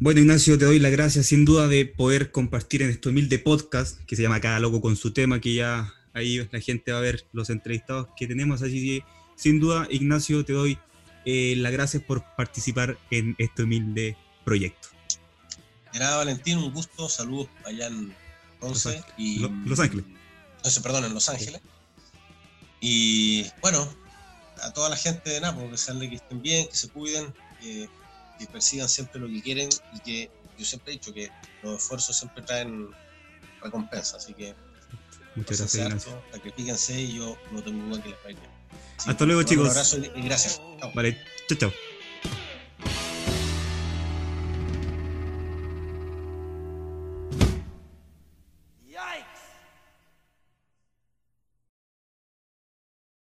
Bueno, 0.00 0.20
Ignacio, 0.20 0.58
te 0.58 0.64
doy 0.64 0.80
las 0.80 0.90
gracias 0.90 1.26
sin 1.26 1.44
duda 1.44 1.68
de 1.68 1.86
poder 1.86 2.32
compartir 2.32 2.82
en 2.82 2.90
este 2.90 3.10
humilde 3.10 3.38
podcast 3.38 4.00
que 4.06 4.16
se 4.16 4.22
llama 4.22 4.40
Cada 4.40 4.58
Loco 4.58 4.80
con 4.80 4.96
su 4.96 5.12
tema, 5.12 5.40
que 5.40 5.54
ya 5.54 5.94
ahí 6.12 6.48
la 6.50 6.60
gente 6.60 6.90
va 6.90 6.98
a 6.98 7.00
ver 7.00 7.24
los 7.32 7.48
entrevistados 7.48 8.08
que 8.16 8.26
tenemos. 8.26 8.60
Así 8.62 8.84
que 8.84 9.04
sin 9.36 9.60
duda, 9.60 9.86
Ignacio, 9.88 10.44
te 10.44 10.52
doy 10.52 10.78
eh, 11.24 11.54
las 11.58 11.70
gracias 11.70 12.02
por 12.02 12.24
participar 12.34 12.98
en 13.12 13.36
este 13.38 13.62
humilde 13.62 14.16
proyecto. 14.44 14.88
Era 15.92 16.16
Valentín, 16.16 16.58
un 16.58 16.72
gusto, 16.72 17.08
saludos 17.08 17.48
allá 17.64 17.86
en 17.86 18.12
Los, 18.60 18.88
y, 19.16 19.38
Los 19.64 19.78
Ángeles. 19.78 20.04
perdón, 20.82 21.04
en 21.04 21.14
Los 21.14 21.28
Ángeles. 21.28 21.60
Y 22.80 23.46
bueno, 23.62 23.88
a 24.60 24.72
toda 24.72 24.88
la 24.88 24.96
gente 24.96 25.30
de 25.30 25.40
Napo, 25.40 25.70
que 25.70 25.76
sean 25.76 26.00
que 26.00 26.16
estén 26.16 26.42
bien, 26.42 26.66
que 26.66 26.74
se 26.74 26.88
cuiden, 26.88 27.32
que, 28.38 28.46
persigan 28.46 28.88
siempre 28.88 29.20
lo 29.20 29.28
que 29.28 29.42
quieren 29.42 29.68
y 29.92 30.00
que 30.00 30.30
yo 30.58 30.64
siempre 30.64 30.92
he 30.92 30.96
dicho 30.96 31.12
que 31.12 31.30
los 31.62 31.82
esfuerzos 31.82 32.16
siempre 32.16 32.42
traen 32.42 32.90
recompensa, 33.62 34.16
así 34.16 34.34
que 34.34 34.54
muchas 35.34 35.58
gracias. 35.58 35.86
Ignacio. 35.86 36.22
sacrifíquense 36.32 37.00
y 37.00 37.14
yo 37.14 37.36
no 37.50 37.62
tengo 37.62 37.84
duda 37.86 38.02
que 38.02 38.10
les 38.10 38.18
va 38.18 38.26
a 38.26 38.30
ir 38.30 38.38
bien. 38.38 38.50
Hasta 39.06 39.24
luego, 39.24 39.42
chicos. 39.42 39.64
Un 39.64 39.70
abrazo 39.70 39.98
y 39.98 40.22
gracias. 40.22 40.60
Vale, 40.94 41.18
chao, 41.48 41.58
chao. 41.58 41.93